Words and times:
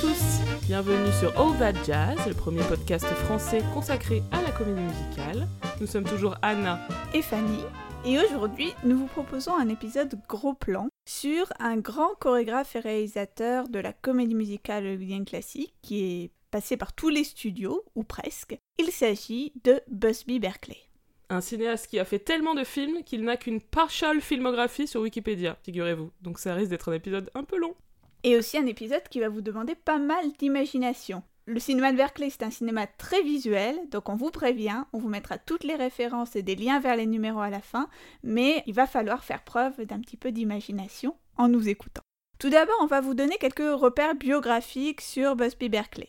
tous, 0.00 0.40
bienvenue 0.66 1.12
sur 1.20 1.38
All 1.38 1.56
That 1.58 1.84
Jazz, 1.84 2.18
le 2.26 2.34
premier 2.34 2.62
podcast 2.64 3.04
français 3.04 3.62
consacré 3.72 4.22
à 4.32 4.40
la 4.42 4.50
comédie 4.50 4.80
musicale. 4.80 5.46
Nous 5.80 5.86
sommes 5.86 6.04
toujours 6.04 6.36
Anna 6.42 6.80
et 7.12 7.22
Fanny, 7.22 7.60
et 8.04 8.18
aujourd'hui 8.18 8.72
nous 8.84 8.98
vous 8.98 9.06
proposons 9.06 9.54
un 9.56 9.68
épisode 9.68 10.18
gros 10.28 10.54
plan 10.54 10.88
sur 11.06 11.52
un 11.60 11.76
grand 11.76 12.14
chorégraphe 12.18 12.74
et 12.76 12.80
réalisateur 12.80 13.68
de 13.68 13.78
la 13.78 13.92
comédie 13.92 14.34
musicale 14.34 14.86
hollywoodienne 14.86 15.24
classique 15.24 15.74
qui 15.82 16.04
est 16.04 16.30
passé 16.50 16.76
par 16.76 16.92
tous 16.92 17.08
les 17.08 17.24
studios, 17.24 17.84
ou 17.94 18.02
presque. 18.02 18.56
Il 18.78 18.90
s'agit 18.90 19.52
de 19.64 19.80
Busby 19.88 20.38
Berkeley. 20.38 20.78
Un 21.30 21.40
cinéaste 21.40 21.88
qui 21.88 21.98
a 21.98 22.04
fait 22.04 22.18
tellement 22.18 22.54
de 22.54 22.64
films 22.64 23.02
qu'il 23.04 23.24
n'a 23.24 23.36
qu'une 23.36 23.60
partial 23.60 24.20
filmographie 24.20 24.86
sur 24.86 25.00
Wikipédia, 25.02 25.56
figurez-vous. 25.62 26.10
Donc 26.20 26.38
ça 26.38 26.54
risque 26.54 26.70
d'être 26.70 26.90
un 26.90 26.94
épisode 26.94 27.30
un 27.34 27.44
peu 27.44 27.58
long. 27.58 27.74
Et 28.24 28.38
aussi 28.38 28.56
un 28.56 28.64
épisode 28.64 29.06
qui 29.10 29.20
va 29.20 29.28
vous 29.28 29.42
demander 29.42 29.74
pas 29.74 29.98
mal 29.98 30.32
d'imagination. 30.38 31.22
Le 31.46 31.60
cinéma 31.60 31.92
de 31.92 31.98
Berkeley, 31.98 32.30
c'est 32.30 32.42
un 32.42 32.50
cinéma 32.50 32.86
très 32.86 33.20
visuel, 33.20 33.76
donc 33.90 34.08
on 34.08 34.16
vous 34.16 34.30
prévient, 34.30 34.84
on 34.94 34.98
vous 34.98 35.10
mettra 35.10 35.36
toutes 35.36 35.62
les 35.62 35.74
références 35.74 36.34
et 36.34 36.42
des 36.42 36.56
liens 36.56 36.80
vers 36.80 36.96
les 36.96 37.04
numéros 37.04 37.40
à 37.40 37.50
la 37.50 37.60
fin, 37.60 37.90
mais 38.22 38.62
il 38.66 38.72
va 38.72 38.86
falloir 38.86 39.24
faire 39.24 39.44
preuve 39.44 39.84
d'un 39.84 40.00
petit 40.00 40.16
peu 40.16 40.32
d'imagination 40.32 41.14
en 41.36 41.48
nous 41.48 41.68
écoutant. 41.68 42.00
Tout 42.38 42.48
d'abord, 42.48 42.78
on 42.80 42.86
va 42.86 43.02
vous 43.02 43.12
donner 43.12 43.36
quelques 43.36 43.78
repères 43.78 44.14
biographiques 44.14 45.02
sur 45.02 45.36
Busby 45.36 45.68
Berkeley. 45.68 46.08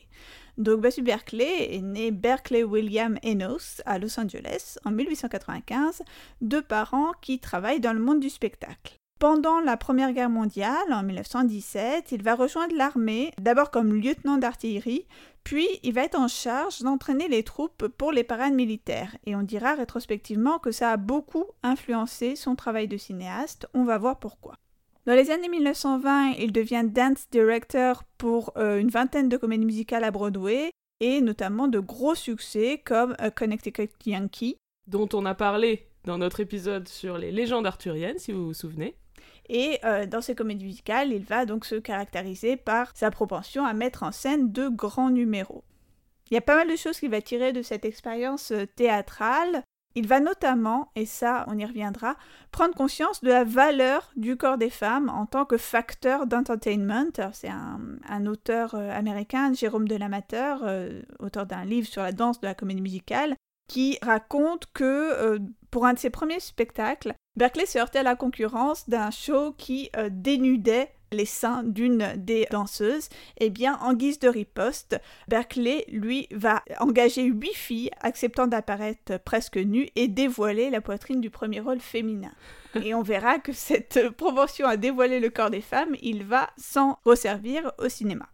Donc 0.57 0.79
Busby 0.79 1.01
Berkeley 1.01 1.75
est 1.75 1.81
né 1.81 2.11
Berkeley 2.11 2.63
William 2.63 3.19
Enos 3.25 3.81
à 3.85 3.99
Los 3.99 4.17
Angeles 4.17 4.77
en 4.85 4.91
1895, 4.91 6.01
de 6.39 6.61
parents 6.61 7.11
qui 7.21 7.39
travaillent 7.39 7.81
dans 7.81 7.91
le 7.91 7.99
monde 7.99 8.21
du 8.21 8.29
spectacle. 8.29 8.95
Pendant 9.17 9.61
la 9.61 9.77
Première 9.77 10.11
Guerre 10.11 10.29
mondiale, 10.29 10.91
en 10.91 11.01
1917, 11.01 12.11
il 12.11 12.21
va 12.21 12.35
rejoindre 12.35 12.75
l'armée, 12.75 13.31
d'abord 13.39 13.71
comme 13.71 13.93
lieutenant 13.93 14.37
d'artillerie, 14.37 15.07
puis 15.45 15.67
il 15.83 15.93
va 15.93 16.03
être 16.03 16.19
en 16.19 16.27
charge 16.27 16.81
d'entraîner 16.81 17.29
les 17.29 17.43
troupes 17.43 17.87
pour 17.87 18.11
les 18.11 18.25
parades 18.25 18.53
militaires. 18.53 19.15
Et 19.25 19.33
on 19.33 19.41
dira 19.41 19.75
rétrospectivement 19.75 20.59
que 20.59 20.71
ça 20.71 20.91
a 20.91 20.97
beaucoup 20.97 21.45
influencé 21.63 22.35
son 22.35 22.55
travail 22.55 22.89
de 22.89 22.97
cinéaste, 22.97 23.69
on 23.73 23.85
va 23.85 23.97
voir 23.97 24.19
pourquoi. 24.19 24.55
Dans 25.05 25.13
les 25.13 25.31
années 25.31 25.47
1920, 25.47 26.33
il 26.39 26.51
devient 26.51 26.83
dance 26.83 27.27
director 27.31 28.03
pour 28.17 28.51
euh, 28.57 28.79
une 28.79 28.89
vingtaine 28.89 29.29
de 29.29 29.37
comédies 29.37 29.65
musicales 29.65 30.03
à 30.03 30.11
Broadway, 30.11 30.71
et 30.99 31.21
notamment 31.21 31.69
de 31.69 31.79
gros 31.79 32.15
succès 32.15 32.81
comme 32.83 33.15
A 33.17 33.31
Connecticut 33.31 33.91
Yankee. 34.05 34.57
Dont 34.87 35.07
on 35.13 35.25
a 35.25 35.35
parlé 35.35 35.87
dans 36.03 36.17
notre 36.17 36.41
épisode 36.41 36.89
sur 36.89 37.17
les 37.17 37.31
légendes 37.31 37.65
arthuriennes, 37.65 38.19
si 38.19 38.33
vous 38.33 38.47
vous 38.47 38.53
souvenez. 38.53 38.95
Et 39.49 39.79
euh, 39.83 40.05
dans 40.05 40.21
ces 40.21 40.35
comédies 40.35 40.65
musicales, 40.65 41.11
il 41.11 41.23
va 41.23 41.45
donc 41.45 41.65
se 41.65 41.75
caractériser 41.75 42.57
par 42.57 42.91
sa 42.95 43.11
propension 43.11 43.65
à 43.65 43.73
mettre 43.73 44.03
en 44.03 44.11
scène 44.11 44.51
de 44.51 44.67
grands 44.67 45.09
numéros. 45.09 45.63
Il 46.29 46.33
y 46.33 46.37
a 46.37 46.41
pas 46.41 46.55
mal 46.55 46.69
de 46.69 46.75
choses 46.75 46.99
qu'il 46.99 47.11
va 47.11 47.21
tirer 47.21 47.53
de 47.53 47.61
cette 47.61 47.85
expérience 47.85 48.51
euh, 48.51 48.65
théâtrale. 48.65 49.63
Il 49.97 50.07
va 50.07 50.19
notamment, 50.19 50.91
et 50.95 51.05
ça 51.05 51.45
on 51.47 51.57
y 51.57 51.63
reviendra, 51.63 52.17
prendre 52.51 52.75
conscience 52.75 53.21
de 53.21 53.29
la 53.29 53.45
valeur 53.45 54.11
du 54.17 54.35
corps 54.35 54.57
des 54.57 54.71
femmes 54.71 55.09
en 55.09 55.25
tant 55.25 55.45
que 55.45 55.57
facteur 55.57 56.27
d'entertainment. 56.27 57.11
C'est 57.31 57.47
un, 57.47 58.25
auteur 58.25 58.75
euh, 58.75 58.89
américain, 58.91 59.53
Jérôme 59.53 59.87
Delamateur, 59.87 60.63
auteur 61.19 61.45
d'un 61.45 61.63
livre 61.63 61.87
sur 61.87 62.01
la 62.01 62.11
danse 62.11 62.41
de 62.41 62.47
la 62.47 62.55
comédie 62.55 62.81
musicale, 62.81 63.35
qui 63.69 63.97
raconte 64.01 64.65
que 64.73 65.39
pour 65.71 65.85
un 65.85 65.93
de 65.93 65.99
ses 65.99 66.09
premiers 66.09 66.41
spectacles, 66.41 67.15
Berkeley 67.37 67.65
se 67.65 67.77
heurtait 67.77 67.99
à 67.99 68.03
la 68.03 68.15
concurrence 68.15 68.89
d'un 68.89 69.11
show 69.11 69.53
qui 69.57 69.89
euh, 69.97 70.09
dénudait 70.11 70.91
les 71.11 71.25
seins 71.25 71.63
d'une 71.63 72.13
des 72.17 72.47
danseuses, 72.51 73.09
eh 73.39 73.49
bien, 73.49 73.77
en 73.81 73.93
guise 73.93 74.19
de 74.19 74.27
riposte, 74.27 74.99
Berkeley, 75.27 75.85
lui, 75.89 76.27
va 76.31 76.63
engager 76.79 77.23
huit 77.23 77.53
filles 77.53 77.91
acceptant 78.01 78.47
d'apparaître 78.47 79.17
presque 79.23 79.57
nues 79.57 79.89
et 79.95 80.07
dévoiler 80.07 80.69
la 80.69 80.81
poitrine 80.81 81.21
du 81.21 81.29
premier 81.29 81.59
rôle 81.59 81.79
féminin. 81.79 82.31
Et 82.83 82.93
on 82.93 83.01
verra 83.01 83.39
que 83.39 83.53
cette 83.53 84.09
proportion 84.09 84.67
à 84.67 84.77
dévoiler 84.77 85.19
le 85.19 85.29
corps 85.29 85.51
des 85.51 85.61
femmes, 85.61 85.95
il 86.01 86.23
va 86.23 86.49
s'en 86.57 86.99
resservir 87.05 87.71
au 87.77 87.89
cinéma. 87.89 88.27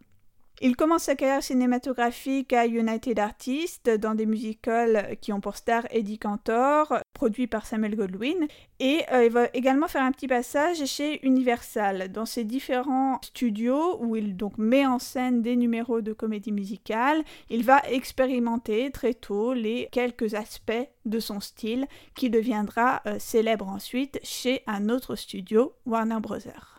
Il 0.64 0.76
commence 0.76 1.02
sa 1.02 1.16
carrière 1.16 1.42
cinématographique 1.42 2.52
à 2.52 2.68
United 2.68 3.18
Artists 3.18 3.90
dans 3.90 4.14
des 4.14 4.26
musicals 4.26 5.16
qui 5.20 5.32
ont 5.32 5.40
pour 5.40 5.56
star 5.56 5.88
Eddie 5.90 6.20
Cantor, 6.20 7.00
produit 7.14 7.48
par 7.48 7.66
Samuel 7.66 7.96
Goldwyn, 7.96 8.46
et 8.78 9.00
euh, 9.10 9.24
il 9.24 9.32
va 9.32 9.48
également 9.54 9.88
faire 9.88 10.04
un 10.04 10.12
petit 10.12 10.28
passage 10.28 10.84
chez 10.86 11.18
Universal 11.26 12.12
dans 12.12 12.26
ses 12.26 12.44
différents 12.44 13.18
studios 13.22 14.00
où 14.04 14.14
il 14.14 14.36
donc 14.36 14.56
met 14.56 14.86
en 14.86 15.00
scène 15.00 15.42
des 15.42 15.56
numéros 15.56 16.00
de 16.00 16.12
comédie 16.12 16.52
musicale. 16.52 17.24
Il 17.50 17.64
va 17.64 17.80
expérimenter 17.90 18.92
très 18.92 19.14
tôt 19.14 19.54
les 19.54 19.88
quelques 19.90 20.34
aspects 20.34 20.88
de 21.06 21.18
son 21.18 21.40
style 21.40 21.88
qui 22.14 22.30
deviendra 22.30 23.02
euh, 23.06 23.18
célèbre 23.18 23.66
ensuite 23.66 24.20
chez 24.22 24.62
un 24.68 24.90
autre 24.90 25.16
studio, 25.16 25.74
Warner 25.86 26.20
Bros. 26.20 26.38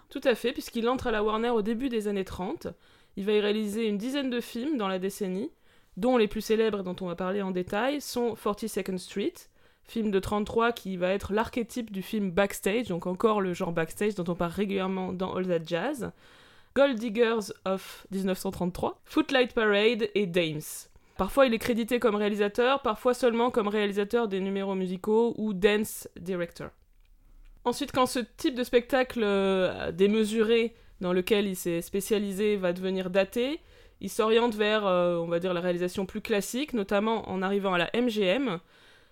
Tout 0.09 0.21
à 0.23 0.35
fait, 0.35 0.53
puisqu'il 0.53 0.87
entre 0.87 1.07
à 1.07 1.11
la 1.11 1.21
Warner 1.21 1.49
au 1.49 1.61
début 1.61 1.89
des 1.89 2.07
années 2.07 2.23
30. 2.23 2.67
Il 3.17 3.25
va 3.25 3.33
y 3.33 3.39
réaliser 3.39 3.87
une 3.87 3.97
dizaine 3.97 4.29
de 4.29 4.41
films 4.41 4.77
dans 4.77 4.87
la 4.87 4.99
décennie, 4.99 5.51
dont 5.97 6.17
les 6.17 6.27
plus 6.27 6.41
célèbres 6.41 6.83
dont 6.83 6.95
on 7.01 7.07
va 7.07 7.15
parler 7.15 7.41
en 7.41 7.51
détail 7.51 8.01
sont 8.01 8.33
42nd 8.33 8.97
Street, 8.97 9.33
film 9.83 10.11
de 10.11 10.19
33 10.19 10.71
qui 10.71 10.97
va 10.97 11.09
être 11.09 11.33
l'archétype 11.33 11.91
du 11.91 12.01
film 12.01 12.31
backstage, 12.31 12.87
donc 12.87 13.05
encore 13.05 13.41
le 13.41 13.53
genre 13.53 13.71
backstage 13.71 14.15
dont 14.15 14.31
on 14.31 14.35
parle 14.35 14.51
régulièrement 14.51 15.13
dans 15.13 15.35
All 15.35 15.47
That 15.47 15.65
Jazz, 15.65 16.11
Gold 16.75 16.97
Diggers 16.97 17.51
of 17.65 18.07
1933, 18.11 19.01
Footlight 19.05 19.53
Parade 19.53 20.09
et 20.15 20.25
Dames. 20.25 20.61
Parfois 21.17 21.45
il 21.45 21.53
est 21.53 21.59
crédité 21.59 21.99
comme 21.99 22.15
réalisateur, 22.15 22.81
parfois 22.81 23.13
seulement 23.13 23.51
comme 23.51 23.67
réalisateur 23.67 24.27
des 24.27 24.39
numéros 24.39 24.73
musicaux 24.73 25.35
ou 25.37 25.53
dance 25.53 26.07
director. 26.19 26.69
Ensuite, 27.65 27.91
quand 27.93 28.07
ce 28.07 28.19
type 28.19 28.55
de 28.55 28.63
spectacle 28.63 29.21
euh, 29.23 29.91
démesuré 29.91 30.75
dans 31.03 31.11
lequel 31.11 31.47
il 31.47 31.55
s'est 31.57 31.81
spécialisé 31.81 32.55
va 32.55 32.71
devenir 32.71 33.09
daté. 33.09 33.59
Il 33.99 34.09
s'oriente 34.09 34.55
vers, 34.55 34.87
euh, 34.87 35.17
on 35.17 35.27
va 35.27 35.39
dire, 35.39 35.53
la 35.53 35.59
réalisation 35.59 36.05
plus 36.05 36.21
classique, 36.21 36.73
notamment 36.73 37.29
en 37.29 37.41
arrivant 37.41 37.73
à 37.73 37.77
la 37.77 37.89
MGM, 37.93 38.59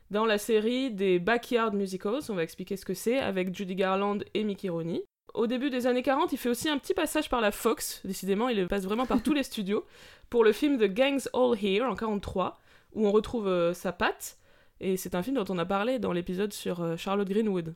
dans 0.09 0.25
la 0.25 0.37
série 0.37 0.89
des 0.91 1.19
Backyard 1.19 1.73
Musicals, 1.73 2.23
on 2.29 2.35
va 2.35 2.43
expliquer 2.43 2.77
ce 2.77 2.85
que 2.85 2.93
c'est, 2.93 3.19
avec 3.19 3.53
Judy 3.53 3.75
Garland 3.75 4.19
et 4.33 4.45
Mickey 4.45 4.69
Rooney. 4.69 5.03
Au 5.33 5.47
début 5.47 5.69
des 5.69 5.85
années 5.85 6.01
40, 6.01 6.31
il 6.31 6.37
fait 6.37 6.49
aussi 6.49 6.69
un 6.69 6.77
petit 6.77 6.93
passage 6.93 7.29
par 7.29 7.41
la 7.41 7.51
Fox, 7.51 8.01
décidément, 8.05 8.47
il 8.47 8.67
passe 8.67 8.83
vraiment 8.83 9.05
par 9.05 9.21
tous 9.21 9.33
les 9.33 9.43
studios, 9.43 9.85
pour 10.29 10.45
le 10.45 10.53
film 10.53 10.77
The 10.77 10.93
Gangs 10.93 11.27
All 11.33 11.57
Here, 11.61 11.83
en 11.83 11.95
43, 11.95 12.57
où 12.93 13.05
on 13.05 13.11
retrouve 13.11 13.47
euh, 13.47 13.73
sa 13.73 13.91
patte, 13.91 14.37
et 14.79 14.95
c'est 14.95 15.13
un 15.13 15.23
film 15.23 15.35
dont 15.35 15.53
on 15.53 15.57
a 15.57 15.65
parlé 15.65 15.99
dans 15.99 16.13
l'épisode 16.13 16.53
sur 16.53 16.81
euh, 16.81 16.95
Charlotte 16.95 17.27
Greenwood. 17.27 17.75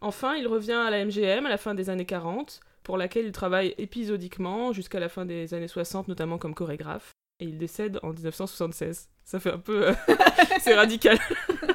Enfin, 0.00 0.34
il 0.34 0.48
revient 0.48 0.72
à 0.72 0.90
la 0.90 1.04
MGM 1.04 1.46
à 1.46 1.48
la 1.48 1.56
fin 1.56 1.74
des 1.74 1.88
années 1.88 2.04
40, 2.04 2.60
pour 2.84 2.96
laquelle 2.96 3.26
il 3.26 3.32
travaille 3.32 3.74
épisodiquement 3.78 4.72
jusqu'à 4.72 5.00
la 5.00 5.08
fin 5.08 5.24
des 5.24 5.54
années 5.54 5.68
60, 5.68 6.06
notamment 6.06 6.38
comme 6.38 6.54
chorégraphe. 6.54 7.10
Et 7.40 7.46
il 7.46 7.58
décède 7.58 7.98
en 8.04 8.12
1976. 8.12 9.08
Ça 9.24 9.40
fait 9.40 9.50
un 9.50 9.58
peu... 9.58 9.88
Euh, 9.88 9.94
c'est 10.60 10.74
radical. 10.74 11.18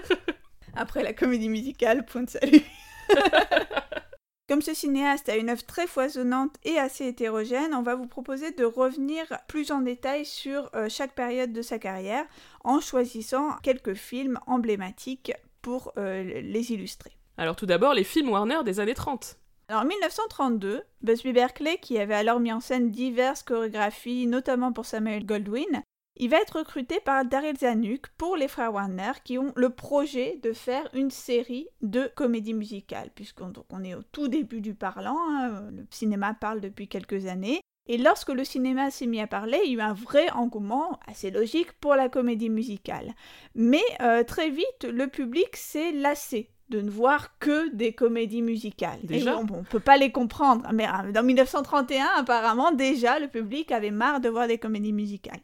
Après 0.75 1.03
la 1.03 1.11
comédie 1.11 1.49
musicale, 1.49 2.05
point 2.05 2.23
de 2.23 2.29
salut. 2.29 2.61
Comme 4.47 4.61
ce 4.61 4.73
cinéaste 4.73 5.29
a 5.29 5.35
une 5.35 5.49
œuvre 5.49 5.65
très 5.65 5.85
foisonnante 5.85 6.55
et 6.63 6.79
assez 6.79 7.05
hétérogène, 7.05 7.75
on 7.75 7.83
va 7.83 7.95
vous 7.95 8.07
proposer 8.07 8.51
de 8.51 8.63
revenir 8.63 9.25
plus 9.47 9.71
en 9.71 9.81
détail 9.81 10.25
sur 10.25 10.71
euh, 10.73 10.89
chaque 10.89 11.13
période 11.13 11.53
de 11.53 11.61
sa 11.61 11.77
carrière 11.77 12.25
en 12.63 12.79
choisissant 12.79 13.51
quelques 13.61 13.93
films 13.93 14.39
emblématiques 14.47 15.33
pour 15.61 15.91
euh, 15.97 16.23
les 16.41 16.71
illustrer. 16.71 17.11
Alors 17.37 17.55
tout 17.55 17.67
d'abord 17.67 17.93
les 17.93 18.03
films 18.03 18.29
Warner 18.29 18.63
des 18.65 18.79
années 18.79 18.95
30. 18.95 19.37
Alors, 19.69 19.83
en 19.83 19.85
1932, 19.85 20.81
Busby 21.03 21.31
Berkeley, 21.31 21.77
qui 21.77 21.99
avait 21.99 22.15
alors 22.15 22.39
mis 22.39 22.51
en 22.51 22.59
scène 22.59 22.89
diverses 22.89 23.43
chorégraphies, 23.43 24.25
notamment 24.25 24.73
pour 24.73 24.87
Samuel 24.87 25.27
Goldwyn, 25.27 25.83
il 26.17 26.31
va 26.31 26.37
être 26.37 26.57
recruté 26.57 26.99
par 26.99 27.23
Daryl 27.23 27.55
Zanuck 27.55 28.07
pour 28.17 28.35
les 28.35 28.47
frères 28.47 28.73
Warner 28.73 29.11
qui 29.23 29.37
ont 29.37 29.53
le 29.55 29.69
projet 29.69 30.39
de 30.41 30.53
faire 30.53 30.89
une 30.95 31.11
série 31.11 31.67
de 31.83 32.11
comédies 32.15 32.55
musicales, 32.55 33.11
puisqu'on 33.13 33.53
on 33.69 33.83
est 33.83 33.93
au 33.93 34.01
tout 34.01 34.27
début 34.27 34.59
du 34.59 34.73
parlant, 34.73 35.19
hein, 35.29 35.69
le 35.69 35.85
cinéma 35.91 36.33
parle 36.33 36.61
depuis 36.61 36.87
quelques 36.87 37.27
années. 37.27 37.61
Et 37.85 37.99
lorsque 37.99 38.29
le 38.29 38.43
cinéma 38.43 38.89
s'est 38.89 39.05
mis 39.05 39.21
à 39.21 39.27
parler, 39.27 39.59
il 39.65 39.73
y 39.73 39.75
a 39.75 39.77
eu 39.77 39.87
un 39.87 39.93
vrai 39.93 40.31
engouement 40.31 40.99
assez 41.05 41.29
logique 41.29 41.73
pour 41.73 41.93
la 41.93 42.09
comédie 42.09 42.49
musicale. 42.49 43.13
Mais 43.53 43.83
euh, 44.01 44.23
très 44.23 44.49
vite, 44.49 44.83
le 44.83 45.07
public 45.07 45.55
s'est 45.55 45.91
lassé 45.91 46.49
de 46.69 46.81
ne 46.81 46.89
voir 46.89 47.37
que 47.39 47.73
des 47.73 47.93
comédies 47.93 48.41
musicales. 48.41 48.99
Déjà 49.03 49.37
on, 49.37 49.43
ne 49.43 49.63
peut 49.63 49.79
pas 49.79 49.97
les 49.97 50.11
comprendre, 50.11 50.69
mais 50.73 50.87
euh, 50.87 51.11
dans 51.11 51.23
1931, 51.23 52.05
apparemment, 52.17 52.71
déjà, 52.71 53.19
le 53.19 53.27
public 53.27 53.71
avait 53.71 53.91
marre 53.91 54.19
de 54.19 54.29
voir 54.29 54.47
des 54.47 54.57
comédies 54.57 54.93
musicales. 54.93 55.41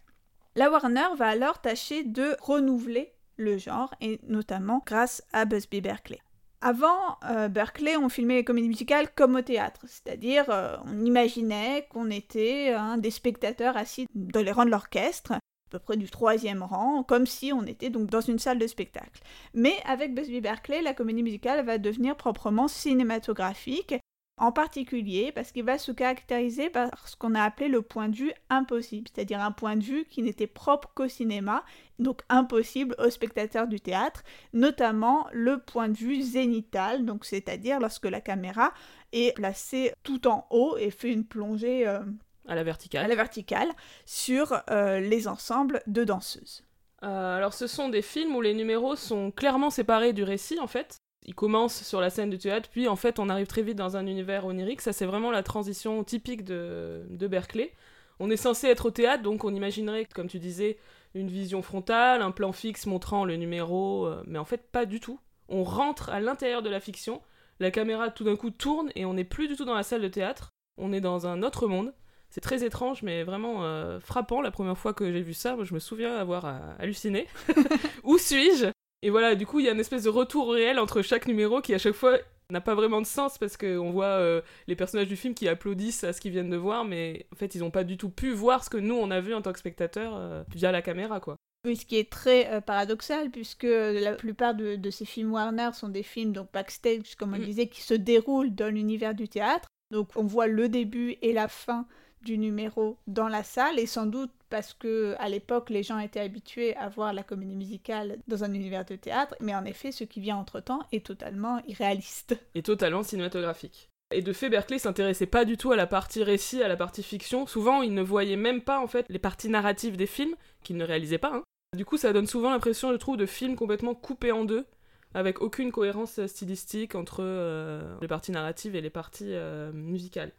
La 0.55 0.69
Warner 0.69 1.07
va 1.17 1.27
alors 1.27 1.61
tâcher 1.61 2.03
de 2.03 2.35
renouveler 2.41 3.13
le 3.37 3.57
genre, 3.57 3.93
et 4.01 4.19
notamment 4.27 4.81
grâce 4.85 5.23
à 5.33 5.45
Busby 5.45 5.81
Berkeley. 5.81 6.19
Avant, 6.61 7.17
euh, 7.29 7.47
Berkeley, 7.47 7.97
on 7.97 8.09
filmait 8.09 8.35
les 8.35 8.43
comédies 8.43 8.69
musicales 8.69 9.13
comme 9.13 9.35
au 9.35 9.41
théâtre, 9.41 9.81
c'est-à-dire 9.87 10.45
euh, 10.49 10.77
on 10.85 11.05
imaginait 11.05 11.87
qu'on 11.91 12.09
était 12.09 12.73
un 12.73 12.97
des 12.97 13.11
spectateurs 13.11 13.77
assis 13.77 14.07
dans 14.15 14.41
les 14.41 14.51
rangs 14.51 14.65
de 14.65 14.71
l'orchestre, 14.71 15.33
peu 15.69 15.79
près 15.79 15.97
du 15.97 16.09
troisième 16.09 16.63
rang, 16.63 17.03
comme 17.03 17.25
si 17.25 17.51
on 17.53 17.63
était 17.65 17.89
donc 17.89 18.09
dans 18.09 18.21
une 18.21 18.39
salle 18.39 18.59
de 18.59 18.67
spectacle. 18.67 19.21
Mais 19.53 19.75
avec 19.85 20.13
Busby 20.13 20.41
Berkeley, 20.41 20.81
la 20.81 20.93
comédie 20.93 21.23
musicale 21.23 21.65
va 21.65 21.77
devenir 21.77 22.15
proprement 22.15 22.67
cinématographique 22.67 23.95
en 24.37 24.51
particulier 24.51 25.31
parce 25.33 25.51
qu'il 25.51 25.63
va 25.63 25.77
se 25.77 25.91
caractériser 25.91 26.69
par 26.69 27.07
ce 27.07 27.15
qu'on 27.15 27.35
a 27.35 27.43
appelé 27.43 27.69
le 27.69 27.81
point 27.81 28.09
de 28.09 28.15
vue 28.17 28.33
impossible, 28.49 29.07
c'est-à-dire 29.13 29.41
un 29.41 29.51
point 29.51 29.77
de 29.77 29.83
vue 29.83 30.05
qui 30.05 30.21
n'était 30.21 30.47
propre 30.47 30.91
qu'au 30.93 31.07
cinéma, 31.07 31.63
donc 31.99 32.21
impossible 32.27 32.95
aux 32.99 33.09
spectateurs 33.09 33.67
du 33.67 33.79
théâtre, 33.79 34.23
notamment 34.51 35.27
le 35.31 35.59
point 35.59 35.87
de 35.87 35.97
vue 35.97 36.21
zénital, 36.21 37.05
donc 37.05 37.23
c'est-à-dire 37.23 37.79
lorsque 37.79 38.05
la 38.05 38.19
caméra 38.19 38.73
est 39.13 39.33
placée 39.35 39.93
tout 40.03 40.27
en 40.27 40.45
haut 40.49 40.75
et 40.77 40.91
fait 40.91 41.13
une 41.13 41.25
plongée 41.25 41.87
euh, 41.87 41.99
à 42.47 42.55
la 42.55 42.63
verticale, 42.63 43.05
à 43.05 43.07
la 43.07 43.15
verticale 43.15 43.69
sur 44.05 44.61
euh, 44.69 44.99
les 44.99 45.27
ensembles 45.27 45.81
de 45.87 46.03
danseuses. 46.03 46.63
Euh, 47.03 47.37
alors 47.37 47.53
ce 47.53 47.67
sont 47.67 47.89
des 47.89 48.01
films 48.01 48.35
où 48.35 48.41
les 48.41 48.53
numéros 48.53 48.95
sont 48.95 49.31
clairement 49.31 49.69
séparés 49.69 50.13
du 50.13 50.23
récit 50.23 50.59
en 50.59 50.67
fait 50.67 50.97
il 51.25 51.33
commence 51.33 51.83
sur 51.83 51.99
la 51.99 52.09
scène 52.09 52.29
du 52.29 52.37
théâtre, 52.37 52.69
puis 52.71 52.87
en 52.87 52.95
fait 52.95 53.19
on 53.19 53.29
arrive 53.29 53.47
très 53.47 53.63
vite 53.63 53.77
dans 53.77 53.97
un 53.97 54.05
univers 54.05 54.45
onirique. 54.45 54.81
Ça 54.81 54.93
c'est 54.93 55.05
vraiment 55.05 55.31
la 55.31 55.43
transition 55.43 56.03
typique 56.03 56.43
de, 56.43 57.03
de 57.09 57.27
Berkeley. 57.27 57.73
On 58.19 58.29
est 58.29 58.37
censé 58.37 58.67
être 58.67 58.85
au 58.85 58.91
théâtre, 58.91 59.23
donc 59.23 59.43
on 59.43 59.53
imaginerait, 59.53 60.05
comme 60.05 60.29
tu 60.29 60.39
disais, 60.39 60.77
une 61.15 61.27
vision 61.27 61.61
frontale, 61.61 62.21
un 62.21 62.31
plan 62.31 62.53
fixe 62.53 62.85
montrant 62.85 63.25
le 63.25 63.35
numéro, 63.35 64.05
euh, 64.05 64.23
mais 64.25 64.39
en 64.39 64.45
fait 64.45 64.69
pas 64.71 64.85
du 64.85 64.99
tout. 64.99 65.19
On 65.49 65.63
rentre 65.63 66.09
à 66.09 66.19
l'intérieur 66.19 66.61
de 66.61 66.69
la 66.69 66.79
fiction, 66.79 67.21
la 67.59 67.71
caméra 67.71 68.09
tout 68.09 68.23
d'un 68.23 68.35
coup 68.35 68.51
tourne 68.51 68.91
et 68.95 69.05
on 69.05 69.15
n'est 69.15 69.23
plus 69.23 69.47
du 69.47 69.55
tout 69.55 69.65
dans 69.65 69.73
la 69.75 69.83
salle 69.83 70.01
de 70.01 70.07
théâtre, 70.07 70.51
on 70.77 70.93
est 70.93 71.01
dans 71.01 71.25
un 71.25 71.41
autre 71.41 71.67
monde. 71.67 71.93
C'est 72.35 72.41
très 72.41 72.65
étrange, 72.65 73.01
mais 73.01 73.23
vraiment 73.23 73.63
euh, 73.63 74.01
frappant 74.01 74.41
la 74.41 74.51
première 74.51 74.77
fois 74.77 74.93
que 74.93 75.09
j'ai 75.09 75.21
vu 75.21 75.33
ça. 75.33 75.55
Moi, 75.55 75.63
je 75.63 75.73
me 75.73 75.79
souviens 75.79 76.17
avoir 76.17 76.43
euh, 76.43 76.59
halluciné. 76.79 77.27
Où 78.03 78.17
suis-je? 78.17 78.71
Et 79.01 79.09
voilà, 79.09 79.35
du 79.35 79.45
coup, 79.45 79.61
il 79.61 79.65
y 79.65 79.69
a 79.69 79.71
une 79.71 79.79
espèce 79.79 80.03
de 80.03 80.09
retour 80.09 80.51
réel 80.51 80.77
entre 80.77 81.01
chaque 81.01 81.27
numéro 81.27 81.61
qui, 81.61 81.73
à 81.73 81.77
chaque 81.77 81.93
fois, 81.93 82.17
n'a 82.49 82.59
pas 82.59 82.75
vraiment 82.75 82.99
de 82.99 83.05
sens 83.05 83.37
parce 83.37 83.55
qu'on 83.55 83.89
voit 83.89 84.19
euh, 84.19 84.41
les 84.67 84.75
personnages 84.75 85.07
du 85.07 85.15
film 85.15 85.33
qui 85.33 85.47
applaudissent 85.47 86.03
à 86.03 86.11
ce 86.11 86.19
qu'ils 86.19 86.33
viennent 86.33 86.49
de 86.49 86.57
voir, 86.57 86.83
mais 86.83 87.25
en 87.31 87.37
fait, 87.37 87.55
ils 87.55 87.59
n'ont 87.59 87.71
pas 87.71 87.85
du 87.85 87.95
tout 87.95 88.09
pu 88.09 88.31
voir 88.31 88.65
ce 88.65 88.69
que 88.69 88.75
nous, 88.75 88.95
on 88.95 89.11
a 89.11 89.21
vu 89.21 89.33
en 89.33 89.41
tant 89.41 89.53
que 89.53 89.59
spectateurs 89.59 90.17
euh, 90.17 90.43
via 90.53 90.73
la 90.73 90.81
caméra, 90.81 91.21
quoi. 91.21 91.37
Oui, 91.65 91.77
ce 91.77 91.85
qui 91.85 91.95
est 91.95 92.11
très 92.11 92.51
euh, 92.51 92.59
paradoxal, 92.59 93.31
puisque 93.31 93.63
la 93.63 94.13
plupart 94.15 94.55
de, 94.55 94.89
ces 94.91 95.05
films 95.05 95.31
Warner 95.31 95.69
sont 95.71 95.87
des 95.87 96.03
films, 96.03 96.33
donc 96.33 96.51
backstage, 96.51 97.15
comme 97.17 97.33
on 97.33 97.39
mm. 97.39 97.45
disait, 97.45 97.67
qui 97.67 97.81
se 97.81 97.93
déroulent 97.93 98.53
dans 98.53 98.73
l'univers 98.73 99.15
du 99.15 99.29
théâtre. 99.29 99.69
Donc 99.91 100.09
on 100.15 100.23
voit 100.23 100.47
le 100.47 100.67
début 100.67 101.15
et 101.21 101.31
la 101.31 101.47
fin 101.47 101.87
du 102.21 102.37
numéro 102.37 102.97
dans 103.07 103.27
la 103.27 103.43
salle 103.43 103.79
et 103.79 103.85
sans 103.85 104.05
doute 104.05 104.31
parce 104.49 104.73
que 104.73 105.15
à 105.19 105.29
l'époque 105.29 105.69
les 105.69 105.83
gens 105.83 105.99
étaient 105.99 106.19
habitués 106.19 106.75
à 106.77 106.89
voir 106.89 107.13
la 107.13 107.23
comédie 107.23 107.55
musicale 107.55 108.17
dans 108.27 108.43
un 108.43 108.53
univers 108.53 108.85
de 108.85 108.95
théâtre, 108.95 109.35
mais 109.39 109.55
en 109.55 109.65
effet 109.65 109.91
ce 109.91 110.03
qui 110.03 110.19
vient 110.19 110.37
entre-temps 110.37 110.81
est 110.91 111.05
totalement 111.05 111.61
irréaliste. 111.67 112.37
Et 112.55 112.63
totalement 112.63 113.03
cinématographique. 113.03 113.89
Et 114.11 114.21
de 114.21 114.33
fait, 114.33 114.49
Berkeley 114.49 114.79
s'intéressait 114.79 115.25
pas 115.25 115.45
du 115.45 115.57
tout 115.57 115.71
à 115.71 115.75
la 115.75 115.87
partie 115.87 116.23
récit, 116.23 116.61
à 116.61 116.67
la 116.67 116.77
partie 116.77 117.01
fiction. 117.01 117.47
Souvent, 117.47 117.81
il 117.81 117.93
ne 117.93 118.03
voyait 118.03 118.35
même 118.35 118.61
pas 118.61 118.79
en 118.79 118.87
fait 118.87 119.05
les 119.09 119.19
parties 119.19 119.49
narratives 119.49 119.97
des 119.97 120.05
films 120.05 120.35
qu'il 120.63 120.77
ne 120.77 120.85
réalisait 120.85 121.17
pas. 121.17 121.33
Hein. 121.33 121.43
Du 121.75 121.85
coup, 121.85 121.97
ça 121.97 122.13
donne 122.13 122.27
souvent 122.27 122.51
l'impression, 122.51 122.91
je 122.91 122.97
trouve, 122.97 123.17
de 123.17 123.25
films 123.25 123.55
complètement 123.55 123.95
coupés 123.95 124.31
en 124.31 124.45
deux, 124.45 124.65
avec 125.13 125.41
aucune 125.41 125.71
cohérence 125.71 126.25
stylistique 126.27 126.93
entre 126.93 127.21
euh, 127.21 127.95
les 128.01 128.07
parties 128.07 128.31
narratives 128.31 128.75
et 128.75 128.81
les 128.81 128.89
parties 128.89 129.33
euh, 129.33 129.71
musicales. 129.73 130.31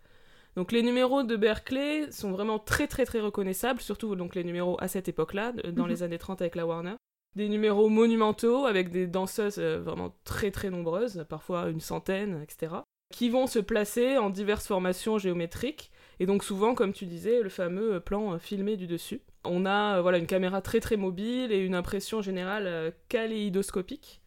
Donc 0.57 0.73
les 0.73 0.83
numéros 0.83 1.23
de 1.23 1.37
Berkeley 1.37 2.11
sont 2.11 2.33
vraiment 2.33 2.59
très 2.59 2.87
très 2.87 3.05
très 3.05 3.21
reconnaissables, 3.21 3.81
surtout 3.81 4.17
donc 4.17 4.35
les 4.35 4.43
numéros 4.43 4.79
à 4.81 4.89
cette 4.89 5.07
époque-là, 5.09 5.53
dans 5.53 5.85
mhm. 5.85 5.91
les 5.91 6.03
années 6.03 6.19
30 6.19 6.41
avec 6.41 6.57
la 6.57 6.67
Warner. 6.67 6.95
Des 7.37 7.51
numéros 7.51 7.91
monumentaux 7.91 8.65
avec 8.65 8.91
des 8.91 9.07
danseuses 9.07 9.59
euh, 9.59 9.79
vraiment 9.79 10.15
très 10.25 10.51
très 10.51 10.71
nombreuses, 10.71 11.27
parfois 11.29 11.69
une 11.69 11.81
centaine, 11.81 12.43
etc. 12.43 12.77
Qui 13.13 13.29
vont 13.29 13.47
se 13.47 13.59
placer 13.59 14.17
en 14.17 14.31
diverses 14.31 14.67
formations 14.67 15.19
géométriques. 15.19 15.91
Et 16.19 16.25
donc 16.25 16.43
souvent, 16.43 16.75
comme 16.75 16.95
tu 16.95 17.05
disais, 17.05 17.43
le 17.43 17.51
fameux 17.51 18.01
plan 18.01 18.33
euh, 18.33 18.39
filmé 18.39 18.79
du 18.79 18.87
dessus. 18.87 19.21
On 19.45 19.67
a 19.67 19.99
euh, 19.99 20.01
voilà 20.01 20.17
une 20.17 20.27
caméra 20.27 20.63
très 20.63 20.81
très 20.81 20.97
mobile 20.97 21.53
et 21.53 21.59
une 21.59 21.75
impression 21.75 22.23
générale 22.23 22.95
kaléidoscopique 23.11 24.23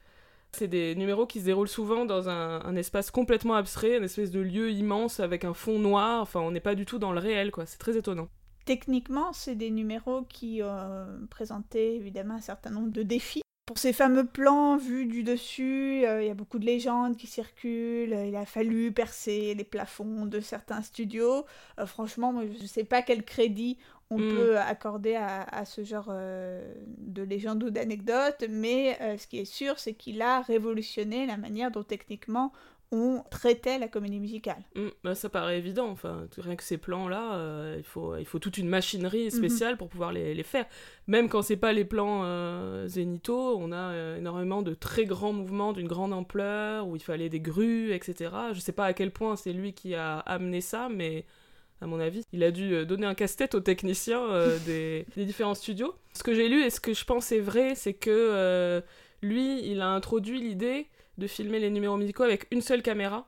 c'est 0.51 0.67
des 0.67 0.95
numéros 0.95 1.25
qui 1.25 1.39
se 1.39 1.45
déroulent 1.45 1.67
souvent 1.67 2.05
dans 2.05 2.29
un, 2.29 2.75
espace 2.75 3.11
complètement 3.11 3.55
abstrait, 3.55 3.97
une 3.97 4.03
espèce 4.03 4.31
de 4.31 4.39
lieu 4.39 4.71
immense 4.71 5.19
avec 5.19 5.45
un 5.45 5.53
fond 5.53 5.79
noir. 5.79 6.21
Enfin, 6.21 6.39
on 6.39 6.51
n'est 6.51 6.59
pas 6.59 6.75
du 6.75 6.85
tout 6.85 6.99
dans 6.99 7.11
le 7.11 7.19
réel, 7.19 7.51
quoi. 7.51 7.65
C'est 7.65 7.77
très 7.77 7.97
étonnant. 7.97 8.27
Techniquement, 8.65 9.33
c'est 9.33 9.55
des 9.55 9.71
numéros 9.71 10.23
qui 10.23 10.61
euh, 10.61 11.05
présentaient 11.29 11.95
évidemment 11.95 12.35
un 12.35 12.41
certain 12.41 12.69
nombre 12.69 12.91
de 12.91 13.03
défis. 13.03 13.41
Pour 13.65 13.77
ces 13.77 13.93
fameux 13.93 14.25
plans 14.25 14.77
vus 14.77 15.05
du 15.05 15.23
dessus, 15.23 16.03
euh, 16.03 16.23
il 16.23 16.27
y 16.27 16.31
a 16.31 16.33
beaucoup 16.33 16.57
de 16.57 16.65
légendes 16.65 17.15
qui 17.15 17.27
circulent. 17.27 18.17
il 18.27 18.35
a 18.35 18.45
fallu 18.45 18.91
percer 18.91 19.53
les 19.53 19.63
plafonds 19.63 20.25
de 20.25 20.39
certains 20.39 20.81
studios. 20.81 21.45
Euh, 21.79 21.85
franchement, 21.85 22.41
je 22.41 22.63
ne 22.63 22.67
sais 22.67 22.83
pas 22.83 23.03
quel 23.03 23.23
crédit 23.23 23.77
on 24.11 24.17
mm. 24.17 24.29
peut 24.29 24.57
accorder 24.57 25.15
à, 25.15 25.65
ce 25.65 25.83
genre 25.83 26.07
euh, 26.09 26.73
de 26.97 27.21
légende 27.21 27.63
ou 27.63 27.69
d'anecdote, 27.69 28.43
mais 28.49 28.97
euh, 29.01 29.17
ce 29.17 29.27
qui 29.27 29.39
est 29.39 29.45
sûr, 29.45 29.77
c'est 29.77 29.93
qu'il 29.93 30.21
a 30.21 30.41
révolutionné 30.41 31.27
la 31.27 31.37
manière 31.37 31.71
dont 31.71 31.83
techniquement 31.83 32.51
on 32.91 33.21
traitait 33.29 33.77
la 33.77 33.87
comédie 33.87 34.19
musicale. 34.19 34.63
Mm, 34.75 34.87
bah, 35.03 35.13
ça 35.13 35.29
paraît 35.29 35.59
évident, 35.59 35.89
enfin, 35.89 36.27
rien 36.39 36.55
que 36.55 36.63
ces 36.63 36.79
plans-là, 36.79 37.35
euh, 37.35 37.75
il, 37.77 37.83
faut, 37.83 38.15
il 38.15 38.25
faut 38.25 38.39
toute 38.39 38.57
une 38.57 38.67
machinerie 38.67 39.25
mhm. 39.25 39.29
spéciale 39.29 39.77
pour 39.77 39.89
pouvoir 39.89 40.11
les, 40.11 40.33
les, 40.33 40.43
faire. 40.43 40.65
Même 41.05 41.29
quand 41.29 41.43
c'est 41.43 41.55
pas 41.55 41.71
les 41.71 41.85
plans 41.85 42.87
zénithaux, 42.87 43.59
on 43.59 43.71
a 43.71 44.17
énormément 44.17 44.63
de 44.63 44.73
très 44.73 45.05
grands 45.05 45.33
mouvements 45.33 45.71
d'une 45.71 45.87
grande 45.87 46.13
ampleur, 46.13 46.87
où 46.87 46.95
il 46.95 47.03
fallait 47.03 47.29
des 47.29 47.39
grues, 47.39 47.93
etc. 47.93 48.31
Je 48.53 48.59
sais 48.59 48.71
pas 48.71 48.85
à 48.85 48.93
quel 48.93 49.11
point 49.11 49.35
c'est 49.35 49.53
lui 49.53 49.73
qui 49.73 49.93
a 49.93 50.17
amené 50.17 50.59
ça, 50.59 50.89
mais 50.89 51.25
à 51.81 51.87
mon 51.87 51.99
avis. 51.99 52.23
Il 52.33 52.43
a 52.43 52.51
dû 52.51 52.73
euh, 52.73 52.85
donner 52.85 53.05
un 53.05 53.15
casse-tête 53.15 53.55
aux 53.55 53.59
techniciens 53.59 54.23
euh, 54.23 54.57
des, 54.65 55.05
différents 55.25 55.55
studios. 55.55 55.93
Ce 56.13 56.23
que 56.23 56.33
j'ai 56.33 56.47
lu 56.49 56.63
et 56.63 56.69
ce 56.69 56.79
que 56.79 56.93
je 56.93 57.05
pense 57.05 57.31
est 57.31 57.39
vrai, 57.39 57.75
c'est 57.75 57.93
que 57.93 58.09
euh, 58.09 58.81
lui, 59.21 59.65
il 59.69 59.81
a 59.81 59.87
introduit 59.87 60.39
l'idée 60.39 60.87
de 61.17 61.27
filmer 61.27 61.59
les 61.59 61.69
numéros 61.69 61.97
musicaux 61.97 62.23
avec 62.23 62.47
une 62.51 62.61
seule 62.61 62.81
caméra. 62.81 63.25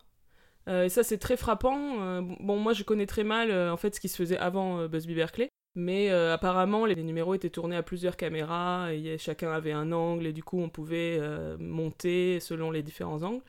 et 0.68 0.88
ça, 0.88 1.04
c'est 1.04 1.18
très 1.18 1.36
frappant. 1.36 2.22
bon, 2.22 2.56
moi, 2.58 2.72
je 2.72 2.84
connais 2.84 3.06
très 3.06 3.26
mal 3.26 3.52
en 3.52 3.76
fait 3.76 3.94
ce 3.94 4.00
qui 4.00 4.08
se 4.08 4.16
faisait 4.16 4.38
avant 4.38 4.88
Busby 4.88 5.14
Berkeley. 5.14 5.50
Mais 5.76 6.10
apparemment, 6.10 6.86
les, 6.86 6.96
numéros 6.96 7.34
étaient 7.34 7.50
tournés 7.50 7.76
à 7.76 7.84
plusieurs 7.84 8.16
caméras, 8.16 8.94
et 8.94 9.18
chacun 9.18 9.52
avait 9.52 9.74
un 9.74 9.92
angle, 9.92 10.26
et 10.26 10.32
du 10.32 10.42
coup, 10.42 10.62
on 10.62 10.70
pouvait 10.70 11.20
monter 11.60 12.40
selon 12.40 12.72
les 12.72 12.82
différents 12.82 13.24
angles. 13.24 13.44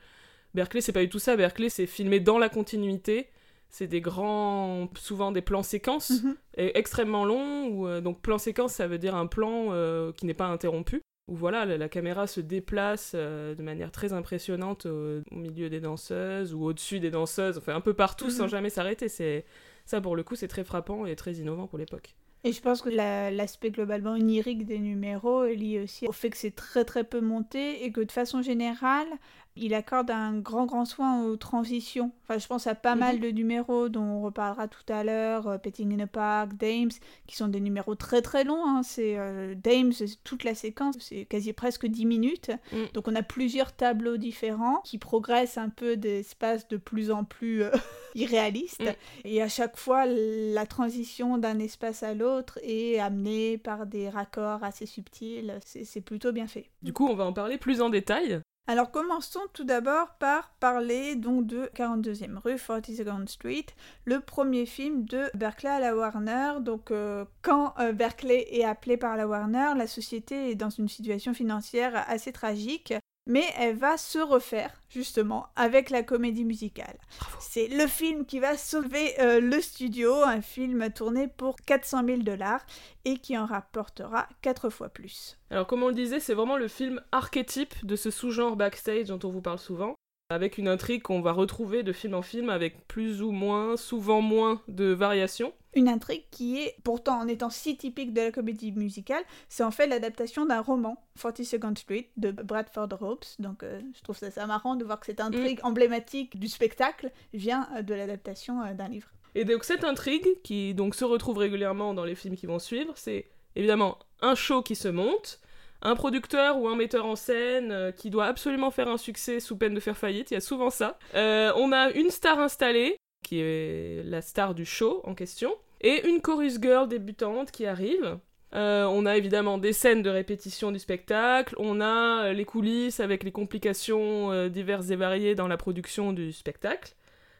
Berkeley, 0.53 0.81
c'est 0.81 0.91
pas 0.91 0.99
du 0.99 1.09
tout 1.09 1.19
ça. 1.19 1.37
Berkeley, 1.37 1.69
c'est 1.69 1.87
filmé 1.87 2.19
dans 2.19 2.37
la 2.37 2.49
continuité, 2.49 3.29
c'est 3.73 3.87
des 3.87 4.01
grands, 4.01 4.87
souvent 4.95 5.31
des 5.31 5.41
plans 5.41 5.63
séquences, 5.63 6.21
mhm. 6.23 6.35
extrêmement 6.57 7.25
longs. 7.25 7.67
Où, 7.69 7.87
euh, 7.87 8.01
donc 8.01 8.21
plan 8.21 8.37
séquence, 8.37 8.73
ça 8.73 8.87
veut 8.87 8.99
dire 8.99 9.15
un 9.15 9.25
plan 9.25 9.69
euh, 9.71 10.11
qui 10.13 10.27
n'est 10.27 10.35
pas 10.35 10.45
interrompu. 10.45 11.01
Où 11.27 11.35
voilà, 11.35 11.65
la, 11.65 11.89
caméra 11.89 12.27
se 12.27 12.39
déplace 12.39 13.13
euh, 13.15 13.55
de 13.55 13.63
manière 13.63 13.91
très 13.91 14.13
impressionnante 14.13 14.85
au, 14.85 15.21
milieu 15.31 15.69
des 15.69 15.79
danseuses 15.79 16.53
ou 16.53 16.65
au-dessus 16.65 16.99
des 16.99 17.09
danseuses, 17.09 17.57
enfin 17.57 17.75
un 17.75 17.81
peu 17.81 17.95
partout 17.95 18.29
sans 18.29 18.43
mhm. 18.43 18.49
jamais 18.49 18.69
s'arrêter. 18.69 19.09
C'est 19.09 19.43
ça 19.85 19.99
pour 19.99 20.15
le 20.15 20.23
coup, 20.23 20.35
c'est 20.35 20.47
très 20.47 20.63
frappant 20.63 21.07
et 21.07 21.15
très 21.15 21.33
innovant 21.33 21.65
pour 21.65 21.79
l'époque. 21.79 22.15
Et 22.45 22.51
je 22.51 22.61
pense 22.61 22.81
que 22.81 22.89
l'aspect 22.89 23.71
globalement 23.71 24.11
onirique 24.11 24.65
des 24.65 24.79
numéros 24.79 25.45
est 25.45 25.55
lié 25.55 25.79
aussi 25.79 26.05
au 26.07 26.11
fait 26.11 26.29
que 26.29 26.37
c'est 26.37 26.53
très 26.53 26.83
très 26.83 27.05
peu 27.05 27.21
monté 27.21 27.85
et 27.85 27.91
que 27.91 28.01
de 28.01 28.11
façon 28.11 28.41
générale, 28.41 29.07
il 29.55 29.73
accorde 29.73 30.09
un 30.09 30.39
grand 30.39 30.65
grand 30.65 30.85
soin 30.85 31.23
aux 31.23 31.37
transitions. 31.37 32.11
Enfin, 32.23 32.39
je 32.39 32.47
pense 32.47 32.65
à 32.67 32.75
pas 32.75 32.95
mal 32.95 33.17
mhm. 33.17 33.21
de 33.21 33.29
numéros 33.29 33.89
dont 33.89 34.03
on 34.03 34.21
reparlera 34.21 34.67
tout 34.67 34.85
à 34.89 35.03
l'heure, 35.03 35.47
euh, 35.47 35.57
Petting 35.57 35.93
in 35.93 36.03
a 36.03 36.07
Park, 36.07 36.53
Dames, 36.55 36.91
qui 37.27 37.35
sont 37.35 37.47
des 37.47 37.59
numéros 37.59 37.95
très 37.95 38.21
très 38.21 38.43
longs. 38.43 38.65
Hein. 38.67 38.81
C'est 38.83 39.17
euh, 39.17 39.53
Dames, 39.55 39.93
toute 40.23 40.43
la 40.43 40.55
séquence, 40.55 40.95
c'est 40.99 41.25
quasi 41.25 41.53
presque 41.53 41.85
10 41.85 42.05
minutes. 42.05 42.51
Mm. 42.71 42.85
Donc 42.93 43.07
on 43.07 43.15
a 43.15 43.23
plusieurs 43.23 43.73
tableaux 43.73 44.17
différents 44.17 44.81
qui 44.83 44.97
progressent 44.97 45.57
un 45.57 45.69
peu 45.69 45.97
d'espace 45.97 46.67
de 46.67 46.77
plus 46.77 47.11
en 47.11 47.23
plus 47.23 47.63
euh, 47.63 47.71
irréaliste. 48.15 48.81
Mm. 48.81 49.25
Et 49.25 49.41
à 49.41 49.47
chaque 49.47 49.77
fois, 49.77 50.05
la 50.07 50.65
transition 50.65 51.37
d'un 51.37 51.59
espace 51.59 52.01
à 52.01 52.13
l'autre 52.13 52.59
est 52.63 52.99
amenée 52.99 53.57
par 53.57 53.85
des 53.85 54.09
raccords 54.09 54.63
assez 54.63 54.85
subtils. 54.85 55.59
C'est 55.63 56.01
plutôt 56.01 56.31
bien 56.31 56.47
fait. 56.47 56.69
Du 56.81 56.91
coup, 56.91 57.07
on 57.07 57.15
va 57.15 57.25
en 57.25 57.33
parler 57.33 57.57
plus 57.57 57.81
en 57.81 57.89
détail. 57.89 58.41
Alors 58.65 58.91
commençons 58.91 59.41
tout 59.51 59.65
d'abord 59.65 60.13
par 60.19 60.49
parler 60.61 61.17
donc 61.17 61.45
de 61.45 61.69
42e 61.75 62.37
rue 62.37 62.55
42nd 62.55 63.27
Street, 63.27 63.65
le 64.05 64.21
premier 64.21 64.65
film 64.65 65.03
de 65.03 65.29
Berkeley 65.33 65.69
à 65.69 65.81
la 65.81 65.93
Warner. 65.93 66.61
Donc 66.61 66.89
euh, 66.89 67.25
quand 67.41 67.73
euh, 67.79 67.91
Berkeley 67.91 68.47
est 68.51 68.63
appelé 68.63 68.95
par 68.95 69.17
la 69.17 69.27
Warner, 69.27 69.73
la 69.75 69.85
société 69.85 70.49
est 70.49 70.55
dans 70.55 70.69
une 70.69 70.87
situation 70.87 71.33
financière 71.33 72.05
assez 72.07 72.31
tragique. 72.31 72.93
Mais 73.25 73.45
elle 73.57 73.75
va 73.75 73.97
se 73.97 74.19
refaire 74.19 74.71
justement 74.89 75.47
avec 75.55 75.89
la 75.89 76.03
comédie 76.03 76.45
musicale. 76.45 76.97
C'est 77.39 77.67
le 77.67 77.87
film 77.87 78.25
qui 78.25 78.39
va 78.39 78.57
sauver 78.57 79.19
euh, 79.19 79.39
le 79.39 79.61
studio, 79.61 80.13
un 80.23 80.41
film 80.41 80.91
tourné 80.91 81.27
pour 81.27 81.55
400 81.57 82.05
000 82.05 82.17
dollars 82.23 82.65
et 83.05 83.17
qui 83.17 83.37
en 83.37 83.45
rapportera 83.45 84.27
4 84.41 84.69
fois 84.69 84.89
plus. 84.89 85.37
Alors 85.49 85.67
comme 85.67 85.83
on 85.83 85.87
le 85.87 85.93
disait, 85.93 86.19
c'est 86.19 86.33
vraiment 86.33 86.57
le 86.57 86.67
film 86.67 87.01
archétype 87.11 87.85
de 87.85 87.95
ce 87.95 88.11
sous-genre 88.11 88.55
backstage 88.55 89.07
dont 89.07 89.19
on 89.23 89.31
vous 89.31 89.41
parle 89.41 89.59
souvent 89.59 89.95
avec 90.29 90.57
une 90.57 90.67
intrigue 90.67 91.03
qu'on 91.03 91.21
va 91.21 91.31
retrouver 91.31 91.83
de 91.83 91.93
film 91.93 92.15
en 92.15 92.21
film 92.21 92.49
avec 92.49 92.87
plus 92.87 93.21
ou 93.21 93.31
moins, 93.31 93.77
souvent 93.77 94.21
moins 94.21 94.61
de 94.67 94.85
variations. 94.85 95.53
Une 95.75 95.87
intrigue 95.87 96.23
qui 96.31 96.59
est, 96.59 96.75
pourtant 96.83 97.19
en 97.19 97.27
étant 97.27 97.49
si 97.49 97.77
typique 97.77 98.13
de 98.13 98.21
la 98.21 98.31
comédie 98.31 98.71
musicale, 98.71 99.23
c'est 99.49 99.63
en 99.63 99.71
fait 99.71 99.87
l'adaptation 99.87 100.45
d'un 100.45 100.61
roman, 100.61 100.97
42nd 101.19 101.77
Street, 101.77 102.09
de 102.17 102.31
Bradford 102.31 102.89
Ropes. 102.99 103.25
Donc 103.39 103.63
euh, 103.63 103.81
je 103.95 104.01
trouve 104.01 104.17
ça, 104.17 104.31
ça, 104.31 104.45
marrant 104.45 104.75
de 104.75 104.85
voir 104.85 104.99
que 104.99 105.05
cette 105.05 105.21
intrigue 105.21 105.59
mm. 105.63 105.67
emblématique 105.67 106.39
du 106.39 106.47
spectacle 106.47 107.11
vient 107.33 107.67
euh, 107.75 107.81
de 107.81 107.93
l'adaptation 107.93 108.61
euh, 108.61 108.73
d'un 108.73 108.87
livre. 108.87 109.07
Et 109.35 109.45
donc 109.45 109.63
cette 109.63 109.83
intrigue, 109.83 110.27
qui 110.43 110.73
donc 110.75 110.95
se 110.95 111.05
retrouve 111.05 111.37
régulièrement 111.37 111.93
dans 111.93 112.05
les 112.05 112.15
films 112.15 112.35
qui 112.35 112.45
vont 112.45 112.59
suivre, 112.59 112.93
c'est 112.95 113.25
évidemment 113.55 113.97
un 114.21 114.35
show 114.35 114.61
qui 114.61 114.75
se 114.75 114.87
monte, 114.87 115.39
un 115.83 115.95
producteur 115.95 116.57
ou 116.57 116.67
un 116.67 116.75
metteur 116.75 117.05
en 117.05 117.15
scène 117.15 117.71
euh, 117.71 117.91
qui 117.91 118.09
doit 118.09 118.25
absolument 118.25 118.71
faire 118.71 118.87
un 118.87 118.97
succès 118.97 119.39
sous 119.39 119.57
peine 119.57 119.73
de 119.73 119.79
faire 119.79 119.97
faillite, 119.97 120.31
il 120.31 120.35
y 120.35 120.37
a 120.37 120.41
souvent 120.41 120.69
ça. 120.69 120.97
Euh, 121.13 121.51
on 121.57 121.71
a 121.71 121.91
une 121.91 122.09
star 122.09 122.39
installée, 122.39 122.97
qui 123.33 123.39
est 123.39 124.03
la 124.03 124.21
star 124.21 124.53
du 124.53 124.63
show 124.63 125.01
en 125.05 125.15
question, 125.15 125.55
et 125.81 126.07
une 126.07 126.21
chorus 126.21 126.61
girl 126.61 126.87
débutante 126.87 127.51
qui 127.51 127.65
arrive. 127.65 128.19
Euh, 128.53 128.85
on 128.85 129.07
a 129.07 129.17
évidemment 129.17 129.57
des 129.57 129.73
scènes 129.73 130.03
de 130.03 130.09
répétition 130.11 130.71
du 130.71 130.77
spectacle, 130.77 131.55
on 131.57 131.81
a 131.81 132.31
les 132.31 132.45
coulisses 132.45 132.99
avec 132.99 133.23
les 133.23 133.31
complications 133.31 134.47
diverses 134.49 134.91
et 134.91 134.95
variées 134.95 135.33
dans 135.33 135.47
la 135.47 135.57
production 135.57 136.13
du 136.13 136.31
spectacle. 136.31 136.93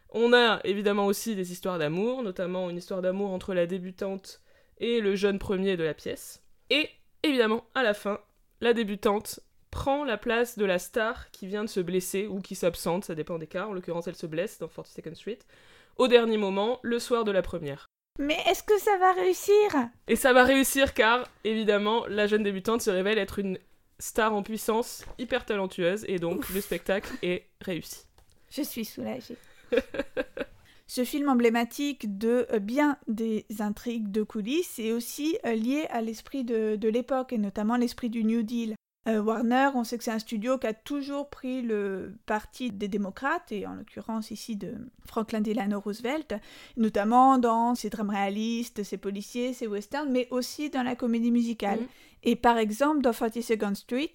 On 0.10 0.34
a 0.34 0.60
évidemment 0.64 1.06
aussi 1.06 1.36
des 1.36 1.52
histoires 1.52 1.78
d'amour, 1.78 2.24
notamment 2.24 2.72
une 2.72 2.78
histoire 2.78 3.04
d'amour 3.04 3.30
entre 3.30 3.54
la 3.54 3.68
débutante 3.68 4.42
et 4.80 5.00
le 5.00 5.16
jeune 5.16 5.38
premier 5.38 5.78
de 5.78 5.84
la 5.84 5.94
pièce. 5.94 6.44
Et 6.72 6.90
évidemment, 7.22 7.66
à 7.76 7.84
la 7.84 7.94
fin, 7.94 8.20
la 8.62 8.74
débutante 8.74 9.40
prend 9.74 10.06
la 10.06 10.18
place 10.18 10.58
de 10.58 10.66
la 10.66 10.78
star 10.78 11.32
qui 11.32 11.48
vient 11.48 11.64
de 11.64 11.70
se 11.70 11.80
blesser 11.80 12.28
ou 12.28 12.42
qui 12.42 12.54
s'absente, 12.54 13.06
ça 13.06 13.16
dépend 13.16 13.40
des 13.40 13.48
cas, 13.48 13.66
en 13.66 13.74
l'occurrence 13.74 14.08
elle 14.08 14.16
se 14.16 14.28
blesse 14.28 14.60
dans 14.60 14.68
42nd 14.68 15.16
Street, 15.16 15.40
au 15.98 16.08
dernier 16.08 16.38
moment, 16.38 16.80
le 16.82 17.00
soir 17.00 17.24
de 17.24 17.32
la 17.32 17.42
première. 17.42 17.88
Mais 18.20 18.38
est-ce 18.48 18.64
que 18.64 18.78
ça 18.80 18.98
va 18.98 19.12
réussir? 19.14 19.90
Et 20.08 20.16
ça 20.16 20.34
va 20.34 20.44
réussir 20.44 20.94
car, 20.94 21.28
évidemment, 21.44 22.06
la 22.08 22.28
jeune 22.28 22.44
débutante 22.44 22.82
se 22.82 22.92
révèle 22.92 23.18
être 23.18 23.40
une 23.40 23.58
star 24.00 24.34
en 24.34 24.44
puissance, 24.44 25.06
hyper 25.18 25.46
talentueuse, 25.46 26.06
et 26.08 26.20
donc 26.20 26.50
le 26.50 26.62
spectacle 26.62 27.12
est 27.24 27.48
réussi. 27.62 28.06
Je 28.52 28.62
suis 28.62 28.86
soulagée. 28.86 29.38
Ce 30.86 31.06
film 31.06 31.30
emblématique 31.30 32.20
de 32.20 32.46
euh, 32.52 32.60
bien 32.60 32.98
des 33.08 33.46
intrigues 33.60 34.12
de 34.12 34.22
coulisses 34.22 34.78
est 34.78 34.92
aussi 34.92 35.38
euh, 35.46 35.56
lié 35.56 35.88
à 35.90 36.02
l'esprit 36.02 36.44
de, 36.44 36.78
l'époque 36.88 37.34
et 37.34 37.38
notamment 37.38 37.78
l'esprit 37.78 38.10
du 38.10 38.24
New 38.24 38.44
Deal. 38.44 38.76
Euh, 39.08 39.22
Warner, 39.22 39.70
on 39.76 39.84
sait 39.84 39.98
que 39.98 40.04
c'est 40.04 40.12
un 40.12 40.20
studio 40.20 40.58
qui 40.58 40.68
a 40.68 40.74
toujours 40.74 41.30
pris 41.30 41.62
le 41.62 42.16
parti 42.26 42.72
des 42.72 42.88
démocrates, 42.88 43.52
et 43.52 43.68
en 43.68 43.74
l'occurrence 43.74 44.32
ici 44.32 44.56
de 44.56 44.74
Franklin 45.06 45.42
Delano 45.42 45.80
Roosevelt, 45.80 46.36
notamment 46.78 47.38
dans 47.38 47.76
ses 47.76 47.90
drames 47.90 48.12
réalistes, 48.12 48.84
ses 48.84 48.98
policiers, 48.98 49.54
ses 49.54 49.68
westerns, 49.68 50.10
mais 50.10 50.28
aussi 50.32 50.70
dans 50.70 50.84
la 50.84 50.96
comédie 50.96 51.32
musicale. 51.32 51.82
Mm. 51.82 51.88
Et 52.24 52.36
par 52.36 52.58
exemple, 52.58 53.02
dans 53.02 53.12
42nd 53.12 53.76
Street, 53.76 54.14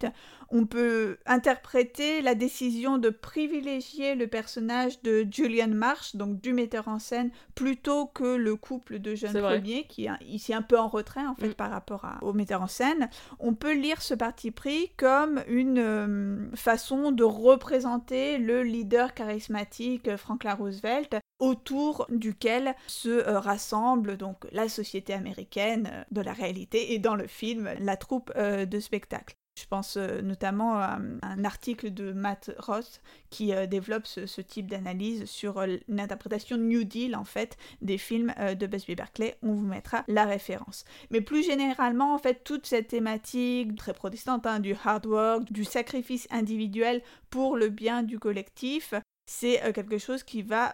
on 0.50 0.64
peut 0.64 1.18
interpréter 1.26 2.22
la 2.22 2.34
décision 2.34 2.96
de 2.98 3.10
privilégier 3.10 4.14
le 4.14 4.26
personnage 4.26 5.02
de 5.02 5.26
Julian 5.30 5.68
Marsh, 5.68 6.16
donc 6.16 6.40
du 6.40 6.52
metteur 6.54 6.88
en 6.88 6.98
scène, 6.98 7.30
plutôt 7.54 8.06
que 8.06 8.36
le 8.36 8.56
couple 8.56 8.98
de 8.98 9.14
jeunes 9.14 9.38
premiers, 9.38 9.84
qui 9.88 10.06
est 10.06 10.10
ici 10.26 10.54
un 10.54 10.62
peu 10.62 10.78
en 10.78 10.88
retrait 10.88 11.26
en 11.26 11.34
fait 11.34 11.50
mm. 11.50 11.54
par 11.54 11.70
rapport 11.70 12.06
au 12.22 12.32
metteur 12.32 12.62
en 12.62 12.66
scène. 12.66 13.10
On 13.38 13.54
peut 13.54 13.74
lire 13.74 14.00
ce 14.00 14.14
parti 14.14 14.50
pris 14.50 14.90
comme 14.96 15.42
une 15.48 15.78
euh, 15.78 16.50
façon 16.54 17.12
de 17.12 17.24
représenter 17.24 18.38
le 18.38 18.62
leader 18.62 19.12
charismatique 19.12 20.16
Franklin 20.16 20.54
Roosevelt 20.54 21.18
autour 21.38 22.06
duquel 22.10 22.74
se 22.86 23.08
euh, 23.08 23.38
rassemble 23.38 24.16
donc 24.16 24.46
la 24.50 24.68
société 24.68 25.12
américaine 25.12 25.88
euh, 25.92 26.04
de 26.10 26.20
la 26.20 26.32
réalité 26.32 26.94
et 26.94 26.98
dans 26.98 27.14
le 27.14 27.26
film 27.26 27.70
la 27.78 27.96
troupe 27.98 28.32
euh, 28.36 28.64
de 28.64 28.80
spectacle. 28.80 29.34
Je 29.58 29.66
pense 29.66 29.96
notamment 29.96 30.74
à 30.76 31.00
un 31.22 31.44
article 31.44 31.92
de 31.92 32.12
Matt 32.12 32.52
Ross 32.58 33.00
qui 33.28 33.52
développe 33.66 34.06
ce, 34.06 34.40
type 34.40 34.70
d'analyse 34.70 35.24
sur 35.24 35.60
l'interprétation 35.88 36.56
New 36.56 36.84
Deal 36.84 37.16
en 37.16 37.24
fait 37.24 37.56
des 37.82 37.98
films 37.98 38.32
de 38.38 38.66
Busby 38.68 38.94
Berkeley. 38.94 39.36
On 39.42 39.54
vous 39.54 39.66
mettra 39.66 40.04
la 40.06 40.26
référence. 40.26 40.84
Mais 41.10 41.20
plus 41.20 41.44
généralement 41.44 42.14
en 42.14 42.18
fait 42.18 42.44
toute 42.44 42.66
cette 42.66 42.86
thématique 42.86 43.74
très 43.74 43.94
protestante 43.94 44.46
hein, 44.46 44.60
du 44.60 44.76
hard 44.84 45.06
work, 45.06 45.52
du 45.52 45.64
sacrifice 45.64 46.28
individuel 46.30 47.02
pour 47.28 47.56
le 47.56 47.68
bien 47.68 48.04
du 48.04 48.20
collectif, 48.20 48.94
c'est 49.26 49.72
quelque 49.74 49.98
chose 49.98 50.22
qui 50.22 50.42
va 50.42 50.72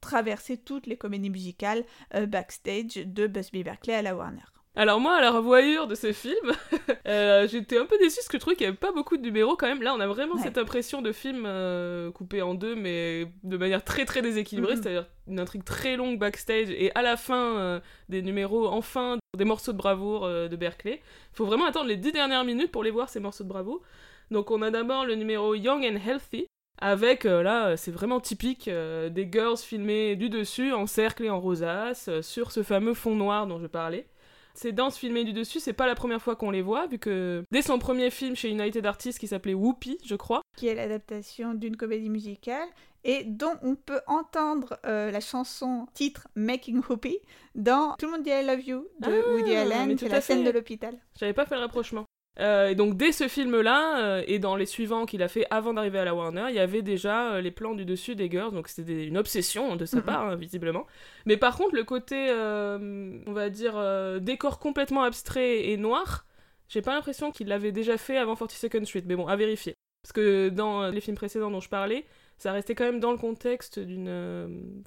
traverser 0.00 0.56
toutes 0.56 0.86
les 0.86 0.96
comédies 0.96 1.30
musicales 1.30 1.84
euh, 2.14 2.26
backstage 2.26 2.94
de 2.94 3.26
Busby 3.26 3.62
Berkeley 3.62 3.94
à 3.94 4.02
la 4.02 4.16
Warner. 4.16 4.40
Alors 4.76 5.00
moi, 5.00 5.16
à 5.16 5.20
la 5.20 5.30
revoyure 5.30 5.86
de 5.88 5.94
ce 5.94 6.12
film, 6.12 6.52
euh, 7.08 7.48
j'étais 7.48 7.76
un 7.76 7.86
peu 7.86 7.98
déçue 7.98 8.16
parce 8.16 8.28
que 8.28 8.36
je 8.36 8.40
trouvais 8.40 8.56
qu'il 8.56 8.66
n'y 8.66 8.68
avait 8.68 8.76
pas 8.76 8.92
beaucoup 8.92 9.16
de 9.16 9.22
numéros 9.22 9.56
quand 9.56 9.66
même. 9.66 9.82
Là, 9.82 9.94
on 9.94 10.00
a 10.00 10.06
vraiment 10.06 10.36
cette 10.38 10.58
impression 10.58 11.02
de 11.02 11.10
film 11.12 11.44
euh, 11.44 12.10
coupé 12.12 12.40
en 12.40 12.54
deux, 12.54 12.76
mais 12.76 13.26
de 13.42 13.56
manière 13.56 13.84
très 13.84 14.04
très 14.04 14.22
déséquilibrée, 14.22 14.74
mm-hmm. 14.74 14.82
c'est-à-dire 14.82 15.06
une 15.26 15.40
intrigue 15.40 15.64
très 15.64 15.96
longue 15.96 16.18
backstage 16.18 16.70
et 16.70 16.92
à 16.94 17.02
la 17.02 17.16
fin 17.16 17.80
des 18.08 18.22
numéros, 18.22 18.68
enfin, 18.68 19.18
des 19.36 19.44
morceaux 19.44 19.72
de 19.72 19.78
bravoure 19.78 20.28
de 20.28 20.56
Berkeley. 20.56 21.00
Il 21.32 21.36
faut 21.36 21.46
vraiment 21.46 21.66
attendre 21.66 21.86
les 21.86 21.96
dix 21.96 22.12
dernières 22.12 22.44
minutes 22.44 22.70
pour 22.70 22.82
les 22.82 22.90
voir, 22.90 23.08
ces 23.08 23.20
morceaux 23.20 23.44
de 23.44 23.48
bravoure. 23.48 23.82
Donc 24.30 24.50
on 24.52 24.62
a 24.62 24.70
d'abord 24.70 25.04
le 25.04 25.16
numéro 25.16 25.54
Young 25.54 25.84
and 25.84 25.98
Healthy, 26.08 26.46
avec 26.80 27.26
euh, 27.26 27.42
là 27.42 27.76
c'est 27.76 27.90
vraiment 27.90 28.20
typique 28.20 28.68
euh, 28.68 29.08
des 29.08 29.28
girls 29.30 29.58
filmées 29.58 30.16
du 30.16 30.30
dessus 30.30 30.72
en 30.72 30.86
cercle 30.86 31.24
et 31.24 31.30
en 31.30 31.40
rosace 31.40 32.08
euh, 32.08 32.22
sur 32.22 32.52
ce 32.52 32.62
fameux 32.62 32.94
fond 32.94 33.14
noir 33.14 33.46
dont 33.46 33.58
je 33.58 33.66
parlais. 33.66 34.06
Ces 34.54 34.72
danses 34.72 34.96
filmées 34.98 35.24
du 35.24 35.32
dessus, 35.32 35.60
c'est 35.60 35.72
pas 35.72 35.86
la 35.86 35.94
première 35.94 36.20
fois 36.20 36.36
qu'on 36.36 36.50
les 36.50 36.62
voit, 36.62 36.86
vu 36.86 36.98
que 36.98 37.44
dès 37.50 37.62
son 37.62 37.78
premier 37.78 38.10
film 38.10 38.34
chez 38.34 38.50
United 38.50 38.84
Artists 38.86 39.18
qui 39.18 39.26
s'appelait 39.26 39.54
Whoopi, 39.54 39.98
je 40.04 40.16
crois, 40.16 40.42
qui 40.56 40.66
est 40.66 40.74
l'adaptation 40.74 41.54
d'une 41.54 41.76
comédie 41.76 42.10
musicale 42.10 42.68
et 43.04 43.24
dont 43.24 43.54
on 43.62 43.76
peut 43.76 44.00
entendre 44.06 44.78
la 44.84 45.20
chanson 45.20 45.86
titre 45.94 46.28
Making 46.34 46.82
Whoopi 46.88 47.18
dans 47.54 47.94
Tout 47.98 48.06
le 48.06 48.12
monde 48.12 48.22
dit 48.22 48.30
I 48.30 48.44
Love 48.44 48.60
You 48.60 48.86
de 49.00 49.08
ah, 49.08 49.32
Woody 49.32 49.54
Allen, 49.54 49.96
c'est 49.98 50.08
la 50.08 50.20
scène 50.20 50.44
de 50.44 50.50
l'hôpital. 50.50 50.98
J'avais 51.18 51.32
pas 51.32 51.46
fait 51.46 51.54
le 51.54 51.62
rapprochement. 51.62 52.04
Euh, 52.40 52.70
et 52.70 52.74
donc 52.74 52.96
dès 52.96 53.12
ce 53.12 53.28
film-là, 53.28 54.02
euh, 54.02 54.24
et 54.26 54.38
dans 54.38 54.56
les 54.56 54.64
suivants 54.64 55.04
qu'il 55.04 55.22
a 55.22 55.28
fait 55.28 55.46
avant 55.50 55.74
d'arriver 55.74 55.98
à 55.98 56.04
la 56.04 56.14
Warner, 56.14 56.46
il 56.48 56.54
y 56.54 56.58
avait 56.58 56.80
déjà 56.80 57.32
euh, 57.32 57.40
les 57.40 57.50
plans 57.50 57.74
du 57.74 57.84
dessus 57.84 58.14
des 58.16 58.30
girls, 58.30 58.52
donc 58.52 58.68
c'était 58.68 59.06
une 59.06 59.18
obsession 59.18 59.76
de 59.76 59.84
sa 59.84 59.98
mhm. 59.98 60.02
part, 60.04 60.28
hein, 60.28 60.36
visiblement. 60.36 60.86
Mais 61.26 61.36
par 61.36 61.56
contre, 61.56 61.74
le 61.74 61.84
côté, 61.84 62.30
on 62.30 63.32
va 63.32 63.50
dire, 63.50 63.74
décor 64.20 64.58
complètement 64.58 65.02
abstrait 65.02 65.68
et 65.68 65.76
noir, 65.76 66.26
j'ai 66.68 66.82
pas 66.82 66.94
l'impression 66.94 67.30
qu'il 67.30 67.48
l'avait 67.48 67.72
déjà 67.72 67.98
fait 67.98 68.16
avant 68.16 68.34
42nd 68.34 68.84
Street, 68.84 69.02
mais 69.06 69.16
bon, 69.16 69.26
à 69.26 69.36
vérifier. 69.36 69.74
Parce 70.02 70.12
que 70.12 70.48
dans 70.48 70.88
les 70.88 71.00
films 71.02 71.16
précédents 71.16 71.50
dont 71.50 71.60
je 71.60 71.68
parlais, 71.68 72.06
ça 72.38 72.52
restait 72.52 72.74
quand 72.74 72.84
même 72.84 73.00
dans 73.00 73.12
le 73.12 73.18
contexte 73.18 73.78
d'une 73.78 74.08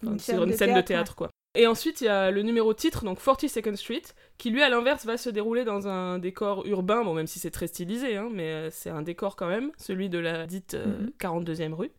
une 0.02 0.20
scène, 0.20 0.74
de 0.74 0.82
théâtre, 0.82 1.16
quoi. 1.16 1.30
Et 1.56 1.68
ensuite, 1.68 2.02
il 2.02 2.06
y 2.06 2.08
a 2.08 2.32
le 2.32 2.42
numéro 2.42 2.74
titre, 2.74 3.06
donc 3.06 3.20
42nd 3.20 3.76
Street, 3.76 4.02
qui 4.40 4.50
lui, 4.50 4.64
à 4.64 4.70
l'inverse, 4.70 5.06
va 5.06 5.18
se 5.18 5.30
dérouler 5.30 5.64
dans 5.64 5.88
un 5.88 6.18
décor 6.18 6.66
urbain, 6.66 7.04
bon, 7.04 7.14
même 7.14 7.28
si 7.28 7.38
c'est 7.38 7.52
très 7.52 7.68
stylisé, 7.68 8.18
hein, 8.18 8.30
mais 8.32 8.52
euh, 8.52 8.70
c'est 8.72 8.90
un 8.90 9.04
décor 9.04 9.36
quand 9.36 9.48
même, 9.48 9.72
celui 9.78 10.10
de 10.10 10.18
la 10.18 10.48
dite 10.48 10.76
42e 11.20 11.72
euh, 11.72 11.76
rue. 11.76 11.92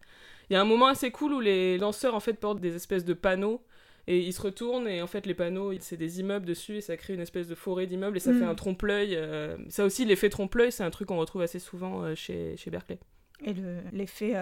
Il 0.50 0.54
y 0.54 0.56
a 0.56 0.60
un 0.60 0.64
moment 0.64 0.88
assez 0.88 1.12
cool 1.12 1.34
où 1.34 1.40
les 1.40 1.78
lanceurs, 1.78 2.16
en 2.16 2.20
fait, 2.20 2.34
portent 2.34 2.60
des 2.60 2.74
espèces 2.74 3.04
de 3.04 3.14
panneaux, 3.14 3.62
et 4.08 4.18
ils 4.18 4.32
se 4.32 4.42
retournent, 4.42 4.88
et 4.88 5.00
en 5.00 5.06
fait, 5.06 5.24
les 5.24 5.34
panneaux, 5.34 5.72
c'est 5.78 5.96
des 5.96 6.18
immeubles 6.18 6.46
dessus, 6.46 6.78
et 6.78 6.80
ça 6.80 6.96
crée 6.96 7.14
une 7.14 7.20
espèce 7.20 7.46
de 7.46 7.54
forêt 7.54 7.86
d'immeubles, 7.86 8.16
et 8.16 8.20
ça 8.20 8.32
fait 8.32 8.40
mhm. 8.40 8.48
un 8.48 8.54
trompe-l'œil. 8.56 9.14
Euh, 9.14 9.56
ça 9.68 9.84
aussi, 9.84 10.04
l'effet 10.04 10.30
trompe-l'œil, 10.30 10.72
c'est 10.72 10.82
un 10.82 10.90
truc 10.90 11.06
qu'on 11.06 11.18
retrouve 11.18 11.42
assez 11.42 11.60
souvent 11.60 12.12
chez, 12.16 12.56
chez 12.56 12.70
Berkeley. 12.70 12.98
Et 13.44 13.54
l'effet 13.92 14.34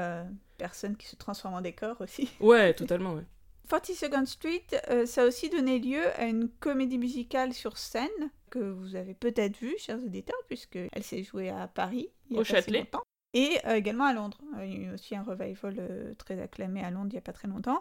personne 0.56 0.96
qui 0.96 1.06
se 1.06 1.16
transforme 1.16 1.54
en 1.54 1.60
décor 1.60 2.00
aussi. 2.00 2.30
Ouais, 2.40 2.72
totalement, 2.74 3.14
ouais. 3.14 3.24
42nd 3.68 4.26
Street, 4.26 4.66
euh, 4.90 5.06
ça 5.06 5.22
a 5.22 5.26
aussi 5.26 5.48
donné 5.48 5.78
lieu 5.78 6.02
à 6.16 6.24
une 6.24 6.48
comédie 6.48 6.98
musicale 6.98 7.52
sur 7.54 7.78
scène 7.78 8.08
que 8.50 8.58
vous 8.58 8.96
avez 8.96 9.14
peut-être 9.14 9.56
vue, 9.56 9.74
chers 9.78 9.98
auditeurs, 9.98 10.40
puisqu'elle 10.48 11.02
s'est 11.02 11.22
jouée 11.22 11.48
à 11.48 11.68
Paris. 11.68 12.10
Il 12.28 12.36
y 12.36 12.38
a 12.38 12.42
Au 12.42 12.44
Châtelet. 12.44 12.90
Et 13.34 13.58
euh, 13.64 13.76
également 13.76 14.04
à 14.04 14.12
Londres. 14.12 14.38
Il 14.62 14.72
y 14.72 14.76
a 14.76 14.90
eu 14.90 14.94
aussi 14.94 15.16
un 15.16 15.22
revival 15.22 15.76
euh, 15.78 16.14
très 16.14 16.38
acclamé 16.40 16.82
à 16.82 16.90
Londres 16.90 17.08
il 17.10 17.14
n'y 17.14 17.18
a 17.18 17.22
pas 17.22 17.32
très 17.32 17.48
longtemps. 17.48 17.80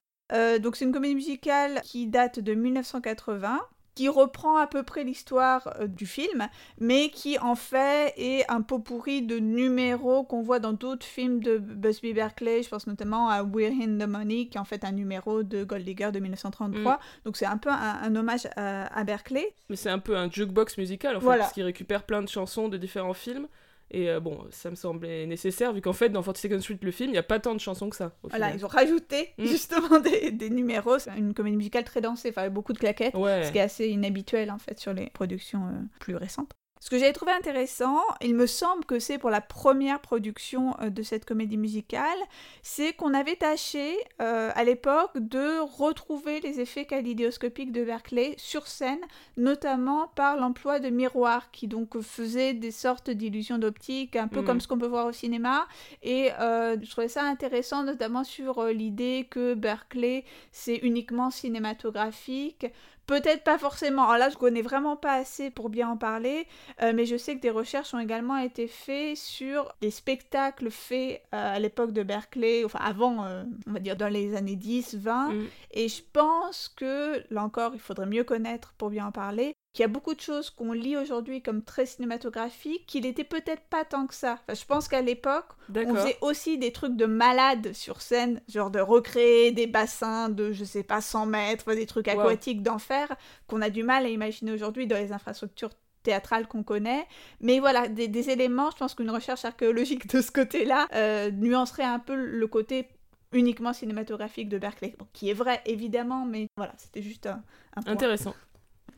donc 0.61 0.77
c'est 0.77 0.85
une 0.85 0.93
comédie 0.93 1.15
musicale 1.15 1.81
qui 1.83 2.07
date 2.07 2.39
de 2.39 2.53
1980 2.53 3.59
qui 3.95 4.07
reprend 4.09 4.57
à 4.57 4.67
peu 4.67 4.83
près 4.83 5.03
l'histoire 5.03 5.73
euh, 5.79 5.87
du 5.87 6.05
film, 6.05 6.47
mais 6.79 7.09
qui 7.09 7.37
en 7.39 7.55
fait 7.55 8.13
est 8.17 8.49
un 8.49 8.61
pot 8.61 8.79
pourri 8.79 9.21
de 9.21 9.37
numéros 9.37 10.23
qu'on 10.23 10.41
voit 10.41 10.59
dans 10.59 10.73
d'autres 10.73 11.05
films 11.05 11.41
de 11.41 11.57
Busby 11.57 12.13
Berkeley. 12.13 12.63
Je 12.63 12.69
pense 12.69 12.87
notamment 12.87 13.29
à 13.29 13.43
We're 13.43 13.71
in 13.71 13.97
the 13.97 14.07
Money, 14.07 14.47
qui 14.47 14.57
est 14.57 14.61
en 14.61 14.65
fait 14.65 14.83
un 14.83 14.91
numéro 14.91 15.43
de 15.43 15.63
Gold 15.63 15.83
Digger 15.83 16.11
de 16.11 16.19
1933. 16.19 16.99
Donc 17.25 17.37
c'est 17.37 17.45
un 17.45 17.57
peu 17.57 17.69
un, 17.69 18.15
hommage 18.15 18.47
à, 18.55 19.03
Berkeley. 19.03 19.53
Mais 19.69 19.75
c'est 19.75 19.89
un 19.89 19.99
peu 19.99 20.17
un 20.17 20.29
jukebox 20.29 20.77
musical 20.77 21.17
en 21.17 21.21
fait, 21.21 21.37
parce 21.37 21.53
qu'il 21.53 21.63
récupère 21.63 22.03
plein 22.03 22.21
de 22.21 22.29
chansons 22.29 22.69
de 22.69 22.77
différents 22.77 23.13
films. 23.13 23.47
Et 23.93 24.09
euh, 24.09 24.21
bon, 24.21 24.45
ça 24.51 24.69
me 24.69 24.75
semblait 24.75 25.25
nécessaire, 25.25 25.73
vu 25.73 25.81
qu'en 25.81 25.93
fait, 25.93 26.09
dans 26.09 26.21
42nd 26.21 26.61
Street, 26.61 26.79
le 26.81 26.91
film, 26.91 27.09
il 27.09 27.13
n'y 27.13 27.17
a 27.17 27.23
pas 27.23 27.39
tant 27.39 27.53
de 27.53 27.59
chansons 27.59 27.89
que 27.89 27.95
ça. 27.97 28.13
Voilà, 28.23 28.53
ils 28.53 28.63
ont 28.63 28.69
rajouté 28.69 29.33
mm. 29.37 29.45
justement 29.45 29.99
des, 29.99 30.31
des 30.31 30.49
numéros. 30.49 30.97
C'est 30.97 31.11
une 31.17 31.33
comédie 31.33 31.57
musicale 31.57 31.83
très 31.83 31.99
dansée, 31.99 32.29
enfin, 32.29 32.43
avec 32.43 32.53
beaucoup 32.53 32.71
de 32.71 32.79
claquettes, 32.79 33.13
ce 33.13 33.51
qui 33.51 33.57
est 33.57 33.61
assez 33.61 33.89
inhabituel 33.89 34.49
en 34.49 34.59
fait 34.59 34.79
sur 34.79 34.93
les 34.93 35.09
productions 35.09 35.65
euh, 35.67 35.81
plus 35.99 36.15
récentes. 36.15 36.53
Ce 36.81 36.89
que 36.89 36.97
j'avais 36.97 37.13
trouvé 37.13 37.31
intéressant, 37.31 37.99
il 38.21 38.33
me 38.33 38.47
semble 38.47 38.85
que 38.85 38.97
c'est 38.97 39.19
pour 39.19 39.29
la 39.29 39.39
première 39.39 39.99
production 39.99 40.75
euh, 40.81 40.89
de 40.89 41.03
cette 41.03 41.25
comédie 41.25 41.55
musicale, 41.55 42.17
c'est 42.63 42.93
qu'on 42.93 43.13
avait 43.13 43.35
tâché 43.35 43.95
euh, 44.19 44.49
à 44.55 44.63
l'époque 44.63 45.11
de 45.15 45.59
retrouver 45.59 46.39
les 46.39 46.59
effets 46.59 46.85
kaléidoscopiques 46.85 47.71
de 47.71 47.85
Berkeley 47.85 48.33
sur 48.37 48.65
scène, 48.65 48.99
notamment 49.37 50.07
par 50.15 50.37
l'emploi 50.37 50.79
de 50.79 50.89
miroirs 50.89 51.51
qui 51.51 51.67
donc 51.67 52.01
faisaient 52.01 52.55
des 52.55 52.71
sortes 52.71 53.11
d'illusions 53.11 53.59
d'optique, 53.59 54.15
un 54.15 54.27
peu 54.27 54.41
mm. 54.41 54.45
comme 54.45 54.59
ce 54.59 54.67
qu'on 54.67 54.79
peut 54.79 54.87
voir 54.87 55.05
au 55.05 55.11
cinéma. 55.11 55.67
Et 56.01 56.31
euh, 56.39 56.77
je 56.81 56.89
trouvais 56.89 57.07
ça 57.07 57.21
intéressant, 57.21 57.83
notamment 57.83 58.23
sur 58.23 58.65
l'idée 58.65 59.27
que 59.29 59.53
Berkeley 59.53 60.25
c'est 60.51 60.77
uniquement 60.77 61.29
cinématographique, 61.29 62.65
Peut-être 63.11 63.43
pas 63.43 63.57
forcément. 63.57 64.03
Alors 64.03 64.17
là, 64.17 64.29
je 64.29 64.37
connais 64.37 64.61
vraiment 64.61 64.95
pas 64.95 65.15
assez 65.15 65.49
pour 65.49 65.69
bien 65.69 65.89
en 65.89 65.97
parler, 65.97 66.47
euh, 66.81 66.93
mais 66.95 67.05
je 67.05 67.17
sais 67.17 67.35
que 67.35 67.41
des 67.41 67.49
recherches 67.49 67.93
ont 67.93 67.99
également 67.99 68.37
été 68.37 68.67
faites 68.67 69.17
sur 69.17 69.73
des 69.81 69.91
spectacles 69.91 70.71
faits 70.71 71.21
euh, 71.33 71.55
à 71.55 71.59
l'époque 71.59 71.91
de 71.91 72.03
Berkeley, 72.03 72.63
enfin 72.65 72.79
avant, 72.81 73.25
euh, 73.25 73.43
on 73.67 73.73
va 73.73 73.79
dire 73.79 73.95
dans 73.95 74.07
les 74.07 74.35
années 74.35 74.55
10, 74.55 74.95
20. 74.95 75.33
Mm. 75.33 75.47
Et 75.71 75.87
je 75.87 76.01
pense 76.13 76.69
que, 76.69 77.23
là 77.33 77.43
encore, 77.43 77.73
il 77.73 77.79
faudrait 77.79 78.05
mieux 78.05 78.23
connaître 78.23 78.73
pour 78.77 78.89
bien 78.89 79.07
en 79.07 79.11
parler, 79.11 79.53
qu'il 79.73 79.83
y 79.83 79.85
a 79.85 79.87
beaucoup 79.87 80.13
de 80.13 80.19
choses 80.19 80.49
qu'on 80.49 80.73
lit 80.73 80.97
aujourd'hui 80.97 81.41
comme 81.41 81.63
très 81.63 81.85
cinématographiques, 81.85 82.85
qu'il 82.87 83.05
était 83.05 83.23
peut-être 83.23 83.63
pas 83.69 83.85
tant 83.85 84.05
que 84.05 84.13
ça. 84.13 84.39
Enfin, 84.43 84.53
je 84.53 84.65
pense 84.65 84.87
qu'à 84.89 85.01
l'époque, 85.01 85.47
on 85.73 85.95
faisait 85.95 86.17
aussi 86.21 86.57
des 86.57 86.73
trucs 86.73 86.97
de 86.97 87.05
malades 87.05 87.71
sur 87.73 88.01
scène, 88.01 88.41
genre 88.49 88.69
de 88.69 88.81
recréer 88.81 89.51
des 89.51 89.67
bassins 89.67 90.29
de, 90.29 90.51
je 90.51 90.65
sais 90.65 90.83
pas, 90.83 90.99
100 90.99 91.25
mètres, 91.25 91.73
des 91.73 91.85
trucs 91.85 92.09
aquatiques 92.09 92.63
d'enfer, 92.63 93.15
qu'on 93.47 93.61
a 93.61 93.69
du 93.69 93.83
mal 93.83 94.05
à 94.05 94.09
imaginer 94.09 94.51
aujourd'hui 94.51 94.87
dans 94.87 94.97
les 94.97 95.13
infrastructures 95.13 95.71
théâtrales 96.03 96.47
qu'on 96.47 96.63
connaît. 96.63 97.05
Mais 97.39 97.59
voilà, 97.59 97.87
des, 97.87 98.29
éléments, 98.29 98.71
je 98.71 98.77
pense 98.77 98.95
qu'une 98.95 99.11
recherche 99.11 99.45
archéologique 99.45 100.07
de 100.07 100.21
ce 100.21 100.31
côté-là 100.31 100.87
euh, 100.93 101.31
nuancerait 101.31 101.83
un 101.83 101.99
peu 101.99 102.15
le 102.15 102.47
côté 102.47 102.87
uniquement 103.33 103.73
cinématographique 103.73 104.49
de 104.49 104.57
Berkeley, 104.57 104.95
qui 105.13 105.29
est 105.29 105.33
vrai 105.33 105.61
évidemment, 105.65 106.25
mais 106.25 106.47
voilà, 106.57 106.73
c'était 106.77 107.01
juste 107.01 107.27
un, 107.27 107.43
un 107.75 107.81
point. 107.81 107.93
Intéressant. 107.93 108.35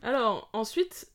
Alors, 0.02 0.50
ensuite, 0.52 1.08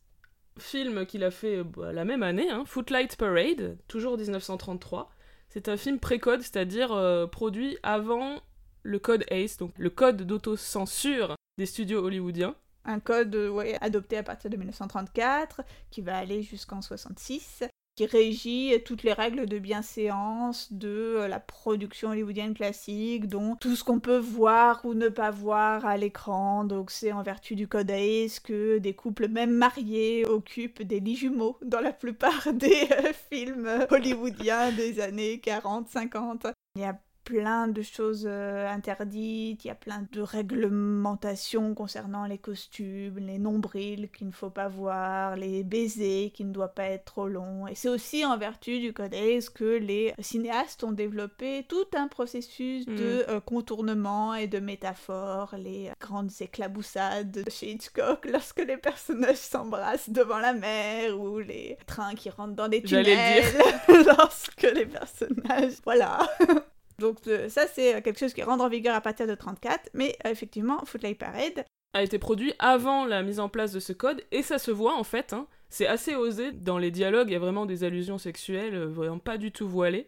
film 0.59 1.05
qu'il 1.05 1.23
a 1.23 1.31
fait 1.31 1.63
bah, 1.63 1.91
la 1.91 2.05
même 2.05 2.23
année, 2.23 2.49
hein, 2.49 2.63
Footlight 2.65 3.15
Parade, 3.15 3.77
toujours 3.87 4.17
1933. 4.17 5.09
C'est 5.49 5.67
un 5.67 5.77
film 5.77 5.99
pré-code, 5.99 6.41
c'est-à-dire 6.41 6.91
euh, 6.91 7.25
produit 7.25 7.77
avant 7.81 8.41
le 8.83 8.99
code 8.99 9.25
ACE, 9.31 9.57
donc 9.57 9.73
le 9.77 9.89
code 9.89 10.23
d'autocensure 10.23 11.35
des 11.57 11.65
studios 11.65 12.03
hollywoodiens. 12.03 12.55
Un 12.89 12.99
code 12.99 13.37
adopté 13.81 14.17
à 14.17 14.23
partir 14.23 14.49
de 14.49 14.57
1934, 14.57 15.61
qui 15.91 16.01
va 16.01 16.17
aller 16.17 16.41
jusqu'en 16.41 16.81
66, 16.81 17.63
qui 17.95 18.07
régit 18.07 18.81
toutes 18.83 19.03
les 19.03 19.13
règles 19.13 19.45
de 19.45 19.59
bienséance 19.59 20.73
de 20.73 20.87
euh, 20.87 21.27
la 21.27 21.39
production 21.39 22.09
hollywoodienne 22.09 22.55
classique, 22.55 23.27
dont 23.27 23.55
tout 23.55 23.75
ce 23.75 23.83
qu'on 23.83 23.99
peut 23.99 24.17
voir 24.17 24.83
ou 24.85 24.95
ne 24.95 25.07
pas 25.07 25.29
voir 25.29 25.85
à 25.85 25.97
l'écran. 25.97 26.63
Donc 26.63 26.89
c'est 26.89 27.11
en 27.11 27.21
vertu 27.21 27.55
du 27.55 27.67
code 27.67 27.91
ACE 27.91 28.39
que 28.39 28.79
des 28.79 28.95
couples 28.95 29.27
même 29.27 29.51
mariés 29.51 30.25
occupent 30.25 30.81
des 30.81 30.99
lits 30.99 31.15
jumeaux 31.15 31.59
dans 31.61 31.81
la 31.81 31.93
plupart 31.93 32.51
des 32.53 32.87
euh, 32.91 33.13
films 33.29 33.85
hollywoodiens 33.91 34.71
des 34.71 34.99
années 34.99 35.39
40-50. 35.45 36.53
Il 36.75 36.83
a 36.85 36.97
plein 37.29 37.67
de 37.67 37.83
choses 37.83 38.25
euh, 38.27 38.67
interdites, 38.67 39.63
il 39.63 39.67
y 39.67 39.69
a 39.69 39.75
plein 39.75 40.07
de 40.11 40.19
réglementations 40.19 41.75
concernant 41.75 42.25
les 42.25 42.39
costumes, 42.39 43.19
les 43.19 43.37
nombrils 43.37 44.09
qu'il 44.09 44.25
ne 44.25 44.31
faut 44.31 44.49
pas 44.49 44.67
voir, 44.67 45.35
les 45.35 45.63
baisers 45.63 46.31
qui 46.33 46.43
ne 46.43 46.51
doivent 46.51 46.73
pas 46.73 46.85
être 46.85 47.05
trop 47.05 47.27
longs. 47.27 47.67
Et 47.67 47.75
c'est 47.75 47.87
aussi 47.87 48.25
en 48.25 48.35
vertu 48.35 48.79
du 48.79 48.93
codex 48.93 49.51
que 49.51 49.77
les 49.77 50.15
cinéastes 50.17 50.83
ont 50.83 50.91
développé 50.91 51.67
tout 51.69 51.85
un 51.95 52.07
processus 52.07 52.87
de 52.87 52.93
mm. 52.93 53.29
euh, 53.29 53.39
contournement 53.39 54.33
et 54.33 54.47
de 54.47 54.57
métaphores, 54.57 55.53
les 55.55 55.91
grandes 56.01 56.31
éclaboussades 56.39 57.43
chez 57.47 57.73
Hitchcock 57.73 58.25
lorsque 58.31 58.65
les 58.65 58.77
personnages 58.77 59.35
s'embrassent 59.35 60.09
devant 60.09 60.39
la 60.39 60.53
mer 60.53 61.19
ou 61.19 61.37
les 61.37 61.77
trains 61.85 62.15
qui 62.15 62.31
rentrent 62.31 62.55
dans 62.55 62.69
des 62.69 62.81
tunnels 62.81 63.43
lorsque 63.87 64.63
les 64.63 64.87
personnages... 64.87 65.73
Voilà 65.85 66.27
Donc 66.99 67.17
euh, 67.27 67.49
ça, 67.49 67.65
c'est 67.67 68.01
quelque 68.01 68.19
chose 68.19 68.33
qui 68.33 68.43
rentre 68.43 68.63
en 68.63 68.69
vigueur 68.69 68.95
à 68.95 69.01
partir 69.01 69.27
de 69.27 69.35
34, 69.35 69.89
mais 69.93 70.15
euh, 70.25 70.29
effectivement, 70.29 70.83
Footlight 70.85 71.17
Parade 71.17 71.65
a 71.93 72.03
été 72.03 72.19
produit 72.19 72.53
avant 72.59 73.05
la 73.05 73.23
mise 73.23 73.39
en 73.39 73.49
place 73.49 73.71
de 73.71 73.79
ce 73.79 73.93
code, 73.93 74.21
et 74.31 74.43
ça 74.43 74.59
se 74.59 74.69
voit 74.69 74.95
en 74.95 75.03
fait, 75.03 75.33
hein. 75.33 75.47
c'est 75.69 75.87
assez 75.87 76.15
osé, 76.15 76.51
dans 76.51 76.77
les 76.77 76.91
dialogues, 76.91 77.29
il 77.29 77.33
y 77.33 77.35
a 77.35 77.39
vraiment 77.39 77.65
des 77.65 77.83
allusions 77.83 78.19
sexuelles, 78.19 78.75
euh, 78.75 78.87
vraiment 78.87 79.17
pas 79.17 79.37
du 79.37 79.51
tout 79.51 79.67
voilées. 79.67 80.07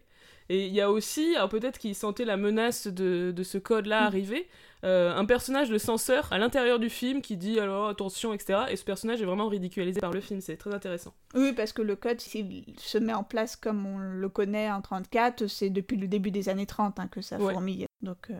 Et 0.52 0.66
il 0.66 0.74
y 0.74 0.82
a 0.82 0.90
aussi, 0.90 1.34
alors 1.34 1.48
peut-être 1.48 1.78
qu'ils 1.78 1.94
sentaient 1.94 2.26
la 2.26 2.36
menace 2.36 2.86
de, 2.86 3.32
ce 3.42 3.56
code-là 3.56 4.02
mm. 4.02 4.06
arriver, 4.06 4.48
euh, 4.84 5.16
un 5.16 5.24
personnage 5.24 5.70
de 5.70 5.78
censeur 5.78 6.30
à 6.30 6.36
l'intérieur 6.36 6.78
du 6.78 6.90
film 6.90 7.22
qui 7.22 7.38
dit 7.38 7.58
alors 7.58 7.88
attention, 7.88 8.34
etc. 8.34 8.64
Et 8.68 8.76
ce 8.76 8.84
personnage 8.84 9.22
est 9.22 9.24
vraiment 9.24 9.48
ridiculisé 9.48 9.98
par 9.98 10.12
le 10.12 10.20
film, 10.20 10.42
c'est 10.42 10.58
très 10.58 10.74
intéressant. 10.74 11.14
Oui, 11.34 11.54
parce 11.54 11.72
que 11.72 11.80
le 11.80 11.96
code, 11.96 12.20
s'il 12.20 12.64
se 12.76 12.98
met 12.98 13.14
en 13.14 13.24
place 13.24 13.56
comme 13.56 13.86
on 13.86 13.96
le 13.96 14.28
connaît 14.28 14.70
en 14.70 14.82
34, 14.82 15.46
c'est 15.46 15.70
depuis 15.70 15.96
le 15.96 16.06
début 16.06 16.30
des 16.30 16.50
années 16.50 16.66
30 16.66 17.00
hein, 17.00 17.08
que 17.08 17.22
ça 17.22 17.38
fourmille. 17.38 17.86
Donc 18.02 18.28
euh, 18.28 18.34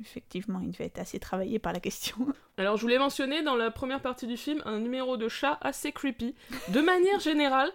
effectivement, 0.00 0.60
il 0.60 0.70
devait 0.70 0.86
être 0.86 1.00
assez 1.00 1.18
travaillé 1.18 1.58
par 1.58 1.74
la 1.74 1.80
question. 1.80 2.16
Alors 2.56 2.78
je 2.78 2.82
voulais 2.82 2.98
mentionner 2.98 3.42
dans 3.42 3.56
la 3.56 3.70
première 3.70 4.00
partie 4.00 4.26
du 4.26 4.38
film 4.38 4.62
un 4.64 4.78
numéro 4.78 5.18
de 5.18 5.28
chat 5.28 5.58
assez 5.60 5.92
creepy. 5.92 6.34
De 6.68 6.80
manière 6.80 7.20
générale, 7.20 7.70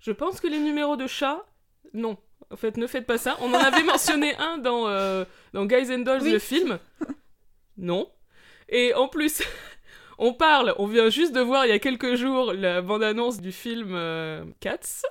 je 0.00 0.12
pense 0.12 0.38
que 0.38 0.48
les 0.48 0.60
numéros 0.60 0.96
de 0.96 1.06
chat, 1.06 1.46
non. 1.94 2.18
En 2.50 2.56
fait, 2.56 2.76
ne 2.76 2.86
faites 2.86 3.06
pas 3.06 3.18
ça. 3.18 3.36
On 3.40 3.52
en 3.52 3.58
avait 3.58 3.82
mentionné 3.82 4.34
un 4.36 4.58
dans, 4.58 4.88
euh, 4.88 5.24
dans 5.52 5.66
Guys 5.66 5.92
and 5.92 6.00
Dolls, 6.00 6.24
le 6.24 6.38
film. 6.38 6.78
Non. 7.76 8.10
Et 8.68 8.94
en 8.94 9.08
plus, 9.08 9.42
on 10.18 10.34
parle, 10.34 10.74
on 10.78 10.86
vient 10.86 11.10
juste 11.10 11.32
de 11.32 11.40
voir 11.40 11.66
il 11.66 11.70
y 11.70 11.72
a 11.72 11.78
quelques 11.78 12.16
jours 12.16 12.52
la 12.52 12.82
bande-annonce 12.82 13.40
du 13.40 13.52
film 13.52 13.90
euh, 13.92 14.44
Cats. 14.60 15.02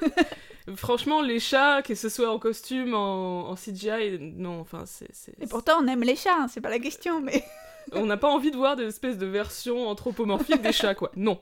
Franchement, 0.74 1.22
les 1.22 1.38
chats, 1.38 1.82
que 1.82 1.94
ce 1.94 2.08
soit 2.08 2.28
en 2.28 2.40
costume, 2.40 2.92
en, 2.92 3.54
CGI, 3.54 4.18
non, 4.18 4.58
enfin, 4.58 4.82
c'est... 4.84 5.08
Et 5.40 5.46
pourtant, 5.46 5.74
on 5.80 5.86
aime 5.86 6.02
les 6.02 6.16
chats, 6.16 6.38
hein, 6.40 6.48
c'est 6.48 6.60
pas 6.60 6.70
la 6.70 6.80
question, 6.80 7.20
mais... 7.20 7.44
on 7.92 8.06
n'a 8.06 8.16
pas 8.16 8.28
envie 8.28 8.50
de 8.50 8.56
voir 8.56 8.74
des 8.74 8.86
espèces 8.86 9.16
de 9.16 9.26
versions 9.26 9.88
anthropomorphiques 9.88 10.62
des 10.62 10.72
chats, 10.72 10.96
quoi. 10.96 11.12
Non. 11.14 11.40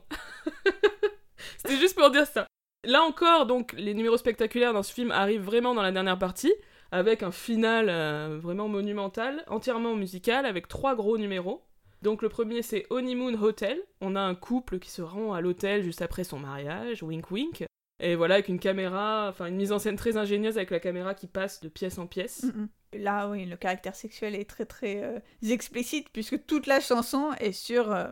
C'était 1.57 1.79
juste 1.79 1.97
pour 1.97 2.11
dire 2.11 2.27
ça. 2.27 2.47
Là 2.85 3.03
encore, 3.03 3.47
donc, 3.47 3.73
les 3.77 3.95
numéros 3.95 4.17
spectaculaires 4.17 4.73
dans 4.73 4.83
ce 4.83 4.93
film 4.93 5.11
arrivent 5.11 5.43
vraiment 5.43 5.75
dans 5.75 5.83
la 5.83 5.93
dernière 5.93 6.19
partie 6.19 6.53
avec 6.95 7.25
un 7.25 7.33
final 7.33 7.89
euh, 7.89 8.39
vraiment 8.41 8.69
monumental, 8.69 9.43
entièrement 9.49 9.97
musical, 9.97 10.47
avec 10.47 10.69
trois 10.69 10.95
gros 10.95 11.19
numéros. 11.19 11.65
Donc 12.03 12.23
le 12.23 12.29
premier 12.29 12.63
c'est 12.63 12.87
Honeymoon 12.91 13.35
Hotel, 13.43 13.81
on 14.01 14.15
a 14.15 14.21
un 14.21 14.35
couple 14.35 14.79
qui 14.79 14.91
se 14.91 15.03
rend 15.03 15.33
à 15.33 15.41
l'hôtel 15.41 15.83
juste 15.83 16.03
après 16.03 16.23
son 16.23 16.39
mariage, 16.39 17.03
wink 17.03 17.31
wink, 17.31 17.65
et 17.99 18.15
voilà 18.15 18.35
avec 18.35 18.49
une 18.49 18.61
caméra, 18.61 19.27
enfin 19.31 19.47
une 19.47 19.57
mise 19.57 19.73
en 19.73 19.79
scène 19.79 19.97
très 19.97 20.17
ingénieuse 20.17 20.57
avec 20.57 20.71
la 20.71 20.81
caméra 20.81 21.15
qui 21.15 21.27
passe 21.27 21.61
de 21.61 21.69
pièce 21.69 21.99
en 21.99 22.07
pièce. 22.07 22.45
Mm, 22.45 22.61
mm. 22.61 22.69
Là 22.99 23.29
oui, 23.29 23.45
le 23.45 23.57
caractère 23.57 23.95
sexuel 23.95 24.35
est 24.35 24.49
très 24.49 24.65
très 24.65 25.03
euh, 25.03 25.19
explicite 25.49 26.09
puisque 26.13 26.45
toute 26.47 26.67
la 26.67 26.81
chanson 26.81 27.33
est 27.41 27.53
sur 27.53 27.93
euh, 27.93 28.07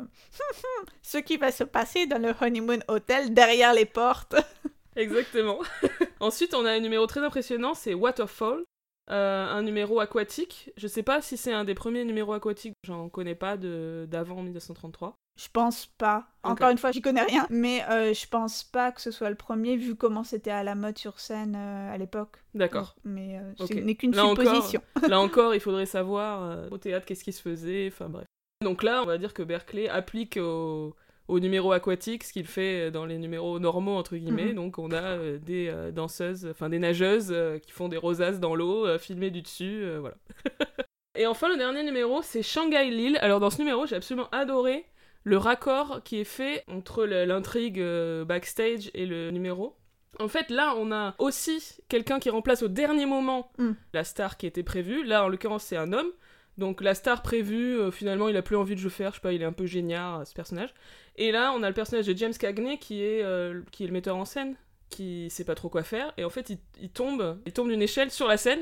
ce 1.03 1.19
qui 1.19 1.37
va 1.37 1.53
se 1.53 1.65
passer 1.65 2.07
dans 2.07 2.21
le 2.21 2.35
Honeymoon 2.41 2.81
Hotel 2.89 3.33
derrière 3.33 3.75
les 3.75 3.87
portes. 3.87 4.37
Exactement. 4.97 5.61
Ensuite, 6.21 6.55
on 6.55 6.67
a 6.67 6.73
un 6.73 6.81
numéro 6.81 7.07
très 7.07 7.21
impressionnant, 7.21 7.75
c'est 7.75 7.95
Waterfall. 7.95 8.63
Euh, 9.11 9.47
un 9.47 9.63
numéro 9.63 10.01
aquatique. 10.01 10.71
Je 10.77 10.87
sais 10.87 11.03
pas 11.03 11.21
si 11.21 11.37
c'est 11.37 11.53
un 11.53 11.65
des 11.65 11.75
premiers 11.75 12.05
numéros 12.05 12.33
aquatiques, 12.35 12.75
j'en 12.85 13.09
connais 13.09 13.35
pas 13.35 13.57
d'avant 13.57 14.43
1933. 14.43 15.17
Je 15.41 15.49
pense 15.53 15.87
pas. 15.87 16.29
Encore 16.43 16.71
une 16.71 16.79
fois, 16.79 16.93
j'y 16.93 17.01
connais 17.01 17.23
rien, 17.23 17.47
mais 17.51 17.83
euh, 17.91 18.13
je 18.13 18.27
pense 18.29 18.63
pas 18.63 18.93
que 18.93 19.01
ce 19.01 19.11
soit 19.11 19.31
le 19.31 19.35
premier 19.35 19.77
vu 19.77 19.97
comment 19.97 20.25
c'était 20.25 20.51
à 20.51 20.63
la 20.63 20.75
mode 20.75 20.99
sur 20.99 21.19
scène 21.21 21.57
euh, 21.57 21.93
à 21.93 21.97
l'époque. 21.97 22.45
D'accord. 22.55 22.95
Mais 23.05 23.41
ce 23.59 23.73
n'est 23.73 23.97
qu'une 23.97 24.15
supposition. 24.15 24.83
là 25.09 25.21
encore, 25.21 25.55
il 25.55 25.61
faudrait 25.61 25.87
savoir 25.87 26.71
au 26.71 26.79
théâtre 26.79 27.07
qu'est-ce 27.07 27.25
qui 27.25 27.33
se 27.33 27.43
faisait, 27.43 27.89
enfin 27.93 28.09
bref. 28.09 28.27
Donc 28.63 28.85
là, 28.85 29.03
on 29.03 29.07
va 29.07 29.19
dire 29.19 29.35
que 29.35 29.43
Berkeley 29.43 29.89
applique 29.89 30.37
au, 30.37 30.95
au 31.33 31.41
numéro 31.41 31.73
aquatique, 31.73 32.25
ce 32.25 32.33
qu'il 32.33 32.47
fait 32.47 32.91
dans 32.91 33.07
les 33.07 33.17
numéros 33.19 33.59
normaux, 33.59 33.97
entre 33.97 34.17
guillemets. 34.17 34.51
Mhm. 34.51 34.55
Donc 34.55 34.79
on 34.79 34.91
a 34.91 35.03
euh, 35.03 35.39
des 35.39 35.69
euh, 35.69 35.91
danseuses, 35.91 36.47
enfin 36.51 36.69
des 36.69 36.79
nageuses 36.79 37.31
euh, 37.33 37.59
qui 37.59 37.73
font 37.73 37.89
des 37.89 37.97
rosaces 37.97 38.39
dans 38.39 38.55
l'eau, 38.55 38.87
euh, 38.87 38.99
filmées 38.99 39.31
du 39.31 39.43
dessus, 39.43 39.83
euh, 39.83 39.99
voilà. 40.01 40.17
Et 41.15 41.27
enfin, 41.27 41.49
le 41.51 41.57
dernier 41.59 41.83
numéro, 41.83 42.23
c'est 42.23 42.43
Shanghai 42.43 42.91
Lille. 42.91 43.19
Alors 43.21 43.39
dans 43.41 43.51
ce 43.51 43.59
numéro, 43.59 43.87
j'ai 43.87 43.97
absolument 43.97 44.29
adoré 44.31 44.87
le 45.25 45.37
raccord 45.37 46.01
qui 46.05 46.19
est 46.21 46.25
fait 46.25 46.65
entre 46.69 47.05
l'intrigue 47.05 47.81
euh, 47.81 48.25
backstage 48.25 48.91
et 48.95 49.07
le 49.07 49.31
numéro. 49.31 49.77
En 50.21 50.29
fait, 50.29 50.51
là, 50.51 50.75
on 50.77 50.91
a 50.93 51.15
aussi 51.19 51.63
quelqu'un 51.89 52.19
qui 52.19 52.29
remplace 52.31 52.63
au 52.63 52.69
dernier 52.69 53.07
moment 53.07 53.51
Mm. 53.59 53.73
la 53.95 54.05
star 54.05 54.37
qui 54.37 54.47
était 54.47 54.63
prévue. 54.63 55.05
Là, 55.05 55.25
en 55.25 55.29
l'occurrence, 55.29 55.65
c'est 55.65 55.77
un 55.77 55.93
homme. 55.93 56.11
Donc 56.59 56.81
la 56.83 56.95
star 56.95 57.23
prévue, 57.23 57.79
euh, 57.79 57.91
finalement, 57.91 58.29
il 58.29 58.37
a 58.37 58.43
plus 58.43 58.57
envie 58.57 58.77
de 58.77 58.83
le 58.83 58.91
faire. 58.91 59.11
Je 59.11 59.17
sais 59.17 59.21
pas, 59.23 59.33
il 59.33 59.41
est 59.43 59.47
un 59.47 59.53
peu 59.53 59.67
génial, 59.67 60.21
euh, 60.21 60.25
ce 60.25 60.35
personnage. 60.35 60.75
Et 61.17 61.33
là, 61.33 61.53
on 61.57 61.63
a 61.63 61.69
le 61.69 61.75
personnage 61.75 62.07
de 62.07 62.17
James 62.17 62.35
Cagney 62.35 62.79
qui 62.79 63.03
est, 63.03 63.23
euh, 63.23 63.63
qui 63.73 63.85
est 63.85 63.87
le 63.87 63.93
metteur 63.93 64.17
en 64.17 64.25
scène, 64.25 64.57
qui 64.91 65.31
sait 65.31 65.45
pas 65.45 65.55
trop 65.55 65.69
quoi 65.71 65.83
faire. 65.83 66.13
Et 66.19 66.25
en 66.25 66.31
fait, 66.31 66.51
il, 66.51 66.59
il 66.81 66.91
tombe, 66.91 67.39
il 67.47 67.53
tombe 67.53 67.69
d'une 67.69 67.83
échelle 67.83 68.11
sur 68.11 68.29
la 68.29 68.37
scène. 68.37 68.61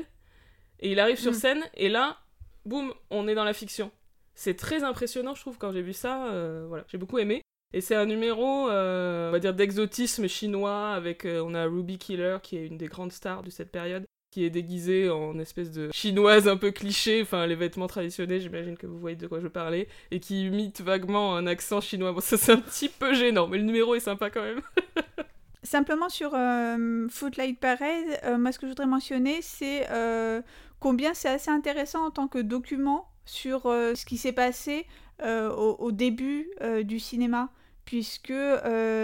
Et 0.79 0.91
il 0.91 0.99
arrive 0.99 1.19
sur 1.19 1.31
Mm. 1.31 1.35
scène. 1.35 1.63
Et 1.75 1.89
là, 1.89 2.17
boum, 2.65 2.93
on 3.09 3.27
est 3.27 3.35
dans 3.35 3.43
la 3.43 3.53
fiction. 3.53 3.91
C'est 4.35 4.55
très 4.55 4.83
impressionnant, 4.83 5.35
je 5.35 5.41
trouve, 5.41 5.57
quand 5.57 5.71
j'ai 5.73 5.81
vu 5.81 5.93
ça. 5.93 6.27
euh, 6.27 6.65
voilà, 6.67 6.85
j'ai 6.87 6.97
beaucoup 6.97 7.19
aimé. 7.19 7.41
Et 7.73 7.81
c'est 7.81 7.95
un 7.95 8.05
numéro, 8.05 8.43
on 8.69 9.31
va 9.31 9.39
dire, 9.39 9.53
d'exotisme 9.53 10.27
chinois, 10.27 10.89
avec, 10.93 11.25
on 11.25 11.53
a 11.53 11.65
Ruby 11.65 11.97
Killer, 11.97 12.37
qui 12.43 12.57
est 12.57 12.65
une 12.67 12.77
des 12.77 12.87
grandes 12.87 13.13
stars 13.13 13.43
de 13.43 13.49
cette 13.49 13.71
période, 13.71 14.03
qui 14.31 14.45
est 14.45 14.49
déguisée 14.49 15.09
en 15.09 15.37
espèce 15.39 15.71
de 15.71 15.89
chinoise 15.91 16.47
un 16.47 16.55
peu 16.55 16.71
cliché, 16.71 17.21
enfin, 17.21 17.45
les 17.45 17.55
vêtements 17.55 17.87
traditionnels, 17.87 18.39
j'imagine 18.39 18.77
que 18.77 18.87
vous 18.87 18.97
voyez 18.97 19.17
de 19.17 19.27
quoi 19.27 19.41
je 19.41 19.47
parlais, 19.47 19.89
et 20.09 20.21
qui 20.21 20.45
imite 20.45 20.81
vaguement 20.81 21.35
un 21.35 21.45
accent 21.47 21.81
chinois. 21.81 22.13
Bon, 22.13 22.21
ça 22.21 22.37
c'est 22.37 22.53
un 22.53 22.57
petit 22.57 22.87
peu 22.87 23.13
gênant, 23.13 23.47
mais 23.47 23.57
le 23.57 23.65
numéro 23.65 23.93
est 23.93 23.99
sympa 23.99 24.29
quand 24.29 24.41
même. 24.41 24.61
Simplement 25.63 26.09
sur 26.09 26.31
euh, 26.33 27.07
Footlight 27.09 27.59
Parade, 27.59 28.19
euh, 28.23 28.37
moi 28.37 28.51
ce 28.51 28.57
que 28.57 28.65
je 28.65 28.71
voudrais 28.71 28.87
mentionner, 28.87 29.41
c'est 29.41 29.85
euh, 29.91 30.41
combien 30.79 31.13
c'est 31.13 31.29
assez 31.29 31.51
intéressant 31.51 32.05
en 32.05 32.11
tant 32.11 32.27
que 32.27 32.39
document 32.39 33.09
sur 33.25 33.63
ce 33.63 34.03
qui 34.05 34.17
s'est 34.17 34.33
passé 34.33 34.87
au, 35.23 35.91
début 35.91 36.49
du 36.83 36.99
cinéma, 36.99 37.49
puisque 37.85 38.33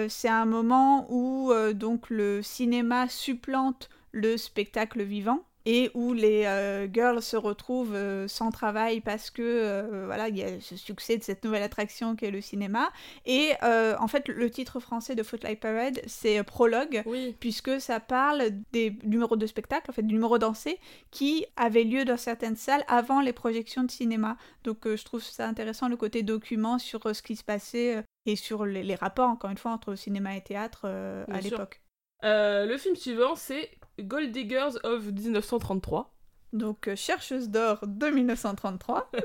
c'est 0.09 0.27
un 0.27 0.45
moment 0.45 1.05
où 1.09 1.53
donc 1.73 2.09
le 2.09 2.41
cinéma 2.41 3.07
supplante 3.07 3.89
le 4.17 4.35
spectacle 4.37 5.03
vivant 5.03 5.43
et 5.67 5.91
où 5.93 6.13
les 6.13 6.45
euh, 6.45 6.87
girls 6.91 7.21
se 7.21 7.35
retrouvent 7.35 7.93
euh, 7.93 8.25
sans 8.29 8.51
travail 8.51 9.01
parce 9.01 9.29
que 9.29 9.41
euh, 9.41 10.05
voilà 10.05 10.29
il 10.29 10.37
y 10.37 10.43
a 10.43 10.61
ce 10.61 10.77
succès 10.77 11.17
de 11.17 11.23
cette 11.23 11.43
nouvelle 11.43 11.61
attraction 11.61 12.15
qu'est 12.15 12.31
le 12.31 12.39
cinéma 12.39 12.89
et 13.25 13.51
en 13.61 14.07
fait 14.07 14.29
le 14.29 14.49
titre 14.49 14.79
français 14.79 15.13
de 15.13 15.23
Footlight 15.23 15.59
Parade 15.59 15.99
c'est 16.07 16.41
prologue 16.43 17.03
Oui. 17.05 17.35
puisque 17.41 17.81
ça 17.81 17.99
parle 17.99 18.43
des 18.71 18.97
numéros 19.03 19.35
de 19.35 19.45
spectacle, 19.45 19.91
en 19.91 19.93
fait, 19.93 20.03
du 20.03 20.13
numéro 20.13 20.37
dansé 20.37 20.79
qui 21.11 21.45
avait 21.57 21.83
lieu 21.83 22.05
dans 22.05 22.15
certaines 22.15 22.55
salles 22.55 22.85
avant 22.87 23.19
les 23.19 23.33
projections 23.33 23.83
de 23.83 23.91
cinéma. 23.91 24.37
Donc 24.63 24.79
je 24.85 25.03
trouve 25.03 25.21
ça 25.21 25.47
intéressant 25.47 25.89
le 25.89 25.97
côté 25.97 26.23
document 26.23 26.79
sur 26.79 27.13
ce 27.13 27.21
qui 27.21 27.35
se 27.35 27.43
passait 27.43 28.03
et 28.25 28.35
sur 28.37 28.65
les, 28.65 28.83
les 28.83 28.95
rapports, 28.95 29.29
encore 29.29 29.49
une 29.49 29.57
fois, 29.57 29.71
entre 29.71 29.95
cinéma 29.95 30.37
et 30.37 30.41
théâtre 30.41 30.85
à 30.85 31.41
l'époque. 31.41 31.81
Euh, 32.23 32.65
le 32.65 32.77
film 32.77 32.95
suivant, 32.95 33.35
c'est 33.35 33.69
Gold 33.99 34.31
Diggers 34.31 34.77
of 34.83 35.05
1933. 35.05 36.13
Donc 36.53 36.87
euh, 36.87 36.95
Chercheuse 36.95 37.49
d'or 37.49 37.79
de 37.85 38.07
1933. 38.07 39.11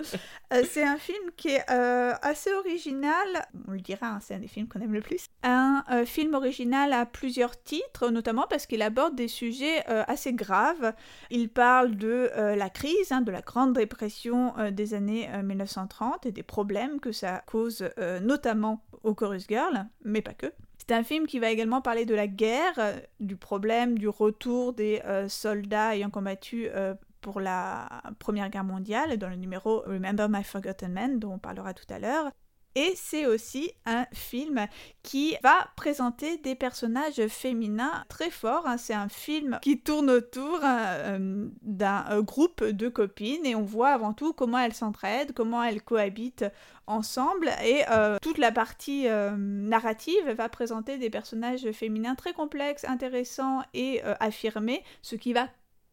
Euh, 0.53 0.65
c'est 0.69 0.83
un 0.83 0.99
film 0.99 1.31
qui 1.39 1.49
est 1.49 1.65
euh, 1.71 2.13
assez 2.21 2.53
original, 2.53 3.49
on 3.67 3.71
le 3.71 3.81
dira, 3.81 4.07
hein, 4.07 4.19
c'est 4.21 4.35
un 4.35 4.39
des 4.39 4.49
films 4.49 4.69
qu'on 4.69 4.81
aime 4.81 4.93
le 4.93 5.01
plus. 5.01 5.25
Un 5.43 5.83
film 6.05 6.35
original 6.35 6.93
à 6.93 7.07
plusieurs 7.07 7.63
titres, 7.63 8.11
notamment 8.11 8.45
parce 8.51 8.67
qu'il 8.67 8.83
aborde 8.83 9.15
des 9.15 9.29
sujets 9.29 9.83
assez 9.87 10.35
graves. 10.35 10.93
Il 11.31 11.49
parle 11.49 11.97
de 11.97 12.31
la 12.37 12.69
crise, 12.69 13.13
hein, 13.13 13.23
de 13.23 13.33
la 13.33 13.41
Grande 13.41 13.73
Dépression 13.73 14.53
des 14.71 14.93
années 14.93 15.31
euh, 15.33 15.43
1930 15.43 16.27
et 16.27 16.33
des 16.33 16.43
problèmes 16.43 17.01
que 17.01 17.13
ça 17.13 17.43
cause, 17.47 17.89
notamment 18.21 18.85
aux 19.05 19.15
Chorus 19.15 19.47
Girls, 19.49 19.87
mais 20.05 20.21
pas 20.21 20.35
que. 20.35 20.53
C'est 20.83 20.95
un 20.95 21.05
film 21.05 21.29
qui 21.29 21.39
va 21.39 21.49
également 21.51 21.81
parler 21.81 22.07
de 22.07 22.15
la 22.15 22.27
guerre, 22.27 22.75
euh, 22.79 22.99
du 23.21 23.37
problème 23.37 23.97
du 23.97 24.09
retour 24.09 24.73
des 24.73 25.01
euh, 25.05 25.29
soldats 25.29 25.95
ayant 25.95 26.11
combattu 26.11 26.67
euh, 26.71 26.95
pour 27.21 27.39
la 27.41 27.89
Première 28.19 28.51
Guerre 28.51 28.65
mondiale, 28.65 29.17
dans 29.17 29.29
le 29.29 29.37
numéro 29.37 29.83
Remember 29.87 30.29
My 30.29 30.43
Forgotten 30.43 30.93
Men, 30.93 31.21
dont 31.21 31.35
on 31.35 31.39
parlera 31.39 31.73
tout 31.73 31.87
à 31.89 32.01
l'heure. 32.01 32.33
Et 32.75 32.95
c'est 32.97 33.27
aussi 33.27 33.71
un 33.85 34.07
film 34.13 34.67
qui 35.03 35.37
va 35.43 35.69
présenter 35.77 36.39
des 36.39 36.55
personnages 36.55 37.27
féminins 37.29 38.03
très 38.09 38.31
forts. 38.31 38.67
hein. 38.67 38.79
C'est 38.79 38.95
un 38.95 39.11
film 39.11 39.59
qui 39.61 39.81
tourne 39.81 40.11
autour 40.11 40.59
euh, 40.65 41.47
d'un 41.61 42.23
groupe 42.23 42.65
de 42.65 42.89
copines 42.89 43.45
et 43.45 43.55
on 43.55 43.63
voit 43.63 43.91
avant 43.91 44.15
tout 44.15 44.33
comment 44.33 44.59
elles 44.59 44.75
s'entraident, 44.75 45.33
comment 45.33 45.63
elles 45.63 45.83
cohabitent 45.83 46.47
ensemble. 46.93 47.51
Et 47.65 47.83
euh, 47.91 48.19
toute 48.23 48.39
la 48.39 48.53
partie 48.53 49.09
euh, 49.09 49.35
narrative 49.37 50.31
va 50.31 50.49
présenter 50.49 50.99
des 50.99 51.11
personnages 51.11 51.71
féminins 51.73 52.15
très 52.15 52.33
complexes, 52.33 52.85
intéressants 52.85 53.63
et 53.75 54.03
euh, 54.05 54.15
affirmés, 54.21 54.83
ce 55.03 55.17
qui 55.17 55.33
va 55.33 55.49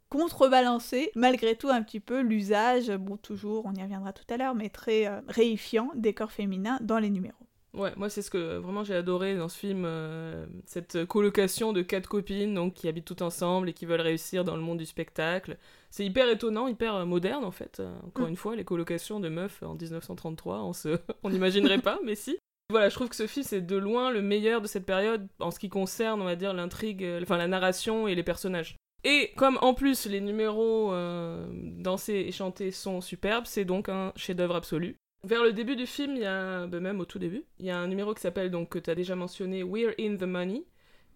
contrebalancer 0.09 1.11
malgré 1.15 1.55
tout 1.55 1.69
un 1.69 1.83
petit 1.83 1.99
peu 1.99 2.21
l'usage, 2.21 2.89
bon 2.89 3.17
toujours, 3.17 3.65
on 3.65 3.73
y 3.73 3.81
reviendra 3.81 4.11
tout 4.11 4.23
à 4.29 4.37
l'heure, 4.37 4.55
mais 4.55 4.69
très 4.69 5.07
réifiant 5.27 5.91
des 5.93 6.15
corps 6.15 6.31
féminins 6.31 6.79
dans 6.81 6.97
les 6.97 7.11
numéros. 7.11 7.48
Ouais, 7.79 7.93
moi 7.95 8.09
c'est 8.09 8.21
ce 8.21 8.29
que 8.29 8.57
vraiment 8.57 8.83
j'ai 8.83 8.93
adoré 8.93 9.35
dans 9.37 9.47
ce 9.47 9.57
film, 9.57 9.83
euh, 9.85 10.45
cette 10.65 11.05
colocation 11.05 11.71
de 11.71 11.81
quatre 11.81 12.07
copines 12.07 12.53
donc 12.53 12.73
qui 12.73 12.89
habitent 12.89 13.05
toutes 13.05 13.21
ensemble 13.21 13.69
et 13.69 13.73
qui 13.73 13.85
veulent 13.85 14.01
réussir 14.01 14.43
dans 14.43 14.55
le 14.57 14.61
monde 14.61 14.77
du 14.79 14.85
spectacle. 14.85 15.57
C'est 15.89 16.05
hyper 16.05 16.29
étonnant, 16.29 16.67
hyper 16.67 16.93
euh, 16.95 17.05
moderne 17.05 17.45
en 17.45 17.51
fait. 17.51 17.79
Euh, 17.79 17.89
encore 18.05 18.25
Mm. 18.27 18.29
une 18.29 18.35
fois, 18.35 18.55
les 18.57 18.65
colocations 18.65 19.21
de 19.21 19.29
meufs 19.29 19.63
en 19.63 19.75
1933, 19.75 20.61
on 20.63 20.73
se, 20.73 20.99
on 21.23 21.29
n'imaginerait 21.29 21.79
pas, 21.79 21.99
mais 22.05 22.15
si. 22.15 22.37
Voilà, 22.69 22.89
je 22.89 22.95
trouve 22.95 23.07
que 23.09 23.15
ce 23.15 23.27
film 23.27 23.45
c'est 23.45 23.61
de 23.61 23.77
loin 23.77 24.11
le 24.11 24.21
meilleur 24.21 24.61
de 24.61 24.67
cette 24.67 24.85
période 24.85 25.27
en 25.39 25.49
ce 25.49 25.57
qui 25.57 25.69
concerne, 25.69 26.21
on 26.21 26.25
va 26.25 26.35
dire, 26.35 26.53
l'intrigue, 26.53 27.07
enfin 27.21 27.37
la 27.37 27.47
narration 27.47 28.07
et 28.09 28.13
les 28.13 28.23
personnages. 28.23 28.75
Et 29.05 29.31
comme 29.37 29.57
en 29.61 29.73
plus 29.73 30.05
les 30.05 30.19
numéros 30.19 30.91
euh, 30.93 31.47
dansés 31.51 32.25
et 32.27 32.31
chantés 32.33 32.71
sont 32.71 32.99
superbes, 32.99 33.45
c'est 33.45 33.63
donc 33.65 33.87
un 33.87 34.11
chef-d'œuvre 34.17 34.55
absolu. 34.55 34.97
Vers 35.23 35.43
le 35.43 35.51
début 35.51 35.75
du 35.75 35.85
film, 35.85 36.15
il 36.15 36.21
y 36.21 36.25
a, 36.25 36.65
ben 36.67 36.79
même 36.79 37.01
au 37.01 37.05
tout 37.05 37.19
début, 37.19 37.43
il 37.59 37.65
y 37.65 37.71
a 37.71 37.77
un 37.77 37.87
numéro 37.87 38.13
qui 38.13 38.21
s'appelle, 38.21 38.49
donc 38.51 38.69
que 38.69 38.79
tu 38.79 38.89
as 38.89 38.95
déjà 38.95 39.15
mentionné, 39.15 39.63
We're 39.63 39.93
in 39.99 40.15
the 40.15 40.23
Money, 40.23 40.63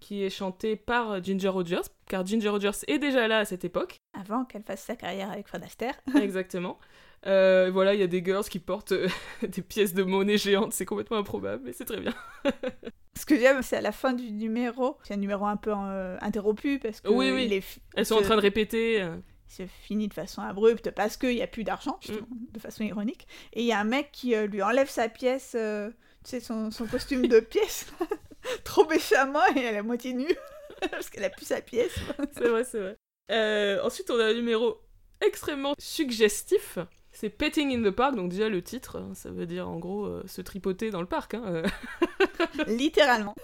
qui 0.02 0.24
est 0.24 0.30
chanté 0.30 0.76
par 0.76 1.24
Ginger 1.24 1.48
Rogers, 1.48 1.88
car 2.10 2.26
Ginger 2.26 2.50
Rogers 2.50 2.84
est 2.88 3.00
déjà 3.00 3.30
là 3.30 3.40
à 3.40 3.46
cette 3.46 3.64
époque. 3.64 3.96
Avant 4.14 4.44
qu'elle 4.44 4.64
fasse 4.64 4.84
sa 4.84 4.98
carrière 4.98 5.32
avec 5.32 5.48
Fred 5.48 5.64
Astaire. 5.64 5.96
Exactement. 6.22 6.78
Euh, 7.26 7.70
voilà, 7.72 7.94
il 7.94 8.02
y 8.02 8.04
a 8.04 8.08
des 8.08 8.22
girls 8.22 8.44
qui 8.44 8.60
portent 8.60 8.92
euh, 8.92 9.08
des 9.48 9.62
pièces 9.62 9.94
de 9.94 10.04
monnaie 10.04 10.38
géantes, 10.38 10.74
c'est 10.74 10.86
complètement 10.86 11.18
improbable, 11.18 11.64
mais 11.64 11.72
c'est 11.72 11.86
très 11.86 12.02
bien. 12.02 12.14
Ce 13.18 13.26
que 13.26 13.40
j'aime, 13.40 13.62
c'est 13.62 13.78
à 13.78 13.82
la 13.82 13.94
fin 13.94 14.12
du 14.12 14.30
numéro, 14.32 14.98
c'est 15.04 15.14
un 15.14 15.18
numéro 15.18 15.46
un 15.46 15.56
peu 15.56 15.72
euh, 15.74 16.18
interrompu 16.20 16.80
parce 16.80 17.00
que 17.00 17.08
Oui, 17.08 17.32
oui. 17.32 17.64
Elles 17.96 18.06
sont 18.06 18.16
en 18.16 18.22
train 18.22 18.36
de 18.36 18.42
répéter. 18.42 19.08
Il 19.50 19.54
se 19.54 19.68
finit 19.68 20.08
de 20.08 20.14
façon 20.14 20.42
abrupte 20.42 20.92
parce 20.92 21.18
qu'il 21.18 21.36
n'y 21.36 21.42
a 21.42 21.48
plus 21.48 21.64
d'argent, 21.64 21.98
justement, 22.02 22.28
de 22.52 22.60
façon 22.60 22.84
ironique. 22.84 23.28
Et 23.54 23.62
il 23.62 23.66
y 23.66 23.72
a 23.72 23.80
un 23.80 23.84
mec 23.84 24.10
qui 24.12 24.36
euh, 24.36 24.48
lui 24.48 24.62
enlève 24.62 24.90
sa 24.90 25.10
pièce, 25.10 25.54
euh, 25.56 25.90
tu 26.24 26.32
sais, 26.32 26.40
son, 26.40 26.72
son 26.72 26.88
costume 26.88 27.28
de 27.28 27.40
pièce, 27.40 27.88
trop 28.64 28.88
méchamment, 28.88 29.46
et 29.56 29.60
elle 29.60 29.76
est 29.76 29.80
à 29.80 29.84
moitié 29.84 30.14
nue, 30.14 30.36
parce 30.92 31.10
qu'elle 31.10 31.24
a 31.24 31.30
plus 31.30 31.46
sa 31.46 31.62
pièce. 31.62 31.96
C'est 32.32 32.48
vrai, 32.48 32.64
c'est 32.64 32.80
vrai. 32.80 32.98
Euh, 33.32 33.82
ensuite, 33.84 34.10
on 34.10 34.20
a 34.20 34.26
un 34.26 34.34
numéro 34.34 34.82
extrêmement 35.22 35.74
suggestif. 35.80 36.78
C'est 37.14 37.30
Petting 37.30 37.72
in 37.72 37.88
the 37.88 37.94
Park, 37.94 38.16
donc 38.16 38.30
déjà 38.30 38.50
le 38.50 38.64
titre, 38.64 38.98
hein, 38.98 39.14
ça 39.14 39.30
veut 39.30 39.46
dire 39.46 39.70
en 39.70 39.78
gros 39.78 40.06
euh, 40.06 40.24
se 40.26 40.42
tripoter 40.42 40.90
dans 40.90 41.00
le 41.00 41.06
parc. 41.06 41.36
Hein, 41.36 41.44
euh. 41.46 41.64
Littéralement. 42.68 43.36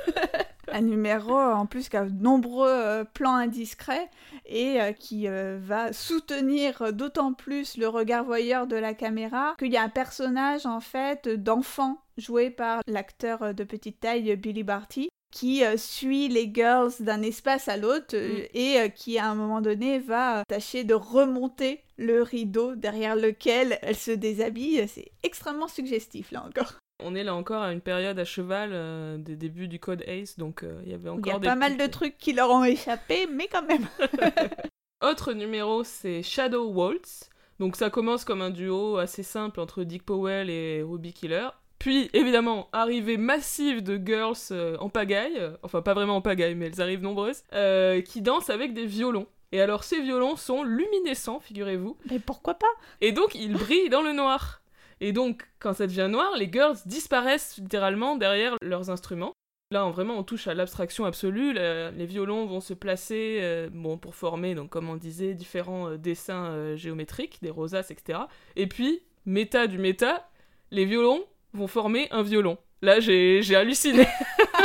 un 0.72 0.82
numéro 0.82 1.36
en 1.36 1.66
plus 1.68 1.88
qui 1.88 1.98
a 1.98 2.06
de 2.06 2.22
nombreux 2.22 2.70
euh, 2.70 3.04
plans 3.04 3.36
indiscrets 3.36 4.10
et 4.46 4.80
qui 5.00 5.28
va 5.28 5.94
soutenir 5.94 6.94
d'autant 6.94 7.34
plus 7.34 7.78
le 7.78 7.88
regard 7.88 8.24
voyeur 8.24 8.66
de 8.66 8.76
la 8.76 8.96
caméra 8.96 9.56
qu'il 9.60 9.72
y 9.72 9.78
a 9.78 9.84
un 9.84 9.90
personnage 9.90 10.66
en 10.66 10.80
fait 10.80 11.30
d'enfant 11.30 12.02
joué 12.18 12.50
par 12.50 12.82
l'acteur 12.88 13.54
de 13.54 13.64
petite 13.64 14.00
taille 14.00 14.36
Billy 14.36 14.64
Barty 14.64 15.10
qui 15.32 15.64
euh, 15.64 15.78
suit 15.78 16.28
les 16.28 16.52
girls 16.54 16.92
d'un 17.00 17.22
espace 17.22 17.68
à 17.68 17.78
l'autre 17.78 18.16
euh, 18.16 18.40
Mm. 18.40 18.48
et 18.54 18.80
euh, 18.80 18.88
qui 18.90 19.18
à 19.18 19.30
un 19.30 19.36
moment 19.36 19.62
donné 19.62 20.00
va 20.00 20.44
tâcher 20.48 20.84
de 20.84 20.94
remonter 20.94 21.82
le 21.98 22.24
rideau 22.24 22.76
derrière 22.76 23.16
lequel 23.16 23.80
elle 23.82 23.96
se 23.96 24.12
déshabille. 24.12 24.88
C'est 24.88 25.12
extrêmement 25.24 25.68
suggestif 25.68 26.32
là 26.32 26.44
encore. 26.46 26.74
On 27.02 27.16
est 27.16 27.24
là 27.24 27.34
encore 27.34 27.62
à 27.62 27.72
une 27.72 27.82
période 27.82 28.20
à 28.20 28.26
cheval 28.26 29.24
des 29.24 29.38
débuts 29.38 29.70
du 29.70 29.80
code 29.80 30.04
ACE, 30.06 30.38
donc 30.38 30.66
il 30.84 30.92
y 30.92 30.94
avait 30.94 31.08
encore 31.08 31.24
Il 31.26 31.30
y 31.30 31.36
a 31.36 31.40
des 31.40 31.48
pas 31.48 31.56
mal 31.56 31.78
de 31.78 31.86
trucs 31.86 32.18
qui 32.18 32.34
leur 32.34 32.50
ont 32.52 32.66
échappé, 32.66 33.26
mais 33.26 33.48
quand 33.48 33.64
même. 33.64 33.88
Autre 35.02 35.32
numéro, 35.32 35.86
c'est 35.86 36.24
Shadow 36.24 36.68
Waltz. 36.68 37.30
Donc 37.60 37.78
ça 37.78 37.90
commence 37.90 38.26
comme 38.26 38.42
un 38.42 38.50
duo 38.50 38.98
assez 38.98 39.24
simple 39.24 39.62
entre 39.62 39.84
Dick 39.84 40.04
Powell 40.04 40.50
et 40.50 40.84
Ruby 40.84 41.14
Killer. 41.14 41.48
Puis, 41.80 42.10
évidemment, 42.14 42.68
arrivée 42.74 43.16
massive 43.18 43.82
de 43.82 43.98
girls 44.06 44.36
euh, 44.52 44.76
en 44.80 44.90
pagaille, 44.90 45.38
euh, 45.38 45.56
enfin 45.64 45.82
pas 45.82 45.94
vraiment 45.94 46.18
en 46.18 46.22
pagaille, 46.22 46.54
mais 46.56 46.66
elles 46.68 46.82
arrivent 46.82 47.02
nombreuses, 47.02 47.44
euh, 47.54 48.02
qui 48.02 48.22
dansent 48.22 48.50
avec 48.50 48.74
des 48.74 48.86
violons. 48.86 49.28
Et 49.54 49.62
alors, 49.62 49.84
ces 49.86 50.02
violons 50.02 50.36
sont 50.36 50.64
luminescents, 50.64 51.40
figurez-vous. 51.40 51.98
Mais 52.12 52.20
pourquoi 52.20 52.56
pas? 52.56 52.68
Et 53.02 53.14
donc, 53.14 53.34
ils 53.34 53.54
brillent 53.54 53.90
dans 53.90 54.02
le 54.02 54.12
noir. 54.12 54.62
Et 55.02 55.14
donc, 55.14 55.48
quand 55.60 55.74
ça 55.74 55.88
devient 55.88 56.10
noir, 56.12 56.36
les 56.38 56.52
girls 56.52 56.76
disparaissent 56.86 57.58
littéralement 57.58 58.18
derrière 58.18 58.56
leurs 58.62 58.90
instruments. 58.90 59.32
Là, 59.72 59.86
on, 59.86 59.92
vraiment, 59.92 60.18
on 60.18 60.24
touche 60.24 60.48
à 60.48 60.54
l'abstraction 60.54 61.06
absolue. 61.06 61.54
Le- 61.54 61.92
les 61.96 62.06
violons 62.06 62.46
vont 62.46 62.60
se 62.60 62.74
placer 62.74 63.40
euh, 63.42 63.70
bon, 63.72 63.98
pour 63.98 64.16
former, 64.16 64.54
donc, 64.54 64.70
comme 64.70 64.90
on 64.90 64.98
disait, 64.98 65.34
différents 65.34 65.96
dessins 65.96 66.76
géométriques, 66.76 67.40
des 67.42 67.52
rosaces, 67.52 67.90
etc. 67.90 68.20
Et 68.58 68.68
puis, 68.68 69.02
méta 69.26 69.66
du 69.68 69.78
méta, 69.78 70.30
les 70.72 70.86
violons 70.86 71.24
vont 71.54 71.68
former 71.68 72.08
un 72.12 72.24
violon. 72.24 72.58
Là, 72.82 73.00
j'ai 73.00 73.56
halluciné. 73.56 74.08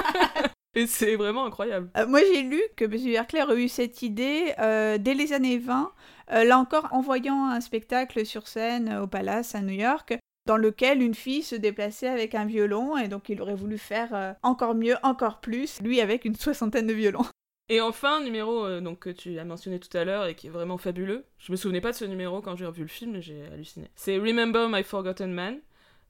Et 0.77 0.87
c'est 0.87 1.15
vraiment 1.15 1.47
incroyable. 1.47 1.89
Euh, 1.97 2.07
Moi, 2.07 2.21
j'ai 2.33 2.43
lu 2.43 2.61
que 2.77 2.85
M. 2.85 3.13
Berkeley 3.13 3.43
aurait 3.43 3.63
eu 3.63 3.69
cette 3.69 4.03
idée 4.03 4.53
euh, 4.59 4.99
dès 4.99 5.15
les 5.15 5.33
années 5.33 5.59
20, 5.59 5.93
euh, 6.33 6.45
là 6.45 6.59
encore 6.59 6.89
en 6.91 7.01
voyant 7.01 7.47
un 7.47 7.61
spectacle 7.61 8.27
sur 8.27 8.49
scène 8.49 8.93
au 9.01 9.07
Palace 9.07 9.55
à 9.55 9.61
New 9.61 9.75
York, 9.75 10.19
dans 10.47 10.57
lequel 10.57 11.01
une 11.01 11.15
fille 11.15 11.45
se 11.45 11.55
déplaçait 11.55 12.09
avec 12.09 12.35
un 12.35 12.45
violon, 12.45 12.97
et 12.97 13.07
donc 13.07 13.29
il 13.29 13.41
aurait 13.41 13.55
voulu 13.55 13.79
faire 13.79 14.35
encore 14.43 14.75
mieux, 14.75 14.97
encore 15.05 15.41
plus, 15.41 15.81
lui 15.81 16.01
avec 16.01 16.25
une 16.25 16.35
soixantaine 16.35 16.89
de 16.89 16.93
violons. 16.93 17.25
Et 17.71 17.81
enfin, 17.81 18.21
numéro 18.23 18.67
euh, 18.67 18.81
donc, 18.81 19.01
que 19.01 19.11
tu 19.11 19.39
as 19.39 19.45
mentionné 19.45 19.81
tout 19.81 19.97
à 19.97 20.05
l'heure 20.05 20.27
et 20.27 20.35
qui 20.35 20.49
est 20.49 20.51
vraiment 20.51 20.77
fabuleux. 20.77 21.25
Je 21.39 21.51
me 21.51 21.57
souvenais 21.57 21.81
pas 21.81 21.93
de 21.93 21.97
ce 21.97 22.05
numéro 22.05 22.43
quand 22.43 22.57
j'ai 22.57 22.67
revu 22.67 22.83
le 22.83 22.89
film, 22.89 23.21
j'ai 23.21 23.43
halluciné. 23.53 23.91
C'est 23.95 24.19
Remember 24.19 24.69
My 24.69 24.83
Forgotten 24.83 25.33
Man. 25.33 25.61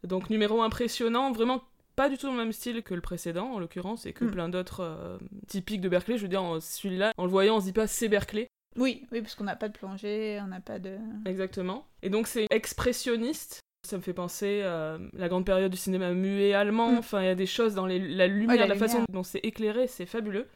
Donc, 0.07 0.31
numéro 0.31 0.63
impressionnant, 0.63 1.33
vraiment 1.33 1.63
pas 1.97 2.09
du 2.09 2.19
tout 2.19 2.27
dans 2.27 2.33
le 2.33 2.39
même 2.39 2.53
style 2.53 2.83
que 2.83 2.95
le 2.95 3.01
précédent, 3.01 3.53
en 3.53 3.59
l'occurrence, 3.59 4.05
et 4.07 4.13
que 4.13 4.25
Mm. 4.25 4.31
plein 4.31 4.49
d'autres 4.49 4.81
euh, 4.81 5.19
typiques 5.47 5.81
de 5.81 5.89
Berkeley. 5.89 6.17
Je 6.19 6.23
veux 6.23 6.29
dire, 6.29 6.43
celui-là, 6.61 7.13
en 7.17 7.25
le 7.25 7.31
voyant, 7.31 7.57
on 7.57 7.61
se 7.61 7.67
dit 7.67 7.73
pas 7.73 7.87
c'est 7.87 8.09
Berkeley. 8.09 8.49
Oui, 8.77 9.07
oui, 9.13 9.21
parce 9.21 9.37
qu'on 9.37 9.45
n'a 9.45 9.55
pas 9.55 9.69
de 9.69 9.79
plongée, 9.79 10.41
on 10.43 10.49
n'a 10.49 10.61
pas 10.61 10.81
de... 10.81 10.97
Exactement. 11.27 11.87
Et 12.03 12.11
donc, 12.11 12.27
c'est 12.27 12.47
expressionniste. 12.51 13.61
Ça 13.89 13.97
me 13.99 14.03
fait 14.03 14.15
penser 14.15 14.63
à 14.63 14.99
la 15.13 15.29
grande 15.29 15.45
période 15.47 15.71
du 15.71 15.77
cinéma 15.77 16.11
muet 16.13 16.55
allemand. 16.55 16.91
Mm. 16.93 16.99
Enfin, 16.99 17.21
il 17.23 17.27
y 17.27 17.29
a 17.29 17.35
des 17.35 17.47
choses 17.47 17.75
dans 17.75 17.87
les- 17.87 17.99
la 18.01 18.27
lumière, 18.27 18.57
la 18.57 18.67
la, 18.67 18.75
façon 18.75 19.05
dont 19.11 19.23
c'est 19.23 19.41
éclairé, 19.41 19.87
c'est 19.87 20.07
fabuleux. 20.07 20.47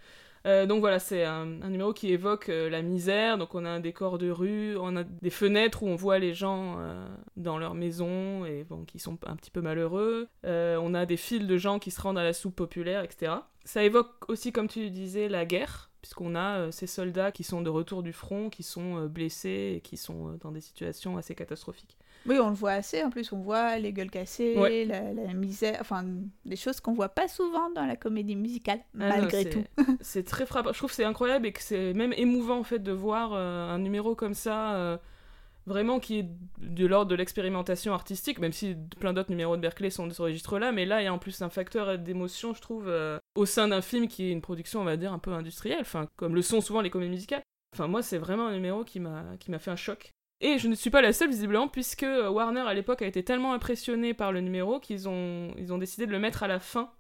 Euh, 0.47 0.67
donc 0.67 0.81
voilà, 0.81 0.99
c'est 0.99 1.25
un, 1.25 1.47
numéro 1.47 1.93
qui 1.93 2.13
évoque 2.13 2.49
euh, 2.49 2.71
la 2.71 2.83
misère. 2.83 3.39
Donc 3.39 3.55
on 3.55 3.65
a 3.65 3.69
un 3.69 3.81
décor 3.81 4.19
de 4.19 4.31
rue, 4.31 4.77
on 4.79 4.97
a 4.97 5.05
des 5.05 5.31
fenêtres 5.31 5.83
où 5.83 5.87
on 5.87 5.97
voit 5.97 6.19
les 6.19 6.35
gens 6.35 6.77
euh, 6.79 7.07
dans 7.37 7.59
leur 7.59 7.75
maison 7.75 8.45
et 8.45 8.65
bon, 8.65 8.85
qui 8.85 8.99
sont 8.99 9.19
un 9.27 9.37
petit 9.37 9.51
peu 9.51 9.61
malheureux. 9.61 10.29
On 10.45 10.95
a 10.95 11.07
des 11.07 11.17
files 11.17 11.47
de 11.47 11.57
gens 11.57 11.79
qui 11.79 11.91
se 11.91 12.01
rendent 12.01 12.19
à 12.19 12.25
la 12.25 12.33
soupe 12.33 12.57
populaire, 12.57 13.03
etc. 13.05 13.33
Ça 13.65 13.83
évoque 13.83 14.29
aussi, 14.29 14.53
comme 14.53 14.69
tu 14.69 14.91
disais, 14.91 15.29
la 15.29 15.45
guerre, 15.45 15.91
puisqu'on 16.01 16.35
a 16.35 16.73
ces 16.73 16.87
soldats 16.87 17.33
qui 17.33 17.45
sont 17.45 17.61
de 17.61 17.69
retour 17.69 18.03
du 18.03 18.13
front, 18.13 18.49
qui 18.49 18.63
sont 18.63 19.07
blessés 19.07 19.75
et 19.77 19.81
qui 19.81 19.97
sont 19.97 20.39
dans 20.41 20.53
des 20.53 20.61
situations 20.61 21.19
assez 21.19 21.35
catastrophiques. 21.35 21.99
Oui, 22.27 22.39
on 22.39 22.49
le 22.51 22.55
voit 22.55 22.73
assez, 22.73 23.03
en 23.03 23.11
plus 23.11 23.33
on 23.33 23.39
voit 23.41 23.79
les 23.79 23.93
gueules 23.93 24.11
cassées, 24.11 24.57
Ouais. 24.59 24.85
la, 24.85 25.13
la 25.13 25.33
misère, 25.33 25.79
enfin 25.81 26.05
des 26.45 26.57
choses 26.57 26.81
qu'on 26.81 26.93
voit 26.93 27.09
pas 27.09 27.29
souvent 27.29 27.71
dans 27.71 27.87
la 27.87 27.97
comédie 27.97 28.37
musicale, 28.37 28.81
Ah 28.95 29.09
malgré 29.09 29.49
tout. 29.49 29.65
c'est 30.01 30.25
très 30.25 30.45
frappant. 30.47 30.73
Je 30.73 30.79
trouve 30.79 30.91
que 30.91 30.97
c'est 30.97 31.05
incroyable 31.05 31.47
et 31.47 31.53
que 31.53 31.63
c'est 31.63 31.95
même 31.95 32.13
émouvant 32.15 32.59
en 32.59 32.65
fait 32.65 32.81
de 32.81 32.93
voir 32.93 33.33
euh, 33.35 33.71
un 33.71 33.79
numéro 33.79 34.15
comme 34.15 34.35
ça, 34.35 34.75
euh, 34.75 34.99
vraiment 35.67 36.01
qui 36.01 36.19
est 36.21 36.27
de 36.61 36.87
l'ordre 36.87 37.11
de 37.11 37.15
l'expérimentation 37.15 37.93
artistique, 37.95 38.39
même 38.41 38.53
si 38.53 38.75
plein 38.99 39.13
d'autres 39.13 39.31
numéros 39.31 39.57
de 39.57 39.61
Berkeley 39.63 39.91
sont 39.91 40.07
de 40.07 40.13
ce 40.13 40.23
registre-là. 40.23 40.73
Mais 40.73 40.85
là, 40.87 41.01
il 41.01 41.05
y 41.05 41.09
a 41.09 41.13
en 41.15 41.19
plus 41.19 41.41
un 41.43 41.51
facteur 41.51 41.99
d'émotion, 41.99 42.53
je 42.55 42.61
trouve, 42.61 42.89
euh, 42.89 43.19
au 43.37 43.47
sein 43.47 43.69
d'un 43.69 43.83
film 43.83 44.09
qui 44.09 44.25
est 44.25 44.33
une 44.33 44.41
production, 44.43 44.81
on 44.81 44.85
va 44.85 44.97
dire, 44.97 45.13
un 45.13 45.19
peu 45.19 45.33
industrielle, 45.33 45.79
enfin 45.81 46.07
comme 46.17 46.35
le 46.35 46.43
sont 46.43 46.61
souvent 46.61 46.81
les 46.81 46.91
comédies 46.91 47.11
musicales. 47.13 47.43
Enfin, 47.75 47.87
moi, 47.87 48.03
c'est 48.03 48.17
vraiment 48.19 48.47
un 48.47 48.53
numéro 48.55 48.83
qui 48.83 48.99
m'a 48.99 49.25
qui 49.39 49.51
m'a 49.51 49.59
fait 49.59 49.71
un 49.71 49.77
choc. 49.77 50.11
Et 50.41 50.59
je 50.59 50.69
ne 50.69 50.75
suis 50.75 50.91
pas 50.91 51.03
la 51.03 51.13
seule, 51.13 51.31
visiblement, 51.31 51.67
puisque 51.69 52.03
Warner, 52.07 52.61
à 52.61 52.73
l'époque, 52.75 53.03
a 53.03 53.07
été 53.07 53.25
tellement 53.25 53.53
impressionné 53.55 54.15
par 54.15 54.31
le 54.33 54.41
numéro 54.41 54.79
qu'ils 54.79 55.09
ont, 55.09 55.53
ils 55.59 55.73
ont 55.73 55.79
décidé 55.79 56.07
de 56.07 56.13
le 56.13 56.19
mettre 56.21 56.43
à 56.45 56.47
la 56.49 56.61
fin. 56.61 56.93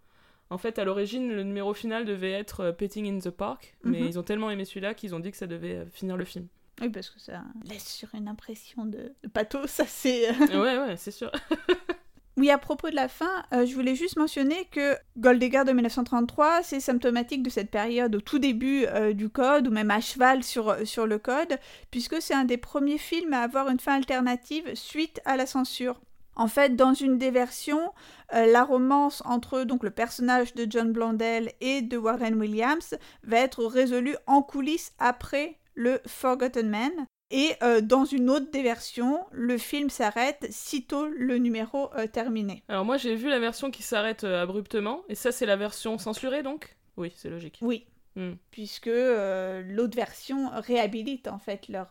En 0.51 0.59
fait, 0.59 0.79
à 0.79 0.85
l'origine, 0.85 1.29
le 1.33 1.42
numéro 1.44 1.72
final 1.74 2.05
devait 2.05 2.33
être 2.33 2.61
euh, 2.61 2.72
Petting 2.72 3.07
in 3.07 3.18
the 3.20 3.31
Park, 3.31 3.77
mais 3.85 4.01
Mhm. 4.01 4.07
ils 4.09 4.18
ont 4.18 4.22
tellement 4.22 4.51
aimé 4.51 4.64
celui-là 4.64 4.94
qu'ils 4.94 5.14
ont 5.14 5.20
dit 5.20 5.31
que 5.31 5.37
ça 5.37 5.46
devait 5.46 5.77
euh, 5.77 5.87
finir 5.92 6.16
le 6.16 6.24
film. 6.24 6.48
Oui, 6.81 6.88
parce 6.88 7.11
que 7.11 7.20
ça 7.20 7.42
laisse 7.64 7.87
sur 7.87 8.09
une 8.14 8.29
impression 8.29 8.87
de, 8.87 9.12
de 9.22 9.29
pathos 9.29 9.79
assez... 9.81 10.27
ouais, 10.40 10.79
ouais, 10.79 10.96
c'est 10.96 11.11
sûr. 11.11 11.31
Oui, 12.38 12.51
à 12.53 12.59
propos 12.59 12.88
de 12.88 12.94
la 12.94 13.09
fin, 13.09 13.44
euh, 13.53 13.66
je 13.66 13.74
voulais 13.74 13.96
juste 13.96 14.16
mentionner 14.16 14.68
que 14.70 14.96
Goldegger 15.16 15.64
de 15.66 15.72
1933, 15.72 16.62
c'est 16.62 16.79
symptomatique 16.79 17.42
de 17.42 17.51
cette 17.51 17.68
période 17.68 18.14
au 18.14 18.20
tout 18.20 18.38
début 18.38 18.87
euh, 18.87 19.12
du 19.12 19.29
code, 19.29 19.66
ou 19.66 19.72
même 19.72 19.90
à 19.90 20.01
cheval 20.01 20.44
sur, 20.44 20.87
sur 20.87 21.09
le 21.09 21.18
code, 21.18 21.59
puisque 21.90 22.22
c'est 22.22 22.35
un 22.35 22.44
des 22.44 22.57
premiers 22.57 22.96
films 22.96 23.33
à 23.33 23.40
avoir 23.40 23.68
une 23.68 23.81
fin 23.81 23.96
alternative 23.96 24.72
suite 24.74 25.20
à 25.24 25.37
la 25.37 25.46
censure. 25.46 26.01
En 26.37 26.46
fait, 26.46 26.77
dans 26.77 26.94
une 26.94 27.18
des 27.18 27.33
versions, 27.33 27.92
euh, 28.33 28.46
la 28.46 28.62
romance 28.62 29.20
entre 29.24 29.64
donc 29.64 29.83
le 29.83 29.90
personnage 29.90 30.55
de 30.55 30.64
John 30.70 30.92
Blondell 30.92 31.51
et 31.61 31.83
de 31.83 31.96
Warren 31.96 32.37
Williams 32.37 32.96
va 33.24 33.38
être 33.38 33.64
résolue 33.64 34.14
en 34.29 34.42
coulisses 34.42 34.92
après 35.01 35.57
le 35.74 36.01
Forgotten 36.07 36.70
Man. 36.70 36.92
Et 37.31 37.53
euh, 37.62 37.81
dans 37.81 38.05
une 38.05 38.31
autre 38.31 38.51
des 38.51 38.62
versions, 38.62 39.27
le 39.33 39.59
film 39.59 39.91
s'arrête 39.91 40.47
sitôt 40.51 41.07
le 41.07 41.37
numéro 41.37 41.91
euh, 41.95 42.07
terminé. 42.07 42.62
Alors 42.69 42.85
moi, 42.85 42.97
j'ai 42.97 43.14
vu 43.14 43.29
la 43.29 43.38
version 43.38 43.71
qui 43.71 43.83
s'arrête 43.83 44.25
euh, 44.25 44.43
abruptement, 44.43 45.03
et 45.09 45.14
ça, 45.14 45.31
c'est 45.31 45.47
la 45.47 45.57
version 45.57 45.99
censurée, 45.99 46.43
donc? 46.43 46.77
Oui, 46.97 47.12
c'est 47.14 47.29
logique. 47.29 47.59
Oui. 47.61 47.87
Hmm. 48.17 48.33
Puisque 48.51 48.87
l'autre 48.87 49.95
version 49.95 50.51
réhabilite 50.55 51.29
en 51.29 51.38
fait 51.38 51.69
leur 51.69 51.88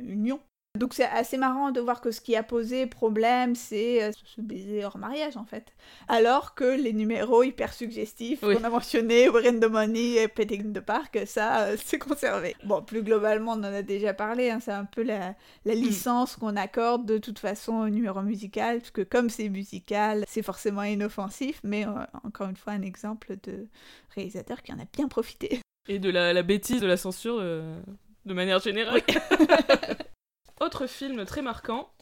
union. 0.00 0.40
Donc 0.78 0.94
c'est 0.94 1.04
assez 1.04 1.36
marrant 1.36 1.70
de 1.70 1.80
voir 1.80 2.00
que 2.00 2.10
ce 2.10 2.22
qui 2.22 2.34
a 2.34 2.42
posé 2.42 2.86
problème, 2.86 3.54
c'est 3.54 4.02
euh, 4.04 4.10
ce 4.24 4.40
baiser 4.40 4.86
hors 4.86 4.96
mariage 4.96 5.36
en 5.36 5.44
fait. 5.44 5.66
Alors 6.08 6.54
que 6.54 6.64
les 6.64 6.94
numéros 6.94 7.42
hyper 7.42 7.74
suggestifs 7.74 8.40
Oui. 8.42 8.56
qu'on 8.56 8.64
a 8.64 8.70
mentionnés, 8.70 9.28
We're 9.28 9.46
in 9.46 9.60
the 9.60 9.70
Money 9.70 10.14
et 10.14 10.28
Petting 10.28 10.72
the 10.72 10.80
Park, 10.80 11.18
ça 11.26 11.64
euh, 11.64 11.76
c'est 11.84 11.98
conservé. 11.98 12.56
Bon, 12.64 12.80
plus 12.80 13.02
globalement, 13.02 13.52
on 13.52 13.58
en 13.58 13.64
a 13.64 13.82
déjà 13.82 14.14
parlé, 14.14 14.48
hein, 14.50 14.60
c'est 14.60 14.72
un 14.72 14.86
peu 14.86 15.02
la, 15.02 15.34
la 15.66 15.74
licence 15.74 16.36
qu'on 16.36 16.56
accorde 16.56 17.04
de 17.04 17.18
toute 17.18 17.38
façon 17.38 17.74
au 17.74 17.88
numéro 17.90 18.22
musical, 18.22 18.78
parce 18.78 18.90
que 18.90 19.02
comme 19.02 19.28
c'est 19.28 19.50
musical, 19.50 20.24
c'est 20.26 20.42
forcément 20.42 20.84
inoffensif, 20.84 21.60
mais 21.64 21.86
euh, 21.86 21.90
encore 22.24 22.48
une 22.48 22.56
fois 22.56 22.72
un 22.72 22.82
exemple 22.82 23.36
de 23.42 23.66
réalisateur 24.14 24.62
qui 24.62 24.72
en 24.72 24.78
a 24.78 24.86
bien 24.90 25.06
profité. 25.08 25.60
Et 25.86 25.98
de 25.98 26.08
la, 26.08 26.32
la 26.32 26.42
bêtise 26.42 26.80
de 26.80 26.86
la 26.86 26.96
censure 26.96 27.36
euh, 27.40 27.78
de 28.24 28.32
manière 28.32 28.58
générale. 28.60 29.02
Autre 30.60 30.86
film 30.86 31.24
très 31.24 31.42
marquant, 31.42 31.92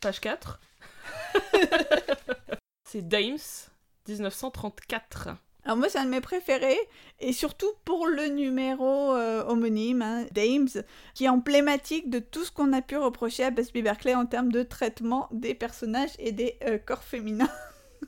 page 0.00 0.20
4. 0.20 0.60
c'est 2.88 3.06
Dames, 3.06 3.38
1934. 4.08 5.30
Alors 5.64 5.76
moi, 5.76 5.88
c'est 5.88 5.98
un 5.98 6.06
de 6.06 6.10
mes 6.10 6.20
préférés, 6.20 6.78
et 7.20 7.32
surtout 7.32 7.70
pour 7.84 8.06
le 8.06 8.28
numéro 8.28 9.14
euh, 9.14 9.44
homonyme, 9.44 10.00
hein, 10.02 10.24
Dames, 10.32 10.68
qui 11.14 11.24
est 11.24 11.28
emblématique 11.28 12.08
de 12.08 12.20
tout 12.20 12.44
ce 12.44 12.50
qu'on 12.50 12.72
a 12.72 12.80
pu 12.80 12.96
reprocher 12.96 13.44
à 13.44 13.50
Busby 13.50 13.82
Berkeley 13.82 14.14
en 14.14 14.24
termes 14.24 14.50
de 14.50 14.62
traitement 14.62 15.28
des 15.30 15.54
personnages 15.54 16.12
et 16.18 16.32
des 16.32 16.56
euh, 16.64 16.78
corps 16.78 17.02
féminins. 17.02 17.50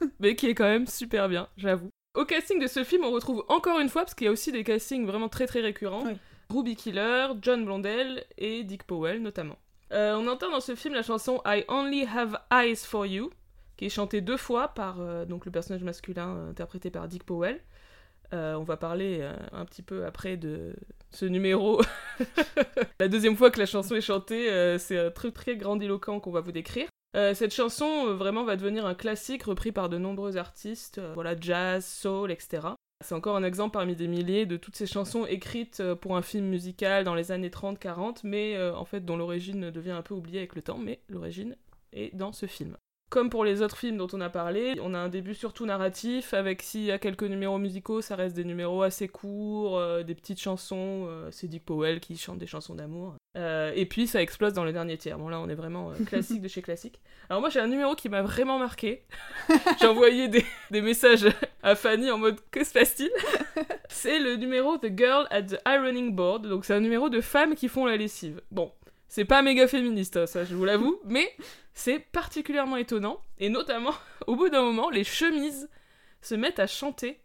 mais 0.21 0.37
qui 0.37 0.47
est 0.47 0.55
quand 0.55 0.65
même 0.65 0.87
super 0.87 1.29
bien, 1.29 1.49
j'avoue. 1.57 1.91
Au 2.15 2.25
casting 2.25 2.59
de 2.61 2.67
ce 2.67 2.83
film, 2.83 3.05
on 3.05 3.11
retrouve 3.11 3.45
encore 3.49 3.79
une 3.79 3.89
fois, 3.89 4.03
parce 4.03 4.15
qu'il 4.15 4.25
y 4.25 4.29
a 4.29 4.33
aussi 4.33 4.53
des 4.53 4.65
castings 4.65 5.07
vraiment 5.07 5.29
très 5.29 5.47
très 5.47 5.61
récurrents, 5.61 6.05
Oui. 6.07 6.17
Ruby 6.51 6.77
Killer, 6.77 7.29
John 7.41 7.65
Blondell 7.65 8.25
et 8.37 8.65
Dick 8.65 8.83
Powell 8.85 9.23
notamment. 9.23 9.57
Euh, 9.93 10.15
on 10.15 10.27
entend 10.29 10.51
dans 10.51 10.61
ce 10.61 10.75
film 10.75 10.95
la 10.95 11.03
chanson 11.03 11.41
I 11.45 11.65
Only 11.69 12.05
Have 12.05 12.39
Eyes 12.53 12.77
for 12.77 13.07
You, 13.07 13.31
qui 13.77 13.87
est 13.87 13.91
chantée 13.91 14.21
deux 14.21 14.37
fois 14.37 14.69
par 14.69 15.01
euh, 15.01 15.25
donc 15.25 15.45
le 15.45 15.51
personnage 15.51 15.83
masculin 15.83 16.37
euh, 16.37 16.51
interprété 16.51 16.91
par 16.91 17.09
Dick 17.09 17.25
Powell. 17.25 17.61
On 18.33 18.63
va 18.63 18.77
parler 18.77 19.29
un 19.51 19.65
petit 19.65 19.83
peu 19.83 20.07
après 20.07 20.37
de 20.37 20.77
ce 21.11 21.25
numéro. 21.25 21.83
la 23.01 23.09
deuxième 23.09 23.35
fois 23.35 23.51
que 23.51 23.59
la 23.59 23.67
chanson 23.67 23.97
est 23.97 24.01
chantée, 24.01 24.79
c'est 24.79 25.13
truc 25.15 25.35
très 25.35 25.57
grandiloquent 25.57 26.21
qu'on 26.21 26.31
va 26.31 26.41
vous 26.41 26.53
décrire. 26.53 26.87
Cette 27.13 27.53
chanson 27.53 28.15
vraiment 28.15 28.45
va 28.45 28.55
devenir 28.55 28.87
un 28.87 28.95
classique 28.95 29.43
repris 29.43 29.73
par 29.73 29.89
de 29.89 29.99
nombreux 29.99 30.37
artistes, 30.37 31.01
voilà 31.15 31.35
jazz, 31.41 31.85
soul, 31.85 32.31
etc. 32.31 32.69
C'est 33.03 33.15
encore 33.15 33.37
un 33.37 33.45
exemple 33.45 33.73
parmi 33.73 33.97
des 33.97 34.09
milliers 34.09 34.45
de 34.45 34.59
toutes 34.59 34.77
ces 34.77 34.87
chansons 34.87 35.25
écrites 35.25 35.81
euh, 35.81 35.95
pour 35.95 36.17
un 36.17 36.23
film 36.23 36.47
musical 36.47 37.03
dans 37.05 37.15
les 37.15 37.33
années 37.33 37.49
30-40, 37.49 38.21
mais 38.25 38.57
euh, 38.57 38.77
en 38.77 38.85
fait 38.85 39.05
dont 39.05 39.17
l'origine 39.17 39.71
devient 39.71 39.93
un 39.93 40.03
peu 40.03 40.15
oubliée 40.15 40.39
avec 40.39 40.55
le 40.55 40.61
temps, 40.61 40.77
mais 40.77 41.01
l'origine 41.09 41.57
est 41.93 42.15
dans 42.15 42.33
ce 42.33 42.45
film. 42.45 42.77
Comme 43.11 43.29
pour 43.29 43.45
les 43.45 43.61
autres 43.61 43.77
films 43.77 43.97
dont 43.97 44.07
on 44.13 44.21
a 44.21 44.31
parlé, 44.31 44.77
on 44.81 44.95
a 44.95 44.99
un 44.99 45.09
début 45.09 45.35
surtout 45.35 45.67
narratif, 45.67 46.33
avec 46.33 46.63
s'il 46.63 46.85
y 46.85 46.93
a 46.93 46.99
quelques 46.99 47.25
numéros 47.25 47.59
musicaux, 47.59 48.01
ça 48.01 48.15
reste 48.15 48.37
des 48.37 48.45
numéros 48.45 48.83
assez 48.83 49.09
courts, 49.09 49.79
euh, 49.79 50.05
des 50.05 50.15
petites 50.15 50.41
chansons, 50.41 51.07
euh, 51.09 51.29
c'est 51.33 51.49
Dick 51.49 51.65
Powell 51.65 51.99
qui 51.99 52.17
chante 52.17 52.39
des 52.39 52.47
chansons 52.47 52.77
d'amour. 52.77 53.17
Euh, 53.37 53.73
et 53.75 53.85
puis 53.85 54.07
ça 54.07 54.23
explose 54.23 54.53
dans 54.53 54.65
le 54.65 54.73
dernier 54.73 54.97
tiers. 54.97 55.19
Bon 55.19 55.29
là 55.29 55.41
on 55.41 55.49
est 55.49 55.55
vraiment 55.55 55.93
classique 56.07 56.41
de 56.41 56.49
chez 56.49 56.63
classique. 56.63 57.01
Alors 57.29 57.41
moi 57.41 57.51
j'ai 57.51 57.61
un 57.61 57.67
numéro 57.67 57.97
qui 57.97 58.09
m'a 58.09 58.23
vraiment 58.23 58.59
marqué. 58.59 59.03
j'ai 59.81 59.87
envoyé 59.87 60.29
des, 60.29 60.45
des, 60.71 60.81
messages 60.81 61.27
à 61.65 61.75
Fanny 61.75 62.11
en 62.11 62.19
mode 62.19 62.39
que 62.53 62.63
se 62.63 62.73
passe-t-il? 62.73 63.11
C'est 63.89 64.21
le 64.21 64.37
numéro 64.37 64.79
The 64.79 64.97
Girl 64.97 65.27
at 65.31 65.43
the 65.43 65.61
Ironing 65.67 66.15
Board, 66.15 66.47
donc 66.47 66.65
c'est 66.65 66.75
un 66.75 66.81
numéro 66.81 67.09
de 67.09 67.21
femmes 67.21 67.57
qui 67.57 67.69
font 67.69 67.87
la 67.87 67.97
lessive. 67.97 68.41
Bon, 68.53 68.73
c'est 69.11 69.25
pas 69.25 69.43
méga 69.43 69.67
féministe, 69.67 70.17
hein, 70.17 70.27
ça 70.27 70.45
je 70.45 70.55
vous 70.55 70.65
l'avoue, 70.65 71.01
mais 71.05 71.29
c'est 71.75 71.99
particulièrement 71.99 72.77
étonnant, 72.77 73.21
et 73.39 73.51
notamment, 73.51 73.93
au 74.27 74.37
bout 74.37 74.49
d'un 74.49 74.63
moment, 74.63 74.89
les 74.89 75.05
chemises 75.05 75.69
se 76.23 76.35
mettent 76.35 76.61
à 76.61 76.67
chanter, 76.67 77.21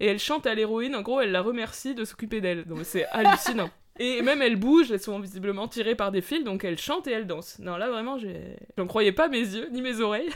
et 0.00 0.06
elles 0.06 0.18
chantent 0.18 0.46
à 0.46 0.54
l'héroïne, 0.54 0.94
en 0.94 1.02
gros, 1.02 1.20
elle 1.20 1.32
la 1.32 1.40
remercie 1.40 1.94
de 1.94 2.04
s'occuper 2.04 2.40
d'elle, 2.40 2.66
donc 2.66 2.80
c'est 2.84 3.06
hallucinant. 3.10 3.70
Et 3.98 4.22
même 4.22 4.40
elles 4.40 4.56
bougent, 4.56 4.92
elles 4.92 5.00
sont 5.00 5.18
visiblement 5.18 5.66
tirées 5.66 5.94
par 5.94 6.12
des 6.12 6.22
fils, 6.22 6.44
donc 6.44 6.62
elles 6.62 6.78
chantent 6.78 7.06
et 7.06 7.12
elles 7.12 7.26
dansent. 7.26 7.58
Non, 7.58 7.76
là 7.76 7.90
vraiment, 7.90 8.18
j'en 8.18 8.86
croyais 8.86 9.12
pas 9.12 9.28
mes 9.28 9.40
yeux, 9.40 9.68
ni 9.72 9.82
mes 9.82 10.00
oreilles. 10.00 10.30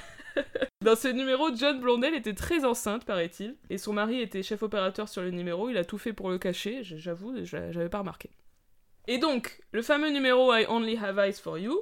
Dans 0.83 0.97
ce 0.97 1.09
numéro, 1.09 1.55
John 1.55 1.81
Blondell 1.81 2.15
était 2.15 2.35
très 2.35 2.65
enceinte, 2.65 3.05
paraît-il, 3.05 3.57
et 3.71 3.79
son 3.79 3.93
mari 3.93 4.21
était 4.21 4.43
chef 4.43 4.63
opérateur 4.63 5.09
sur 5.09 5.23
le 5.23 5.31
numéro, 5.31 5.71
il 5.71 5.79
a 5.79 5.85
tout 5.85 5.99
fait 5.99 6.13
pour 6.13 6.31
le 6.31 6.39
cacher, 6.39 6.81
j'avoue, 6.83 7.35
j'avais 7.45 7.89
pas 7.89 8.01
remarqué. 8.01 8.31
Et 9.07 9.19
donc, 9.19 9.61
le 9.73 9.83
fameux 9.83 10.11
numéro 10.11 10.55
I 10.55 10.65
Only 10.69 10.97
Have 10.97 11.19
Eyes 11.19 11.35
for 11.35 11.59
You, 11.59 11.79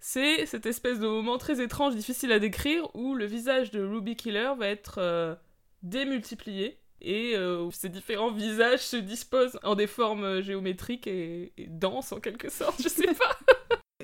c'est 0.00 0.46
cette 0.46 0.66
espèce 0.66 1.00
de 1.00 1.06
moment 1.06 1.38
très 1.38 1.62
étrange, 1.62 1.94
difficile 1.94 2.32
à 2.32 2.38
décrire, 2.38 2.94
où 2.94 3.14
le 3.14 3.24
visage 3.24 3.70
de 3.70 3.82
Ruby 3.82 4.16
Killer 4.16 4.52
va 4.58 4.68
être 4.68 4.98
euh, 4.98 5.34
démultiplié 5.82 6.78
et 7.00 7.34
euh, 7.36 7.70
ces 7.70 7.88
différents 7.88 8.30
visages 8.30 8.80
se 8.80 8.96
disposent 8.96 9.58
en 9.62 9.74
des 9.74 9.86
formes 9.86 10.40
géométriques 10.40 11.06
et, 11.06 11.52
et 11.56 11.66
dansent 11.66 12.12
en 12.12 12.20
quelque 12.20 12.50
sorte, 12.50 12.82
je 12.82 12.88
sais 12.88 13.14
pas. 13.14 13.38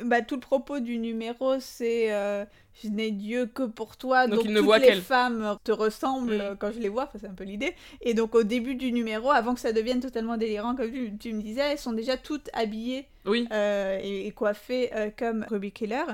bah, 0.04 0.22
tout 0.22 0.36
le 0.36 0.40
propos 0.40 0.80
du 0.80 0.98
numéro, 0.98 1.58
c'est 1.60 2.12
euh, 2.12 2.44
je 2.82 2.88
n'ai 2.88 3.10
Dieu 3.10 3.46
que 3.46 3.62
pour 3.64 3.96
toi. 3.96 4.26
Donc, 4.26 4.36
Donc, 4.40 4.44
il 4.46 4.52
ne 4.52 4.58
toutes 4.58 4.66
voit 4.66 4.78
les 4.78 4.94
femmes 5.00 5.56
te 5.64 5.72
ressemblent 5.72 6.52
Mm. 6.52 6.56
quand 6.58 6.72
je 6.72 6.78
les 6.80 6.88
vois, 6.88 7.04
enfin, 7.04 7.18
c'est 7.20 7.26
un 7.28 7.34
peu 7.34 7.44
l'idée. 7.44 7.74
Et 8.00 8.14
donc 8.14 8.34
au 8.34 8.42
début 8.42 8.74
du 8.74 8.92
numéro, 8.92 9.30
avant 9.30 9.54
que 9.54 9.60
ça 9.60 9.72
devienne 9.72 10.00
totalement 10.00 10.36
délirant, 10.36 10.74
comme 10.74 10.90
tu, 10.90 11.12
tu 11.18 11.32
me 11.32 11.42
disais, 11.42 11.60
elles 11.72 11.78
sont 11.78 11.92
déjà 11.92 12.16
toutes 12.16 12.48
habillées 12.52 13.06
Oui, 13.26 13.46
euh, 13.52 13.98
et, 14.02 14.26
et 14.26 14.30
coiffées 14.32 14.90
euh, 14.94 15.10
comme 15.16 15.44
Ruby 15.48 15.72
Killer. 15.72 16.04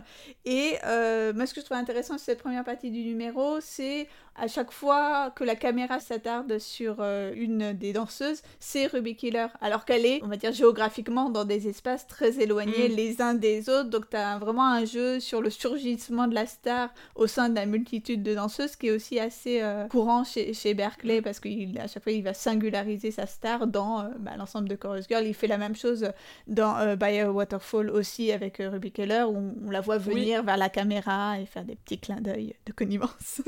Et 0.44 0.74
euh, 0.84 1.32
moi, 1.34 1.46
ce 1.46 1.54
que 1.54 1.60
je 1.60 1.64
trouve 1.66 1.76
intéressant 1.78 2.18
sur 2.18 2.24
cette 2.26 2.40
première 2.42 2.64
partie 2.64 2.90
du 2.90 3.02
numéro, 3.04 3.58
c'est 3.60 4.08
à 4.40 4.46
chaque 4.46 4.70
fois 4.70 5.32
que 5.34 5.42
la 5.42 5.56
caméra 5.56 5.98
s'attarde 5.98 6.58
sur 6.60 7.00
une 7.34 7.72
des 7.72 7.92
danseuses, 7.92 8.42
c'est 8.60 8.86
Ruby 8.86 9.16
Killer. 9.16 9.46
Alors 9.60 9.84
qu'elle 9.84 10.06
est, 10.06 10.20
on 10.22 10.28
va 10.28 10.36
dire, 10.36 10.52
géographiquement 10.52 11.28
dans 11.28 11.44
des 11.44 11.66
espaces 11.68 12.06
très 12.06 12.40
éloignés 12.40 12.88
Mm. 12.88 12.94
les 12.94 13.20
uns 13.20 13.34
des 13.34 13.68
autres. 13.68 13.90
Donc, 13.90 14.08
tu 14.10 14.16
as 14.16 14.38
vraiment 14.38 14.66
un 14.70 14.84
jeu 14.84 15.18
sur 15.18 15.40
le 15.42 15.50
surgissement 15.50 16.28
de 16.28 16.34
la 16.36 16.46
star 16.48 16.90
au 17.14 17.28
sein 17.28 17.48
de 17.48 17.54
la 17.54 17.64
multitude 17.66 18.24
de 18.24 18.34
danseuses 18.34 18.74
qui 18.74 18.88
est 18.88 18.90
aussi 18.90 19.20
assez 19.20 19.62
euh, 19.62 19.86
courant 19.86 20.24
chez, 20.24 20.52
chez 20.54 20.74
Berkeley 20.74 21.22
parce 21.22 21.38
qu'à 21.38 21.86
chaque 21.86 22.02
fois, 22.02 22.12
il 22.12 22.22
va 22.24 22.34
singulariser 22.34 23.12
sa 23.12 23.26
star 23.26 23.66
dans 23.68 24.00
euh, 24.00 24.08
bah, 24.18 24.32
l'ensemble 24.36 24.68
de 24.68 24.74
Chorus 24.74 25.06
Girl. 25.08 25.24
Il 25.24 25.34
fait 25.34 25.46
la 25.46 25.58
même 25.58 25.76
chose 25.76 26.10
dans 26.48 26.76
euh, 26.78 26.96
By 26.96 27.20
a 27.20 27.30
Waterfall 27.30 27.90
aussi 27.90 28.32
avec 28.32 28.58
euh, 28.60 28.70
Ruby 28.70 28.90
Keller 28.90 29.24
où 29.28 29.54
on 29.64 29.70
la 29.70 29.80
voit 29.80 29.98
Oui. 29.98 30.14
venir 30.14 30.42
vers 30.42 30.56
la 30.56 30.68
caméra 30.68 31.38
et 31.38 31.46
faire 31.46 31.64
des 31.64 31.76
petits 31.76 31.98
clins 31.98 32.20
d'œil 32.20 32.54
de 32.66 32.72
connivence. 32.72 33.42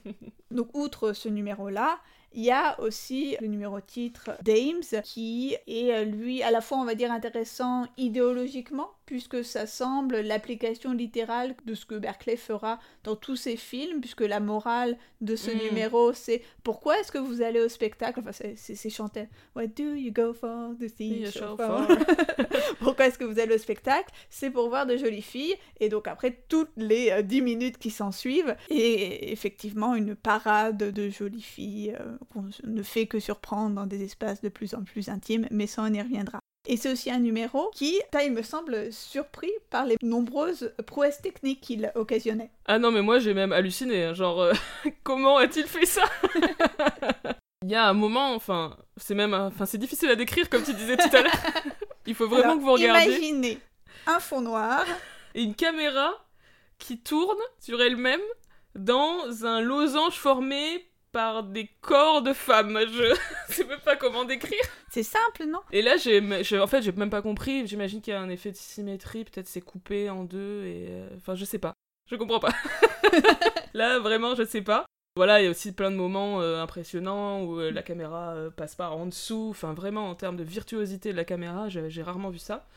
Donc 0.50 0.68
outre 0.74 1.12
ce 1.12 1.28
numéro-là, 1.28 1.98
il 2.34 2.42
y 2.44 2.50
a 2.50 2.78
aussi 2.80 3.36
le 3.40 3.46
numéro 3.46 3.80
titre 3.80 4.30
Dames 4.42 4.82
qui 5.02 5.56
est 5.66 5.92
euh, 5.92 6.04
lui 6.04 6.42
à 6.42 6.50
la 6.50 6.60
fois 6.60 6.78
on 6.78 6.84
va 6.84 6.94
dire 6.94 7.10
intéressant 7.10 7.86
idéologiquement 7.96 8.90
puisque 9.06 9.42
ça 9.42 9.66
semble 9.66 10.20
l'application 10.20 10.92
littérale 10.92 11.54
de 11.64 11.74
ce 11.74 11.86
que 11.86 11.94
Berkeley 11.94 12.36
fera 12.36 12.78
dans 13.04 13.16
tous 13.16 13.36
ses 13.36 13.56
films 13.56 14.00
puisque 14.00 14.20
la 14.20 14.40
morale 14.40 14.98
de 15.22 15.34
ce 15.36 15.50
Mm. 15.50 15.58
numéro 15.70 16.12
c'est 16.12 16.42
pourquoi 16.62 16.98
est-ce 17.00 17.10
que 17.10 17.16
vous 17.18 17.40
allez 17.40 17.60
au 17.60 17.68
spectacle? 17.70 18.20
Enfin 18.20 18.32
c'est- 18.32 18.88
chanté 18.90 19.28
What 19.56 19.68
do 19.68 19.94
you 19.94 20.12
go 20.12 20.32
for 20.34 20.72
the 20.78 20.88
show 21.32 21.56
for. 21.56 21.86
Pourquoi 22.80 23.06
est-ce 23.06 23.18
que 23.18 23.24
vous 23.24 23.38
allez 23.38 23.54
au 23.54 23.58
spectacle? 23.58 24.12
C'est 24.30 24.50
pour 24.50 24.68
voir 24.68 24.86
de 24.86 24.96
jolies 24.96 25.22
filles, 25.22 25.54
et 25.80 25.88
donc 25.88 26.06
après 26.08 26.36
toutes 26.48 26.70
les 26.76 27.10
euh, 27.10 27.22
10 27.22 27.40
minutes 27.42 27.78
qui 27.78 27.90
s'en 27.90 28.12
suivent, 28.12 28.56
et 28.70 29.32
effectivement 29.32 29.94
une 29.94 30.14
parade 30.14 30.76
de 30.92 31.08
jolies 31.10 31.42
filles 31.42 31.94
euh, 31.98 32.16
qu'on 32.26 32.44
ne 32.64 32.82
fait 32.82 33.06
que 33.06 33.18
surprendre 33.20 33.74
dans 33.74 33.86
des 33.86 34.02
espaces 34.04 34.40
de 34.40 34.48
plus 34.48 34.74
en 34.74 34.82
plus 34.82 35.08
intimes, 35.08 35.46
mais 35.50 35.66
ça 35.66 35.82
on 35.82 35.92
y 35.92 36.00
reviendra. 36.00 36.40
Et 36.66 36.76
c'est 36.76 36.92
aussi 36.92 37.10
un 37.10 37.18
numéro 37.20 37.70
qui, 37.74 37.98
ça, 38.12 38.22
il 38.24 38.32
me 38.32 38.42
semble, 38.42 38.92
surpris 38.92 39.50
par 39.70 39.86
les 39.86 39.96
nombreuses 40.02 40.74
prouesses 40.86 41.22
techniques 41.22 41.62
qu'il 41.62 41.90
occasionnait. 41.94 42.50
Ah 42.66 42.78
non, 42.78 42.90
mais 42.90 43.00
moi 43.00 43.18
j'ai 43.20 43.32
même 43.32 43.52
halluciné. 43.52 44.04
hein, 44.04 44.14
Genre, 44.14 44.40
euh, 44.42 44.52
comment 45.02 45.38
a-t-il 45.38 45.66
fait 45.66 45.86
ça? 45.86 46.04
Il 47.64 47.70
y 47.70 47.74
a 47.74 47.88
un 47.88 47.92
moment, 47.94 48.34
enfin, 48.34 48.76
c'est 48.96 49.14
même, 49.14 49.34
enfin, 49.34 49.66
c'est 49.66 49.78
difficile 49.78 50.10
à 50.10 50.16
décrire 50.16 50.48
comme 50.48 50.62
tu 50.62 50.72
disais 50.74 50.96
tout 50.96 51.14
à 51.16 51.22
l'heure. 51.22 51.32
Il 52.06 52.14
faut 52.14 52.28
vraiment 52.28 52.44
Alors, 52.44 52.56
que 52.58 52.62
vous 52.62 52.72
regardiez. 52.72 53.16
Imaginez 53.16 53.58
un 54.06 54.20
fond 54.20 54.40
noir, 54.40 54.84
Et 55.34 55.42
une 55.42 55.54
caméra 55.54 56.12
qui 56.78 56.98
tourne 56.98 57.36
sur 57.60 57.82
elle-même 57.82 58.20
dans 58.74 59.44
un 59.44 59.60
losange 59.60 60.14
formé 60.14 60.87
par 61.12 61.42
des 61.42 61.68
corps 61.80 62.22
de 62.22 62.32
femmes. 62.32 62.78
Je 62.88 63.14
sais 63.48 63.64
même 63.64 63.80
pas 63.80 63.96
comment 63.96 64.24
décrire. 64.24 64.60
c'est 64.90 65.02
simple, 65.02 65.44
non? 65.46 65.60
Et 65.72 65.82
là, 65.82 65.96
j'ai, 65.96 66.20
en 66.60 66.66
fait, 66.66 66.82
j'ai 66.82 66.92
même 66.92 67.10
pas 67.10 67.22
compris. 67.22 67.66
J'imagine 67.66 68.00
qu'il 68.00 68.12
y 68.12 68.16
a 68.16 68.20
un 68.20 68.28
effet 68.28 68.52
de 68.52 68.56
symétrie. 68.56 69.24
Peut-être 69.24 69.48
c'est 69.48 69.60
coupé 69.60 70.10
en 70.10 70.24
deux. 70.24 70.64
Et 70.64 70.88
euh, 70.90 71.08
enfin, 71.16 71.34
je 71.34 71.44
sais 71.44 71.58
pas. 71.58 71.74
Je 72.10 72.16
comprends 72.16 72.40
pas. 72.40 72.52
là, 73.74 73.98
vraiment, 73.98 74.34
je 74.34 74.44
sais 74.44 74.62
pas. 74.62 74.86
Voilà, 75.18 75.40
il 75.40 75.44
y 75.44 75.48
a 75.48 75.50
aussi 75.50 75.72
plein 75.72 75.90
de 75.90 75.96
moments 75.96 76.40
euh, 76.40 76.62
impressionnants 76.62 77.42
où 77.42 77.58
euh, 77.58 77.72
la 77.72 77.82
caméra 77.82 78.34
euh, 78.34 78.50
passe 78.50 78.76
pas 78.76 78.90
en 78.90 79.06
dessous. 79.06 79.48
Enfin, 79.50 79.74
vraiment, 79.74 80.08
en 80.08 80.14
termes 80.14 80.36
de 80.36 80.44
virtuosité 80.44 81.10
de 81.10 81.16
la 81.16 81.24
caméra, 81.24 81.68
j'ai, 81.68 82.02
rarement 82.02 82.30
vu 82.30 82.38
ça. 82.38 82.68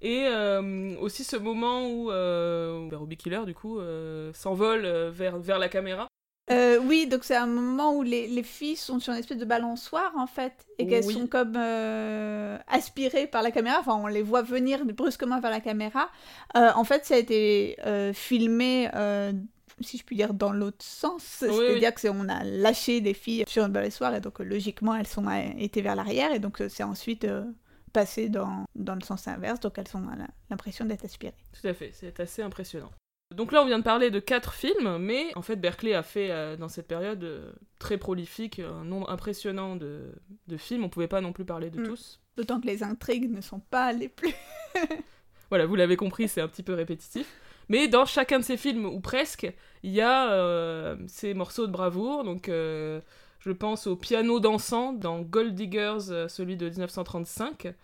Et 0.00 0.26
euh, 0.28 0.94
aussi 1.00 1.24
ce 1.24 1.36
moment 1.36 1.88
où, 1.88 2.12
euh, 2.12 2.78
où 2.78 2.96
Ruby 2.96 3.16
Killer, 3.16 3.40
du 3.46 3.54
coup, 3.54 3.80
euh, 3.80 4.32
s'envole 4.32 4.86
vers, 5.08 5.38
vers 5.38 5.58
la 5.58 5.68
caméra. 5.68 6.06
Euh, 6.50 6.78
oui, 6.78 7.06
donc 7.06 7.24
c'est 7.24 7.36
un 7.36 7.46
moment 7.46 7.94
où 7.94 8.02
les, 8.02 8.26
les 8.26 8.42
filles 8.42 8.76
sont 8.76 8.98
sur 9.00 9.12
une 9.12 9.18
espèce 9.18 9.36
de 9.38 9.44
balançoire 9.44 10.12
en 10.16 10.26
fait, 10.26 10.52
et 10.78 10.86
qu'elles 10.86 11.04
Oui. 11.04 11.14
sont 11.14 11.26
comme 11.26 11.54
euh, 11.56 12.56
aspirées 12.68 13.26
par 13.26 13.42
la 13.42 13.50
caméra, 13.50 13.78
enfin 13.80 13.96
on 13.96 14.06
les 14.06 14.22
voit 14.22 14.42
venir 14.42 14.84
brusquement 14.84 15.40
vers 15.40 15.50
la 15.50 15.60
caméra. 15.60 16.08
Euh, 16.56 16.70
en 16.74 16.84
fait, 16.84 17.04
ça 17.04 17.14
a 17.14 17.18
été 17.18 17.76
filmé, 18.14 18.88
si 19.80 19.98
je 19.98 20.04
puis 20.04 20.16
dire, 20.16 20.32
dans 20.34 20.52
l'autre 20.52 20.84
sens, 20.84 21.38
Oui, 21.42 21.48
c'est-à-dire 21.54 21.94
que 21.94 22.00
c'est 22.00 22.08
on 22.08 22.28
a 22.28 22.42
lâché 22.44 23.00
des 23.00 23.14
filles 23.14 23.44
sur 23.46 23.64
une 23.64 23.72
balançoire, 23.72 24.14
et 24.14 24.20
donc 24.20 24.38
logiquement 24.38 24.94
elles 24.94 25.06
sont 25.06 25.28
été 25.58 25.82
vers 25.82 25.96
l'arrière, 25.96 26.32
et 26.32 26.38
donc 26.38 26.62
c'est 26.68 26.82
ensuite 26.82 27.26
passé 27.92 28.28
dans, 28.28 28.64
dans 28.74 28.94
le 28.94 29.02
sens 29.02 29.28
inverse, 29.28 29.60
donc 29.60 29.78
elles 29.78 29.96
ont 29.96 30.02
l'impression 30.50 30.84
d'être 30.84 31.04
aspirées. 31.04 31.34
Tout 31.60 31.66
à 31.68 31.74
fait, 31.74 31.90
c'est 31.92 32.18
assez 32.20 32.42
impressionnant. 32.42 32.90
Donc 33.34 33.52
là, 33.52 33.62
on 33.62 33.66
vient 33.66 33.78
de 33.78 33.84
parler 33.84 34.10
de 34.10 34.20
quatre 34.20 34.54
films, 34.54 34.96
mais 34.98 35.26
en 35.36 35.42
fait, 35.42 35.56
Berkeley 35.56 35.92
a 35.94 36.02
fait 36.02 36.30
euh, 36.30 36.56
dans 36.56 36.68
cette 36.68 36.88
période 36.88 37.22
euh, 37.24 37.52
très 37.78 37.98
prolifique 37.98 38.58
un 38.58 38.84
nombre 38.84 39.10
impressionnant 39.10 39.76
de, 39.76 40.12
de 40.46 40.56
films. 40.56 40.84
On 40.84 40.88
pouvait 40.88 41.08
pas 41.08 41.20
non 41.20 41.32
plus 41.32 41.44
parler 41.44 41.68
de 41.70 41.78
Mm. 41.80 41.84
tous. 41.86 42.20
D'autant 42.36 42.60
que 42.60 42.66
les 42.66 42.82
intrigues 42.82 43.30
ne 43.30 43.40
sont 43.42 43.60
pas 43.60 43.92
les 43.92 44.08
plus 44.08 44.32
Voilà, 45.50 45.66
vous 45.66 45.76
l'avez 45.76 45.96
compris, 45.96 46.28
c'est 46.28 46.40
un 46.40 46.48
petit 46.48 46.62
peu 46.62 46.74
répétitif. 46.74 47.30
Mais 47.68 47.86
dans 47.88 48.06
chacun 48.06 48.38
de 48.38 48.44
ces 48.44 48.56
films, 48.56 48.86
ou 48.86 49.00
presque, 49.00 49.50
il 49.82 49.90
y 49.92 50.00
a 50.00 50.30
euh, 50.32 50.96
ces 51.06 51.34
morceaux 51.34 51.66
de 51.66 51.72
bravoure. 51.72 52.24
Donc, 52.24 52.46
je 52.48 53.52
pense 53.52 53.86
au 53.86 53.96
piano 53.96 54.40
dansant 54.40 54.92
dans 54.94 55.20
Gold 55.20 55.54
Diggers, 55.54 56.28
celui 56.28 56.56
de 56.56 56.68
1935, 56.68 57.74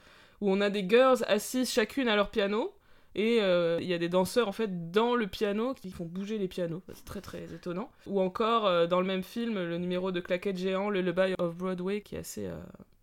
où 0.41 0.51
on 0.51 0.61
a 0.63 0.71
des 0.71 0.87
girls 0.89 1.19
assises 1.29 1.71
chacune 1.71 2.09
à 2.09 2.17
leur 2.17 2.31
piano. 2.31 2.73
Et 3.15 3.41
euh, 3.41 3.79
il 3.81 3.87
y 3.87 3.95
a 3.95 3.99
des 3.99 4.09
danseurs 4.09 4.49
en 4.49 4.53
fait 4.53 4.91
dans 4.91 5.15
le 5.15 5.27
piano 5.27 5.75
qui 5.75 5.91
font 5.91 6.05
bouger 6.05 6.39
les 6.39 6.49
pianos. 6.49 6.83
C'est 6.93 7.05
très 7.05 7.21
très 7.21 7.45
étonnant. 7.53 7.91
Ou 8.07 8.21
encore 8.21 8.67
euh, 8.67 8.87
dans 8.87 9.01
le 9.01 9.07
même 9.07 9.23
film, 9.23 9.55
le 9.55 9.79
numéro 9.79 10.11
de 10.13 10.21
claquette 10.21 10.57
géant, 10.57 10.91
le 10.91 11.01
Lullaby 11.01 11.35
of 11.39 11.57
Broadway, 11.57 12.01
qui 12.01 12.17
est 12.17 12.19
assez 12.19 12.47
euh, 12.47 12.57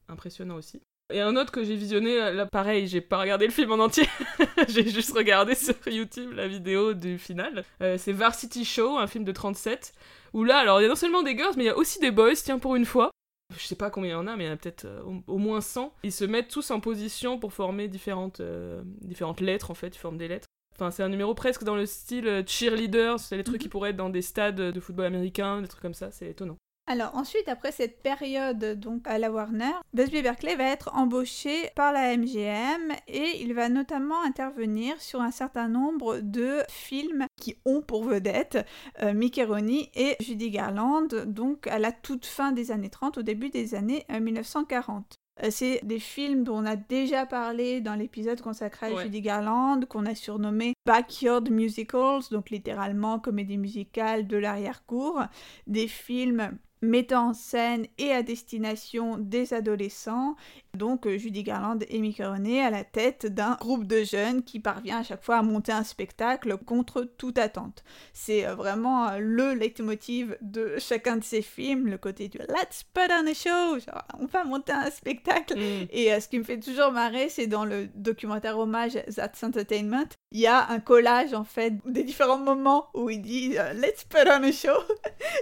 impressionnant 0.09 0.55
aussi. 0.55 0.81
Et 1.13 1.19
un 1.19 1.35
autre 1.35 1.51
que 1.51 1.63
j'ai 1.63 1.75
visionné, 1.75 2.31
là 2.31 2.45
pareil, 2.45 2.87
j'ai 2.87 3.01
pas 3.01 3.19
regardé 3.19 3.45
le 3.45 3.51
film 3.51 3.73
en 3.73 3.79
entier, 3.79 4.07
j'ai 4.69 4.87
juste 4.87 5.13
regardé 5.13 5.55
sur 5.55 5.75
YouTube 5.85 6.31
la 6.33 6.47
vidéo 6.47 6.93
du 6.93 7.17
final. 7.17 7.65
C'est 7.97 8.13
Varsity 8.13 8.63
Show, 8.63 8.97
un 8.97 9.07
film 9.07 9.25
de 9.25 9.33
37, 9.33 9.93
où 10.31 10.45
là, 10.45 10.59
alors 10.59 10.79
il 10.79 10.83
y 10.83 10.85
a 10.85 10.89
non 10.89 10.95
seulement 10.95 11.21
des 11.21 11.35
girls, 11.35 11.55
mais 11.57 11.65
il 11.65 11.67
y 11.67 11.69
a 11.69 11.77
aussi 11.77 11.99
des 11.99 12.11
boys, 12.11 12.35
tiens, 12.35 12.59
pour 12.59 12.77
une 12.77 12.85
fois. 12.85 13.11
Je 13.57 13.65
sais 13.65 13.75
pas 13.75 13.89
combien 13.89 14.09
il 14.11 14.13
y 14.13 14.15
en 14.15 14.27
a, 14.27 14.35
mais 14.35 14.45
il 14.45 14.47
y 14.47 14.49
en 14.49 14.53
a 14.53 14.57
peut-être 14.57 14.85
euh, 14.85 15.01
au, 15.03 15.33
au 15.33 15.37
moins 15.37 15.61
100. 15.61 15.93
Ils 16.03 16.11
se 16.11 16.25
mettent 16.25 16.49
tous 16.49 16.71
en 16.71 16.79
position 16.79 17.37
pour 17.39 17.53
former 17.53 17.87
différentes, 17.87 18.39
euh, 18.39 18.81
différentes 19.01 19.41
lettres, 19.41 19.71
en 19.71 19.75
fait, 19.75 19.95
ils 19.95 19.99
forment 19.99 20.17
des 20.17 20.27
lettres. 20.27 20.47
Enfin, 20.75 20.89
c'est 20.89 21.03
un 21.03 21.09
numéro 21.09 21.33
presque 21.35 21.63
dans 21.63 21.75
le 21.75 21.85
style 21.85 22.27
euh, 22.27 22.43
cheerleader, 22.45 23.19
c'est 23.19 23.37
les 23.37 23.43
trucs 23.43 23.57
Mhm. 23.57 23.61
qui 23.63 23.69
pourraient 23.69 23.89
être 23.91 23.97
dans 23.97 24.09
des 24.09 24.21
stades 24.21 24.55
de 24.55 24.79
football 24.79 25.05
américain, 25.05 25.61
des 25.61 25.67
trucs 25.67 25.81
comme 25.81 25.93
ça, 25.93 26.11
c'est 26.11 26.29
étonnant. 26.29 26.57
Alors 26.87 27.15
ensuite, 27.15 27.47
après 27.47 27.71
cette 27.71 28.01
période 28.01 28.77
donc 28.79 29.07
à 29.07 29.17
la 29.17 29.31
Warner, 29.31 29.71
Busby 29.93 30.21
Berkeley 30.21 30.55
va 30.55 30.65
être 30.65 30.89
embauché 30.93 31.69
par 31.75 31.93
la 31.93 32.17
MGM 32.17 32.91
et 33.07 33.41
il 33.41 33.53
va 33.53 33.69
notamment 33.69 34.21
intervenir 34.23 34.99
sur 35.01 35.21
un 35.21 35.31
certain 35.31 35.69
nombre 35.69 36.19
de 36.19 36.57
films 36.69 37.27
qui 37.39 37.55
ont 37.65 37.81
pour 37.81 38.03
vedette 38.03 38.65
euh, 39.01 39.13
Mickey 39.13 39.43
Rooney 39.45 39.89
et 39.95 40.17
Judy 40.19 40.49
Garland, 40.49 41.07
donc 41.27 41.67
à 41.67 41.79
la 41.79 41.91
toute 41.93 42.25
fin 42.25 42.51
des 42.51 42.71
années 42.71 42.89
30, 42.89 43.19
au 43.19 43.21
début 43.21 43.49
des 43.49 43.73
années 43.73 44.03
euh, 44.11 44.19
1940. 44.19 45.15
Euh, 45.43 45.47
C'est 45.49 45.79
des 45.83 45.99
films 45.99 46.43
dont 46.43 46.57
on 46.57 46.65
a 46.65 46.75
déjà 46.75 47.25
parlé 47.25 47.79
dans 47.79 47.95
l'épisode 47.95 48.41
consacré 48.41 48.87
à 48.87 48.93
Ouais. 48.93 49.03
Judy 49.03 49.21
Garland, 49.21 49.85
qu'on 49.87 50.05
a 50.05 50.15
surnommé 50.15 50.73
Backyard 50.85 51.49
Musicals, 51.49 52.23
donc 52.31 52.49
littéralement 52.49 53.17
comédie 53.19 53.57
musicale 53.57 54.27
de 54.27 54.35
l'arrière-cour, 54.35 55.21
des 55.67 55.87
films 55.87 56.57
mettant 56.81 57.29
en 57.29 57.33
scène 57.33 57.85
et 57.97 58.11
à 58.11 58.23
destination 58.23 59.17
des 59.17 59.53
adolescents, 59.53 60.35
donc 60.75 61.05
euh, 61.05 61.17
Judy 61.17 61.43
Garland 61.43 61.79
et 61.89 61.99
Mickey 61.99 62.25
Rooney 62.25 62.61
à 62.61 62.69
la 62.69 62.83
tête 62.83 63.25
d'un 63.25 63.55
groupe 63.59 63.85
de 63.85 64.03
jeunes 64.03 64.41
qui 64.43 64.59
parvient 64.59 64.99
à 64.99 65.03
chaque 65.03 65.23
fois 65.23 65.37
à 65.37 65.41
monter 65.41 65.71
un 65.71 65.83
spectacle 65.83 66.57
contre 66.57 67.03
toute 67.03 67.37
attente. 67.37 67.83
C'est 68.13 68.47
euh, 68.47 68.55
vraiment 68.55 69.09
euh, 69.09 69.17
le 69.19 69.53
leitmotiv 69.53 70.37
de 70.41 70.75
chacun 70.79 71.17
de 71.17 71.23
ces 71.23 71.41
films, 71.41 71.87
le 71.87 71.97
côté 71.97 72.29
du 72.29 72.37
Let's 72.37 72.83
put 72.93 73.11
on 73.11 73.27
a 73.27 73.33
show, 73.33 73.79
genre 73.79 74.03
on 74.19 74.25
va 74.25 74.43
monter 74.43 74.71
un 74.71 74.89
spectacle. 74.89 75.55
Mm. 75.55 75.87
Et 75.91 76.19
ce 76.19 76.27
qui 76.27 76.39
me 76.39 76.43
fait 76.43 76.59
toujours 76.59 76.91
marrer, 76.91 77.29
c'est 77.29 77.47
dans 77.47 77.65
le 77.65 77.87
documentaire 77.95 78.57
hommage 78.57 78.93
That's 79.15 79.43
Entertainment, 79.43 80.07
il 80.31 80.39
y 80.39 80.47
a 80.47 80.69
un 80.69 80.79
collage 80.79 81.33
en 81.33 81.43
fait 81.43 81.73
des 81.85 82.03
différents 82.03 82.37
moments 82.37 82.87
où 82.93 83.09
il 83.09 83.21
dit 83.21 83.49
Let's 83.75 84.05
put 84.05 84.27
on 84.27 84.43
a 84.43 84.51
show. 84.51 84.69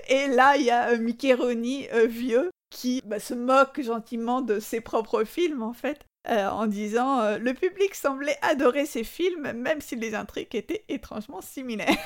Et 0.10 0.28
là, 0.28 0.58
il 0.58 0.66
y 0.66 0.72
a 0.72 0.98
Mickey 0.98 1.29
Rooney 1.34 1.90
euh, 1.94 2.06
vieux 2.06 2.50
qui 2.70 3.02
bah, 3.06 3.20
se 3.20 3.34
moque 3.34 3.82
gentiment 3.82 4.42
de 4.42 4.60
ses 4.60 4.82
propres 4.82 5.24
films 5.24 5.64
en 5.64 5.74
fait. 5.74 6.06
euh, 6.30 6.48
en 6.50 6.68
disant 6.68 7.20
euh, 7.22 7.38
le 7.38 7.54
public 7.54 7.96
semblait 7.96 8.38
adorer 8.42 8.86
ces 8.86 9.04
films 9.04 9.52
même 9.54 9.82
si 9.82 9.96
les 9.96 10.16
intrigues 10.16 10.56
étaient 10.56 10.84
étrangement 10.90 11.42
similaires. 11.42 11.98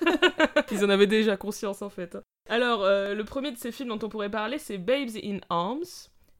Ils 0.70 0.84
en 0.84 0.90
avaient 0.90 1.06
déjà 1.06 1.36
conscience 1.36 1.82
en 1.82 1.90
fait. 1.90 2.16
Alors, 2.50 2.82
le 2.82 3.22
premier 3.22 3.52
de 3.52 3.56
ces 3.56 3.70
films 3.70 3.90
dont 3.90 4.04
on 4.04 4.08
pourrait 4.08 4.30
parler, 4.30 4.58
c'est 4.58 4.76
Babes 4.76 5.16
in 5.22 5.38
Arms 5.48 5.84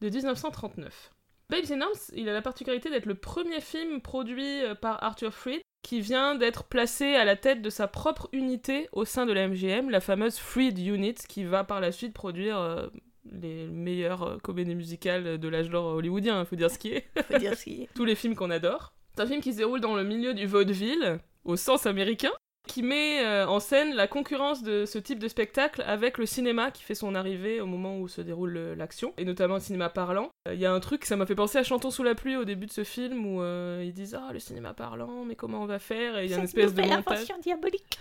de 0.00 0.08
1939. 0.10 1.11
Babes 1.52 1.70
in 1.70 1.82
Arms, 1.82 2.10
il 2.14 2.30
a 2.30 2.32
la 2.32 2.40
particularité 2.40 2.88
d'être 2.88 3.04
le 3.04 3.14
premier 3.14 3.60
film 3.60 4.00
produit 4.00 4.62
euh, 4.62 4.74
par 4.74 5.04
Arthur 5.04 5.34
Freed 5.34 5.60
qui 5.82 6.00
vient 6.00 6.34
d'être 6.34 6.64
placé 6.64 7.14
à 7.14 7.26
la 7.26 7.36
tête 7.36 7.60
de 7.60 7.68
sa 7.68 7.88
propre 7.88 8.30
unité 8.32 8.88
au 8.92 9.04
sein 9.04 9.26
de 9.26 9.34
la 9.34 9.48
MGM, 9.48 9.90
la 9.90 10.00
fameuse 10.00 10.38
Freed 10.38 10.78
Unit, 10.78 11.16
qui 11.28 11.44
va 11.44 11.62
par 11.62 11.82
la 11.82 11.92
suite 11.92 12.14
produire 12.14 12.58
euh, 12.58 12.86
les 13.30 13.66
meilleures 13.66 14.22
euh, 14.22 14.38
comédies 14.38 14.74
musicales 14.74 15.36
de 15.36 15.48
l'âge 15.48 15.68
d'or 15.68 15.84
hollywoodien, 15.96 16.40
il 16.40 16.46
faut 16.46 16.56
dire 16.56 16.70
ce 16.70 16.78
qui 16.78 16.92
est. 16.92 17.04
Faut 17.30 17.38
dire 17.38 17.54
ce 17.54 17.64
qui 17.64 17.82
est. 17.82 17.88
tous 17.94 18.06
les 18.06 18.14
films 18.14 18.34
qu'on 18.34 18.50
adore. 18.50 18.94
C'est 19.14 19.20
un 19.20 19.26
film 19.26 19.42
qui 19.42 19.52
se 19.52 19.58
déroule 19.58 19.80
dans 19.80 19.94
le 19.94 20.04
milieu 20.04 20.32
du 20.32 20.46
vaudeville, 20.46 21.18
au 21.44 21.56
sens 21.56 21.84
américain, 21.84 22.32
qui 22.68 22.82
met 22.82 23.24
euh, 23.24 23.46
en 23.46 23.60
scène 23.60 23.94
la 23.94 24.06
concurrence 24.06 24.62
de 24.62 24.86
ce 24.86 24.98
type 24.98 25.18
de 25.18 25.28
spectacle 25.28 25.82
avec 25.86 26.18
le 26.18 26.26
cinéma 26.26 26.70
qui 26.70 26.82
fait 26.82 26.94
son 26.94 27.14
arrivée 27.14 27.60
au 27.60 27.66
moment 27.66 27.98
où 27.98 28.08
se 28.08 28.20
déroule 28.20 28.56
euh, 28.56 28.74
l'action, 28.74 29.12
et 29.18 29.24
notamment 29.24 29.54
le 29.54 29.60
cinéma 29.60 29.88
parlant. 29.88 30.30
Il 30.50 30.58
y 30.58 30.66
a 30.66 30.72
un 30.72 30.80
truc, 30.80 31.04
ça 31.04 31.16
m'a 31.16 31.26
fait 31.26 31.34
penser 31.34 31.58
à 31.58 31.62
Chantons 31.62 31.90
sous 31.90 32.02
la 32.02 32.14
pluie 32.14 32.36
au 32.36 32.44
début 32.44 32.66
de 32.66 32.72
ce 32.72 32.84
film, 32.84 33.26
où 33.26 33.42
euh, 33.42 33.82
ils 33.84 33.92
disent 33.92 34.14
«Ah, 34.20 34.32
le 34.32 34.38
cinéma 34.38 34.74
parlant, 34.74 35.24
mais 35.24 35.34
comment 35.34 35.62
on 35.62 35.66
va 35.66 35.78
faire?» 35.78 36.18
Et 36.18 36.24
il 36.26 36.30
y 36.30 36.34
a 36.34 36.38
une 36.38 36.44
espèce 36.44 36.74
de 36.74 36.82
montage. 36.82 37.26
diabolique. 37.42 37.98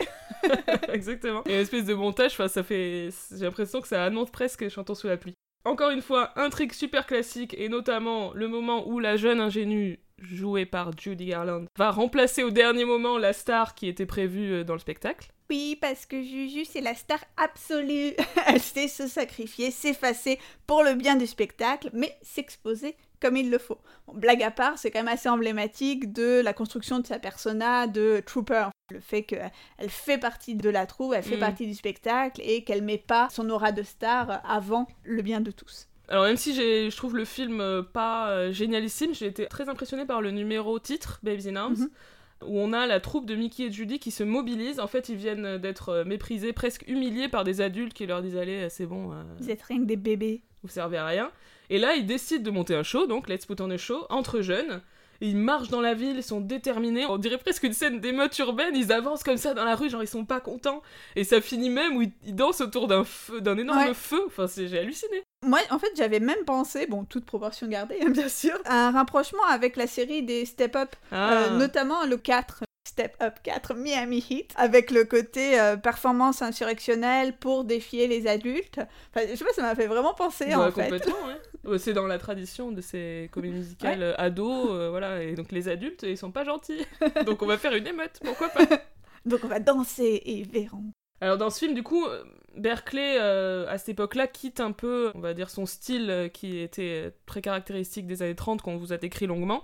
Exactement. 0.89 1.43
Et 1.47 1.53
une 1.55 1.61
espèce 1.61 1.85
de 1.85 1.93
montage, 1.93 2.35
ça 2.35 2.63
fait. 2.63 3.09
J'ai 3.31 3.45
l'impression 3.45 3.81
que 3.81 3.87
ça 3.87 4.03
annonce 4.03 4.31
presque 4.31 4.69
Chantons 4.69 4.95
sous 4.95 5.07
la 5.07 5.17
pluie. 5.17 5.35
Encore 5.63 5.91
une 5.91 6.01
fois, 6.01 6.31
un 6.35 6.49
trick 6.49 6.73
super 6.73 7.05
classique, 7.05 7.55
et 7.57 7.69
notamment 7.69 8.31
le 8.33 8.47
moment 8.47 8.87
où 8.87 8.99
la 8.99 9.15
jeune 9.15 9.39
ingénue, 9.39 9.99
jouée 10.17 10.65
par 10.65 10.91
Judy 10.97 11.27
Garland, 11.27 11.65
va 11.77 11.91
remplacer 11.91 12.43
au 12.43 12.49
dernier 12.49 12.85
moment 12.85 13.17
la 13.17 13.33
star 13.33 13.75
qui 13.75 13.87
était 13.87 14.05
prévue 14.05 14.53
euh, 14.53 14.63
dans 14.63 14.73
le 14.73 14.79
spectacle. 14.79 15.31
Oui, 15.51 15.77
parce 15.79 16.05
que 16.05 16.21
Juju, 16.21 16.65
c'est 16.65 16.81
la 16.81 16.95
star 16.95 17.19
absolue. 17.37 18.13
Elle 18.47 18.61
sait 18.61 18.87
se 18.87 19.07
sacrifier, 19.07 19.69
s'effacer 19.69 20.39
pour 20.65 20.83
le 20.83 20.95
bien 20.95 21.15
du 21.15 21.27
spectacle, 21.27 21.89
mais 21.93 22.17
s'exposer 22.21 22.95
comme 23.21 23.37
il 23.37 23.49
le 23.51 23.57
faut. 23.57 23.77
Bon, 24.07 24.13
blague 24.15 24.43
à 24.43 24.51
part, 24.51 24.77
c'est 24.77 24.91
quand 24.91 24.99
même 24.99 25.07
assez 25.07 25.29
emblématique 25.29 26.11
de 26.13 26.41
la 26.41 26.53
construction 26.53 26.99
de 26.99 27.05
sa 27.07 27.19
persona 27.19 27.87
de 27.87 28.21
Trooper. 28.25 28.65
Le 28.91 28.99
fait 28.99 29.23
qu'elle 29.23 29.49
fait 29.89 30.17
partie 30.17 30.55
de 30.55 30.69
la 30.69 30.85
troupe, 30.85 31.13
elle 31.15 31.23
fait 31.23 31.37
Mm. 31.37 31.39
partie 31.39 31.67
du 31.67 31.73
spectacle 31.75 32.41
et 32.43 32.63
qu'elle 32.63 32.81
met 32.81 32.97
pas 32.97 33.29
son 33.31 33.49
aura 33.49 33.71
de 33.71 33.83
star 33.83 34.41
avant 34.45 34.87
le 35.03 35.21
bien 35.21 35.39
de 35.41 35.51
tous. 35.51 35.87
Alors 36.09 36.25
même 36.25 36.35
si 36.35 36.53
je 36.53 36.93
trouve 36.97 37.15
le 37.15 37.23
film 37.23 37.61
euh, 37.61 37.83
pas 37.83 38.29
euh, 38.31 38.51
génialissime, 38.51 39.13
j'ai 39.13 39.27
été 39.27 39.45
très 39.45 39.69
impressionnée 39.69 40.05
par 40.05 40.21
le 40.21 40.31
numéro 40.31 40.77
titre, 40.77 41.19
Babes 41.23 41.47
in 41.47 41.55
Arms, 41.55 41.75
Mhm. 41.79 41.89
où 42.49 42.59
on 42.59 42.73
a 42.73 42.85
la 42.87 42.99
troupe 42.99 43.25
de 43.25 43.35
Mickey 43.35 43.63
et 43.67 43.71
Judy 43.71 43.97
qui 43.99 44.11
se 44.11 44.23
mobilise. 44.23 44.79
En 44.81 44.87
fait, 44.87 45.07
ils 45.07 45.15
viennent 45.15 45.57
d'être 45.57 45.89
euh, 45.89 46.03
méprisés, 46.03 46.51
presque 46.51 46.83
humiliés 46.87 47.29
par 47.29 47.45
des 47.45 47.61
adultes 47.61 47.93
qui 47.93 48.07
leur 48.07 48.21
disent 48.21 48.35
Allez, 48.35 48.67
c'est 48.69 48.87
bon, 48.87 49.13
euh, 49.13 49.23
Vous 49.39 49.49
êtes 49.51 49.61
rien 49.61 49.77
que 49.79 49.85
des 49.85 49.95
bébés. 49.95 50.41
vous 50.63 50.69
servez 50.69 50.97
à 50.97 51.05
rien. 51.05 51.31
Et 51.71 51.79
là, 51.79 51.95
ils 51.95 52.05
décident 52.05 52.43
de 52.43 52.51
monter 52.51 52.75
un 52.75 52.83
show, 52.83 53.07
donc 53.07 53.27
Let's 53.29 53.45
Put 53.47 53.55
on 53.61 53.71
a 53.71 53.77
Show, 53.77 54.05
entre 54.11 54.41
jeunes. 54.41 54.81
Et 55.23 55.27
ils 55.29 55.37
marchent 55.37 55.69
dans 55.69 55.81
la 55.81 55.93
ville, 55.93 56.17
ils 56.17 56.23
sont 56.23 56.41
déterminés. 56.41 57.05
On 57.05 57.17
dirait 57.19 57.37
presque 57.37 57.63
une 57.63 57.73
scène 57.73 57.99
d'émeute 57.99 58.37
urbaine. 58.39 58.75
Ils 58.75 58.91
avancent 58.91 59.23
comme 59.23 59.37
ça 59.37 59.53
dans 59.53 59.63
la 59.65 59.75
rue, 59.75 59.87
genre 59.89 60.01
ils 60.03 60.07
sont 60.07 60.25
pas 60.25 60.39
contents. 60.39 60.81
Et 61.15 61.23
ça 61.23 61.39
finit 61.41 61.69
même 61.69 61.95
où 61.95 62.01
ils, 62.01 62.11
ils 62.25 62.35
dansent 62.35 62.59
autour 62.61 62.87
d'un 62.87 63.03
feu, 63.03 63.39
d'un 63.39 63.55
énorme 63.57 63.77
Ouais. 63.77 63.93
feu. 63.93 64.21
Enfin, 64.27 64.47
c'est- 64.47 64.67
j'ai 64.67 64.79
halluciné. 64.79 65.21
Moi, 65.45 65.59
en 65.69 65.77
fait, 65.79 65.91
j'avais 65.95 66.19
même 66.19 66.43
pensé, 66.45 66.87
bon, 66.87 67.03
toute 67.05 67.23
proportion 67.25 67.67
gardée, 67.67 67.99
bien 68.09 68.29
sûr, 68.29 68.57
à 68.65 68.87
un 68.87 68.91
rapprochement 68.91 69.43
avec 69.47 69.75
la 69.75 69.85
série 69.87 70.23
des 70.23 70.43
Step 70.45 70.75
Up 70.75 70.89
Ah. 71.11 71.33
Euh, 71.33 71.57
notamment 71.57 72.03
le 72.05 72.17
4, 72.17 72.63
Step 72.91 73.15
Up 73.21 73.35
4, 73.43 73.73
Miami 73.75 74.21
Heat, 74.29 74.53
avec 74.57 74.91
le 74.91 75.05
côté 75.05 75.57
euh, 75.57 75.77
performance 75.77 76.41
insurrectionnelle 76.41 77.31
pour 77.37 77.63
défier 77.63 78.05
les 78.05 78.27
adultes. 78.27 78.81
Enfin, 79.15 79.25
je 79.29 79.35
sais 79.37 79.45
pas, 79.45 79.53
ça 79.53 79.61
m'a 79.61 79.75
fait 79.75 79.87
vraiment 79.87 80.13
penser 80.13 80.47
Ouais, 80.47 80.55
en 80.55 80.71
fait. 80.73 80.83
complètement, 80.83 81.15
ouais. 81.25 81.71
Ouais, 81.71 81.79
C'est 81.79 81.93
dans 81.93 82.05
la 82.05 82.17
tradition 82.17 82.73
de 82.73 82.81
ces 82.81 83.29
comédies 83.31 83.53
musicales 83.53 84.03
euh, 84.03 84.13
ados, 84.17 84.71
euh, 84.71 84.89
voilà. 84.89 85.23
Et 85.23 85.35
donc 85.35 85.53
les 85.53 85.69
adultes, 85.69 86.03
ils 86.03 86.17
sont 86.17 86.31
pas 86.31 86.43
gentils. 86.43 86.85
donc 87.25 87.41
on 87.41 87.45
va 87.45 87.57
faire 87.57 87.73
une 87.73 87.87
émeute, 87.87 88.19
pourquoi 88.21 88.49
pas 88.49 88.65
Donc 89.25 89.39
on 89.45 89.47
va 89.47 89.61
danser 89.61 90.21
et 90.25 90.43
verrons. 90.43 90.91
Alors 91.21 91.37
dans 91.37 91.49
ce 91.49 91.59
film, 91.59 91.73
du 91.73 91.83
coup, 91.83 92.05
Berkeley, 92.57 93.19
euh, 93.21 93.69
à 93.69 93.77
cette 93.77 93.89
époque-là, 93.89 94.27
quitte 94.27 94.59
un 94.59 94.73
peu, 94.73 95.11
on 95.15 95.21
va 95.21 95.33
dire, 95.33 95.49
son 95.49 95.65
style 95.65 96.29
qui 96.33 96.59
était 96.59 97.13
très 97.25 97.41
caractéristique 97.41 98.05
des 98.05 98.21
années 98.21 98.35
30 98.35 98.61
qu'on 98.61 98.75
vous 98.75 98.91
a 98.91 98.97
décrit 98.97 99.27
longuement. 99.27 99.63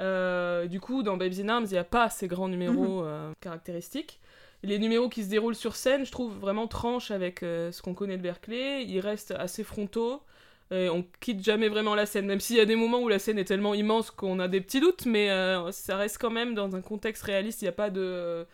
Euh, 0.00 0.66
du 0.66 0.80
coup, 0.80 1.02
dans 1.02 1.16
Babes 1.16 1.38
in 1.40 1.48
Arms, 1.48 1.66
il 1.66 1.72
n'y 1.72 1.78
a 1.78 1.84
pas 1.84 2.08
ces 2.08 2.26
grands 2.26 2.48
numéros 2.48 3.04
euh, 3.04 3.32
caractéristiques. 3.40 4.18
Les 4.62 4.78
numéros 4.78 5.08
qui 5.08 5.24
se 5.24 5.28
déroulent 5.28 5.54
sur 5.54 5.76
scène, 5.76 6.04
je 6.04 6.12
trouve 6.12 6.36
vraiment 6.38 6.66
tranchent 6.66 7.10
avec 7.10 7.42
euh, 7.42 7.72
ce 7.72 7.82
qu'on 7.82 7.94
connaît 7.94 8.16
de 8.16 8.22
Berkeley. 8.22 8.84
Ils 8.84 9.00
restent 9.00 9.32
assez 9.32 9.64
frontaux. 9.64 10.22
Et 10.72 10.88
on 10.88 11.04
quitte 11.18 11.42
jamais 11.42 11.68
vraiment 11.68 11.96
la 11.96 12.06
scène, 12.06 12.26
même 12.26 12.38
s'il 12.38 12.54
y 12.54 12.60
a 12.60 12.64
des 12.64 12.76
moments 12.76 13.00
où 13.00 13.08
la 13.08 13.18
scène 13.18 13.40
est 13.40 13.44
tellement 13.44 13.74
immense 13.74 14.12
qu'on 14.12 14.38
a 14.38 14.46
des 14.46 14.60
petits 14.60 14.78
doutes, 14.78 15.04
mais 15.04 15.28
ça 15.72 15.96
reste 15.96 16.18
quand 16.18 16.30
même 16.30 16.54
dans 16.54 16.76
un 16.76 16.80
contexte 16.80 17.24
réaliste. 17.24 17.60
Il 17.62 17.64
n'y 17.64 17.70
a 17.70 17.72
pas 17.72 17.90
de, 17.90 18.46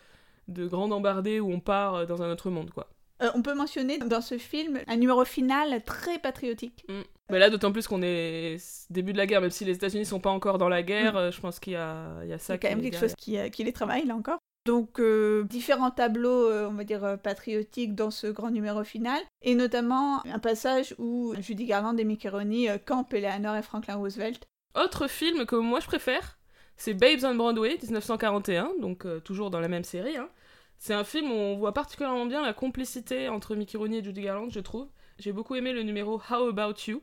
de 0.47 0.65
grande 0.65 0.93
embardée 0.93 1.39
où 1.39 1.51
on 1.51 1.59
part 1.59 2.07
dans 2.07 2.23
un 2.23 2.31
autre 2.31 2.49
monde, 2.49 2.71
quoi. 2.71 2.87
Euh, 3.23 3.29
on 3.33 3.41
peut 3.41 3.55
mentionner 3.55 3.97
dans 3.97 4.21
ce 4.21 4.37
film 4.37 4.79
un 4.87 4.95
numéro 4.97 5.25
final 5.25 5.83
très 5.83 6.19
patriotique. 6.19 6.85
Mais 7.29 7.39
là, 7.39 7.49
d'autant 7.49 7.71
plus 7.71 7.87
qu'on 7.87 8.01
est 8.03 8.57
début 8.89 9.11
de 9.11 9.17
la 9.17 9.25
guerre, 9.25 9.41
même 9.41 9.51
si 9.51 9.65
les 9.65 9.73
États-Unis 9.75 10.05
sont 10.05 10.19
pas 10.19 10.29
encore 10.29 10.57
dans 10.57 10.69
la 10.69 10.83
guerre, 10.83 11.13
Mm. 11.13 11.17
euh, 11.17 11.31
je 11.31 11.41
pense 11.41 11.59
qu'il 11.59 11.73
y 11.73 11.75
a, 11.75 12.09
il 12.23 12.29
y 12.29 12.33
a 12.33 12.39
ça 12.39 12.57
quand 12.57 12.67
qui 12.67 12.75
même 12.75 12.83
quelque 12.83 12.99
chose 12.99 13.15
qui, 13.15 13.37
euh, 13.37 13.49
qui 13.49 13.63
les 13.63 13.73
travaille 13.73 14.05
là 14.05 14.15
encore. 14.15 14.37
Donc 14.65 14.99
euh, 14.99 15.43
différents 15.45 15.91
tableaux, 15.91 16.49
euh, 16.49 16.67
on 16.69 16.73
va 16.73 16.83
dire, 16.83 17.17
patriotiques 17.23 17.95
dans 17.95 18.11
ce 18.11 18.27
grand 18.27 18.49
numéro 18.51 18.83
final, 18.83 19.19
et 19.41 19.55
notamment 19.55 20.25
un 20.25 20.39
passage 20.39 20.93
où 20.97 21.33
Judy 21.39 21.65
Garland 21.65 21.97
et 21.97 22.03
Mickey 22.03 22.27
Rooney 22.29 22.69
euh, 22.69 22.77
campent 22.77 23.13
Eleanor 23.13 23.55
et 23.55 23.61
Franklin 23.61 23.95
Roosevelt. 23.95 24.43
Autre 24.75 25.07
film 25.07 25.45
que 25.45 25.55
moi 25.55 25.79
je 25.79 25.87
préfère, 25.87 26.37
c'est 26.75 26.93
Babes 26.93 27.23
on 27.23 27.33
Broadway, 27.35 27.77
1941, 27.81 28.71
donc 28.79 29.05
toujours 29.23 29.49
dans 29.49 29.59
la 29.59 29.67
même 29.69 29.83
série. 29.85 30.17
hein. 30.17 30.29
C'est 30.79 30.93
un 30.93 31.03
film 31.03 31.31
où 31.31 31.35
on 31.35 31.57
voit 31.57 31.73
particulièrement 31.73 32.25
bien 32.25 32.41
la 32.41 32.53
complicité 32.53 33.29
entre 33.29 33.55
Mickey 33.55 33.77
Rooney 33.77 33.97
et 33.99 34.03
Judy 34.03 34.21
Garland, 34.21 34.49
je 34.49 34.59
trouve. 34.59 34.87
J'ai 35.19 35.31
beaucoup 35.31 35.55
aimé 35.55 35.73
le 35.73 35.81
numéro 35.83 36.21
How 36.29 36.49
About 36.49 36.75
You, 36.87 37.01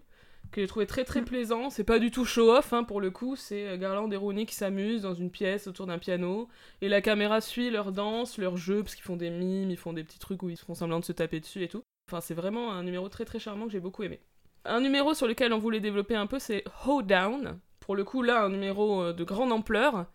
que 0.53 0.61
j'ai 0.61 0.69
trouvé 0.69 0.87
très 0.87 1.05
très 1.05 1.23
Mm. 1.23 1.25
plaisant. 1.25 1.71
C'est 1.71 1.83
pas 1.85 1.99
du 1.99 2.11
tout 2.13 2.25
show-off 2.25 2.73
hein, 2.73 2.85
pour 2.85 3.01
le 3.01 3.11
coup, 3.11 3.35
c'est 3.35 3.67
euh, 3.67 3.77
Garland 3.77 4.11
et 4.13 4.17
Rooney 4.17 4.47
qui 4.47 4.55
s'amusent 4.55 5.03
dans 5.03 5.15
une 5.15 5.31
pièce 5.31 5.67
autour 5.67 5.87
d'un 5.87 5.99
piano, 5.99 6.49
et 6.81 6.89
la 6.89 7.01
caméra 7.01 7.41
suit 7.41 7.71
leur 7.71 7.91
danse, 7.91 8.39
leur 8.39 8.57
jeu, 8.57 8.83
parce 8.83 8.95
qu'ils 8.95 9.05
font 9.05 9.17
des 9.17 9.31
mimes, 9.31 9.71
ils 9.71 9.77
font 9.77 9.93
des 9.93 10.05
petits 10.05 10.21
trucs 10.21 10.43
où 10.45 10.49
ils 10.49 10.57
font 10.57 10.75
semblant 10.75 11.01
de 11.01 11.05
se 11.05 11.13
taper 11.13 11.41
dessus 11.41 11.63
et 11.65 11.69
tout. 11.69 11.83
Enfin, 12.09 12.21
c'est 12.21 12.35
vraiment 12.35 12.73
un 12.73 12.85
numéro 12.85 13.09
très 13.09 13.25
très 13.25 13.39
charmant 13.41 13.67
que 13.67 13.73
j'ai 13.73 13.81
beaucoup 13.81 14.05
aimé. 14.05 14.21
Un 14.65 14.81
numéro 14.81 15.15
sur 15.15 15.27
lequel 15.27 15.53
on 15.53 15.59
voulait 15.59 15.81
développer 15.81 16.15
un 16.15 16.27
peu, 16.27 16.39
c'est 16.39 16.63
How 16.87 17.03
Down. 17.03 17.59
Pour 17.81 17.97
le 17.97 18.05
coup, 18.05 18.23
là, 18.23 18.45
un 18.45 18.51
numéro 18.51 19.03
euh, 19.03 19.13
de 19.13 19.25
grande 19.25 19.53
ampleur. 19.53 20.07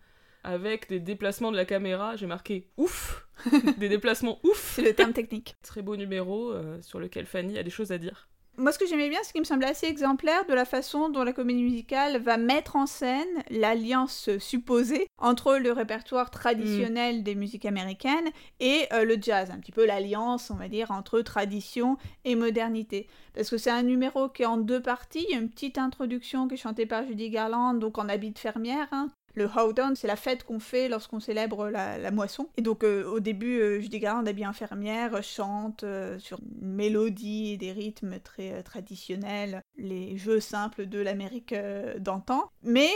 Avec 0.44 0.88
des 0.88 1.00
déplacements 1.00 1.52
de 1.52 1.56
la 1.56 1.64
caméra. 1.64 2.16
J'ai 2.16 2.26
marqué 2.26 2.68
ouf 2.76 3.26
Des 3.78 3.88
déplacements 3.88 4.38
ouf 4.44 4.74
C'est 4.74 4.82
le 4.82 4.94
terme 4.94 5.12
technique. 5.12 5.56
Très 5.62 5.82
beau 5.82 5.96
numéro 5.96 6.52
euh, 6.52 6.80
sur 6.82 7.00
lequel 7.00 7.26
Fanny 7.26 7.58
a 7.58 7.62
des 7.62 7.70
choses 7.70 7.92
à 7.92 7.98
dire. 7.98 8.28
Moi, 8.56 8.72
ce 8.72 8.78
que 8.78 8.86
j'aimais 8.86 9.08
bien, 9.08 9.20
c'est 9.22 9.32
qu'il 9.32 9.40
me 9.40 9.46
semblait 9.46 9.68
assez 9.68 9.86
exemplaire 9.86 10.44
de 10.44 10.52
la 10.52 10.66
façon 10.66 11.08
dont 11.08 11.22
la 11.22 11.32
comédie 11.32 11.62
musicale 11.62 12.20
va 12.20 12.36
mettre 12.36 12.76
en 12.76 12.84
scène 12.84 13.42
l'alliance 13.48 14.28
supposée 14.38 15.06
entre 15.16 15.56
le 15.56 15.72
répertoire 15.72 16.30
traditionnel 16.30 17.22
des 17.22 17.34
musiques 17.34 17.64
américaines 17.64 18.28
et 18.58 18.86
euh, 18.92 19.04
le 19.04 19.16
jazz. 19.18 19.50
Un 19.50 19.60
petit 19.60 19.72
peu 19.72 19.86
l'alliance, 19.86 20.50
on 20.50 20.56
va 20.56 20.68
dire, 20.68 20.90
entre 20.90 21.22
tradition 21.22 21.96
et 22.26 22.34
modernité. 22.34 23.08
Parce 23.32 23.48
que 23.48 23.56
c'est 23.56 23.70
un 23.70 23.82
numéro 23.82 24.28
qui 24.28 24.42
est 24.42 24.46
en 24.46 24.58
deux 24.58 24.82
parties. 24.82 25.24
Il 25.28 25.32
y 25.32 25.38
a 25.38 25.40
une 25.40 25.48
petite 25.48 25.78
introduction 25.78 26.46
qui 26.46 26.54
est 26.54 26.58
chantée 26.58 26.84
par 26.84 27.06
Judy 27.06 27.30
Garland, 27.30 27.74
donc 27.74 27.96
en 27.96 28.10
habit 28.10 28.32
de 28.32 28.38
fermière, 28.38 28.88
hein, 28.92 29.08
le 29.34 29.48
Howdown, 29.54 29.94
c'est 29.94 30.06
la 30.06 30.16
fête 30.16 30.44
qu'on 30.44 30.58
fait 30.58 30.88
lorsqu'on 30.88 31.20
célèbre 31.20 31.68
la, 31.68 32.10
moisson. 32.10 32.48
Et 32.56 32.62
donc 32.62 32.82
euh, 32.82 33.04
au 33.04 33.20
début, 33.20 33.60
euh, 33.60 33.80
Judy 33.80 34.00
Garland, 34.00 34.26
habillée 34.26 34.46
infirmière, 34.46 35.22
chante 35.22 35.84
euh, 35.84 36.18
sur 36.18 36.40
une 36.60 36.72
mélodie 36.72 37.52
et 37.52 37.56
des 37.56 37.72
rythmes 37.72 38.18
très 38.18 38.62
traditionnels, 38.62 39.62
les 39.76 40.16
jeux 40.16 40.40
simples 40.40 40.86
de 40.86 40.98
l'Amérique 40.98 41.54
d'antan. 41.98 42.50
Mais 42.62 42.90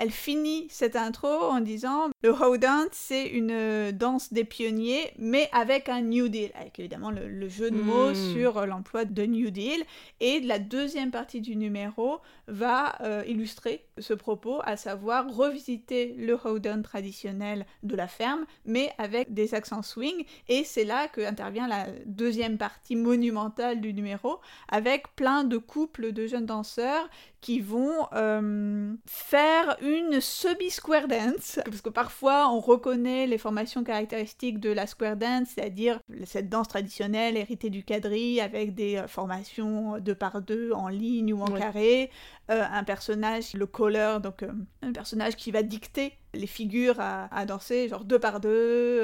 elle 0.00 0.10
finit 0.10 0.66
cette 0.70 0.96
intro 0.96 1.28
en 1.28 1.60
disant 1.60 2.10
le 2.22 2.30
Howdown, 2.30 2.86
c'est 2.92 3.26
une 3.26 3.90
danse 3.92 4.32
des 4.32 4.44
pionniers, 4.44 5.12
mais 5.18 5.48
avec 5.52 5.88
un 5.88 6.00
New 6.00 6.28
Deal, 6.28 6.50
avec 6.54 6.78
évidemment 6.78 7.10
le, 7.10 7.48
jeu 7.48 7.70
de 7.70 7.76
mots 7.76 8.10
hmm. 8.10 8.32
sur 8.32 8.66
l'emploi 8.66 9.04
de 9.04 9.24
New 9.24 9.50
Deal. 9.50 9.84
Et 10.20 10.40
la 10.40 10.58
deuxième 10.58 11.10
partie 11.10 11.40
du 11.40 11.56
numéro 11.56 12.18
va 12.48 12.98
illustrer 13.26 13.84
ce 13.98 14.14
propos, 14.14 14.60
à 14.64 14.76
savoir 14.76 15.28
revisiter 15.32 15.73
le 15.90 16.38
hoedown 16.44 16.82
traditionnel 16.82 17.66
de 17.82 17.96
la 17.96 18.08
ferme, 18.08 18.44
mais 18.64 18.92
avec 18.98 19.32
des 19.32 19.54
accents 19.54 19.82
swing. 19.82 20.24
Et 20.48 20.64
c'est 20.64 20.84
là 20.84 21.08
que 21.08 21.20
intervient 21.20 21.68
la 21.68 21.86
deuxième 22.06 22.58
partie 22.58 22.96
monumentale 22.96 23.80
du 23.80 23.92
numéro, 23.92 24.40
avec 24.68 25.14
plein 25.16 25.44
de 25.44 25.58
couples 25.58 26.12
de 26.12 26.26
jeunes 26.26 26.46
danseurs 26.46 27.08
qui 27.40 27.60
vont 27.60 28.08
euh, 28.14 28.94
faire 29.04 29.76
une 29.82 30.18
semi-square 30.20 31.08
dance, 31.08 31.60
parce 31.66 31.82
que 31.82 31.90
parfois 31.90 32.48
on 32.50 32.58
reconnaît 32.58 33.26
les 33.26 33.36
formations 33.36 33.84
caractéristiques 33.84 34.60
de 34.60 34.70
la 34.70 34.86
square 34.86 35.16
dance, 35.16 35.48
c'est-à-dire 35.54 36.00
cette 36.24 36.48
danse 36.48 36.68
traditionnelle 36.68 37.36
héritée 37.36 37.68
du 37.68 37.84
quadrille 37.84 38.40
avec 38.40 38.74
des 38.74 38.96
euh, 38.96 39.06
formations 39.08 39.98
deux 39.98 40.14
par 40.14 40.40
deux 40.40 40.72
en 40.72 40.88
ligne 40.88 41.34
ou 41.34 41.42
en 41.42 41.50
carré, 41.50 42.10
euh, 42.50 42.64
un 42.70 42.84
personnage, 42.84 43.54
le 43.54 43.66
caller, 43.66 44.18
donc 44.22 44.44
un 44.82 44.92
personnage 44.92 45.36
qui 45.36 45.50
va 45.50 45.62
dicter 45.62 46.12
les 46.34 46.46
figures 46.46 47.00
à, 47.00 47.34
à 47.34 47.46
danser, 47.46 47.88
genre 47.88 48.04
deux 48.04 48.18
par 48.18 48.40
deux, 48.40 49.00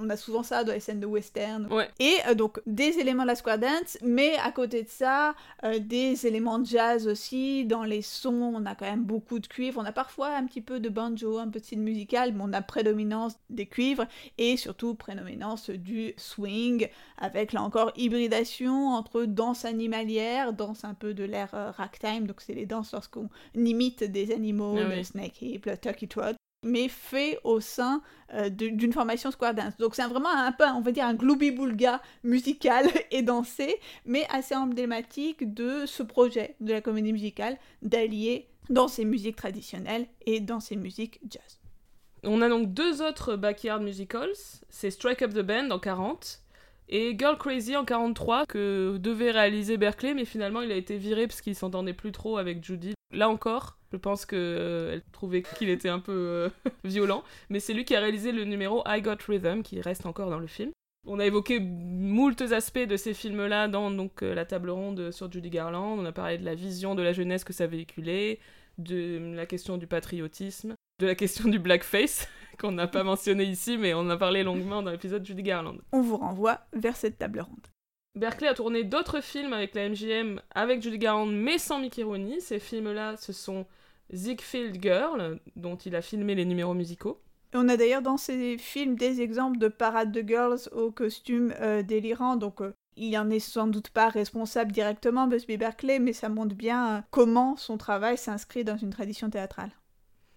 on 0.00 0.10
a 0.10 0.16
souvent 0.16 0.42
ça 0.42 0.64
dans 0.64 0.72
les 0.72 0.80
scènes 0.80 1.00
de 1.00 1.06
western. 1.06 1.68
Et 2.00 2.16
euh, 2.28 2.34
donc 2.34 2.60
des 2.66 2.98
éléments 2.98 3.22
de 3.22 3.28
la 3.28 3.34
square 3.34 3.58
dance, 3.58 3.98
mais 4.02 4.36
à 4.44 4.52
côté 4.52 4.82
de 4.82 4.88
ça, 4.88 5.34
euh, 5.64 5.78
des 5.78 6.26
éléments 6.26 6.58
de 6.58 6.66
jazz 6.66 7.06
aussi. 7.06 7.64
Dans 7.64 7.84
les 7.84 8.02
sons, 8.02 8.52
on 8.54 8.66
a 8.66 8.74
quand 8.74 8.86
même 8.86 9.04
beaucoup 9.04 9.38
de 9.38 9.46
cuivre. 9.46 9.80
On 9.80 9.84
a 9.84 9.92
parfois 9.92 10.28
un 10.28 10.44
petit 10.46 10.60
peu 10.60 10.80
de 10.80 10.88
banjo, 10.88 11.38
un 11.38 11.48
peu 11.48 11.60
de 11.60 11.64
style 11.64 11.80
musical, 11.80 12.32
mais 12.32 12.42
on 12.44 12.52
a 12.52 12.62
prédominance 12.62 13.34
des 13.50 13.66
cuivres 13.66 14.06
et 14.38 14.56
surtout 14.56 14.94
prédominance 14.94 15.70
du 15.70 16.14
swing, 16.16 16.88
avec 17.18 17.52
là 17.52 17.62
encore 17.62 17.92
hybridation 17.96 18.88
entre 18.88 19.24
danse 19.24 19.64
animalière, 19.64 20.52
danse 20.52 20.84
un 20.84 20.94
peu 20.94 21.14
de 21.14 21.24
l'ère 21.24 21.54
euh, 21.54 21.70
ragtime, 21.70 22.26
donc 22.26 22.40
c'est 22.40 22.54
les 22.54 22.66
danses 22.66 22.92
lorsqu'on 22.92 23.28
imite 23.54 24.04
des 24.04 24.32
animaux, 24.32 24.76
ah 24.78 24.94
le 24.94 25.02
snake 25.02 25.40
hip, 25.42 25.62
le 25.66 25.76
turkey 25.76 26.06
trot, 26.06 26.36
mais 26.66 26.88
fait 26.88 27.38
au 27.44 27.60
sein 27.60 28.02
euh, 28.34 28.50
d'une 28.50 28.92
formation 28.92 29.30
square 29.30 29.54
dance. 29.54 29.76
Donc 29.78 29.94
c'est 29.94 30.06
vraiment 30.06 30.28
un 30.28 30.52
peu, 30.52 30.64
on 30.64 30.80
va 30.80 30.92
dire, 30.92 31.06
un 31.06 31.14
gloubi-boulga 31.14 32.02
musical 32.24 32.86
et 33.10 33.22
dansé, 33.22 33.78
mais 34.04 34.26
assez 34.30 34.54
emblématique 34.54 35.54
de 35.54 35.86
ce 35.86 36.02
projet 36.02 36.56
de 36.60 36.72
la 36.72 36.80
comédie 36.80 37.12
musicale 37.12 37.56
d'allier 37.82 38.48
dans 38.68 38.88
ses 38.88 39.04
musiques 39.04 39.36
traditionnelles 39.36 40.06
et 40.26 40.40
dans 40.40 40.60
ses 40.60 40.76
musiques 40.76 41.20
jazz. 41.30 41.60
On 42.24 42.42
a 42.42 42.48
donc 42.48 42.74
deux 42.74 43.02
autres 43.02 43.36
backyard 43.36 43.80
musicals, 43.80 44.32
c'est 44.68 44.90
Strike 44.90 45.22
Up 45.22 45.32
the 45.32 45.42
Band 45.42 45.70
en 45.70 45.78
40 45.78 46.42
et 46.88 47.16
Girl 47.18 47.36
Crazy 47.38 47.76
en 47.76 47.84
43 47.84 48.46
que 48.46 48.96
devait 48.98 49.30
réaliser 49.30 49.76
Berkeley 49.76 50.14
mais 50.14 50.24
finalement 50.24 50.62
il 50.62 50.70
a 50.70 50.76
été 50.76 50.96
viré 50.98 51.26
parce 51.26 51.40
qu'il 51.40 51.54
s'entendait 51.54 51.94
plus 51.94 52.12
trop 52.12 52.38
avec 52.38 52.64
Judy. 52.64 52.94
Là 53.12 53.28
encore, 53.28 53.78
je 53.96 54.00
pense 54.02 54.26
qu'elle 54.26 54.38
euh, 54.38 55.00
trouvait 55.12 55.42
qu'il 55.42 55.70
était 55.70 55.88
un 55.88 56.00
peu 56.00 56.12
euh, 56.12 56.48
violent, 56.84 57.24
mais 57.48 57.60
c'est 57.60 57.72
lui 57.72 57.86
qui 57.86 57.96
a 57.96 58.00
réalisé 58.00 58.30
le 58.30 58.44
numéro 58.44 58.82
I 58.86 59.00
Got 59.00 59.16
Rhythm, 59.26 59.62
qui 59.62 59.80
reste 59.80 60.04
encore 60.04 60.28
dans 60.28 60.38
le 60.38 60.46
film. 60.46 60.70
On 61.06 61.18
a 61.18 61.24
évoqué 61.24 61.60
moultes 61.60 62.42
aspects 62.52 62.78
de 62.78 62.98
ces 62.98 63.14
films-là 63.14 63.68
dans 63.68 63.90
donc, 63.90 64.22
euh, 64.22 64.34
la 64.34 64.44
table 64.44 64.68
ronde 64.68 65.12
sur 65.12 65.32
Judy 65.32 65.48
Garland. 65.48 65.98
On 65.98 66.04
a 66.04 66.12
parlé 66.12 66.36
de 66.36 66.44
la 66.44 66.54
vision 66.54 66.94
de 66.94 67.02
la 67.02 67.14
jeunesse 67.14 67.42
que 67.42 67.54
ça 67.54 67.66
véhiculait, 67.66 68.38
de 68.76 69.32
la 69.34 69.46
question 69.46 69.78
du 69.78 69.86
patriotisme, 69.86 70.74
de 71.00 71.06
la 71.06 71.14
question 71.14 71.48
du 71.48 71.58
blackface, 71.58 72.28
qu'on 72.58 72.72
n'a 72.72 72.86
pas 72.86 73.02
mentionné 73.02 73.44
ici, 73.44 73.78
mais 73.78 73.94
on 73.94 74.00
en 74.00 74.10
a 74.10 74.18
parlé 74.18 74.42
longuement 74.42 74.82
dans 74.82 74.90
l'épisode 74.90 75.24
Judy 75.24 75.42
Garland. 75.42 75.78
On 75.92 76.02
vous 76.02 76.18
renvoie 76.18 76.60
vers 76.74 76.96
cette 76.96 77.16
table 77.16 77.40
ronde. 77.40 77.66
Berkeley 78.14 78.48
a 78.48 78.54
tourné 78.54 78.82
d'autres 78.82 79.22
films 79.22 79.54
avec 79.54 79.74
la 79.74 79.88
MGM, 79.88 80.40
avec 80.50 80.82
Judy 80.82 80.98
Garland, 80.98 81.26
mais 81.26 81.56
sans 81.56 81.78
Mickey 81.78 82.02
Rooney. 82.02 82.40
Ces 82.40 82.58
films-là, 82.58 83.16
ce 83.16 83.32
sont 83.32 83.66
Ziegfeld 84.14 84.82
Girl, 84.82 85.38
dont 85.56 85.76
il 85.76 85.96
a 85.96 86.02
filmé 86.02 86.34
les 86.34 86.44
numéros 86.44 86.74
musicaux. 86.74 87.20
On 87.54 87.68
a 87.68 87.76
d'ailleurs 87.76 88.02
dans 88.02 88.16
ces 88.16 88.58
films 88.58 88.96
des 88.96 89.20
exemples 89.20 89.58
de 89.58 89.68
parades 89.68 90.12
de 90.12 90.20
girls 90.20 90.68
au 90.72 90.90
costume 90.90 91.54
euh, 91.60 91.82
délirant, 91.82 92.36
donc 92.36 92.60
euh, 92.60 92.74
il 92.96 93.16
en 93.16 93.30
est 93.30 93.40
sans 93.40 93.66
doute 93.66 93.88
pas 93.88 94.08
responsable 94.08 94.72
directement, 94.72 95.26
Busby 95.26 95.56
Berkeley, 95.56 95.98
mais 95.98 96.12
ça 96.12 96.28
montre 96.28 96.54
bien 96.54 96.96
euh, 96.96 97.00
comment 97.10 97.56
son 97.56 97.78
travail 97.78 98.18
s'inscrit 98.18 98.64
dans 98.64 98.76
une 98.76 98.90
tradition 98.90 99.30
théâtrale. 99.30 99.70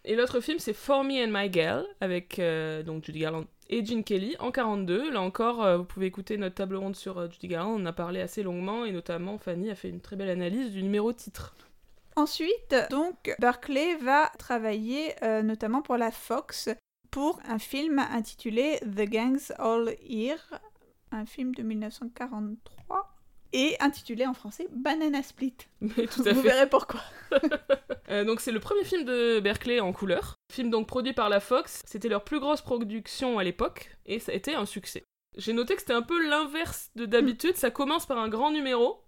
Et 0.05 0.15
l'autre 0.15 0.39
film, 0.39 0.59
c'est 0.59 0.73
For 0.73 1.03
Me 1.03 1.25
and 1.25 1.31
My 1.31 1.51
Girl, 1.51 1.85
avec 1.99 2.41
donc 2.85 3.03
Judy 3.03 3.19
Garland 3.19 3.43
et 3.69 3.85
Gene 3.85 4.05
Kelly 4.05 4.37
en 4.39 4.49
42. 4.49 5.11
Là 5.11 5.21
encore, 5.21 5.77
vous 5.77 5.83
pouvez 5.83 6.05
écouter 6.05 6.37
notre 6.37 6.55
table 6.55 6.77
ronde 6.77 6.95
sur 6.95 7.29
Judy 7.29 7.49
Garland, 7.49 7.75
on 7.75 7.81
en 7.81 7.85
a 7.85 7.93
parlé 7.93 8.21
assez 8.21 8.41
longuement, 8.41 8.85
et 8.85 8.93
notamment 8.93 9.37
Fanny 9.37 9.69
a 9.69 9.75
fait 9.75 9.89
une 9.89 9.99
très 9.99 10.15
belle 10.15 10.29
analyse 10.29 10.71
du 10.71 10.81
numéro 10.83 11.11
titre. 11.11 11.53
Ensuite, 12.19 12.75
donc, 12.89 13.33
Berkeley 13.39 13.95
va 13.95 14.29
travailler 14.37 15.15
euh, 15.23 15.41
notamment 15.41 15.81
pour 15.81 15.95
la 15.95 16.11
Fox 16.11 16.67
pour 17.11 17.39
un 17.47 17.59
film 17.59 17.97
intitulé 17.97 18.77
The 18.81 19.09
Gangs 19.09 19.53
All 19.57 19.95
Here, 20.05 20.59
un 21.13 21.25
film 21.25 21.55
de 21.55 21.63
1943 21.63 23.15
et 23.53 23.77
intitulé 23.79 24.27
en 24.27 24.33
français 24.33 24.67
Banana 24.69 25.23
Split. 25.23 25.55
Vous 25.81 26.41
verrez 26.41 26.69
pourquoi. 26.69 26.99
Euh, 28.09 28.23
donc 28.23 28.39
c'est 28.39 28.51
le 28.51 28.59
premier 28.59 28.83
film 28.83 29.05
de 29.05 29.39
Berkeley 29.39 29.79
en 29.79 29.93
couleur. 29.93 30.33
Film 30.51 30.71
donc 30.71 30.87
produit 30.87 31.13
par 31.13 31.29
la 31.29 31.39
Fox. 31.39 31.83
C'était 31.85 32.09
leur 32.09 32.23
plus 32.23 32.39
grosse 32.39 32.61
production 32.61 33.37
à 33.37 33.43
l'époque 33.43 33.95
et 34.07 34.17
ça 34.17 34.31
a 34.31 34.35
été 34.35 34.55
un 34.55 34.65
succès. 34.65 35.03
J'ai 35.37 35.53
noté 35.53 35.75
que 35.75 35.81
c'était 35.81 35.93
un 35.93 36.01
peu 36.01 36.27
l'inverse 36.27 36.89
de 36.95 37.05
d'habitude. 37.05 37.55
Ça 37.55 37.69
commence 37.69 38.07
par 38.07 38.17
un 38.17 38.27
grand 38.27 38.49
numéro 38.49 39.03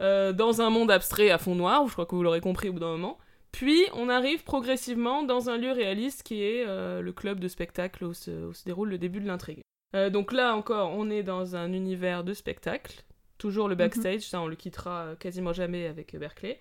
euh, 0.00 0.32
dans 0.32 0.60
un 0.60 0.70
monde 0.70 0.90
abstrait 0.90 1.30
à 1.30 1.38
fond 1.38 1.54
noir, 1.54 1.86
je 1.86 1.92
crois 1.92 2.06
que 2.06 2.14
vous 2.14 2.22
l'aurez 2.22 2.40
compris 2.40 2.68
au 2.68 2.72
bout 2.72 2.80
d'un 2.80 2.92
moment. 2.92 3.18
Puis 3.52 3.84
on 3.92 4.08
arrive 4.08 4.44
progressivement 4.44 5.22
dans 5.22 5.50
un 5.50 5.58
lieu 5.58 5.72
réaliste 5.72 6.22
qui 6.22 6.42
est 6.42 6.64
euh, 6.66 7.02
le 7.02 7.12
club 7.12 7.38
de 7.38 7.48
spectacle 7.48 8.04
où 8.04 8.14
se, 8.14 8.50
déroule 8.64 8.88
le 8.88 8.98
début 8.98 9.20
de 9.20 9.26
l'intrigue. 9.26 9.60
Euh, 9.94 10.08
donc 10.08 10.32
là 10.32 10.56
encore, 10.56 10.92
on 10.96 11.10
est 11.10 11.22
dans 11.22 11.54
un 11.54 11.72
univers 11.72 12.24
de 12.24 12.32
spectacle, 12.32 13.04
toujours 13.36 13.68
le 13.68 13.74
mhm. 13.74 13.78
backstage, 13.78 14.22
ça 14.22 14.40
on 14.40 14.46
le 14.46 14.56
quittera 14.56 15.14
quasiment 15.18 15.52
jamais 15.52 15.86
avec 15.86 16.16
Berkeley. 16.16 16.58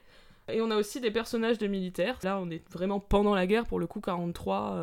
Et 0.52 0.60
on 0.60 0.70
a 0.70 0.76
aussi 0.76 1.00
des 1.00 1.12
personnages 1.12 1.60
de 1.60 1.68
militaires. 1.68 2.18
Là, 2.24 2.40
on 2.42 2.50
est 2.50 2.68
vraiment 2.74 3.00
pendant 3.00 3.36
la 3.36 3.46
guerre, 3.46 3.66
pour 3.66 3.80
le 3.80 3.86
coup, 3.86 4.02
43, 4.02 4.76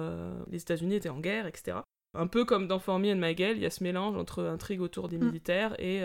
les 0.50 0.62
États-Unis 0.62 0.94
étaient 0.94 1.08
en 1.08 1.18
guerre, 1.18 1.46
etc. 1.46 1.78
Un 2.16 2.28
peu 2.28 2.44
comme 2.44 2.68
dans 2.68 2.78
For 2.78 2.98
Me 3.00 3.12
and 3.12 3.16
Miguel, 3.16 3.56
il 3.56 3.62
y 3.64 3.66
a 3.66 3.70
ce 3.70 3.82
mélange 3.82 4.16
entre 4.16 4.44
intrigue 4.44 4.80
autour 4.80 5.08
des 5.08 5.18
mm. 5.18 5.24
militaires 5.24 5.80
et, 5.80 6.00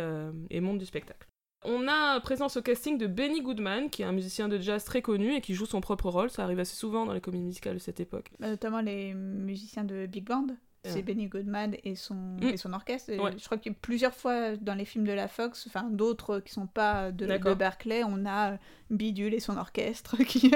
et 0.50 0.60
monde 0.60 0.80
du 0.80 0.86
spectacle. 0.86 1.28
On 1.66 1.88
a 1.88 2.20
présence 2.20 2.58
au 2.58 2.62
casting 2.62 2.98
de 2.98 3.08
Benny 3.08 3.42
Goodman, 3.42 3.90
qui 3.90 4.02
est 4.02 4.06
un 4.06 4.12
musicien 4.12 4.48
de 4.50 4.60
jazz 4.60 4.84
très 4.84 5.02
connu 5.02 5.36
et 5.36 5.42
qui 5.42 5.54
joue 5.54 5.66
son 5.66 5.82
propre 5.82 6.10
rôle. 6.10 6.30
Ça 6.30 6.44
arrive 6.44 6.60
assez 6.60 6.76
souvent 6.76 7.06
dans 7.06 7.14
les 7.14 7.22
comédies 7.22 7.46
musicales 7.46 7.76
de 7.76 7.80
cette 7.80 8.00
époque. 8.00 8.32
Bah, 8.40 8.50
notamment 8.50 8.82
les 8.82 9.14
musiciens 9.14 9.84
de 9.84 10.06
Big 10.06 10.26
Band. 10.26 10.48
C'est 10.86 11.02
Benny 11.02 11.28
Goodman 11.28 11.78
et 11.86 11.96
son, 11.96 12.16
mm. 12.16 12.44
et 12.44 12.58
son 12.58 12.74
orchestre. 12.74 13.14
Je 13.14 13.46
crois 13.46 13.58
que 13.58 13.70
plusieurs 13.70 14.14
fois 14.14 14.58
dans 14.58 14.74
les 14.74 14.84
films 14.84 15.06
de 15.06 15.14
la 15.14 15.30
Fox, 15.30 15.66
enfin 15.68 15.84
d'autres 15.90 16.42
qui 16.42 16.52
sont 16.52 16.68
pas 16.68 17.10
de, 17.12 17.26
de 17.26 17.54
Berkeley, 17.54 18.04
on 18.04 18.26
a 18.26 18.58
Bidule 18.90 19.34
et 19.34 19.40
son 19.40 19.56
orchestre 19.56 20.18
qui. 20.24 20.52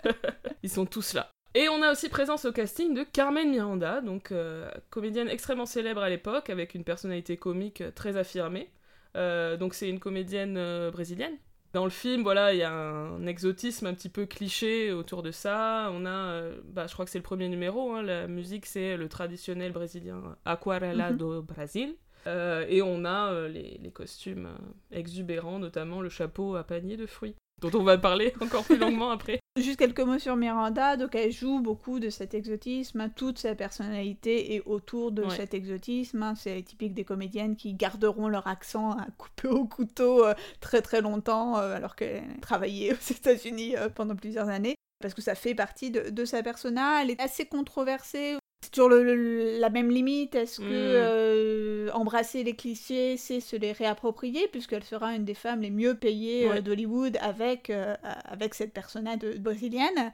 Ils 0.62 0.68
sont 0.68 0.84
tous 0.84 1.14
là. 1.14 1.30
Et 1.54 1.68
on 1.70 1.82
a 1.82 1.90
aussi 1.90 2.10
présence 2.10 2.44
au 2.44 2.52
casting 2.52 2.94
de 2.94 3.02
Carmen 3.02 3.50
Miranda, 3.50 4.02
donc 4.02 4.30
euh, 4.30 4.70
comédienne 4.90 5.28
extrêmement 5.28 5.66
célèbre 5.66 6.02
à 6.02 6.10
l'époque, 6.10 6.50
avec 6.50 6.74
une 6.74 6.84
personnalité 6.84 7.38
comique 7.38 7.82
très 7.94 8.18
affirmée. 8.18 8.70
Euh, 9.16 9.56
donc 9.56 9.74
c'est 9.74 9.88
une 9.88 9.98
comédienne 10.00 10.56
euh, 10.56 10.90
brésilienne 10.90 11.36
Dans 11.74 11.84
le 11.84 11.90
film, 11.90 12.22
voilà, 12.22 12.52
il 12.54 12.58
y 12.58 12.62
a 12.62 12.72
un 12.72 13.26
exotisme 13.26 13.86
un 13.86 13.94
petit 13.94 14.08
peu 14.08 14.26
cliché 14.26 14.92
autour 14.92 15.22
de 15.22 15.30
ça. 15.30 15.90
On 15.92 16.04
a, 16.06 16.10
euh, 16.10 16.60
bah, 16.64 16.86
je 16.86 16.92
crois 16.92 17.04
que 17.04 17.10
c'est 17.10 17.18
le 17.18 17.22
premier 17.24 17.48
numéro, 17.48 17.92
hein, 17.92 18.02
la 18.02 18.26
musique 18.26 18.66
c'est 18.66 18.96
le 18.96 19.08
traditionnel 19.08 19.72
brésilien 19.72 20.36
Aquarela 20.44 21.10
Mhm. 21.10 21.16
do 21.18 21.42
Brasil. 21.42 21.94
Euh, 22.28 22.64
et 22.68 22.82
on 22.82 23.04
a 23.04 23.32
euh, 23.32 23.48
les, 23.48 23.78
les 23.82 23.90
costumes 23.90 24.46
euh, 24.46 24.96
exubérants, 24.96 25.58
notamment 25.58 26.00
le 26.00 26.08
chapeau 26.08 26.54
à 26.54 26.62
panier 26.62 26.96
de 26.96 27.04
fruits, 27.06 27.34
dont 27.62 27.78
on 27.78 27.82
va 27.82 27.96
parler 27.96 28.34
encore 28.42 28.64
plus 28.64 28.76
longuement 28.76 29.10
après. 29.10 29.38
Juste 29.58 29.78
quelques 29.78 30.00
mots 30.00 30.18
sur 30.18 30.36
Miranda. 30.36 30.96
Donc, 30.96 31.14
elle 31.14 31.30
joue 31.32 31.60
beaucoup 31.60 32.00
de 32.00 32.10
cet 32.10 32.34
exotisme. 32.34 33.00
hein, 33.00 33.08
Toute 33.08 33.38
sa 33.38 33.54
personnalité 33.54 34.54
est 34.54 34.62
autour 34.66 35.12
de 35.12 35.22
Ouais. 35.22 35.36
cet 35.36 35.54
exotisme. 35.54 36.22
hein. 36.22 36.34
C'est 36.34 36.62
typique 36.62 36.94
des 36.94 37.04
comédiennes 37.04 37.56
qui 37.56 37.74
garderont 37.74 38.28
leur 38.28 38.46
accent 38.46 38.90
à 38.92 39.06
couper 39.18 39.48
au 39.48 39.64
couteau 39.66 40.24
euh, 40.26 40.34
très 40.60 40.82
très 40.82 41.00
longtemps, 41.00 41.56
euh, 41.58 41.76
alors 41.76 41.96
qu'elle 41.96 42.24
travaillait 42.40 42.92
aux 42.92 43.10
États-Unis 43.12 43.76
euh, 43.76 43.88
pendant 43.88 44.16
plusieurs 44.16 44.48
années. 44.48 44.74
Parce 45.00 45.14
que 45.14 45.22
ça 45.22 45.34
fait 45.34 45.54
partie 45.54 45.90
de, 45.90 46.10
de 46.10 46.24
sa 46.24 46.42
persona. 46.42 47.02
Elle 47.02 47.10
est 47.10 47.20
assez 47.20 47.44
controversée. 47.46 48.36
Toujours 48.72 48.88
le- 48.88 49.04
le- 49.04 49.58
la 49.60 49.68
même 49.70 49.90
limite. 49.90 50.34
Est-ce 50.34 50.58
que 50.60 50.64
Mm. 50.64 50.68
euh, 50.70 51.90
embrasser 51.92 52.42
les 52.42 52.54
clichés, 52.54 53.16
c'est 53.18 53.40
se 53.40 53.54
les 53.54 53.72
réapproprier, 53.72 54.48
puisqu'elle 54.50 54.82
sera 54.82 55.14
une 55.14 55.24
des 55.26 55.34
femmes 55.34 55.60
les 55.60 55.70
mieux 55.70 55.94
payées 55.94 56.48
euh, 56.50 56.60
d'Hollywood 56.62 57.18
avec, 57.20 57.68
euh, 57.68 57.94
avec 58.24 58.54
cette 58.54 58.72
persona 58.72 59.16
de, 59.16 59.36
brésilienne 59.38 60.12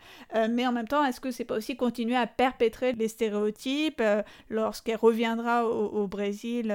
mais 0.50 0.66
en 0.66 0.72
même 0.72 0.88
temps, 0.88 1.04
est-ce 1.04 1.20
que 1.20 1.30
c'est 1.30 1.44
pas 1.44 1.56
aussi 1.56 1.76
continuer 1.76 2.16
à 2.16 2.26
perpétrer 2.26 2.92
les 2.94 3.08
stéréotypes 3.08 4.02
lorsqu'elle 4.50 4.96
reviendra 4.96 5.66
au, 5.66 5.86
au 6.02 6.06
Brésil 6.08 6.72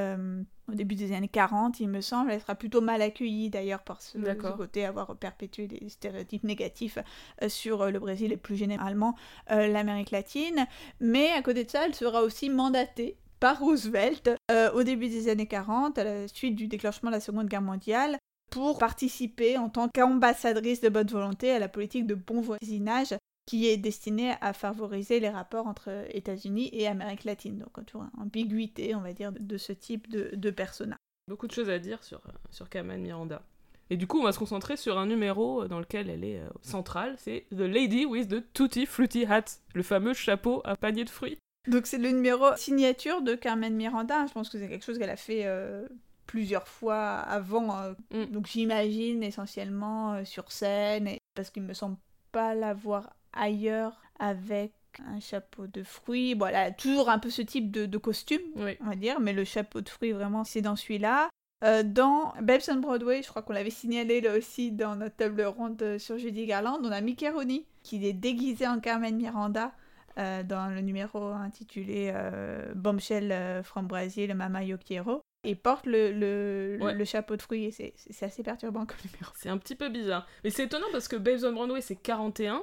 au 0.69 0.75
début 0.75 0.95
des 0.95 1.13
années 1.13 1.27
40, 1.27 1.79
il 1.79 1.89
me 1.89 2.01
semble, 2.01 2.31
elle 2.31 2.41
sera 2.41 2.55
plutôt 2.55 2.81
mal 2.81 3.01
accueillie 3.01 3.49
d'ailleurs 3.49 3.83
par 3.83 4.01
ce, 4.01 4.17
côté 4.55 4.85
avoir 4.85 5.15
perpétué 5.15 5.67
les 5.67 5.89
stéréotypes 5.89 6.43
négatifs 6.43 6.97
euh, 7.41 7.49
sur 7.49 7.81
euh, 7.81 7.91
le 7.91 7.99
Brésil 7.99 8.31
et 8.31 8.37
plus 8.37 8.55
généralement 8.55 9.15
euh, 9.51 9.67
l'Amérique 9.67 10.11
latine. 10.11 10.67
Mais 10.99 11.31
à 11.31 11.41
côté 11.41 11.65
de 11.65 11.69
ça, 11.69 11.85
elle 11.85 11.95
sera 11.95 12.21
aussi 12.21 12.49
mandatée 12.49 13.17
par 13.43 13.59
Roosevelt 13.59 14.29
euh, 14.51 14.71
au 14.71 14.83
début 14.83 15.09
des 15.09 15.27
années 15.27 15.47
40, 15.47 15.97
à 15.97 16.05
la 16.05 16.27
suite 16.29 16.55
du 16.55 16.67
déclenchement 16.67 17.09
de 17.09 17.15
la 17.15 17.19
Seconde 17.19 17.49
Guerre 17.49 17.61
mondiale, 17.61 18.17
pour 18.49 18.77
participer 18.77 19.57
en 19.57 19.67
tant 19.67 19.89
qu'ambassadrice 19.89 20.79
de 20.79 20.87
bonne 20.87 21.07
volonté 21.07 21.51
à 21.51 21.59
la 21.59 21.67
politique 21.67 22.07
de 22.07 22.15
bon 22.15 22.39
voisinage 22.39 23.13
qui 23.45 23.67
est 23.67 23.77
destinée 23.77 24.35
à 24.41 24.53
favoriser 24.53 25.19
les 25.19 25.29
rapports 25.29 25.67
entre 25.67 26.05
États-Unis 26.09 26.69
et 26.71 26.87
Amérique 26.87 27.25
latine. 27.25 27.57
Donc, 27.57 27.85
toujours 27.85 28.03
une 28.03 28.21
ambiguïté, 28.21 28.95
on 28.95 29.01
va 29.01 29.13
dire, 29.13 29.31
de 29.31 29.57
ce 29.57 29.73
type 29.73 30.09
de, 30.09 30.31
de 30.33 30.49
persona. 30.49 30.95
Beaucoup 31.27 31.47
de 31.47 31.51
choses 31.51 31.69
à 31.69 31.79
dire 31.79 32.03
sur, 32.03 32.19
euh, 32.27 32.31
sur 32.51 32.69
Carmen 32.69 33.01
Miranda. 33.01 33.41
Et 33.89 33.97
du 33.97 34.07
coup, 34.07 34.19
on 34.19 34.23
va 34.23 34.31
se 34.31 34.39
concentrer 34.39 34.77
sur 34.77 34.97
un 34.97 35.05
numéro 35.05 35.63
euh, 35.63 35.67
dans 35.67 35.79
lequel 35.79 36.09
elle 36.09 36.23
est 36.23 36.39
euh, 36.39 36.47
centrale, 36.61 37.15
c'est 37.17 37.45
The 37.51 37.59
Lady 37.59 38.05
with 38.05 38.29
the 38.29 38.53
Tutti 38.53 38.85
Frutti 38.85 39.25
Hat, 39.25 39.45
le 39.73 39.83
fameux 39.83 40.13
chapeau 40.13 40.61
à 40.63 40.77
panier 40.77 41.03
de 41.03 41.09
fruits. 41.09 41.37
Donc, 41.69 41.85
c'est 41.85 41.97
le 41.97 42.09
numéro 42.11 42.55
signature 42.55 43.21
de 43.21 43.35
Carmen 43.35 43.75
Miranda. 43.75 44.25
Je 44.27 44.33
pense 44.33 44.49
que 44.49 44.57
c'est 44.57 44.69
quelque 44.69 44.85
chose 44.85 44.97
qu'elle 44.99 45.09
a 45.09 45.17
fait 45.17 45.45
euh, 45.45 45.85
plusieurs 46.27 46.67
fois 46.67 47.19
avant. 47.19 47.77
euh, 47.77 47.93
Mm. 48.11 48.25
Donc, 48.31 48.47
j'imagine 48.47 49.21
essentiellement 49.21 50.23
sur 50.23 50.51
scène, 50.51 51.07
et... 51.07 51.17
parce 51.35 51.49
qu'il 51.49 51.63
me 51.63 51.73
semble 51.73 51.97
pas 52.31 52.55
l'avoir 52.55 53.15
ailleurs 53.33 54.01
avec 54.19 54.71
un 55.07 55.19
chapeau 55.19 55.67
de 55.67 55.83
fruits. 55.83 56.37
A 56.41 56.71
toujours 56.71 57.09
un 57.09 57.19
peu 57.19 57.29
ce 57.29 57.41
type 57.41 57.71
de, 57.71 57.85
de 57.85 57.97
costume, 57.97 58.41
Oui. 58.55 58.77
on 58.81 58.85
va 58.89 58.95
dire, 58.95 59.19
mais 59.19 59.33
le 59.33 59.43
chapeau 59.43 59.81
de 59.81 59.89
fruits, 59.89 60.11
vraiment, 60.11 60.43
c'est 60.43 60.61
dans 60.61 60.75
celui-là. 60.75 61.29
Euh, 61.63 61.81
dans 61.81 62.33
Babes 62.41 62.61
on 62.69 62.75
Broadway, 62.75 63.21
je 63.23 63.29
crois 63.29 63.41
qu'on 63.41 63.53
l'avait 63.53 63.69
signalé 63.69 64.19
là 64.19 64.37
aussi 64.37 64.71
dans 64.71 64.97
notre 64.97 65.15
table 65.15 65.41
ronde 65.43 65.81
euh, 65.81 65.97
sur 65.97 66.17
Judy 66.17 66.45
Garland, 66.45 66.79
on 66.83 66.91
a 66.91 66.99
Mickey 66.99 67.29
Rooney 67.29 67.65
qui 67.83 68.05
est 68.05 68.11
déguisé 68.13 68.67
en 68.67 68.79
Carmen 68.81 69.15
Miranda 69.15 69.71
euh, 70.17 70.43
dans 70.43 70.67
le 70.67 70.81
numéro 70.81 71.23
intitulé 71.27 72.11
euh, 72.13 72.73
Bombshell 72.75 73.63
from 73.63 73.87
Brazil, 73.87 74.33
Mama 74.35 74.63
Yo 74.63 74.77
Quiero, 74.77 75.21
et 75.45 75.55
porte 75.55 75.85
le, 75.85 76.11
le, 76.11 76.77
Ouais. 76.81 76.93
le 76.93 77.05
chapeau 77.05 77.37
de 77.37 77.41
fruits, 77.41 77.71
c'est 77.71 77.93
assez 78.25 78.43
perturbant 78.43 78.85
comme 78.85 78.97
numéro. 79.05 79.31
C'est 79.35 79.49
un 79.49 79.57
petit 79.57 79.75
peu 79.75 79.87
bizarre. 79.89 80.27
Mais 80.43 80.49
c'est 80.49 80.65
étonnant 80.65 80.87
parce 80.91 81.07
que 81.07 81.15
Babes 81.15 81.45
on 81.45 81.53
Broadway, 81.53 81.79
c'est 81.81 81.95
41. 81.95 82.61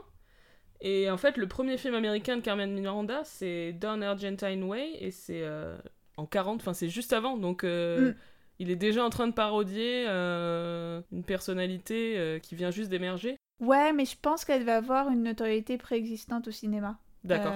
Et 0.80 1.10
en 1.10 1.16
fait, 1.18 1.36
le 1.36 1.46
premier 1.46 1.76
film 1.76 1.94
américain 1.94 2.36
de 2.36 2.42
Carmen 2.42 2.72
Miranda, 2.72 3.22
c'est 3.24 3.72
Down 3.72 4.02
Argentine 4.02 4.64
Way, 4.64 4.92
et 4.98 5.10
c'est 5.10 5.42
euh, 5.42 5.76
en 6.16 6.26
40, 6.26 6.60
enfin 6.60 6.72
c'est 6.72 6.88
juste 6.88 7.12
avant, 7.12 7.36
donc 7.36 7.64
euh, 7.64 8.12
Mm. 8.12 8.14
il 8.60 8.70
est 8.70 8.76
déjà 8.76 9.04
en 9.04 9.10
train 9.10 9.26
de 9.26 9.32
parodier 9.34 10.06
euh, 10.08 11.02
une 11.12 11.24
personnalité 11.24 12.40
qui 12.42 12.54
vient 12.54 12.70
juste 12.70 12.90
d'émerger. 12.90 13.36
Ouais, 13.60 13.92
mais 13.92 14.06
je 14.06 14.16
pense 14.20 14.46
qu'elle 14.46 14.64
va 14.64 14.76
avoir 14.76 15.10
une 15.10 15.22
notoriété 15.22 15.76
préexistante 15.76 16.48
au 16.48 16.50
cinéma. 16.50 16.98
D'accord. 17.24 17.52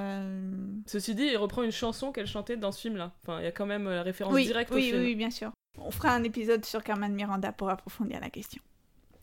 Ceci 0.86 1.14
dit, 1.14 1.24
il 1.24 1.36
reprend 1.38 1.62
une 1.62 1.72
chanson 1.72 2.12
qu'elle 2.12 2.26
chantait 2.26 2.58
dans 2.58 2.72
ce 2.72 2.80
film-là. 2.82 3.12
Enfin, 3.22 3.40
il 3.40 3.44
y 3.44 3.48
a 3.48 3.52
quand 3.52 3.64
même 3.64 3.88
la 3.88 4.02
référence 4.02 4.34
Oui, 4.34 4.44
directe 4.44 4.70
au 4.70 4.74
oui, 4.74 4.90
film. 4.90 5.00
oui, 5.02 5.14
bien 5.14 5.30
sûr. 5.30 5.50
On 5.78 5.90
fera 5.90 6.10
un 6.10 6.22
épisode 6.22 6.64
sur 6.66 6.84
Carmen 6.84 7.14
Miranda 7.14 7.52
pour 7.52 7.70
approfondir 7.70 8.20
la 8.20 8.28
question. 8.28 8.60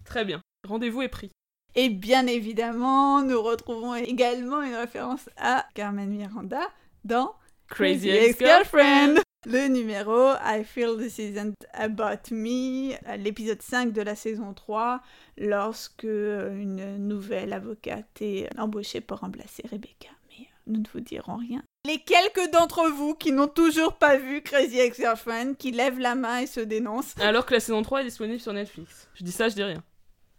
Très 0.03 0.25
bien. 0.25 0.41
Rendez-vous 0.67 1.03
est 1.03 1.07
pris. 1.09 1.29
Et 1.75 1.89
bien 1.89 2.27
évidemment, 2.27 3.21
nous 3.21 3.41
retrouvons 3.41 3.95
également 3.95 4.61
une 4.61 4.75
référence 4.75 5.29
à 5.37 5.65
Carmen 5.73 6.09
Miranda 6.09 6.59
dans 7.05 7.33
Crazy 7.69 8.09
Ex-Girlfriend 8.09 9.21
Le 9.45 9.69
numéro 9.69 10.33
I 10.43 10.65
Feel 10.65 10.97
This 10.99 11.17
Isn't 11.19 11.55
About 11.73 12.29
Me, 12.31 12.93
l'épisode 13.17 13.61
5 13.61 13.93
de 13.93 14.01
la 14.01 14.15
saison 14.15 14.53
3, 14.53 15.01
lorsque 15.37 16.03
une 16.03 16.97
nouvelle 16.97 17.53
avocate 17.53 18.21
est 18.21 18.49
embauchée 18.59 18.99
pour 18.99 19.19
remplacer 19.19 19.63
Rebecca. 19.71 20.09
Mais 20.29 20.43
euh, 20.43 20.55
nous 20.67 20.81
ne 20.81 20.87
vous 20.93 20.99
dirons 20.99 21.37
rien. 21.37 21.63
Les 21.87 21.99
quelques 21.99 22.51
d'entre 22.51 22.89
vous 22.89 23.15
qui 23.15 23.31
n'ont 23.31 23.47
toujours 23.47 23.93
pas 23.93 24.17
vu 24.17 24.41
Crazy 24.41 24.77
Ex-Girlfriend, 24.77 25.53
qui 25.57 25.71
lèvent 25.71 25.99
la 25.99 26.15
main 26.15 26.39
et 26.39 26.47
se 26.47 26.59
dénoncent, 26.59 27.15
Alors 27.21 27.45
que 27.45 27.53
la 27.53 27.61
saison 27.61 27.81
3 27.81 28.01
est 28.01 28.05
disponible 28.05 28.41
sur 28.41 28.51
Netflix. 28.51 29.07
Je 29.13 29.23
dis 29.23 29.31
ça, 29.31 29.47
je 29.47 29.55
dis 29.55 29.63
rien. 29.63 29.81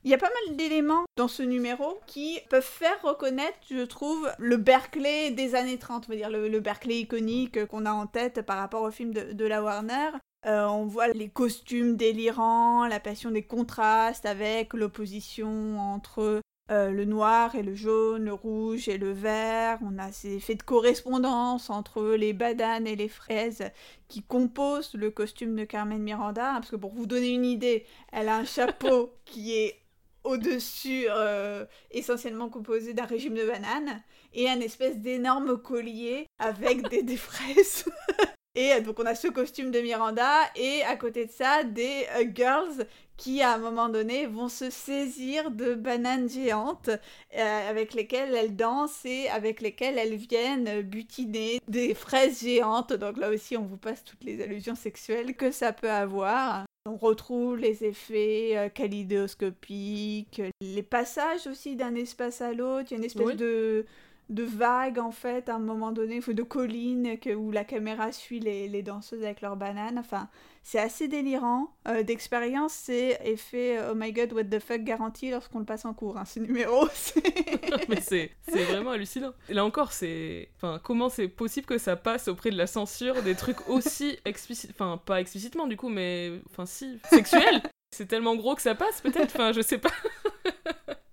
Il 0.05 0.11
y 0.11 0.15
a 0.15 0.19
pas 0.19 0.31
mal 0.47 0.57
d'éléments 0.57 1.05
dans 1.17 1.29
ce 1.29 1.45
numéro 1.45 2.01
qui 2.07 2.41
peuvent 2.51 2.63
faire 2.65 3.01
reconnaître, 3.03 3.59
je 3.71 3.85
trouve, 3.85 4.29
le 4.39 4.57
Berkeley 4.57 5.31
des 5.31 5.55
années 5.55 5.79
30, 5.79 6.07
on 6.09 6.13
va 6.13 6.17
dire 6.17 6.29
le, 6.31 6.49
le 6.49 6.61
Berkeley 6.61 7.01
iconique 7.01 7.67
qu'on 7.67 7.87
a 7.87 7.93
en 7.93 8.07
tête 8.09 8.43
par 8.43 8.59
rapport 8.59 8.83
au 8.83 8.91
film 8.91 9.13
de, 9.15 9.33
de 9.33 9.45
la 9.45 9.63
Warner. 9.63 10.11
Euh, 10.45 10.67
on 10.67 10.87
voit 10.87 11.07
les 11.09 11.29
costumes 11.29 11.97
délirants, 11.97 12.87
la 12.89 12.99
passion 12.99 13.31
des 13.31 13.45
contrastes 13.45 14.27
avec 14.27 14.75
l'opposition 14.75 15.79
entre 15.79 16.41
euh, 16.73 16.91
le 16.91 17.05
noir 17.05 17.55
et 17.55 17.63
le 17.63 17.77
jaune, 17.77 18.25
le 18.25 18.33
rouge 18.33 18.89
et 18.89 18.99
le 18.99 19.13
vert. 19.13 19.79
On 19.83 19.99
a 19.99 20.11
ces 20.11 20.35
effets 20.35 20.57
de 20.57 20.65
correspondance 20.65 21.71
entre 21.71 22.03
les 22.15 22.33
badanes 22.33 22.89
et 22.89 22.97
les 22.97 23.09
fraises 23.09 23.63
qui 24.09 24.23
composent 24.25 24.95
le 24.95 25.13
costume 25.13 25.55
de 25.55 25.65
Carmen 25.65 26.03
Miranda. 26.03 26.51
hein, 26.51 26.55
Parce 26.55 26.71
que 26.71 26.77
pour 26.77 26.93
vous 26.93 27.07
donner 27.07 27.29
une 27.31 27.45
idée, 27.45 27.87
elle 28.11 28.29
a 28.29 28.37
un 28.37 28.45
chapeau 28.45 29.13
qui 29.25 29.55
est 29.57 29.79
au-dessus, 30.25 31.07
euh, 31.09 31.65
essentiellement 31.91 32.49
composé 32.49 32.95
d'un 32.95 33.07
régime 33.07 33.35
de 33.35 33.47
bananes, 33.47 34.03
et 34.35 34.49
un 34.49 34.61
espèce 34.61 34.99
d'énorme 34.99 35.59
collier 35.59 36.27
avec 36.39 36.89
des, 36.91 37.03
des 37.03 37.17
fraises. 37.17 37.85
et 38.55 38.73
euh, 38.73 38.81
donc 38.81 38.99
on 38.99 39.07
a 39.07 39.15
ce 39.15 39.29
costume 39.29 39.71
de 39.71 39.81
Miranda, 39.81 40.41
et 40.57 40.83
à 40.85 40.97
côté 40.97 41.27
de 41.27 41.31
ça, 41.31 41.65
des 41.65 42.07
euh, 42.17 42.25
girls 42.35 42.87
qui, 43.17 43.41
à 43.41 43.55
un 43.55 43.59
moment 43.59 43.89
donné, 43.89 44.27
vont 44.27 44.49
se 44.49 44.69
saisir 44.69 45.53
de 45.53 45.75
bananes 45.75 46.29
géantes 46.29 46.89
euh, 46.89 47.71
avec 47.71 47.95
lesquelles 47.95 48.35
elles 48.35 48.57
dansent 48.57 49.05
et 49.05 49.29
avec 49.29 49.61
lesquelles 49.61 49.97
elles 49.97 50.17
viennent 50.17 50.83
butiner 50.83 51.61
des 51.69 51.95
fraises 51.95 52.43
géantes. 52.43 52.93
Donc 52.93 53.19
là 53.19 53.31
aussi, 53.31 53.57
on 53.57 53.65
vous 53.65 53.77
passe 53.77 54.03
toutes 54.03 54.25
les 54.25 54.43
allusions 54.43 54.75
sexuelles 54.75 55.37
que 55.37 55.53
ça 55.53 55.73
peut 55.73 55.91
avoir. 55.91 56.65
On 56.85 56.97
retrouve 56.97 57.59
les 57.59 57.85
effets 57.85 58.57
euh, 58.57 58.69
kaléidoscopiques, 58.69 60.43
les 60.61 60.83
passages 60.83 61.47
aussi 61.47 61.77
d'un 61.77 61.95
espace 61.95 62.41
à 62.41 62.53
l'autre. 62.53 62.89
Il 62.91 62.95
y 62.95 62.95
a 62.95 62.99
une 62.99 63.05
espèce 63.05 63.27
Oui. 63.27 63.37
de, 63.37 63.87
de 64.31 64.43
vague 64.43 64.99
en 64.99 65.13
fait 65.13 65.49
à 65.49 65.55
un 65.55 65.61
moment 65.61 65.93
donné, 65.93 66.19
de 66.19 66.43
colline 66.43 67.19
que, 67.21 67.31
où 67.35 67.53
la 67.53 67.65
caméra 67.65 68.11
suit 68.11 68.41
les, 68.41 68.67
les 68.69 68.83
danseuses 68.83 69.23
avec 69.23 69.43
leurs 69.43 69.57
bananes. 69.57 69.97
Enfin, 69.97 70.29
c'est 70.63 70.79
assez 70.79 71.09
délirant. 71.09 71.75
Euh, 71.89 72.03
D'expérience, 72.03 72.73
c'est 72.73 73.19
effet 73.25 73.79
euh, 73.79 73.91
oh 73.93 73.95
my 73.95 74.13
god, 74.13 74.33
what 74.33 74.45
the 74.45 74.59
fuck 74.61 74.83
garanti 74.83 75.31
lorsqu'on 75.31 75.59
le 75.61 75.65
passe 75.65 75.85
en 75.85 75.93
cours. 75.95 76.17
Hein, 76.19 76.25
ce 76.25 76.39
numéro, 76.41 76.87
c'est- 76.95 77.89
Mais 77.89 78.01
c'est 78.01 78.31
vraiment 78.65 78.93
hallucinant. 78.93 79.33
Là 79.49 79.65
encore, 79.65 79.93
c'est. 79.93 80.49
Enfin, 80.57 80.81
comment 80.83 81.09
c'est 81.09 81.29
possible 81.29 81.67
que 81.67 81.79
ça 81.79 81.97
passe 81.97 82.29
auprès 82.29 82.51
de 82.51 82.57
la 82.57 82.67
censure 82.67 83.23
des 83.23 83.35
trucs 83.35 83.69
aussi 83.69 84.19
explicites. 84.25 84.71
Enfin, 84.71 85.01
pas 85.05 85.21
explicitement 85.21 85.67
du 85.67 85.77
coup, 85.77 85.89
mais. 85.89 86.41
Enfin, 86.51 86.67
si. 86.67 86.99
Sexuels 87.11 87.63
C'est 87.95 88.07
tellement 88.07 88.37
gros 88.37 88.55
que 88.55 88.63
ça 88.63 88.75
passe 88.75 89.01
peut-être 89.01 89.35
Enfin, 89.35 89.53
je 89.53 89.61
sais 89.61 89.79
pas. 89.79 89.91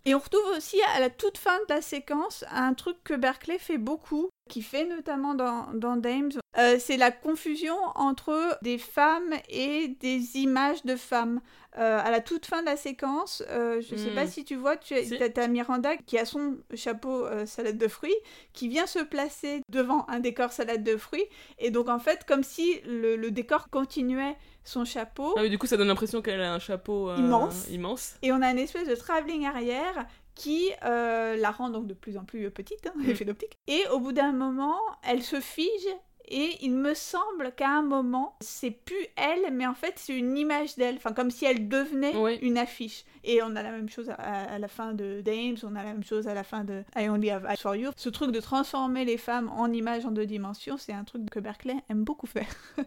Et 0.06 0.16
on 0.16 0.20
retrouve 0.20 0.56
aussi 0.58 0.78
à 0.96 1.00
la 1.02 1.10
toute 1.10 1.38
fin 1.38 1.58
de 1.60 1.66
la 1.74 1.82
séquence 1.82 2.44
un 2.52 2.74
truc 2.74 2.98
que 3.04 3.14
Berkeley 3.14 3.60
fait 3.60 3.78
beaucoup, 3.78 4.30
qui 4.50 4.62
fait 4.62 4.86
notamment 4.86 5.34
dans, 5.36 5.68
dans 5.74 5.96
Dames. 5.96 6.32
Euh, 6.58 6.76
c'est 6.80 6.98
la 6.98 7.12
confusion 7.12 7.76
entre 7.96 8.58
des 8.62 8.78
femmes 8.78 9.34
et 9.50 9.96
des 10.02 10.36
images 10.38 10.84
de 10.84 10.96
femmes. 10.98 11.40
Euh, 11.78 12.00
à 12.04 12.10
la 12.10 12.20
toute 12.20 12.48
fin 12.48 12.62
de 12.62 12.66
la 12.66 12.76
séquence, 12.76 13.44
euh, 13.50 13.80
je 13.80 13.94
ne 13.94 14.00
sais 14.00 14.10
pas 14.10 14.26
Hmm. 14.26 14.30
si 14.30 14.44
tu 14.44 14.56
vois, 14.56 14.76
tu 14.76 14.96
Si. 15.04 15.16
as, 15.22 15.48
Miranda 15.48 15.96
qui 15.98 16.18
a 16.18 16.26
son 16.26 16.58
chapeau 16.74 17.26
salade 17.46 17.78
de 17.78 17.88
fruits, 17.88 18.16
qui 18.54 18.68
vient 18.68 18.88
se 18.88 19.00
placer 19.00 19.62
devant 19.70 20.06
un 20.10 20.20
décor 20.20 20.52
salade 20.52 20.84
de 20.84 20.98
fruits, 20.98 21.26
et 21.60 21.70
donc 21.70 21.88
en 21.88 22.00
fait, 22.00 22.26
comme 22.28 22.44
si 22.44 22.82
le, 22.88 23.16
le 23.16 23.30
décor 23.32 23.70
continuait 23.70 24.36
son 24.64 24.84
chapeau, 24.84 25.36
Ah 25.38 25.48
du 25.48 25.58
coup, 25.60 25.68
ça 25.68 25.78
donne 25.78 25.88
l'impression 25.88 26.22
qu'elle 26.24 26.42
a 26.42 26.52
un 26.54 26.60
chapeau 26.60 27.14
Immense. 27.16 27.68
immense. 27.70 28.16
et 28.24 28.32
on 28.32 28.42
a 28.42 28.50
une 28.52 28.60
espèce 28.60 28.88
de 28.88 28.96
travelling 28.96 29.46
arrière 29.46 30.08
qui 30.40 30.72
euh, 30.86 31.36
la 31.36 31.52
rend 31.52 31.70
donc 31.70 31.86
de 31.88 31.94
plus 31.94 32.18
en 32.18 32.24
plus 32.24 32.50
petite, 32.50 32.88
hein, 32.88 32.94
Mm. 32.96 33.10
effet 33.10 33.26
d'optique. 33.26 33.58
Et 33.68 33.82
au 33.92 34.00
bout 34.00 34.14
d'un 34.14 34.32
moment, 34.32 34.78
elle 35.04 35.22
se 35.22 35.40
fige 35.40 35.88
et 36.32 36.58
il 36.62 36.76
me 36.76 36.94
semble 36.94 37.52
qu'à 37.58 37.70
un 37.70 37.82
moment, 37.82 38.38
c'est 38.40 38.70
plus 38.70 39.06
elle, 39.16 39.52
mais 39.52 39.66
en 39.66 39.74
fait 39.74 39.94
c'est 39.98 40.16
une 40.16 40.38
image 40.38 40.76
d'elle, 40.76 40.96
enfin 40.98 41.12
comme 41.12 41.32
si 41.32 41.44
elle 41.46 41.68
devenait 41.68 42.16
Oui. 42.16 42.38
une 42.44 42.58
affiche. 42.60 43.04
Et 43.24 43.42
on 43.42 43.56
a 43.56 43.64
la 43.64 43.72
même 43.72 43.90
chose 43.90 44.10
à, 44.12 44.14
à 44.14 44.60
la 44.60 44.68
fin 44.68 44.94
de 44.94 45.22
Dames, 45.22 45.58
on 45.64 45.76
a 45.76 45.84
la 45.84 45.92
même 45.94 46.04
chose 46.04 46.28
à 46.28 46.34
la 46.36 46.44
fin 46.44 46.64
de 46.64 46.84
I 46.96 47.10
Only 47.10 47.32
Have 47.32 47.46
Eyes 47.50 47.58
for 47.58 47.76
You. 47.76 47.90
Ce 47.98 48.10
truc 48.10 48.32
de 48.32 48.40
transformer 48.40 49.06
les 49.06 49.18
femmes 49.18 49.50
en 49.50 49.72
images 49.74 50.06
en 50.06 50.12
deux 50.12 50.28
dimensions, 50.28 50.78
c'est 50.78 50.94
un 50.94 51.04
truc 51.04 51.28
que 51.32 51.40
Berkeley 51.40 51.76
aime 51.90 52.04
beaucoup 52.04 52.28
faire. 52.28 52.48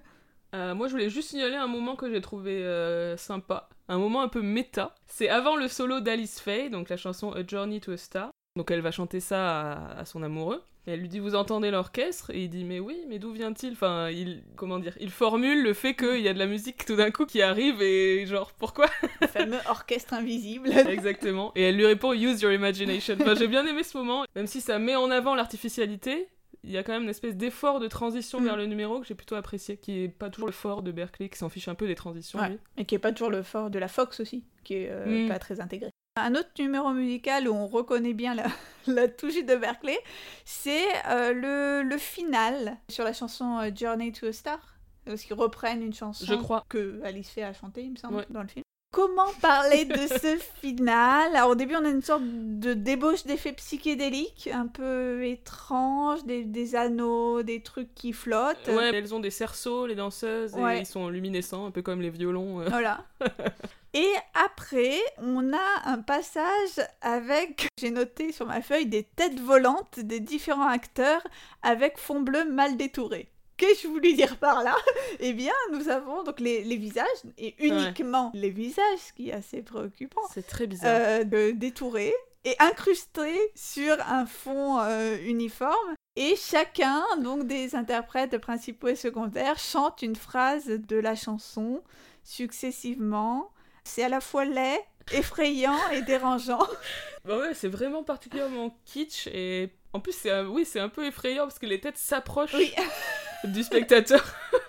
Euh, 0.55 0.75
moi, 0.75 0.87
je 0.87 0.93
voulais 0.93 1.09
juste 1.09 1.31
signaler 1.31 1.55
un 1.55 1.67
moment 1.67 1.97
que 1.97 2.11
j'ai 2.11 2.21
trouvé 2.21 2.63
euh, 2.63 3.17
sympa, 3.17 3.71
un 3.93 3.99
moment 3.99 4.23
un 4.23 4.29
peu 4.29 4.43
méta. 4.43 4.95
C'est 5.07 5.29
avant 5.29 5.57
le 5.57 5.69
solo 5.69 6.01
d'Alice 6.01 6.41
Faye, 6.41 6.71
donc 6.71 6.89
la 6.89 6.97
chanson 6.97 7.33
A 7.33 7.47
Journey 7.47 7.81
to 7.81 7.93
a 7.93 7.97
Star. 7.97 8.31
Donc 8.57 8.71
elle 8.71 8.81
va 8.81 8.91
chanter 8.91 9.21
ça 9.21 9.73
à, 9.73 9.99
à 10.01 10.05
son 10.05 10.23
amoureux. 10.23 10.63
Et 10.87 10.93
elle 10.93 11.01
lui 11.01 11.09
dit 11.09 11.21
Vous 11.21 11.37
entendez 11.37 11.71
l'orchestre? 11.71 12.31
Et 12.31 12.45
il 12.45 12.51
dit 12.51 12.65
Mais 12.65 12.81
oui, 12.81 12.97
mais 13.09 13.19
d'où 13.19 13.33
vient-il? 13.33 13.73
Enfin, 13.73 14.11
il. 14.11 14.43
Comment 14.57 14.79
dire 14.79 14.97
Il 15.01 15.11
formule 15.11 15.63
le 15.63 15.75
fait 15.75 15.95
qu'il 15.95 16.21
y 16.21 16.29
a 16.29 16.35
de 16.35 16.39
la 16.39 16.47
musique 16.47 16.85
tout 16.85 16.97
d'un 16.97 17.11
coup 17.11 17.25
qui 17.25 17.41
arrive 17.41 17.81
et 17.83 18.27
genre, 18.27 18.53
pourquoi? 18.53 18.87
Le 19.21 19.29
fameux 19.29 19.61
orchestre 19.69 20.15
invisible. 20.15 20.71
Exactement. 20.89 21.53
Et 21.55 21.63
elle 21.63 21.77
lui 21.77 21.87
répond 21.87 22.13
Use 22.13 22.43
your 22.43 22.53
imagination. 22.53 23.17
Enfin, 23.21 23.35
j'ai 23.35 23.49
bien 23.49 23.65
aimé 23.65 23.85
ce 23.85 23.97
moment. 23.97 24.25
Même 24.35 24.47
si 24.49 24.61
ça 24.61 24.79
met 24.79 24.97
en 24.97 25.11
avant 25.11 25.35
l'artificialité, 25.35 26.27
il 26.65 26.71
y 26.71 26.79
a 26.79 26.83
quand 26.83 26.93
même 26.93 27.03
une 27.05 27.09
espèce 27.09 27.37
d'effort 27.37 27.81
de 27.81 27.89
transition 27.89 28.41
Mm. 28.41 28.45
vers 28.45 28.57
le 28.57 28.67
numéro 28.67 29.01
que 29.01 29.07
j'ai 29.07 29.15
plutôt 29.15 29.35
apprécié, 29.35 29.77
qui 29.77 30.05
est 30.05 30.09
pas 30.09 30.31
toujours 30.31 30.47
le 30.49 30.53
fort 30.53 30.83
de 30.83 30.93
Berkeley, 30.93 31.29
qui 31.29 31.39
s'en 31.39 31.49
fiche 31.49 31.69
un 31.69 31.75
peu 31.75 31.87
des 31.87 31.95
transitions. 31.95 32.39
Ouais. 32.39 32.59
Et 32.77 32.85
qui 32.85 32.95
est 32.95 32.99
pas 33.01 33.13
toujours 33.13 33.31
le 33.31 33.43
fort 33.43 33.71
de 33.71 33.79
la 33.79 33.89
Fox 33.89 34.21
aussi, 34.21 34.45
qui 34.65 34.75
est 34.75 34.89
euh, 34.91 35.27
Mm. 35.27 35.29
pas 35.29 35.39
très 35.39 35.61
intégré. 35.61 35.91
Un 36.17 36.35
autre 36.35 36.51
numéro 36.59 36.91
musical 36.93 37.49
où 37.49 37.55
on 37.55 37.67
reconnaît 37.67 38.13
bien 38.13 38.35
la, 38.35 38.45
la 38.87 39.09
touche 39.09 39.43
de 39.45 39.57
Berkeley, 39.57 39.99
c'est 40.45 40.85
euh, 41.09 41.33
le, 41.33 41.83
le 41.89 41.99
final 41.99 42.77
sur 42.91 43.05
la 43.05 43.13
chanson 43.15 43.59
euh, 43.61 43.71
Journey 43.75 44.13
to 44.13 44.27
a 44.27 44.33
Star. 44.33 44.59
Parce 45.05 45.23
qu'ils 45.23 45.35
reprennent 45.35 45.83
une 45.83 45.93
chanson 45.95 46.25
Je 46.25 46.35
crois. 46.35 46.65
que 46.69 47.01
Alice 47.03 47.29
Faye 47.31 47.43
a 47.43 47.53
chantée, 47.53 47.83
il 47.83 47.91
me 47.93 47.97
semble, 47.97 48.17
Ouais. 48.19 48.27
dans 48.31 48.43
le 48.43 48.47
film. 48.49 48.63
Comment 48.93 49.33
parler 49.41 49.87
de 49.87 49.97
ce 50.07 50.37
final 50.61 51.35
Alors 51.35 51.51
au 51.51 51.55
début 51.55 51.75
on 51.77 51.85
a 51.85 51.89
une 51.89 52.03
sorte 52.03 52.23
de 52.25 52.75
débauche 52.75 53.25
d'effets 53.25 53.53
psychédéliques, 53.55 54.51
un 54.53 54.67
peu 54.67 55.25
étrange, 55.27 56.25
des, 56.25 56.45
des 56.45 56.77
anneaux, 56.77 57.43
des 57.43 57.63
trucs 57.63 57.95
qui 57.95 58.13
flottent. 58.13 58.69
Ouais, 58.69 58.91
elles 58.95 59.15
ont 59.15 59.21
des 59.21 59.31
cerceaux, 59.31 59.87
les 59.87 59.95
danseuses, 59.95 60.53
Ouais. 60.55 60.77
et 60.77 60.81
ils 60.81 60.87
sont 60.87 61.09
luminescents, 61.09 61.65
un 61.67 61.71
peu 61.71 61.81
comme 61.83 62.03
les 62.03 62.11
violons. 62.11 62.61
euh. 62.61 62.67
Voilà. 62.69 63.05
Et 63.95 64.09
après, 64.47 64.95
on 65.19 65.53
a 65.53 65.83
un 65.85 65.99
passage 65.99 66.81
avec, 67.03 67.69
j'ai 67.79 67.91
noté 67.91 68.33
sur 68.33 68.47
ma 68.47 68.63
feuille, 68.63 68.87
des 68.87 69.03
têtes 69.03 69.39
volantes 69.39 70.01
des 70.01 70.19
différents 70.19 70.67
acteurs 70.69 71.21
avec 71.63 71.99
fond 71.99 72.21
bleu 72.21 72.51
mal 72.51 72.79
détouré. 72.79 73.29
Qu'ai-je 73.63 73.87
voulu 73.87 74.15
dire 74.15 74.37
par 74.39 74.65
là 74.65 74.75
Eh 75.21 75.33
bien, 75.33 75.53
nous 75.73 75.89
avons 75.89 76.25
donc 76.25 76.41
les, 76.41 76.65
les 76.65 76.77
visages, 76.77 77.07
et 77.39 77.55
uniquement 77.65 78.33
les 78.35 78.51
visages, 78.51 78.99
ce 78.99 79.13
qui 79.13 79.31
est 79.31 79.35
assez 79.35 79.63
préoccupant, 79.63 80.23
C'est 80.35 80.47
très 80.47 80.67
bizarre. 80.67 80.91
euh, 80.93 81.25
de 81.25 81.53
détourés 81.53 82.13
et 82.45 82.57
incrustés 82.59 83.39
sur 83.55 83.97
un 84.09 84.27
fond 84.27 84.81
euh, 84.81 85.17
uniforme. 85.25 85.95
Et 86.17 86.35
chacun, 86.35 87.05
donc 87.21 87.47
des 87.47 87.77
interprètes 87.77 88.37
principaux 88.39 88.89
et 88.89 88.97
secondaires, 88.97 89.61
chante 89.61 90.03
une 90.03 90.17
phrase 90.17 90.67
de 90.67 90.97
la 90.97 91.15
chanson 91.15 91.83
successivement. 92.25 93.51
C'est 93.85 94.03
à 94.03 94.09
la 94.09 94.21
fois 94.21 94.45
laid, 94.45 94.81
effrayant 95.13 95.79
et 95.93 96.03
dérangeant. 96.03 96.67
Bah 97.25 97.39
ouais, 97.39 97.55
c'est 97.55 97.69
vraiment 97.69 98.03
particulièrement 98.03 98.77
kitsch, 98.85 99.29
et 99.29 99.71
en 99.93 100.01
plus, 100.01 100.11
c'est 100.13 100.33
un... 100.33 100.45
oui, 100.49 100.65
c'est 100.65 100.81
un 100.81 100.89
peu 100.89 101.07
effrayant 101.07 101.45
parce 101.45 101.61
que 101.61 101.67
les 101.67 101.81
têtes 101.81 101.97
s'approchent 101.97 102.53
Oui, 102.55 102.73
du 103.45 103.63
spectateur. 103.63 104.25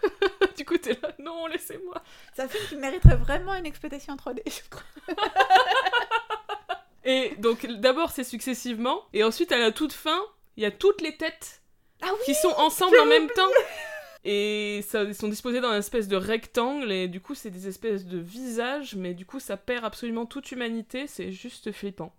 du 0.57 0.65
coup, 0.65 0.77
t'es 0.77 0.97
là, 1.01 1.09
non, 1.19 1.47
laissez-moi. 1.47 2.01
c'est 2.33 2.43
un 2.43 2.47
film 2.47 2.63
qui 2.67 2.75
mériterait 2.75 3.17
vraiment 3.17 3.55
une 3.55 3.65
exploitation 3.65 4.13
en 4.13 4.17
3D, 4.17 4.41
je 4.45 4.69
crois. 4.69 4.83
Et 7.05 7.35
donc, 7.37 7.65
d'abord, 7.65 8.11
c'est 8.11 8.23
successivement, 8.23 9.03
et 9.13 9.23
ensuite, 9.23 9.51
à 9.51 9.57
la 9.57 9.71
toute 9.71 9.91
fin, 9.91 10.21
il 10.55 10.63
y 10.63 10.65
a 10.65 10.71
toutes 10.71 11.01
les 11.01 11.17
têtes 11.17 11.61
Ah 12.01 12.07
oui 12.13 12.19
qui 12.25 12.33
sont 12.33 12.53
ensemble 12.57 12.97
en 12.97 13.05
même 13.05 13.29
temps. 13.29 13.49
Et 14.23 14.81
ça, 14.87 15.03
ils 15.03 15.13
sont 15.13 15.27
disposés 15.27 15.59
dans 15.59 15.71
une 15.71 15.79
espèce 15.79 16.07
de 16.07 16.15
rectangle, 16.15 16.91
et 16.93 17.09
du 17.09 17.19
coup, 17.19 17.35
c'est 17.35 17.49
des 17.49 17.67
espèces 17.67 18.05
de 18.05 18.17
visages, 18.17 18.95
mais 18.95 19.13
du 19.13 19.25
coup, 19.25 19.41
ça 19.41 19.57
perd 19.57 19.83
absolument 19.83 20.25
toute 20.25 20.49
humanité, 20.53 21.07
c'est 21.07 21.33
juste 21.33 21.73
flippant. 21.73 22.15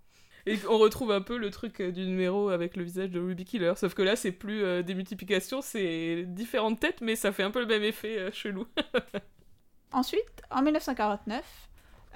Et 0.47 0.59
on 0.68 0.78
retrouve 0.78 1.11
un 1.11 1.22
peu 1.22 1.38
le 1.38 1.51
truc 1.51 1.80
euh, 1.80 1.90
du 1.90 2.07
numéro 2.07 2.51
avec 2.51 2.76
le 2.76 2.84
visage 2.84 3.11
de 3.11 3.20
Ruby 3.20 3.45
Killer, 3.45 3.72
sauf 3.76 3.95
que 3.95 4.03
là, 4.03 4.14
c'est 4.14 4.32
plus 4.32 4.62
euh, 4.62 4.82
des 4.82 4.95
multiplications, 4.95 5.62
c'est 5.62 6.24
différentes 6.26 6.80
têtes, 6.80 7.01
mais 7.01 7.16
ça 7.16 7.32
fait 7.32 7.42
un 7.42 7.51
peu 7.51 7.61
le 7.61 7.66
même 7.66 7.82
effet 7.82 8.18
euh, 8.18 8.30
chelou. 8.30 8.66
Ensuite, 9.92 10.42
en 10.51 10.62
1949, 10.62 11.68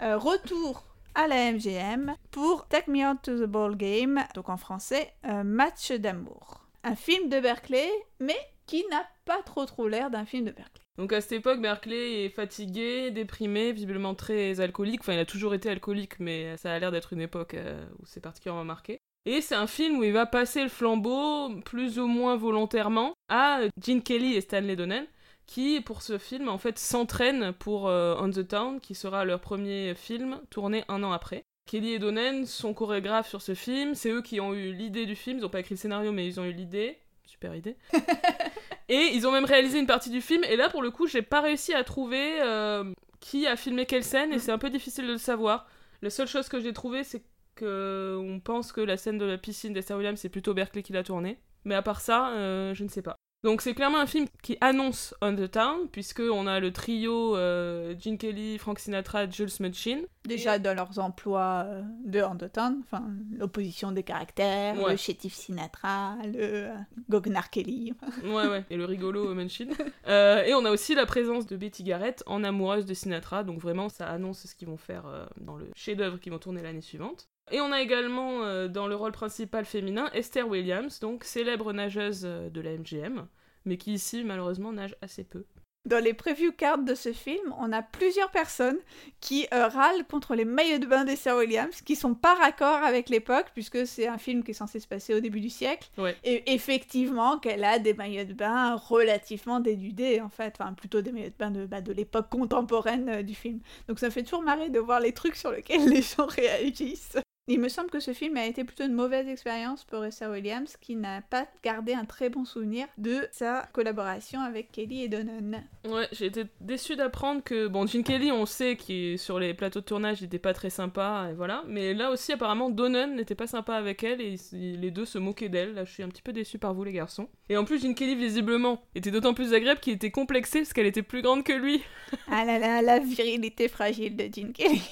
euh, 0.03 0.19
retour 0.19 0.85
à 1.15 1.27
la 1.27 1.53
MGM 1.53 2.15
pour 2.31 2.69
Take 2.69 2.91
Me 2.91 3.09
Out 3.09 3.23
to 3.23 3.39
the 3.39 3.49
Ball 3.49 3.77
Game, 3.77 4.23
donc 4.35 4.49
en 4.49 4.57
français, 4.57 5.15
Match 5.45 5.91
d'amour. 5.93 6.67
Un 6.85 6.95
film 6.95 7.29
de 7.29 7.41
Berkeley, 7.41 7.91
mais 8.21 8.39
qui 8.67 8.85
n'a 8.91 9.05
pas 9.25 9.43
trop 9.43 9.65
trop 9.65 9.89
l'air 9.89 10.11
d'un 10.11 10.25
film 10.25 10.45
de 10.45 10.53
Berkeley. 10.53 10.88
Donc 10.99 11.13
à 11.13 11.21
cette 11.21 11.33
époque, 11.33 11.61
Berkeley 11.61 12.25
est 12.25 12.29
fatigué, 12.29 13.13
déprimé, 13.13 13.71
visiblement 13.71 14.17
très 14.17 14.59
alcoolique. 14.59 15.01
Enfin, 15.01 15.13
il 15.13 15.21
a 15.21 15.25
toujours 15.25 15.55
été 15.55 15.71
alcoolique, 15.71 16.19
mais 16.19 16.57
ça 16.57 16.73
a 16.75 16.79
l'air 16.81 16.91
d'être 16.91 17.13
une 17.13 17.21
époque 17.21 17.55
euh, 17.55 17.87
où 18.01 18.05
c'est 18.05 18.21
particulièrement 18.21 18.65
marqué. 18.65 18.99
Et 19.25 19.41
c'est 19.41 19.55
un 19.55 19.69
film 19.69 19.99
où 19.99 20.03
il 20.03 20.13
va 20.13 20.27
passer 20.27 20.61
le 20.61 20.69
flambeau, 20.69 21.61
plus 21.65 22.01
ou 22.01 22.09
moins 22.09 22.37
volontairement, 22.37 23.15
à 23.29 23.61
Gene 23.81 24.03
Kelly 24.03 24.35
et 24.35 24.41
Stanley 24.41 24.75
Donen, 24.75 25.07
qui, 25.47 25.81
pour 25.81 26.03
ce 26.03 26.19
film, 26.19 26.49
en 26.49 26.59
fait, 26.59 26.81
s'entraînent 26.81 27.53
pour 27.53 27.87
euh, 27.87 28.17
On 28.19 28.31
the 28.31 28.47
Town, 28.47 28.81
qui 28.81 28.97
sera 28.97 29.25
leur 29.25 29.41
premier 29.41 29.95
film, 29.95 30.41
tourné 30.51 30.83
un 30.89 31.05
an 31.05 31.13
après. 31.13 31.45
Kelly 31.67 31.93
et 31.93 31.99
Donen 32.01 32.45
sont 32.45 32.75
chorégraphes 32.75 33.29
sur 33.29 33.43
ce 33.43 33.55
film, 33.55 33.95
c'est 33.95 34.11
eux 34.11 34.23
qui 34.23 34.41
ont 34.41 34.53
eu 34.53 34.73
l'idée 34.73 35.07
du 35.07 35.15
film, 35.15 35.39
ils 35.39 35.43
n'ont 35.43 35.49
pas 35.49 35.61
écrit 35.61 35.75
le 35.75 35.81
scénario, 35.81 36.11
mais 36.11 36.27
ils 36.27 36.41
ont 36.41 36.45
eu 36.45 36.53
l'idée. 36.53 36.99
Super 37.25 37.55
idée. 37.55 37.77
Et 38.89 39.11
ils 39.15 39.27
ont 39.27 39.33
même 39.33 39.45
réalisé 39.45 39.79
une 39.79 39.87
partie 39.87 40.11
du 40.11 40.21
film, 40.21 40.45
et 40.45 40.57
là, 40.57 40.71
pour 40.71 40.83
le 40.83 40.91
coup, 40.91 41.07
j'ai 41.07 41.23
pas 41.23 41.41
réussi 41.41 41.75
à 41.75 41.85
trouver 41.85 42.41
euh, 42.41 42.93
qui 43.21 43.47
a 43.47 43.57
filmé 43.57 43.85
quelle 43.85 44.05
scène, 44.05 44.33
et 44.33 44.39
c'est 44.39 44.53
un 44.53 44.59
peu 44.59 44.71
difficile 44.71 45.07
de 45.07 45.13
le 45.13 45.19
savoir. 45.19 45.67
La 46.01 46.11
seule 46.11 46.29
chose 46.29 46.49
que 46.49 46.61
j'ai 46.61 46.73
trouvé, 46.73 47.05
c'est 47.05 47.23
que 47.55 48.17
on 48.19 48.41
pense 48.41 48.73
que 48.73 48.81
la 48.81 48.97
scène 48.97 49.19
de 49.19 49.25
la 49.27 49.37
piscine 49.37 49.73
d'Esther 49.73 49.97
Williams, 49.97 50.19
c'est 50.21 50.29
plutôt 50.29 50.55
Berkeley 50.55 50.83
qui 50.83 50.93
l'a 50.93 51.03
tournée. 51.03 51.39
Mais 51.65 51.75
à 51.75 51.83
part 51.83 52.01
ça, 52.01 52.31
euh, 52.31 52.73
je 52.75 52.85
ne 52.85 52.89
sais 52.89 53.03
pas. 53.03 53.17
Donc 53.45 53.63
c'est 53.63 53.73
clairement 53.73 53.99
un 54.01 54.07
film 54.07 54.27
qui 54.43 54.59
annonce 54.61 55.15
On 55.23 55.33
the 55.35 55.49
Town, 55.49 55.87
puisqu'on 55.93 56.49
a 56.49 56.59
le 56.59 56.73
trio 56.73 57.37
euh, 57.37 57.95
Gene 57.97 58.19
Kelly, 58.19 58.59
Frank 58.59 58.81
Sinatra, 58.81 59.31
Jules 59.31 59.49
Munchin. 59.61 60.01
Déjà 60.25 60.59
dans 60.59 60.75
leurs 60.75 60.99
emplois 60.99 61.63
euh, 61.67 61.83
de 62.05 62.21
Undertown, 62.21 62.81
enfin 62.83 63.05
l'opposition 63.39 63.93
des 63.93 64.03
caractères, 64.03 64.77
Ouais. 64.83 64.91
le 64.91 64.97
chétif 64.97 65.35
Sinatra, 65.35 66.17
le 66.25 66.35
euh, 66.41 66.75
Goguenard 67.09 67.51
Kelly. 67.51 67.93
Ouais, 68.25 68.49
ouais, 68.49 68.65
et 68.71 68.77
le 68.77 68.85
rigolo 68.85 69.33
Munchin. 69.35 69.69
Euh, 70.09 70.43
et 70.43 70.53
on 70.55 70.65
a 70.65 70.71
aussi 70.73 70.97
la 70.97 71.07
présence 71.07 71.47
de 71.47 71.57
Betty 71.57 71.85
Garrett 71.85 72.25
en 72.27 72.43
amoureuse 72.43 72.87
de 72.87 72.95
Sinatra, 72.95 73.45
donc 73.45 73.61
vraiment 73.61 73.89
ça 73.89 74.09
annonce 74.09 74.47
ce 74.47 74.55
qu'ils 74.57 74.69
vont 74.69 74.77
faire 74.77 75.07
euh, 75.07 75.27
dans 75.41 75.57
le 75.57 75.71
chef-d'œuvre 75.77 76.19
qu'ils 76.19 76.33
vont 76.33 76.39
tourner 76.41 76.61
l'année 76.63 76.81
suivante. 76.81 77.29
Et 77.51 77.61
on 77.61 77.73
a 77.73 77.81
également 77.81 78.43
euh, 78.43 78.69
dans 78.69 78.87
le 78.87 78.95
rôle 78.95 79.13
principal 79.13 79.65
féminin 79.65 80.11
Esther 80.13 80.49
Williams, 80.49 81.01
donc 81.01 81.25
célèbre 81.25 81.73
nageuse 81.73 82.23
euh, 82.25 82.51
de 82.51 82.61
la 82.61 82.77
MGM, 82.77 83.27
mais 83.65 83.77
qui 83.77 83.95
ici 83.95 84.25
malheureusement 84.25 84.73
nage 84.73 84.97
assez 85.01 85.25
peu. 85.25 85.45
Dans 85.89 86.05
les 86.05 86.13
preview 86.13 86.53
cards 86.53 86.83
de 86.83 86.95
ce 86.95 87.15
film, 87.15 87.55
on 87.59 87.73
a 87.73 87.81
plusieurs 87.81 88.31
personnes 88.31 88.77
qui 89.21 89.47
euh, 89.55 89.69
râlent 89.69 90.05
contre 90.07 90.35
les 90.35 90.45
maillots 90.45 90.79
de 90.79 90.87
bain 90.87 91.07
d'Esther 91.07 91.35
Williams, 91.35 91.81
qui 91.81 91.97
sont 91.97 92.15
pas 92.15 92.35
raccord 92.35 92.83
avec 92.85 93.09
l'époque, 93.09 93.47
puisque 93.55 93.87
c'est 93.87 94.07
un 94.07 94.19
film 94.19 94.45
qui 94.45 94.51
est 94.51 94.55
censé 94.55 94.81
se 94.81 94.87
passer 94.87 95.15
au 95.15 95.21
début 95.21 95.41
du 95.41 95.49
siècle. 95.49 95.89
Ouais. 95.97 96.15
Et 96.25 96.53
effectivement, 96.53 97.39
qu'elle 97.39 97.65
a 97.65 97.79
des 97.79 97.95
maillots 97.95 98.25
de 98.25 98.35
bain 98.35 98.75
relativement 98.75 99.61
dénudés, 99.61 100.21
en 100.21 100.29
fait. 100.29 100.57
Enfin, 100.61 100.75
plutôt 100.75 101.01
des 101.01 101.11
maillots 101.11 101.31
de 101.31 101.39
bain 101.39 101.51
de, 101.51 101.65
bah, 101.65 101.81
de 101.81 101.93
l'époque 101.93 102.29
contemporaine 102.29 103.09
euh, 103.09 103.23
du 103.23 103.35
film. 103.35 103.61
Donc 103.89 103.99
ça 103.99 104.11
fait 104.11 104.25
toujours 104.25 104.43
marrer 104.43 104.69
de 104.69 104.81
voir 104.81 105.01
les 105.01 105.13
trucs 105.13 105.37
sur 105.37 105.53
lesquels 105.53 105.89
les 105.89 106.03
gens 106.03 106.27
réagissent. 106.29 107.17
Il 107.51 107.61
me 107.61 107.71
semble 107.71 107.89
que 107.89 107.99
ce 107.99 108.13
film 108.13 108.37
a 108.37 108.45
été 108.45 108.63
plutôt 108.63 108.85
une 108.85 108.93
mauvaise 108.93 109.27
expérience 109.27 109.83
pour 109.83 110.05
Esther 110.05 110.31
Williams, 110.31 110.77
qui 110.83 110.97
n'a 110.97 111.23
pas 111.23 111.47
gardé 111.65 111.95
un 111.95 112.05
très 112.05 112.29
bon 112.29 112.45
souvenir 112.45 112.87
de 112.99 113.27
sa 113.33 113.67
collaboration 113.73 114.43
avec 114.43 114.71
Kelly 114.71 115.05
et 115.05 115.09
Donan. 115.09 115.63
Ouais, 115.89 116.07
j'ai 116.13 116.27
été 116.27 116.45
déçue 116.61 116.95
d'apprendre 116.95 117.43
que, 117.43 117.67
bon, 117.67 117.87
Gene 117.87 118.05
Kelly, 118.05 118.31
on 118.31 118.45
sait 118.45 118.77
qu'il 118.77 119.19
sur 119.19 119.39
les 119.39 119.55
plateaux 119.55 119.81
de 119.81 119.87
tournage, 119.87 120.21
il 120.21 120.25
n'était 120.25 120.39
pas 120.39 120.53
très 120.53 120.69
sympa, 120.69 121.29
et 121.31 121.35
voilà. 121.35 121.65
Mais 121.67 121.95
là 121.95 122.11
aussi, 122.11 122.33
apparemment, 122.33 122.69
Donan 122.69 123.15
n'était 123.15 123.35
pas 123.35 123.47
sympa 123.47 123.77
avec 123.77 124.05
elle, 124.05 124.21
et 124.21 124.37
les 124.53 124.91
deux 124.91 125.07
se 125.07 125.17
moquaient 125.17 125.49
d'elle. 125.49 125.73
Là, 125.73 125.87
je 125.87 125.93
suis 125.93 126.03
un 126.03 126.09
petit 126.09 126.21
peu 126.21 126.35
déçue 126.35 126.59
par 126.59 126.75
vous, 126.75 126.85
les 126.85 126.93
garçons. 126.93 127.31
Et 127.49 127.57
en 127.57 127.65
plus, 127.65 127.81
Gene 127.81 127.95
Kelly, 127.95 128.15
visiblement, 128.15 128.83
était 128.95 129.11
d'autant 129.11 129.33
plus 129.33 129.55
agréable 129.55 129.81
qu'il 129.81 129.95
était 129.95 130.11
complexé 130.11 130.59
parce 130.59 130.75
qu'elle 130.75 130.85
était 130.85 131.03
plus 131.03 131.23
grande 131.23 131.45
que 131.45 131.55
lui. 131.55 131.83
ah 132.31 132.45
là 132.45 132.59
là, 132.59 132.83
la 132.83 132.99
virilité 132.99 133.69
fragile 133.69 134.17
de 134.17 134.25
Gene 134.25 134.53
Kelly. 134.53 134.83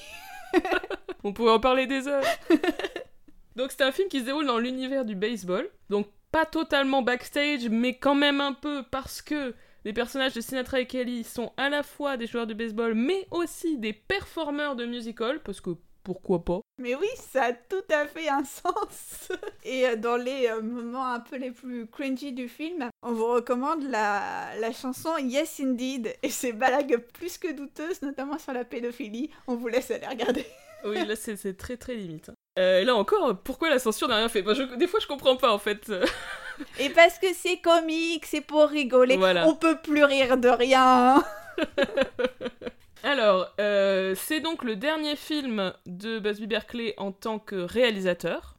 On 1.27 1.33
pourrait 1.33 1.51
en 1.51 1.59
parler 1.59 1.87
des 1.87 2.07
heures. 2.07 2.23
Donc 3.57 3.73
c'est 3.73 3.83
un 3.83 3.91
film 3.91 4.07
qui 4.07 4.21
se 4.21 4.23
déroule 4.23 4.45
dans 4.45 4.59
l'univers 4.59 5.03
du 5.03 5.13
baseball. 5.13 5.69
Donc 5.89 6.07
pas 6.31 6.45
totalement 6.45 7.01
backstage, 7.01 7.67
mais 7.67 7.97
quand 7.97 8.15
même 8.15 8.39
un 8.39 8.53
peu 8.53 8.83
parce 8.89 9.21
que 9.21 9.53
les 9.83 9.91
personnages 9.91 10.31
de 10.31 10.39
Sinatra 10.39 10.79
et 10.79 10.87
Kelly 10.87 11.25
sont 11.25 11.51
à 11.57 11.67
la 11.67 11.83
fois 11.83 12.15
des 12.15 12.27
joueurs 12.27 12.47
de 12.47 12.53
baseball, 12.53 12.93
mais 12.93 13.27
aussi 13.29 13.77
des 13.77 13.91
performeurs 13.91 14.77
de 14.77 14.85
musical, 14.85 15.41
parce 15.43 15.59
que 15.59 15.71
pourquoi 16.01 16.45
pas 16.45 16.61
Mais 16.81 16.95
oui, 16.95 17.09
ça 17.17 17.43
a 17.43 17.51
tout 17.51 17.83
à 17.91 18.07
fait 18.07 18.29
un 18.29 18.43
sens. 18.45 19.29
Et 19.65 19.85
euh, 19.85 19.97
dans 19.97 20.15
les 20.15 20.47
euh, 20.47 20.61
moments 20.61 21.07
un 21.07 21.19
peu 21.19 21.35
les 21.35 21.51
plus 21.51 21.87
cringy 21.87 22.31
du 22.31 22.47
film, 22.47 22.89
on 23.01 23.11
vous 23.11 23.27
recommande 23.27 23.83
la, 23.83 24.55
la 24.61 24.71
chanson 24.71 25.17
Yes 25.17 25.59
Indeed. 25.59 26.15
Et 26.23 26.29
ces 26.29 26.53
blagues 26.53 27.03
plus 27.13 27.37
que 27.37 27.51
douteuses, 27.51 28.01
notamment 28.01 28.39
sur 28.39 28.53
la 28.53 28.63
pédophilie, 28.63 29.29
on 29.47 29.55
vous 29.55 29.67
laisse 29.67 29.91
aller 29.91 30.07
regarder. 30.07 30.45
oui, 30.85 31.05
là 31.05 31.15
c'est 31.15 31.57
très 31.57 31.77
très 31.77 31.95
limite. 31.95 32.31
Euh, 32.59 32.83
là 32.83 32.95
encore, 32.95 33.37
pourquoi 33.43 33.69
la 33.69 33.79
censure 33.79 34.07
n'a 34.07 34.17
rien 34.17 34.29
fait 34.29 34.41
Des 34.77 34.87
fois 34.87 34.99
je 34.99 35.07
comprends 35.07 35.37
pas 35.37 35.53
en 35.53 35.59
fait. 35.59 35.91
Et 36.79 36.89
parce 36.89 37.19
que 37.19 37.27
c'est 37.33 37.57
comique, 37.57 38.25
c'est 38.25 38.41
pour 38.41 38.67
rigoler. 38.67 39.17
On 39.45 39.55
peut 39.55 39.77
plus 39.77 40.03
rire 40.03 40.37
de 40.37 40.49
rien. 40.49 41.23
Alors, 43.03 43.47
euh, 43.59 44.15
c'est 44.15 44.39
donc 44.39 44.63
le 44.63 44.75
dernier 44.75 45.15
film 45.15 45.73
de 45.85 46.19
Busby 46.19 46.47
Berkeley 46.47 46.93
en 46.97 47.11
tant 47.11 47.39
que 47.39 47.55
réalisateur, 47.55 48.57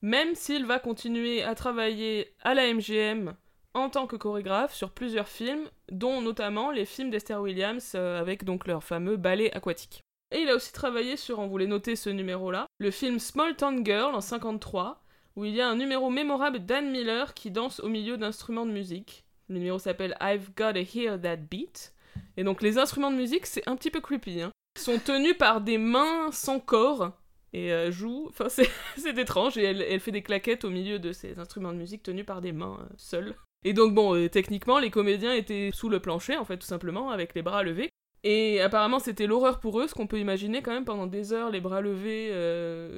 même 0.00 0.34
s'il 0.34 0.64
va 0.64 0.78
continuer 0.78 1.42
à 1.42 1.54
travailler 1.54 2.32
à 2.42 2.54
la 2.54 2.72
MGM 2.72 3.34
en 3.74 3.90
tant 3.90 4.06
que 4.06 4.16
chorégraphe 4.16 4.74
sur 4.74 4.90
plusieurs 4.90 5.28
films, 5.28 5.68
dont 5.90 6.22
notamment 6.22 6.70
les 6.70 6.84
films 6.84 7.10
d'Esther 7.10 7.40
Williams 7.40 7.92
euh, 7.94 8.20
avec 8.20 8.44
donc 8.44 8.66
leur 8.66 8.82
fameux 8.82 9.16
ballet 9.16 9.52
aquatique. 9.54 10.02
Et 10.32 10.40
il 10.40 10.48
a 10.48 10.54
aussi 10.54 10.72
travaillé 10.72 11.16
sur, 11.16 11.38
on 11.38 11.48
voulait 11.48 11.66
noter 11.66 11.96
ce 11.96 12.10
numéro-là, 12.10 12.66
le 12.78 12.90
film 12.90 13.18
Small 13.18 13.56
Town 13.56 13.84
Girl 13.84 14.14
en 14.14 14.20
53, 14.20 15.02
où 15.36 15.44
il 15.44 15.54
y 15.54 15.60
a 15.60 15.68
un 15.68 15.76
numéro 15.76 16.10
mémorable 16.10 16.60
d'Anne 16.60 16.90
Miller 16.90 17.34
qui 17.34 17.50
danse 17.50 17.80
au 17.80 17.88
milieu 17.88 18.16
d'instruments 18.16 18.66
de 18.66 18.72
musique. 18.72 19.24
Le 19.48 19.56
numéro 19.56 19.78
s'appelle 19.78 20.16
I've 20.20 20.50
Gotta 20.56 20.80
Hear 20.80 21.20
That 21.20 21.36
Beat. 21.36 21.94
Et 22.36 22.44
donc 22.44 22.62
les 22.62 22.78
instruments 22.78 23.10
de 23.10 23.16
musique, 23.16 23.46
c'est 23.46 23.68
un 23.68 23.76
petit 23.76 23.90
peu 23.90 24.00
creepy. 24.00 24.42
Hein. 24.42 24.52
Ils 24.76 24.82
sont 24.82 24.98
tenus 24.98 25.36
par 25.36 25.60
des 25.60 25.78
mains 25.78 26.30
sans 26.30 26.60
corps 26.60 27.12
et 27.52 27.72
euh, 27.72 27.90
joue. 27.90 28.26
Enfin, 28.28 28.48
c'est 28.96 29.18
étrange. 29.18 29.56
Et 29.58 29.64
elle, 29.64 30.00
fait 30.00 30.12
des 30.12 30.22
claquettes 30.22 30.64
au 30.64 30.70
milieu 30.70 30.98
de 30.98 31.12
ces 31.12 31.38
instruments 31.38 31.72
de 31.72 31.78
musique 31.78 32.02
tenus 32.02 32.26
par 32.26 32.40
des 32.40 32.52
mains 32.52 32.78
euh, 32.80 32.94
seules. 32.96 33.34
Et 33.64 33.72
donc, 33.72 33.94
bon, 33.94 34.14
euh, 34.14 34.28
techniquement, 34.28 34.78
les 34.78 34.90
comédiens 34.90 35.34
étaient 35.34 35.70
sous 35.72 35.88
le 35.88 36.00
plancher, 36.00 36.36
en 36.36 36.44
fait, 36.44 36.56
tout 36.56 36.66
simplement, 36.66 37.10
avec 37.10 37.34
les 37.34 37.42
bras 37.42 37.62
levés. 37.62 37.90
Et 38.22 38.60
apparemment, 38.60 38.98
c'était 38.98 39.26
l'horreur 39.26 39.60
pour 39.60 39.80
eux, 39.80 39.88
ce 39.88 39.94
qu'on 39.94 40.06
peut 40.06 40.18
imaginer 40.18 40.62
quand 40.62 40.72
même 40.72 40.84
pendant 40.84 41.06
des 41.06 41.32
heures, 41.32 41.50
les 41.50 41.60
bras 41.60 41.80
levés 41.80 42.30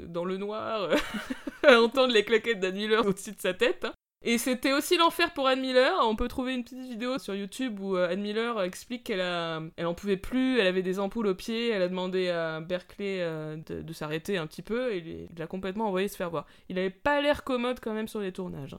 dans 0.09 0.25
le 0.25 0.37
noir, 0.37 0.89
à 1.67 1.81
entendre 1.81 2.13
les 2.13 2.25
claquettes 2.25 2.61
d'Anne 2.61 2.77
Miller 2.77 3.07
au-dessus 3.07 3.33
de 3.33 3.41
sa 3.41 3.55
tête. 3.55 3.85
Hein. 3.85 3.93
Et 4.25 4.39
c'était 4.39 4.73
aussi 4.73 4.97
l'enfer 4.97 5.33
pour 5.35 5.49
Anne 5.49 5.61
Miller. 5.61 5.93
On 6.03 6.15
peut 6.15 6.29
trouver 6.29 6.55
une 6.55 6.63
petite 6.63 6.79
vidéo 6.79 7.19
sur 7.19 7.35
YouTube 7.35 7.81
où 7.81 7.97
euh, 7.97 8.09
Anne 8.09 8.21
Miller 8.21 8.63
explique 8.63 9.05
qu'elle 9.05 9.21
a, 9.21 9.61
elle 9.77 9.87
en 9.87 9.95
pouvait 9.95 10.17
plus, 10.17 10.61
elle 10.61 10.67
avait 10.69 10.83
des 10.83 11.01
ampoules 11.01 11.27
aux 11.27 11.35
pieds, 11.35 11.71
elle 11.71 11.83
a 11.83 11.89
demandé 11.89 12.29
à 12.29 12.61
Berkeley 12.61 13.19
euh, 13.21 13.57
de, 13.57 13.93
s'arrêter 13.93 14.39
un 14.39 14.47
petit 14.47 14.63
peu 14.63 14.93
et 14.93 14.99
il 14.99 15.39
l'a 15.39 15.49
complètement 15.49 15.89
envoyé 15.89 16.07
se 16.07 16.17
faire 16.17 16.31
voir. 16.31 16.47
Il 16.69 16.79
avait 16.79 16.91
pas 16.91 17.21
l'air 17.21 17.43
commode 17.43 17.81
quand 17.81 17.95
même 17.95 18.07
sur 18.07 18.21
les 18.21 18.33
tournages. 18.33 18.77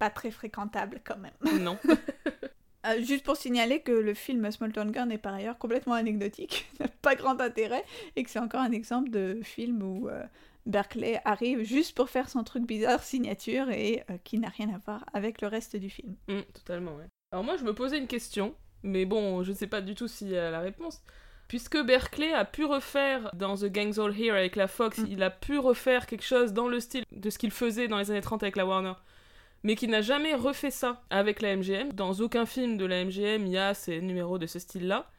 Pas 0.00 0.10
très 0.10 0.32
fréquentable 0.32 1.00
quand 1.04 1.18
même. 1.18 1.62
Non. 1.62 1.78
Euh, 2.86 3.02
juste 3.02 3.24
pour 3.24 3.36
signaler 3.36 3.80
que 3.80 3.92
le 3.92 4.14
film 4.14 4.50
Small 4.50 4.72
Town 4.72 4.92
Girl 4.92 5.12
est 5.12 5.18
par 5.18 5.34
ailleurs 5.34 5.58
complètement 5.58 5.94
anecdotique, 5.94 6.70
n'a 6.80 6.88
pas 7.02 7.14
grand 7.14 7.40
intérêt, 7.40 7.84
et 8.16 8.22
que 8.24 8.30
c'est 8.30 8.38
encore 8.38 8.60
un 8.60 8.72
exemple 8.72 9.10
de 9.10 9.40
film 9.42 9.82
où 9.82 10.08
Berkeley 10.66 11.20
arrive 11.24 11.62
juste 11.62 11.96
pour 11.96 12.10
faire 12.10 12.28
son 12.28 12.44
truc 12.44 12.66
bizarre 12.66 13.02
signature 13.02 13.70
et 13.70 14.04
euh, 14.10 14.16
qui 14.24 14.38
n'a 14.38 14.48
rien 14.48 14.68
à 14.74 14.78
voir 14.78 15.04
avec 15.12 15.40
le 15.40 15.48
reste 15.48 15.76
du 15.76 15.90
film. 15.90 16.14
Mm, 16.28 16.40
totalement, 16.54 16.94
ouais. 16.96 17.06
Alors 17.32 17.44
moi, 17.44 17.56
je 17.56 17.64
me 17.64 17.74
posais 17.74 17.98
une 17.98 18.06
question, 18.06 18.54
mais 18.82 19.04
bon, 19.04 19.42
je 19.42 19.50
ne 19.50 19.56
sais 19.56 19.66
pas 19.66 19.80
du 19.80 19.94
tout 19.94 20.08
s'il 20.08 20.28
y 20.28 20.36
a 20.36 20.50
la 20.50 20.60
réponse. 20.60 21.02
Puisque 21.48 21.78
Berkeley 21.82 22.32
a 22.32 22.44
pu 22.44 22.64
refaire 22.64 23.30
dans 23.34 23.56
The 23.56 23.66
Gang's 23.66 23.98
All 23.98 24.16
Here 24.18 24.36
avec 24.36 24.54
la 24.56 24.68
Fox, 24.68 24.98
mm. 24.98 25.06
il 25.10 25.22
a 25.22 25.30
pu 25.30 25.58
refaire 25.58 26.06
quelque 26.06 26.24
chose 26.24 26.52
dans 26.52 26.68
le 26.68 26.80
style 26.80 27.04
de 27.10 27.30
ce 27.30 27.38
qu'il 27.38 27.50
faisait 27.50 27.88
dans 27.88 27.98
les 27.98 28.10
années 28.10 28.20
30 28.20 28.42
avec 28.42 28.56
la 28.56 28.66
Warner, 28.66 28.94
mais 29.62 29.76
qui 29.76 29.88
n'a 29.88 30.02
jamais 30.02 30.34
refait 30.34 30.70
ça 30.70 31.02
avec 31.10 31.42
la 31.42 31.56
MGM. 31.56 31.92
Dans 31.92 32.12
aucun 32.14 32.46
film 32.46 32.76
de 32.76 32.84
la 32.84 33.04
MGM, 33.04 33.46
il 33.46 33.52
y 33.52 33.58
a 33.58 33.74
ces 33.74 34.00
numéros 34.00 34.38
de 34.38 34.46
ce 34.46 34.58
style-là. 34.58 35.10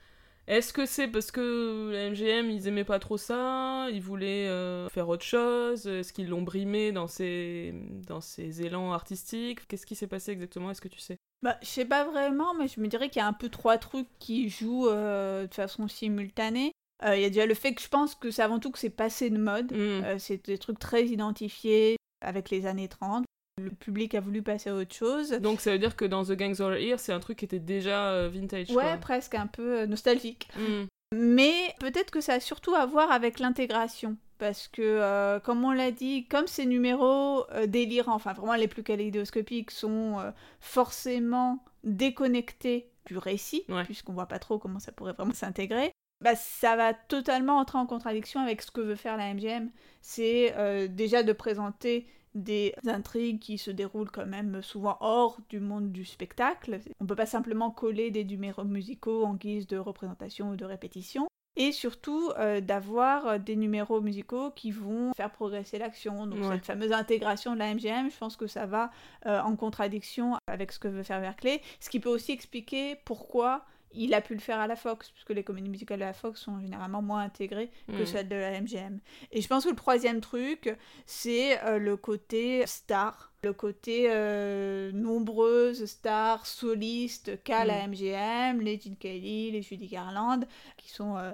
Est-ce 0.47 0.73
que 0.73 0.85
c'est 0.85 1.07
parce 1.07 1.31
que 1.31 1.91
la 1.93 2.09
MGM, 2.09 2.49
ils 2.49 2.67
aimaient 2.67 2.83
pas 2.83 2.99
trop 2.99 3.17
ça 3.17 3.87
Ils 3.91 4.01
voulaient 4.01 4.47
euh, 4.47 4.89
faire 4.89 5.07
autre 5.07 5.23
chose? 5.23 5.85
Est-ce 5.85 6.11
qu'ils 6.11 6.29
l'ont 6.29 6.41
brimé 6.41 6.91
dans 6.91 7.07
ses, 7.07 7.73
dans 8.07 8.21
ses 8.21 8.63
élans 8.63 8.91
artistiques? 8.91 9.67
Qu'est-ce 9.67 9.85
qui 9.85 9.95
s'est 9.95 10.07
passé 10.07 10.31
exactement? 10.31 10.71
Est-ce 10.71 10.81
que 10.81 10.87
tu 10.87 10.99
sais? 10.99 11.17
Bah, 11.43 11.57
je 11.61 11.67
sais 11.67 11.85
pas 11.85 12.03
vraiment, 12.05 12.53
mais 12.55 12.67
je 12.67 12.79
me 12.79 12.87
dirais 12.87 13.09
qu'il 13.09 13.21
y 13.21 13.23
a 13.23 13.27
un 13.27 13.33
peu 13.33 13.49
trois 13.49 13.77
trucs 13.77 14.09
qui 14.19 14.49
jouent 14.49 14.89
euh, 14.89 15.47
de 15.47 15.53
façon 15.53 15.87
simultanée. 15.87 16.71
Euh, 17.05 17.15
il 17.15 17.21
y 17.21 17.25
a 17.25 17.29
déjà 17.29 17.45
le 17.45 17.53
fait 17.53 17.73
que 17.73 17.81
je 17.81 17.87
pense 17.87 18.15
que 18.15 18.29
c'est 18.29 18.43
avant 18.43 18.59
tout 18.59 18.71
que 18.71 18.79
c'est 18.79 18.89
passé 18.89 19.29
de 19.29 19.37
mode. 19.37 19.71
Mm. 19.71 20.19
c'est 20.19 20.45
des 20.45 20.57
trucs 20.57 20.79
très 20.79 21.05
identifiés 21.05 21.97
avec 22.21 22.49
les 22.49 22.65
années 22.65 22.87
30 22.87 23.25
le 23.61 23.71
public 23.71 24.15
a 24.15 24.19
voulu 24.19 24.41
passer 24.41 24.69
à 24.69 24.75
autre 24.75 24.93
chose. 24.93 25.31
Donc 25.31 25.61
ça 25.61 25.71
veut 25.71 25.79
dire 25.79 25.95
que 25.95 26.05
dans 26.05 26.23
The 26.23 26.33
Gangs 26.33 26.61
Are 26.61 26.73
Here, 26.73 26.99
c'est 26.99 27.13
un 27.13 27.19
truc 27.19 27.39
qui 27.39 27.45
était 27.45 27.59
déjà 27.59 28.09
euh, 28.09 28.29
vintage. 28.29 28.69
Ouais, 28.71 28.97
presque 28.97 29.35
un 29.35 29.47
peu 29.47 29.79
euh, 29.79 29.87
nostalgique. 29.87 30.47
Hmm. 30.57 30.85
Mais 31.13 31.75
peut-être 31.79 32.11
que 32.11 32.21
ça 32.21 32.33
a 32.33 32.39
surtout 32.39 32.73
à 32.73 32.85
voir 32.85 33.11
avec 33.11 33.39
l'intégration. 33.39 34.17
Parce 34.37 34.67
que, 34.67 34.81
euh, 34.81 35.39
comme 35.39 35.63
on 35.63 35.71
l'a 35.71 35.91
dit, 35.91 36.25
comme 36.27 36.47
ces 36.47 36.65
numéros 36.65 37.45
délirants, 37.67 38.15
enfin 38.15 38.33
vraiment 38.33 38.55
les 38.55 38.67
plus 38.67 38.81
kaléidoscopiques, 38.81 39.69
sont 39.69 40.17
forcément 40.59 41.63
déconnectés 41.83 42.89
du 43.05 43.17
récit, 43.17 43.65
puisqu'on 43.85 44.13
voit 44.13 44.25
pas 44.25 44.39
trop 44.39 44.57
comment 44.57 44.79
ça 44.79 44.91
pourrait 44.91 45.13
vraiment 45.13 45.33
s'intégrer, 45.33 45.91
bah, 46.21 46.35
ça 46.35 46.75
va 46.75 46.95
totalement 46.95 47.57
entrer 47.57 47.77
en 47.77 47.85
contradiction 47.85 48.39
avec 48.39 48.63
ce 48.63 48.71
que 48.71 48.81
veut 48.81 48.95
faire 48.95 49.15
la 49.15 49.31
MGM. 49.31 49.69
C'est 50.01 50.55
déjà 50.89 51.21
de 51.21 51.33
présenter 51.33 52.07
des 52.35 52.73
intrigues 52.87 53.39
qui 53.39 53.57
se 53.57 53.71
déroulent 53.71 54.11
quand 54.11 54.25
même 54.25 54.61
souvent 54.61 54.97
hors 54.99 55.39
du 55.49 55.59
monde 55.59 55.91
du 55.91 56.05
spectacle. 56.05 56.79
On 56.99 57.03
ne 57.03 57.09
peut 57.09 57.15
pas 57.15 57.25
simplement 57.25 57.71
coller 57.71 58.11
des 58.11 58.23
numéros 58.23 58.63
musicaux 58.63 59.25
en 59.25 59.33
guise 59.33 59.67
de 59.67 59.77
représentation 59.77 60.51
ou 60.51 60.55
de 60.55 60.65
répétition. 60.65 61.27
Et 61.57 61.73
surtout 61.73 62.31
euh, 62.39 62.61
d'avoir 62.61 63.37
des 63.37 63.57
numéros 63.57 63.99
musicaux 63.99 64.51
qui 64.51 64.71
vont 64.71 65.11
faire 65.13 65.29
progresser 65.29 65.77
l'action. 65.77 66.25
Donc 66.25 66.45
cette 66.45 66.65
fameuse 66.65 66.93
intégration 66.93 67.53
de 67.53 67.59
la 67.59 67.73
MGM, 67.73 68.09
je 68.09 68.17
pense 68.17 68.37
que 68.37 68.47
ça 68.47 68.65
va 68.65 68.89
euh, 69.25 69.41
en 69.41 69.57
contradiction 69.57 70.37
avec 70.47 70.71
ce 70.71 70.79
que 70.79 70.87
veut 70.87 71.03
faire 71.03 71.19
Berkeley. 71.19 71.61
Ce 71.81 71.89
qui 71.89 71.99
peut 71.99 72.09
aussi 72.09 72.31
expliquer 72.31 72.95
pourquoi 73.03 73.65
il 73.93 74.13
a 74.13 74.21
pu 74.21 74.33
le 74.33 74.39
faire 74.39 74.59
à 74.59 74.67
la 74.67 74.75
Fox, 74.75 75.11
puisque 75.11 75.31
les 75.31 75.43
comédies 75.43 75.69
musicales 75.69 75.99
de 75.99 76.05
la 76.05 76.13
Fox 76.13 76.39
sont 76.39 76.59
généralement 76.59 77.01
moins 77.01 77.21
intégrées 77.21 77.71
que 77.87 78.03
mm. 78.03 78.05
celles 78.05 78.29
de 78.29 78.35
la 78.35 78.61
MGM. 78.61 78.99
Et 79.31 79.41
je 79.41 79.47
pense 79.47 79.65
que 79.65 79.69
le 79.69 79.75
troisième 79.75 80.21
truc, 80.21 80.75
c'est 81.05 81.61
euh, 81.63 81.77
le 81.77 81.97
côté 81.97 82.65
star, 82.67 83.31
le 83.43 83.53
côté 83.53 84.05
euh, 84.09 84.91
nombreuses 84.91 85.85
stars 85.85 86.45
solistes 86.45 87.43
qu'a 87.43 87.65
la 87.65 87.87
MGM, 87.87 88.61
les 88.61 88.79
Gene 88.79 88.95
Kelly, 88.97 89.51
les 89.51 89.61
Judy 89.61 89.87
Garland, 89.87 90.41
qui 90.77 90.89
sont 90.89 91.17
euh, 91.17 91.31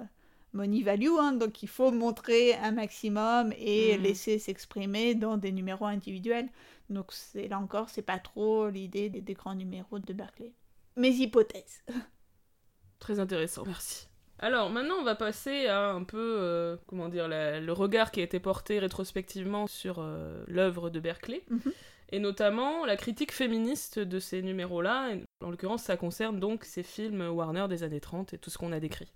money 0.52 0.82
value, 0.82 1.18
hein, 1.20 1.32
donc 1.32 1.62
il 1.62 1.68
faut 1.68 1.90
montrer 1.90 2.54
un 2.54 2.72
maximum 2.72 3.52
et 3.58 3.96
mm. 3.96 4.02
laisser 4.02 4.38
s'exprimer 4.38 5.14
dans 5.14 5.36
des 5.36 5.52
numéros 5.52 5.86
individuels. 5.86 6.48
Donc 6.90 7.12
là 7.34 7.58
encore, 7.58 7.90
c'est 7.90 8.02
pas 8.02 8.18
trop 8.18 8.68
l'idée 8.70 9.10
des, 9.10 9.20
des 9.20 9.34
grands 9.34 9.54
numéros 9.54 9.98
de 9.98 10.12
Berkeley. 10.12 10.52
Mes 10.96 11.10
hypothèses. 11.10 11.82
Très 12.98 13.20
intéressant, 13.20 13.64
merci. 13.66 14.08
Alors 14.40 14.70
maintenant 14.70 14.96
on 15.00 15.04
va 15.04 15.16
passer 15.16 15.66
à 15.66 15.90
un 15.90 16.04
peu, 16.04 16.36
euh, 16.38 16.76
comment 16.86 17.08
dire, 17.08 17.26
le 17.28 17.70
regard 17.72 18.12
qui 18.12 18.20
a 18.20 18.22
été 18.22 18.38
porté 18.38 18.78
rétrospectivement 18.78 19.66
sur 19.66 19.98
euh, 19.98 20.44
l'œuvre 20.46 20.90
de 20.90 21.00
Berkeley, 21.00 21.42
mhm. 21.50 21.72
et 22.12 22.20
notamment 22.20 22.86
la 22.86 22.96
critique 22.96 23.32
féministe 23.32 23.98
de 23.98 24.20
ces 24.20 24.42
numéros-là, 24.42 25.10
en 25.44 25.50
l'occurrence 25.50 25.82
ça 25.82 25.96
concerne 25.96 26.38
donc 26.38 26.64
ces 26.64 26.84
films 26.84 27.28
Warner 27.28 27.66
des 27.68 27.82
années 27.82 28.00
30 28.00 28.34
et 28.34 28.38
tout 28.38 28.50
ce 28.50 28.58
qu'on 28.58 28.70
a 28.70 28.78
décrit. 28.78 29.12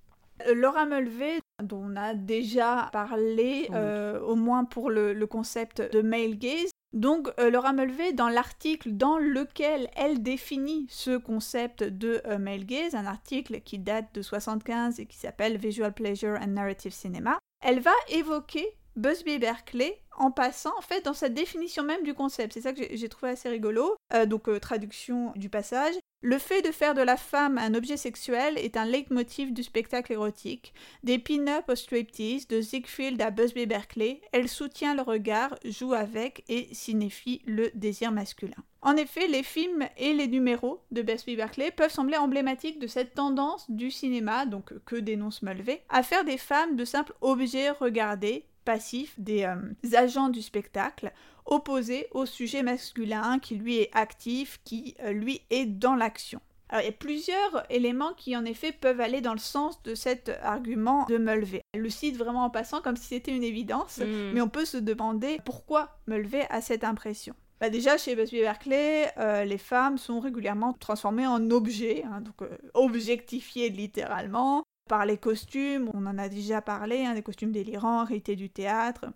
Laura 0.55 0.87
Mulvey, 0.87 1.41
dont 1.63 1.83
on 1.85 1.97
a 1.97 2.15
déjà 2.15 2.89
parlé, 2.93 3.69
euh, 3.73 4.21
au 4.21 4.35
moins 4.35 4.65
pour 4.65 4.91
le, 4.91 5.15
concept 5.27 5.81
de 5.93 6.03
male 6.03 6.37
gaze. 6.37 6.71
Donc 6.93 7.29
euh, 7.39 7.51
Laura 7.51 7.73
Mulvey, 7.73 8.13
dans 8.13 8.29
l'article 8.29 8.93
dans 8.93 9.19
lequel 9.19 9.89
elle 9.97 10.23
définit 10.23 10.87
ce 10.91 11.17
concept 11.17 11.83
de 11.83 12.21
euh, 12.27 12.59
gaze, 12.59 12.95
un 12.95 13.07
article 13.07 13.61
qui 13.63 13.79
date 13.79 14.15
de 14.15 14.23
75 14.23 15.01
et 15.01 15.07
qui 15.07 15.17
s'appelle 15.17 15.57
Visual 15.57 15.93
Pleasure 15.93 16.39
and 16.41 16.49
Narrative 16.49 16.93
Cinema, 16.93 17.39
elle 17.61 17.81
va 17.81 17.93
évoquer 18.09 18.67
Busby 18.97 19.39
Berkeley 19.39 19.99
en 20.19 20.31
passant 20.31 20.73
en 20.77 20.83
fait 20.83 21.05
dans 21.05 21.15
sa 21.15 21.31
définition 21.31 21.83
même 21.83 22.03
du 22.03 22.13
concept. 22.13 22.53
C'est 22.53 22.61
ça 22.61 22.73
que 22.75 22.83
j'ai 22.91 23.09
trouvé 23.09 23.33
assez 23.33 23.49
rigolo. 23.49 23.97
donc 24.27 24.49
traduction 24.61 25.33
du 25.37 25.49
passage. 25.49 25.95
Le 26.25 26.39
fait 26.39 26.63
de 26.63 26.71
faire 26.71 26.95
de 26.95 27.03
la 27.03 27.17
femme 27.17 27.59
un 27.59 27.75
objet 27.75 27.97
sexuel 27.97 28.57
est 28.57 28.77
un 28.77 28.85
leitmotiv 28.85 29.53
du 29.53 29.65
spectacle 29.65 30.13
érotique. 30.13 30.73
Des 31.03 31.19
pin-up 31.19 31.65
au 31.69 31.75
striptease, 31.75 32.47
de 32.47 32.61
Ziegfeld 32.61 33.21
à 33.21 33.33
Busby 33.33 33.67
Berkeley, 33.67 34.21
elle 34.31 34.49
soutient 34.49 34.95
le 34.95 35.03
regard, 35.03 35.57
joue 35.65 35.95
avec 35.95 36.45
et 36.49 36.73
signifie 36.73 37.43
le 37.45 37.73
désir 37.75 38.13
masculin. 38.13 38.55
En 38.83 38.95
effet, 38.97 39.27
les 39.27 39.43
films 39.43 39.89
et 39.97 40.13
les 40.13 40.29
numéros 40.29 40.85
de 40.93 41.03
Busby 41.03 41.35
Berkeley 41.35 41.73
peuvent 41.73 41.91
sembler 41.91 42.19
emblématiques 42.19 42.79
de 42.79 42.87
cette 42.87 43.15
tendance 43.15 43.69
du 43.69 43.91
cinéma, 43.91 44.47
donc 44.47 44.73
que 44.85 44.97
dénonce 44.97 45.43
Mulvey, 45.43 45.83
à 45.89 46.05
faire 46.05 46.25
des 46.25 46.39
femmes 46.39 46.77
de 46.77 46.85
simples 46.85 47.15
objets 47.21 47.71
regardés, 47.71 48.47
passifs, 48.65 49.19
des 49.19 49.43
euh, 49.43 49.57
agents 49.97 50.29
du 50.29 50.41
spectacle, 50.41 51.13
opposé 51.47 52.07
au 52.13 52.27
sujet 52.27 52.63
masculin 52.63 53.39
qui 53.39 53.57
lui 53.57 53.79
est 53.79 53.91
actif, 53.93 54.61
qui 54.65 54.95
euh, 55.01 55.13
lui 55.13 55.43
est 55.51 55.67
dans 55.67 55.95
l'action. 55.95 56.41
Alors, 56.69 56.83
il 56.83 56.87
y 56.87 56.89
a 56.89 56.93
plusieurs 56.93 57.67
éléments 57.69 58.15
qui 58.15 58.35
en 58.35 58.47
effet 58.47 58.73
peuvent 58.73 59.01
aller 59.01 59.21
dans 59.21 59.35
le 59.35 59.39
sens 59.39 59.83
de 59.83 59.95
cet 59.95 60.33
argument 60.43 61.05
de 61.05 61.19
Mulvey. 61.19 61.61
Elle 61.75 61.83
le 61.83 61.91
cite 61.91 62.17
vraiment 62.17 62.45
en 62.45 62.51
passant 62.51 62.81
comme 62.81 62.97
si 62.97 63.09
c'était 63.09 63.37
une 63.37 63.45
évidence, 63.45 63.99
hmm. 63.99 64.33
mais 64.33 64.41
on 64.41 64.49
peut 64.49 64.65
se 64.65 64.79
demander 64.79 65.39
pourquoi 65.45 65.99
Mulvey 66.07 66.47
a 66.49 66.63
cette 66.63 66.85
impression. 66.85 67.35
Bah 67.61 67.71
déjà, 67.71 67.97
chez 67.97 68.17
Busby 68.17 68.41
Berkeley, 68.41 69.13
euh, 69.19 69.45
les 69.45 69.59
femmes 69.59 69.97
sont 69.99 70.19
régulièrement 70.19 70.73
transformées 70.73 71.27
en 71.27 71.51
objets, 71.51 72.03
hein, 72.05 72.21
donc 72.23 72.41
euh, 72.43 72.57
objectifiées 72.75 73.69
littéralement, 73.69 74.65
par 74.89 75.07
les 75.07 75.17
costumes, 75.17 75.89
on 75.95 76.07
en 76.07 76.19
a 76.19 76.29
déjà 76.29 76.61
parlé, 76.61 77.05
hein, 77.05 77.15
des 77.15 77.23
costumes 77.23 77.53
délirants, 77.53 78.05
hérités 78.05 78.35
du 78.35 78.51
théâtre. 78.51 79.07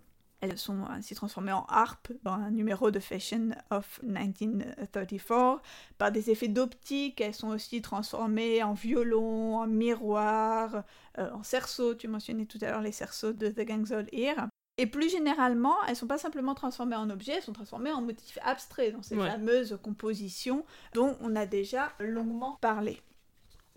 Elles 0.41 0.57
sont 0.57 0.85
ainsi 0.85 1.15
transformées 1.15 1.51
en 1.51 1.65
harpe 1.67 2.11
dans 2.23 2.33
un 2.33 2.51
numéro 2.51 2.91
de 2.91 2.99
Fashion 2.99 3.49
of 3.71 3.99
1934. 4.03 5.61
Par 5.97 6.11
des 6.11 6.29
effets 6.29 6.47
d'optique, 6.47 7.19
elles 7.21 7.33
sont 7.33 7.49
aussi 7.49 7.81
transformées 7.81 8.61
en 8.61 8.73
violon, 8.73 9.57
en 9.57 9.67
miroir, 9.67 10.83
euh, 11.17 11.31
en 11.31 11.41
cerceau. 11.41 11.95
Tu 11.95 12.07
mentionnais 12.07 12.45
tout 12.45 12.59
à 12.61 12.69
l'heure 12.69 12.81
les 12.81 12.91
cerceaux 12.91 13.33
de 13.33 13.47
The 13.47 13.61
Gang's 13.61 13.91
All 13.91 14.07
Here. 14.11 14.47
Et 14.77 14.85
plus 14.85 15.09
généralement, 15.09 15.75
elles 15.87 15.95
sont 15.95 16.05
pas 16.05 16.19
simplement 16.19 16.53
transformées 16.53 16.95
en 16.95 17.09
objets, 17.09 17.33
elles 17.37 17.41
sont 17.41 17.53
transformées 17.53 17.91
en 17.91 18.01
motifs 18.01 18.37
abstraits 18.43 18.93
dans 18.93 19.01
ces 19.01 19.15
fameuses 19.15 19.79
compositions 19.81 20.65
dont 20.93 21.17
on 21.21 21.35
a 21.35 21.47
déjà 21.47 21.91
longuement 21.99 22.59
parlé 22.61 23.01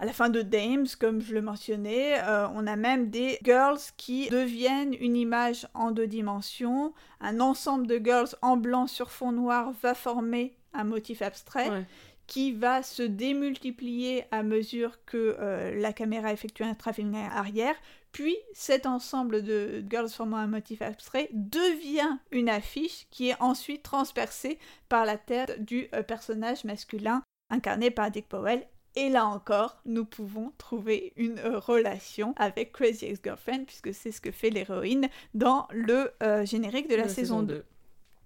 à 0.01 0.07
la 0.07 0.15
fin 0.15 0.31
de 0.31 0.41
Dames, 0.41 0.87
comme 0.99 1.21
je 1.21 1.35
le 1.35 1.43
mentionnais, 1.43 2.19
euh, 2.23 2.49
on 2.55 2.67
a 2.67 2.75
même 2.75 3.11
des 3.11 3.39
girls 3.45 3.79
qui 3.99 4.31
deviennent 4.31 4.95
une 4.99 5.15
image 5.15 5.69
en 5.75 5.91
deux 5.91 6.07
dimensions. 6.07 6.95
Un 7.21 7.39
ensemble 7.39 7.87
de 7.87 8.01
girls 8.03 8.31
en 8.41 8.57
blanc 8.57 8.87
sur 8.87 9.11
fond 9.11 9.31
noir 9.31 9.73
va 9.83 9.95
former 9.95 10.57
un 10.73 10.85
motif 10.85 11.21
abstrait. 11.21 11.87
qui 12.27 12.53
va 12.53 12.85
se 12.85 13.03
démultiplier 13.03 14.25
à 14.31 14.45
mesure 14.45 15.05
que 15.05 15.37
euh, 15.41 15.75
la 15.81 15.93
caméra 15.93 16.33
effectue 16.33 16.63
un 16.63 16.75
tracking 16.75 17.13
arrière, 17.17 17.75
puis 18.13 18.37
cet 18.55 18.87
ensemble 18.87 19.43
de 19.43 19.85
girls 19.91 20.11
formant 20.11 20.37
un 20.37 20.47
motif 20.47 20.81
abstrait 20.81 21.29
devient 21.33 22.19
une 22.31 22.49
affiche 22.49 23.09
qui 23.11 23.31
est 23.31 23.43
ensuite 23.43 23.83
transpercée 23.83 24.61
par 24.89 25.05
la 25.05 25.19
tête 25.19 25.65
du 25.65 25.89
euh, 25.93 26.05
personnage 26.05 26.63
masculin 26.63 27.21
incarné 27.51 27.91
par 27.91 28.13
Dick 28.13 28.29
Powell 28.29 28.65
et 28.97 29.09
là 29.09 29.27
encore, 29.27 29.77
nous 29.87 30.05
pouvons 30.05 30.53
trouver 30.59 31.13
une 31.17 31.39
euh, 31.39 31.59
relation 31.59 32.35
avec 32.37 32.73
Crazy 32.73 33.07
Ex-Girlfriend, 33.07 33.65
puisque 33.65 33.95
c'est 33.95 34.11
ce 34.11 34.21
que 34.21 34.33
fait 34.33 34.51
l'héroïne 34.51 35.09
dans 35.35 35.69
le 35.71 36.11
euh, 36.23 36.45
générique 36.45 36.89
de 36.89 36.97
la, 36.97 37.09
saison, 37.09 37.43
2. 37.43 37.65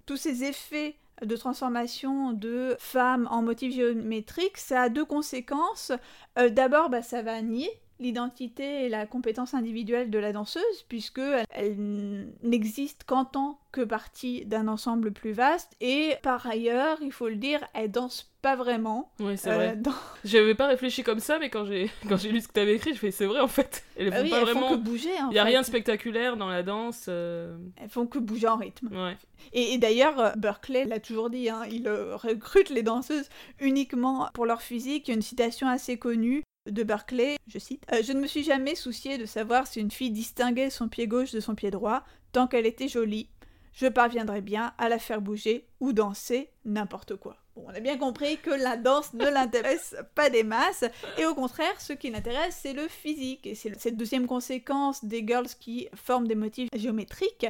Tous 0.06 0.16
ces 0.16 0.44
effets 0.44 0.96
de 1.22 1.36
transformation 1.36 2.32
de 2.32 2.76
femmes 2.78 3.28
en 3.30 3.42
motifs 3.42 3.74
géométriques, 3.74 4.56
ça 4.56 4.82
a 4.82 4.88
deux 4.88 5.04
conséquences. 5.04 5.92
Euh, 6.38 6.48
d'abord, 6.48 6.88
bah, 6.88 7.02
ça 7.02 7.22
va 7.22 7.40
nier 7.42 7.70
l'identité 8.00 8.84
et 8.84 8.88
la 8.88 9.06
compétence 9.06 9.54
individuelle 9.54 10.10
de 10.10 10.18
la 10.18 10.32
danseuse, 10.32 10.84
puisque 10.88 11.20
elle, 11.50 12.28
n'existe 12.42 13.04
qu'en 13.04 13.24
tant 13.24 13.58
que 13.72 13.82
partie 13.82 14.44
d'un 14.46 14.68
ensemble 14.68 15.12
plus 15.12 15.32
vaste, 15.32 15.74
et 15.80 16.14
par 16.22 16.46
ailleurs, 16.46 16.98
il 17.02 17.12
faut 17.12 17.28
le 17.28 17.36
dire, 17.36 17.60
elle 17.74 17.90
danse 17.90 18.30
pas 18.42 18.56
vraiment. 18.56 19.10
Oui, 19.20 19.38
c'est 19.38 19.52
vrai. 19.52 19.74
Euh, 19.74 19.90
J'avais 20.24 20.54
pas 20.54 20.66
réfléchi 20.66 21.02
comme 21.02 21.18
ça, 21.18 21.38
mais 21.38 21.48
quand 21.48 21.64
j'ai 21.64 21.90
quand 22.08 22.18
j'ai 22.18 22.30
lu 22.30 22.42
ce 22.42 22.48
que 22.48 22.52
t'avais 22.52 22.74
écrit, 22.74 22.92
je 22.92 22.98
fais 22.98 23.10
c'est 23.10 23.24
vrai 23.24 23.40
en 23.40 23.48
fait. 23.48 23.84
Elles 23.96 24.10
bah 24.10 24.22
font 24.22 24.30
pas 24.30 24.40
vraiment. 24.42 24.68
Font 24.68 24.76
que 24.76 24.82
bouger. 24.82 25.10
Il 25.30 25.34
y 25.34 25.38
a 25.38 25.44
rien 25.44 25.62
de 25.62 25.66
spectaculaire 25.66 26.36
dans 26.36 26.48
la 26.48 26.62
danse. 26.62 27.06
Euh. 27.08 27.56
Elles 27.76 27.88
font 27.88 28.06
que 28.06 28.18
bouger 28.18 28.48
en 28.48 28.56
rythme. 28.56 28.88
Ouais. 28.92 29.16
Et, 29.54 29.78
d'ailleurs, 29.78 30.18
euh, 30.20 30.32
Berkeley 30.36 30.84
l'a 30.84 31.00
toujours 31.00 31.30
dit, 31.30 31.48
hein, 31.48 31.62
il 31.70 31.88
recrute 31.88 32.68
les 32.68 32.82
danseuses 32.82 33.28
uniquement 33.60 34.28
pour 34.34 34.44
leur 34.44 34.60
physique. 34.60 35.08
Il 35.08 35.12
y 35.12 35.14
a 35.14 35.16
une 35.16 35.22
citation 35.22 35.66
assez 35.68 35.96
connue 35.98 36.44
de 36.70 36.82
Berkeley, 36.82 37.36
je 37.46 37.58
cite, 37.58 37.84
Je 38.02 38.12
ne 38.12 38.20
me 38.20 38.26
suis 38.26 38.42
jamais 38.42 38.74
soucié 38.74 39.18
de 39.18 39.26
savoir 39.26 39.66
si 39.66 39.80
une 39.80 39.90
fille 39.90 40.10
distinguait 40.10 40.70
son 40.70 40.88
pied 40.88 41.06
gauche 41.06 41.32
de 41.32 41.40
son 41.40 41.54
pied 41.54 41.70
droit, 41.70 42.04
tant 42.32 42.46
qu'elle 42.46 42.66
était 42.66 42.88
jolie. 42.88 43.28
Je 43.72 43.86
parviendrai 43.86 44.40
bien 44.40 44.72
à 44.78 44.88
la 44.88 44.98
faire 44.98 45.20
bouger 45.20 45.66
ou 45.80 45.92
danser 45.92 46.50
n'importe 46.64 47.16
quoi. 47.16 47.36
Bon, 47.56 47.64
on 47.66 47.74
a 47.74 47.80
bien 47.80 47.98
compris 47.98 48.38
que 48.38 48.50
la 48.50 48.76
danse 48.76 49.12
ne 49.14 49.28
l'intéresse 49.28 49.94
pas 50.14 50.30
des 50.30 50.42
masses, 50.42 50.84
et 51.18 51.26
au 51.26 51.34
contraire, 51.34 51.80
ce 51.80 51.92
qui 51.92 52.10
l'intéresse, 52.10 52.58
c'est 52.62 52.72
le 52.72 52.88
physique. 52.88 53.46
Et 53.46 53.54
c'est 53.54 53.78
cette 53.78 53.96
deuxième 53.96 54.26
conséquence 54.26 55.04
des 55.04 55.26
girls 55.26 55.48
qui 55.60 55.88
forment 55.94 56.28
des 56.28 56.34
motifs 56.34 56.70
géométriques, 56.74 57.46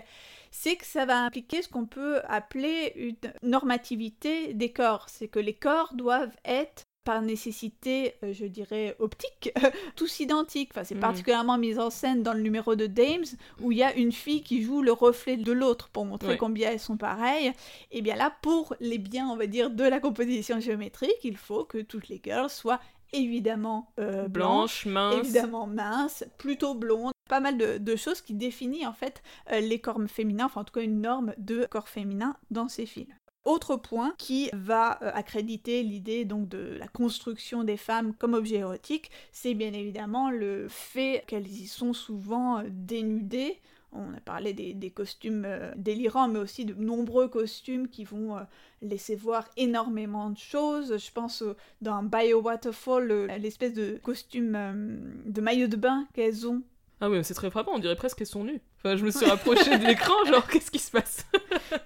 c'est 0.51 0.77
que 0.77 0.87
ça 0.87 1.05
va 1.05 1.21
impliquer 1.23 1.63
ce 1.63 1.69
qu'on 1.69 1.87
peut 1.87 2.21
appeler 2.25 2.93
une 2.97 3.33
normativité 3.43 4.55
des 4.55 4.73
corps. 4.73 5.09
C'est 5.09 5.29
que 5.29 5.41
les 5.41 5.55
corps 5.55 5.95
doivent 5.95 6.37
être 6.45 6.85
par 7.05 7.23
nécessité, 7.23 8.15
euh, 8.23 8.33
je 8.33 8.47
dirais, 8.47 8.97
optique, 8.99 9.53
tous 9.97 10.21
identiques. 10.21 10.71
Enfin, 10.73 10.85
c'est 10.85 10.95
mm. 10.95 11.01
particulièrement 11.01 11.59
mis 11.59 11.79
en 11.79 11.91
scène 11.91 12.23
dans 12.23 12.33
le 12.33 12.41
numéro 12.41 12.75
de 12.75 12.87
Dames, 12.87 13.25
où 13.61 13.73
il 13.73 13.79
y 13.79 13.83
a 13.83 13.95
une 13.95 14.13
fille 14.13 14.43
qui 14.43 14.63
joue 14.63 14.83
le 14.83 14.93
reflet 14.93 15.37
de 15.37 15.53
l'autre 15.53 15.89
pour 15.91 16.05
montrer 16.05 16.37
combien 16.37 16.71
elles 16.71 16.81
sont 16.81 16.97
pareilles. 16.97 17.53
Et 17.91 18.03
bien 18.03 18.17
là, 18.17 18.33
pour 18.43 18.75
les 18.81 18.99
biens, 18.99 19.29
on 19.29 19.37
va 19.37 19.47
dire, 19.47 19.71
de 19.71 19.85
la 19.85 20.01
composition 20.01 20.61
géométrique, 20.61 21.19
il 21.23 21.37
faut 21.37 21.65
que 21.65 21.79
toutes 21.79 22.09
les 22.09 22.21
girls 22.25 22.51
soient 22.51 22.81
évidemment 23.15 23.93
euh, 24.01 24.29
blanches, 24.29 24.87
minces. 24.87 25.19
évidemment 25.19 25.67
minces, 25.67 26.25
plutôt 26.39 26.75
blondes. 26.75 27.13
Pas 27.29 27.41
mal 27.41 27.57
de, 27.57 27.97
choses 27.97 28.21
qui 28.21 28.35
définissent 28.35 28.87
en 28.87 28.93
fait 28.93 29.23
euh, 29.51 29.61
les 29.61 29.81
corps 29.81 30.01
féminins, 30.09 30.47
enfin 30.47 30.61
en 30.61 30.65
tout 30.65 30.75
cas 30.75 30.83
une 30.83 31.01
norme 31.01 31.33
de 31.39 31.67
corps 31.71 31.89
féminin 31.89 32.37
dans 32.51 32.69
ces 32.69 32.85
films. 32.85 33.15
Autre 33.45 33.77
point 33.77 34.15
qui 34.17 34.49
va 34.55 34.99
euh, 35.03 35.11
accréditer 35.13 35.83
l'idée 35.83 36.25
donc 36.25 36.49
de 36.49 36.77
la 36.79 36.89
construction 36.89 37.63
des 37.63 37.77
femmes 37.77 38.15
comme 38.15 38.33
objet 38.33 38.57
érotique, 38.57 39.11
c'est 39.33 39.53
bien 39.53 39.73
évidemment 39.75 40.31
le 40.31 40.67
fait 40.69 41.25
qu'elles 41.27 41.49
y 41.49 41.67
sont 41.67 41.93
souvent 41.93 42.61
euh, 42.61 42.63
dénudées. 42.71 43.61
On 43.93 44.15
a 44.15 44.21
parlé 44.21 44.55
des, 44.55 44.91
costumes 44.91 45.45
euh, 45.45 45.73
délirants, 45.77 46.29
mais 46.29 46.39
aussi 46.39 46.65
de 46.65 46.75
nombreux 46.75 47.29
costumes 47.29 47.89
qui 47.89 48.05
vont 48.05 48.39
laisser 48.83 49.15
voir 49.15 49.49
énormément 49.57 50.31
de 50.31 50.39
choses. 50.39 50.97
Je 50.97 51.13
pense 51.13 51.45
dans 51.81 52.03
Bio 52.03 52.41
Waterfall, 52.41 53.27
l'espèce 53.39 53.73
de 53.73 54.01
costume 54.03 55.23
de 55.27 55.41
maillot 55.41 55.69
de 55.69 55.77
bain 55.77 56.09
qu'elles 56.13 56.49
ont 56.49 56.63
ah 57.01 57.11
oui, 57.11 57.23
c'est 57.23 57.35
très 57.35 57.51
frappant, 57.51 57.73
on 57.75 57.79
dirait 57.79 57.97
presque 57.97 58.19
qu'elles 58.19 58.27
sont 58.27 58.45
nues. 58.45 58.63
Enfin, 58.85 58.97
je 58.97 59.05
me 59.05 59.11
suis 59.11 59.25
rapprochée 59.25 59.79
de 59.79 59.87
l'écran, 59.87 60.13
genre, 60.27 60.47
qu'est-ce 60.47 60.71
qui 60.71 60.79
se 60.79 60.91
passe? 60.91 61.25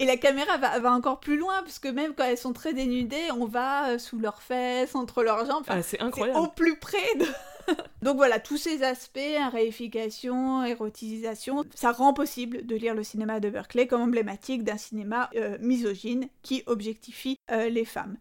Et 0.01 0.05
la 0.05 0.17
caméra 0.17 0.57
va, 0.59 0.81
va, 0.81 0.91
encore 0.91 1.21
plus 1.21 1.37
loin, 1.37 1.63
parce 1.63 1.79
que 1.79 1.87
même 1.87 2.13
quand 2.13 2.25
elles 2.25 2.39
sont 2.39 2.53
très 2.53 2.75
dénudées, 2.75 3.31
on 3.37 3.45
va 3.45 3.91
euh, 3.91 3.99
sous 3.99 4.19
leurs 4.19 4.43
fesses, 4.43 4.97
entre 4.97 5.23
leurs 5.23 5.47
jambes. 5.47 5.63
ah, 5.69 5.81
c'est 5.81 6.01
incroyable. 6.01 6.41
Au 6.41 6.49
plus 6.49 6.77
près 6.77 7.15
de. 7.21 7.27
Donc 8.03 8.17
voilà, 8.17 8.41
tous 8.41 8.57
ces 8.57 8.83
aspects, 8.83 9.21
réification, 9.53 10.65
érotisation, 10.65 11.65
ça 11.73 11.93
rend 11.93 12.13
possible 12.13 12.67
de 12.67 12.75
lire 12.75 12.95
le 12.95 13.05
cinéma 13.05 13.39
de 13.39 13.49
Berkeley 13.49 13.87
comme 13.87 14.01
emblématique 14.01 14.65
d'un 14.65 14.79
cinéma 14.79 15.31
euh, 15.37 15.57
misogyne 15.61 16.29
qui 16.43 16.65
objectifie 16.67 17.39
euh, 17.53 17.69
les 17.69 17.85
femmes. 17.85 18.17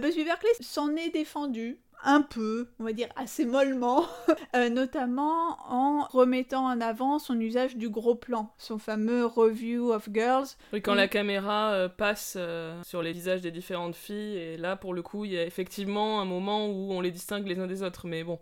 Busby 0.00 0.22
Berkeley 0.22 0.52
s'en 0.60 0.94
est 0.94 1.10
défendu 1.10 1.76
un 2.02 2.22
peu, 2.22 2.68
on 2.78 2.84
va 2.84 2.92
dire 2.92 3.08
assez 3.16 3.44
mollement, 3.44 4.06
euh, 4.56 4.68
notamment 4.68 5.58
en 5.68 6.06
remettant 6.06 6.66
en 6.66 6.80
avant 6.80 7.18
son 7.18 7.38
usage 7.40 7.76
du 7.76 7.88
gros 7.88 8.14
plan, 8.14 8.52
son 8.58 8.78
fameux 8.78 9.24
review 9.26 9.92
of 9.92 10.08
girls. 10.12 10.48
Oui, 10.72 10.82
quand 10.82 10.94
la 10.94 11.08
caméra 11.08 11.72
euh, 11.72 11.88
passe 11.88 12.34
euh, 12.36 12.80
sur 12.82 13.02
les 13.02 13.12
visages 13.12 13.40
des 13.40 13.50
différentes 13.50 13.96
filles, 13.96 14.36
et 14.36 14.56
là 14.56 14.76
pour 14.76 14.94
le 14.94 15.02
coup 15.02 15.24
il 15.24 15.32
y 15.32 15.38
a 15.38 15.44
effectivement 15.44 16.20
un 16.20 16.24
moment 16.24 16.66
où 16.68 16.92
on 16.92 17.00
les 17.00 17.10
distingue 17.10 17.46
les 17.46 17.58
uns 17.58 17.66
des 17.66 17.82
autres, 17.82 18.06
mais 18.06 18.24
bon. 18.24 18.38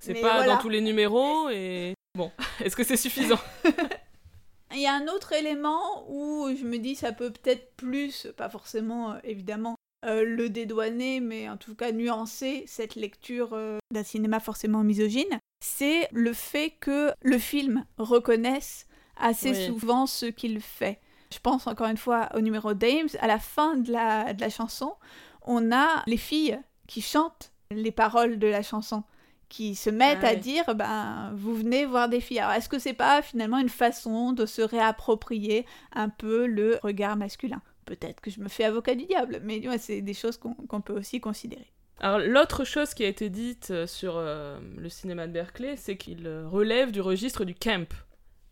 C'est 0.00 0.14
pas 0.14 0.46
dans 0.46 0.58
tous 0.58 0.68
les 0.68 0.80
numéros 0.80 1.50
et 1.50 1.94
Bon, 2.18 2.32
est-ce 2.64 2.74
que 2.74 2.84
c'est 2.84 2.96
suffisant? 2.96 3.38
Il 4.72 4.80
y 4.80 4.86
a 4.86 4.94
un 4.94 5.06
autre 5.06 5.32
élément 5.32 6.04
où 6.10 6.48
je 6.54 6.64
me 6.64 6.78
dis 6.78 6.94
ça 6.94 7.12
peut 7.12 7.30
peut-être 7.30 7.74
plus, 7.76 8.26
pas 8.36 8.50
forcément 8.50 9.16
évidemment 9.22 9.76
euh, 10.04 10.24
le 10.24 10.48
dédouaner, 10.48 11.20
mais 11.20 11.48
en 11.48 11.56
tout 11.56 11.74
cas 11.74 11.92
nuancer 11.92 12.64
cette 12.66 12.94
lecture 12.94 13.50
euh, 13.52 13.78
d'un 13.92 14.04
cinéma 14.04 14.40
forcément 14.40 14.84
misogyne, 14.84 15.38
c'est 15.64 16.08
le 16.12 16.32
fait 16.32 16.70
que 16.80 17.10
le 17.22 17.38
film 17.38 17.84
reconnaisse 17.98 18.86
assez 19.16 19.50
Oui. 19.50 19.66
souvent 19.66 20.06
ce 20.06 20.26
qu'il 20.26 20.60
fait. 20.60 21.00
Je 21.32 21.38
pense 21.40 21.66
encore 21.66 21.88
une 21.88 21.96
fois 21.96 22.28
au 22.34 22.40
numéro 22.40 22.74
Dames, 22.74 23.08
à 23.20 23.26
la 23.26 23.38
fin 23.38 23.76
de 23.76 23.90
la, 23.92 24.32
de 24.32 24.40
la 24.40 24.50
chanson, 24.50 24.94
on 25.42 25.72
a 25.72 26.02
les 26.06 26.16
filles 26.16 26.58
qui 26.86 27.02
chantent 27.02 27.52
les 27.70 27.90
paroles 27.90 28.38
de 28.38 28.46
la 28.46 28.62
chanson, 28.62 29.02
qui 29.48 29.74
se 29.74 29.90
mettent 29.90 30.22
Ah 30.22 30.28
à 30.28 30.36
dire 30.36 30.74
ben 30.74 31.32
vous 31.34 31.54
venez 31.54 31.84
voir 31.84 32.08
des 32.08 32.20
filles. 32.20 32.38
Alors 32.38 32.52
est-ce 32.52 32.68
que 32.68 32.78
c'est 32.78 32.94
pas 32.94 33.20
finalement 33.20 33.58
une 33.58 33.68
façon 33.68 34.32
de 34.32 34.46
se 34.46 34.62
réapproprier 34.62 35.66
un 35.92 36.08
peu 36.08 36.46
le 36.46 36.78
regard 36.82 37.16
masculin? 37.16 37.60
Peut-être 37.88 38.20
que 38.20 38.30
je 38.30 38.40
me 38.40 38.48
fais 38.48 38.64
avocat 38.64 38.94
du 38.94 39.06
diable, 39.06 39.40
mais 39.42 39.60
c'est 39.78 40.02
des 40.02 40.14
choses 40.14 40.36
qu'on 40.36 40.80
peut 40.80 40.92
aussi 40.92 41.20
considérer. 41.20 41.72
Alors 42.00 42.20
l'autre 42.20 42.64
chose 42.64 42.94
qui 42.94 43.04
a 43.04 43.08
été 43.08 43.28
dite 43.28 43.70
euh, 43.70 43.86
sur 43.86 44.16
euh, 44.16 44.60
le 44.76 44.88
cinéma 44.88 45.26
de 45.26 45.32
Berkeley, 45.32 45.76
c'est 45.76 45.96
qu'il 45.96 46.26
euh, 46.26 46.46
relève 46.46 46.92
du 46.92 47.00
registre 47.00 47.44
du 47.44 47.54
camp. 47.54 47.88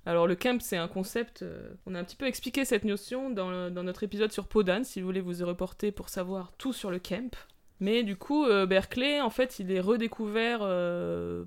Alors 0.05 0.27
le 0.27 0.35
camp, 0.35 0.61
c'est 0.61 0.77
un 0.77 0.89
concept, 0.89 1.45
on 1.85 1.97
a 1.97 1.99
un 1.99 2.05
petit 2.05 2.15
peu 2.15 2.27
expliqué 2.27 2.65
cette 2.65 2.85
notion 2.85 3.29
dans, 3.29 3.71
notre 3.71 4.05
épisode 4.05 4.31
sur 4.31 4.47
Podan, 4.47 4.85
si 4.85 5.01
vous 5.01 5.07
voulez 5.07 5.21
vous 5.21 5.41
y 5.41 5.45
reporter 5.45 5.91
pour 5.91 6.11
savoir 6.11 6.53
tout 6.59 6.73
sur 6.73 6.93
le 6.93 7.01
camp. 7.01 7.35
Mais 7.81 8.05
du 8.05 8.15
coup, 8.15 8.47
Berkeley, 8.69 9.21
en 9.21 9.31
fait, 9.31 9.59
il 9.59 9.73
est 9.73 9.81
redécouvert 9.81 10.61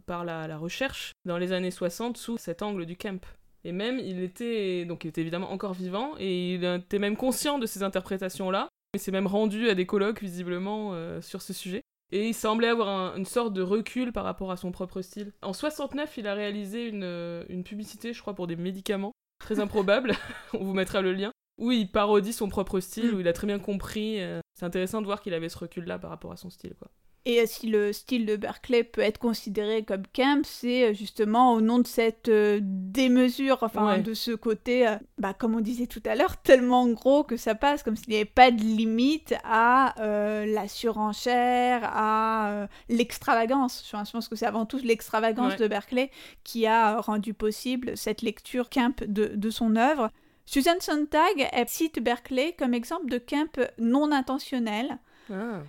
par 0.06 0.26
la, 0.26 0.46
la 0.50 0.58
recherche 0.58 1.14
dans 1.24 1.38
les 1.38 1.54
années 1.54 1.72
60 1.72 2.18
sous 2.18 2.38
cet 2.38 2.62
angle 2.62 2.86
du 2.86 2.98
camp. 2.98 3.26
Et 3.66 3.72
même, 3.72 4.00
il 4.00 4.22
était, 4.24 4.86
donc 4.86 5.04
il 5.04 5.10
était 5.10 5.22
évidemment 5.22 5.52
encore 5.52 5.74
vivant, 5.74 6.14
et 6.20 6.56
il 6.56 6.64
était 6.64 7.00
même 7.00 7.16
conscient 7.18 7.60
de 7.60 7.66
ces 7.66 7.84
interprétations-là, 7.84 8.70
et 8.94 8.98
s'est 8.98 9.12
même 9.12 9.28
rendu 9.28 9.70
à 9.70 9.76
des 9.76 9.86
colloques, 9.86 10.22
visiblement, 10.22 10.92
euh, 10.94 11.22
sur 11.22 11.42
ce 11.42 11.54
sujet. 11.54 11.82
Et 12.12 12.28
il 12.30 12.34
semblait 12.34 12.70
avoir 12.70 12.88
un- 12.88 13.16
une 13.18 13.26
sorte 13.26 13.54
de 13.54 13.62
recul 13.62 14.12
par 14.12 14.24
rapport 14.24 14.50
à 14.52 14.58
son 14.58 14.72
propre 14.72 15.02
style. 15.02 15.32
En 15.44 15.54
69, 15.54 16.18
il 16.18 16.26
a 16.28 16.34
réalisé 16.34 16.88
une, 16.88 17.04
euh, 17.04 17.44
une 17.50 17.64
publicité, 17.64 18.14
je 18.14 18.22
crois, 18.22 18.34
pour 18.34 18.48
des 18.48 18.56
médicaments. 18.56 19.12
Très 19.40 19.60
improbable, 19.60 20.12
on 20.54 20.64
vous 20.64 20.74
mettra 20.74 21.02
le 21.02 21.14
lien. 21.14 21.32
Où 21.60 21.72
il 21.72 21.92
parodie 21.92 22.34
son 22.34 22.48
propre 22.50 22.80
style, 22.80 23.12
Mm. 23.12 23.16
où 23.16 23.20
il 23.20 23.28
a 23.28 23.34
très 23.34 23.46
bien 23.46 23.60
compris. 23.60 24.22
euh, 24.22 24.40
C'est 24.56 24.66
intéressant 24.66 25.02
de 25.02 25.06
voir 25.06 25.22
qu'il 25.22 25.34
avait 25.34 25.50
ce 25.50 25.58
recul-là 25.58 26.00
par 26.00 26.10
rapport 26.10 26.32
à 26.32 26.38
son 26.38 26.50
style, 26.50 26.74
quoi. 26.80 26.90
Et 27.32 27.46
si 27.46 27.68
le 27.68 27.94
style 27.94 28.26
de 28.26 28.36
Berkeley 28.38 28.84
peut 28.84 29.02
être 29.02 29.20
considéré 29.20 29.84
comme 29.84 30.02
camp, 30.16 30.44
c'est 30.44 30.86
euh, 30.90 30.94
justement 30.96 31.54
au 31.54 31.62
nom 31.62 31.78
de 31.78 31.86
cette 31.86 32.28
euh, 32.28 32.60
démesure, 32.64 33.60
enfin 33.62 33.86
Ouais. 33.86 34.02
de 34.02 34.16
ce 34.16 34.32
côté, 34.32 34.88
euh, 34.88 34.96
bah, 35.20 35.36
comme 35.36 35.54
on 35.54 35.60
disait 35.60 35.86
tout 35.86 36.02
à 36.06 36.16
l'heure, 36.16 36.38
tellement 36.42 36.88
gros 36.88 37.24
que 37.24 37.38
ça 37.38 37.54
passe, 37.54 37.84
comme 37.84 37.96
s'il 37.96 38.10
n'y 38.10 38.16
avait 38.16 38.26
pas 38.26 38.50
de 38.50 38.60
limite 38.62 39.36
à 39.44 39.94
euh, 40.02 40.48
la 40.48 40.68
surenchère, 40.68 41.82
à 41.84 42.68
l'extravagance. 42.90 43.84
Je 43.86 43.92
pense- 43.92 44.08
je 44.08 44.12
pense 44.14 44.28
que 44.28 44.36
c'est 44.36 44.48
avant 44.48 44.66
tout 44.66 44.80
l'extravagance 44.84 45.54
Ouais. 45.54 45.60
de 45.60 45.68
Berkeley 45.68 46.10
qui 46.44 46.66
a 46.66 47.00
rendu 47.00 47.36
possible 47.36 47.96
cette 47.96 48.24
lecture 48.24 48.72
camp 48.72 49.04
de, 49.08 49.28
de 49.36 49.50
son 49.52 49.76
œuvre. 49.76 50.10
Susan 50.48 50.80
Sontag 50.80 51.48
elle 51.52 51.68
cite 51.70 52.02
Berkeley 52.02 52.54
comme 52.58 52.74
exemple 52.74 53.06
de 53.08 53.20
camp 53.20 53.60
non 53.78 54.12
intentionnel. 54.12 54.98
Ah, 55.32 55.62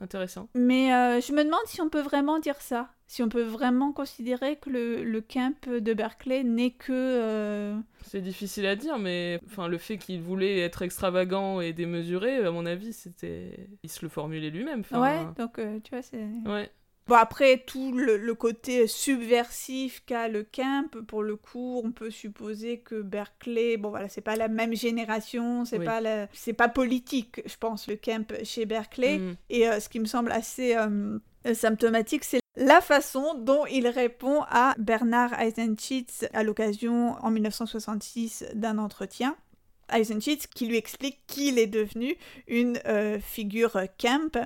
intéressant. 0.00 0.48
Mais 0.54 0.92
euh, 0.94 1.20
je 1.20 1.32
me 1.32 1.44
demande 1.44 1.60
si 1.66 1.80
on 1.80 1.88
peut 1.88 2.00
vraiment 2.00 2.38
dire 2.38 2.60
ça. 2.60 2.90
Si 3.06 3.22
on 3.22 3.28
peut 3.30 3.42
vraiment 3.42 3.92
considérer 3.92 4.56
que 4.56 4.68
le, 4.68 5.02
le 5.02 5.20
camp 5.22 5.54
de 5.66 5.94
Berkeley 5.94 6.44
n'est 6.44 6.72
que... 6.72 6.92
euh, 6.92 7.74
C'est 8.02 8.20
difficile 8.20 8.66
à 8.66 8.76
dire, 8.76 8.98
mais 8.98 9.40
enfin, 9.46 9.66
le 9.66 9.78
fait 9.78 9.96
qu'il 9.96 10.20
voulait 10.20 10.58
être 10.60 10.82
extravagant 10.82 11.60
et 11.60 11.72
démesuré, 11.72 12.36
à 12.44 12.50
mon 12.50 12.66
avis, 12.66 12.92
c'était. 12.92 13.68
Il 13.82 13.90
se 13.90 14.04
le 14.04 14.10
formulait 14.10 14.50
lui-même. 14.50 14.80
enfin, 14.80 15.00
Ouais, 15.00 15.24
donc 15.38 15.58
euh, 15.58 15.80
tu 15.82 15.90
vois, 15.90 16.02
c'est... 16.02 16.22
Ouais. 16.46 16.70
Bon, 17.08 17.14
après, 17.14 17.58
tout 17.66 17.92
le, 17.92 18.16
le 18.18 18.34
côté 18.34 18.86
subversif 18.86 20.02
qu'a 20.04 20.28
le 20.28 20.44
camp, 20.44 20.90
pour 21.06 21.22
le 21.22 21.36
coup, 21.36 21.80
on 21.84 21.90
peut 21.90 22.10
supposer 22.10 22.78
que 22.80 23.00
Berkeley, 23.00 23.76
bon 23.78 23.90
voilà, 23.90 24.08
c'est 24.08 24.20
pas 24.20 24.36
la 24.36 24.48
même 24.48 24.74
génération, 24.74 25.64
c'est 25.64 25.78
Oui. 25.78 25.84
pas 25.86 26.00
la- 26.00 26.28
c'est 26.32 26.52
pas 26.52 26.68
politique, 26.68 27.40
je 27.46 27.56
pense, 27.56 27.86
le 27.88 27.96
camp 27.96 28.26
chez 28.44 28.66
Berkeley. 28.66 29.18
Mm. 29.18 29.36
Et 29.50 29.68
euh, 29.68 29.80
ce 29.80 29.88
qui 29.88 30.00
me 30.00 30.04
semble 30.06 30.30
assez 30.32 30.76
euh, 30.76 31.18
euh, 31.46 31.54
symptomatique, 31.54 32.24
c'est 32.24 32.40
la 32.56 32.80
façon 32.80 33.34
dont 33.38 33.64
il 33.66 33.86
répond 33.88 34.42
à 34.50 34.74
Bernard 34.78 35.32
Eisenschitz 35.40 36.26
à 36.34 36.42
l'occasion, 36.42 37.16
en 37.22 37.30
1966, 37.30 38.44
d'un 38.54 38.78
entretien. 38.78 39.36
Eisenschitz 39.90 40.46
qui 40.46 40.66
lui 40.66 40.76
explique 40.76 41.20
qu'il 41.26 41.58
est 41.58 41.66
devenu 41.66 42.16
une 42.46 42.78
euh, 42.86 43.18
figure 43.20 43.80
camp. 43.98 44.36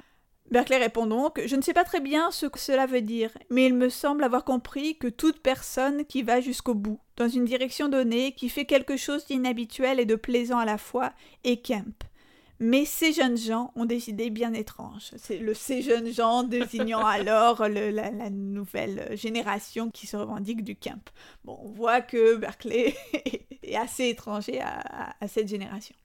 Berkeley 0.52 0.78
répond 0.78 1.06
donc 1.06 1.40
Je 1.44 1.56
ne 1.56 1.62
sais 1.62 1.72
pas 1.72 1.82
très 1.84 2.00
bien 2.00 2.30
ce 2.30 2.46
que 2.46 2.58
cela 2.60 2.86
veut 2.86 3.00
dire, 3.02 3.30
mais 3.50 3.66
il 3.66 3.74
me 3.74 3.88
semble 3.88 4.22
avoir 4.22 4.44
compris 4.44 4.96
que 4.98 5.08
toute 5.08 5.40
personne 5.40 6.04
qui 6.04 6.22
va 6.22 6.40
jusqu'au 6.40 6.74
bout, 6.74 7.00
dans 7.16 7.28
une 7.28 7.44
direction 7.46 7.88
donnée, 7.88 8.32
qui 8.32 8.48
fait 8.48 8.64
quelque 8.66 8.96
chose 8.96 9.26
d'inhabituel 9.26 9.98
et 9.98 10.06
de 10.06 10.14
plaisant 10.14 10.58
à 10.58 10.64
la 10.64 10.78
fois, 10.78 11.12
est 11.44 11.66
camp. 11.66 12.04
Mais 12.64 12.84
ces 12.84 13.12
jeunes 13.12 13.36
gens 13.36 13.72
ont 13.74 13.86
des 13.86 14.08
idées 14.08 14.30
bien 14.30 14.52
étranges. 14.52 15.10
C'est 15.16 15.38
le 15.38 15.52
ces 15.52 15.82
jeunes 15.82 16.12
gens 16.12 16.44
désignant 16.44 17.04
alors 17.06 17.66
le- 17.68 17.90
la, 17.90 18.12
la 18.12 18.30
nouvelle 18.30 19.08
génération 19.16 19.90
qui 19.90 20.06
se 20.06 20.16
revendique 20.16 20.62
du 20.62 20.76
camp. 20.76 21.02
Bon, 21.44 21.58
on 21.60 21.70
voit 21.70 22.02
que 22.02 22.36
Berkeley 22.36 22.94
est 23.64 23.74
assez 23.74 24.10
étranger 24.10 24.60
à, 24.60 24.78
à- 24.78 25.14
à 25.20 25.26
cette 25.28 25.48
génération. 25.48 25.96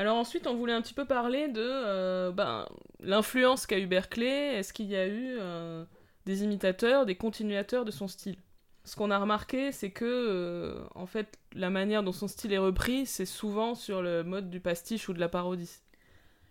Alors 0.00 0.16
ensuite, 0.16 0.46
on 0.46 0.54
voulait 0.54 0.72
un 0.72 0.80
petit 0.80 0.94
peu 0.94 1.04
parler 1.04 1.48
de 1.48 1.60
euh, 1.60 2.32
ben, 2.32 2.66
l'influence 3.00 3.66
qu'a 3.66 3.78
eu 3.78 3.86
Berkeley. 3.86 4.54
Est-ce 4.54 4.72
qu'il 4.72 4.86
y 4.86 4.96
a 4.96 5.06
eu 5.06 5.36
euh, 5.38 5.84
des 6.24 6.42
imitateurs, 6.42 7.04
des 7.04 7.16
continuateurs 7.16 7.84
de 7.84 7.90
son 7.90 8.08
style? 8.08 8.36
Ce 8.86 8.96
qu'on 8.96 9.10
a 9.10 9.18
remarqué, 9.18 9.72
c'est 9.72 9.90
que 9.90 10.06
euh, 10.06 10.82
en 10.94 11.04
fait, 11.04 11.38
la 11.52 11.68
manière 11.68 12.02
dont 12.02 12.12
son 12.12 12.28
style 12.28 12.54
est 12.54 12.58
repris, 12.58 13.04
c'est 13.04 13.26
souvent 13.26 13.74
sur 13.74 14.00
le 14.00 14.24
mode 14.24 14.48
du 14.48 14.58
pastiche 14.58 15.06
ou 15.10 15.12
de 15.12 15.20
la 15.20 15.28
parodie. 15.28 15.82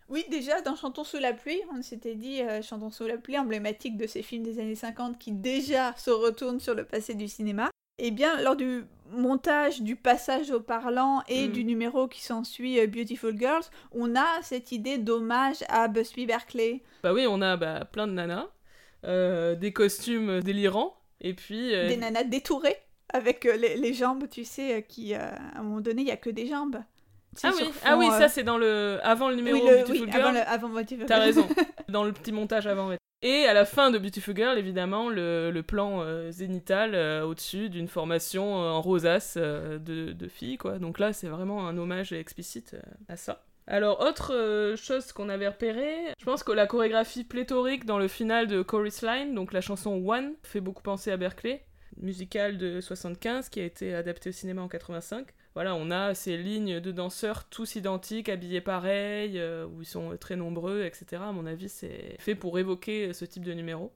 Oui, 0.08 0.24
déjà, 0.30 0.60
dans 0.60 0.76
Chantons 0.76 1.02
sous 1.02 1.18
la 1.18 1.32
pluie, 1.32 1.60
on 1.76 1.82
s'était 1.82 2.14
dit 2.14 2.42
Chantons 2.62 2.92
sous 2.92 3.08
la 3.08 3.16
pluie, 3.16 3.36
emblématique 3.36 3.96
de 3.96 4.06
ces 4.06 4.22
films 4.22 4.44
des 4.44 4.60
années 4.60 4.76
50 4.76 5.18
qui 5.18 5.32
déjà 5.32 5.92
se 5.96 6.10
retournent 6.10 6.60
sur 6.60 6.76
le 6.76 6.84
passé 6.84 7.14
du 7.14 7.26
cinéma. 7.26 7.68
Eh 7.98 8.12
bien, 8.12 8.40
lors 8.42 8.54
du 8.54 8.84
montage 9.12 9.82
du 9.82 9.96
passage 9.96 10.50
au 10.50 10.60
parlant 10.60 11.22
et 11.28 11.48
Mm. 11.48 11.52
du 11.52 11.64
numéro 11.64 12.08
qui 12.08 12.22
s'ensuit, 12.22 12.78
euh, 12.80 12.86
Beautiful 12.86 13.36
Girls, 13.38 13.64
on 13.92 14.14
a 14.16 14.26
cette 14.42 14.72
idée 14.72 14.98
d'hommage 14.98 15.58
à 15.68 15.88
Busby 15.88 16.26
Berkeley. 16.26 16.82
Bah 17.02 17.12
oui, 17.12 17.26
on 17.28 17.40
a 17.42 17.56
bah, 17.56 17.84
plein 17.84 18.06
de 18.06 18.12
nanas, 18.12 18.46
euh, 19.04 19.54
des 19.54 19.72
costumes 19.72 20.40
délirants, 20.40 20.96
et 21.20 21.34
puis... 21.34 21.74
euh, 21.74 21.88
Des 21.88 21.96
nanas 21.96 22.24
détourées 22.24 22.76
avec 23.12 23.46
euh, 23.46 23.56
les, 23.56 23.76
les 23.76 23.92
jambes, 23.94 24.24
tu 24.30 24.44
sais, 24.44 24.84
qui, 24.88 25.14
à 25.14 25.34
un 25.56 25.62
moment 25.62 25.80
donné, 25.80 26.02
il 26.02 26.06
n'y 26.06 26.10
a 26.12 26.16
que 26.16 26.30
des 26.30 26.46
jambes. 26.46 26.78
Sais, 27.36 27.46
Ah 27.48 27.52
oui, 27.56 27.70
ah 27.84 27.96
oui, 27.96 28.06
ça 28.10 28.28
c'est 28.28 28.42
dans 28.42 28.58
le 28.58 28.98
avant 29.04 29.28
le 29.28 29.36
numéro 29.36 29.56
oui, 29.64 29.70
le- 29.70 29.76
Beautiful 29.84 30.06
oui, 30.06 30.12
Girl. 30.12 30.26
avant, 30.26 30.32
le, 30.32 30.40
avant 30.48 30.68
Beautiful 30.68 31.06
T'as 31.06 31.14
Girls. 31.16 31.26
raison. 31.26 31.48
Dans 31.88 32.02
le 32.04 32.12
petit 32.12 32.32
montage 32.32 32.66
avant. 32.66 32.90
Et 33.22 33.44
à 33.44 33.52
la 33.52 33.66
fin 33.66 33.90
de 33.90 33.98
Beautiful 33.98 34.34
Girl, 34.34 34.56
évidemment, 34.56 35.10
le, 35.10 35.60
plan 35.60 36.00
euh, 36.00 36.30
zénital 36.30 36.94
euh, 36.94 37.22
au-dessus 37.26 37.68
d'une 37.68 37.88
formation 37.88 38.62
euh, 38.62 38.70
en 38.70 38.80
rosace 38.80 39.34
euh, 39.36 39.78
de, 39.78 40.28
filles, 40.28 40.56
quoi. 40.56 40.78
Donc 40.78 40.98
là, 40.98 41.12
c'est 41.12 41.28
vraiment 41.28 41.68
un 41.68 41.76
hommage 41.76 42.14
explicite 42.14 42.76
à 43.08 43.16
ça. 43.16 43.42
Alors, 43.66 44.00
autre 44.00 44.74
chose 44.76 45.12
qu'on 45.12 45.28
avait 45.28 45.46
repéré, 45.46 46.14
je 46.18 46.24
pense 46.24 46.42
que 46.42 46.50
la 46.50 46.66
chorégraphie 46.66 47.24
pléthorique 47.24 47.84
dans 47.84 47.98
le 47.98 48.08
final 48.08 48.46
de 48.46 48.62
Chorus 48.62 49.02
Line, 49.02 49.34
donc 49.34 49.52
la 49.52 49.60
chanson 49.60 50.02
One, 50.04 50.32
fait 50.42 50.60
beaucoup 50.60 50.82
penser 50.82 51.12
à 51.12 51.16
Berkeley, 51.16 51.62
musical 51.98 52.56
de 52.56 52.80
75 52.80 53.48
qui 53.50 53.60
a 53.60 53.64
été 53.64 53.94
adapté 53.94 54.30
au 54.30 54.32
cinéma 54.32 54.62
en 54.62 54.68
85. 54.68 55.26
Voilà, 55.54 55.74
on 55.74 55.90
a 55.90 56.14
ces 56.14 56.36
lignes 56.36 56.80
de 56.80 56.92
danseurs 56.92 57.44
tous 57.48 57.74
identiques, 57.74 58.28
habillés 58.28 58.60
pareil, 58.60 59.38
euh, 59.38 59.66
où 59.66 59.82
ils 59.82 59.86
sont 59.86 60.16
très 60.18 60.36
nombreux, 60.36 60.84
etc. 60.84 61.22
À 61.28 61.32
mon 61.32 61.44
avis, 61.46 61.68
c'est 61.68 62.16
fait 62.20 62.34
pour 62.36 62.58
évoquer 62.58 63.12
ce 63.12 63.24
type 63.24 63.44
de 63.44 63.52
numéro. 63.52 63.92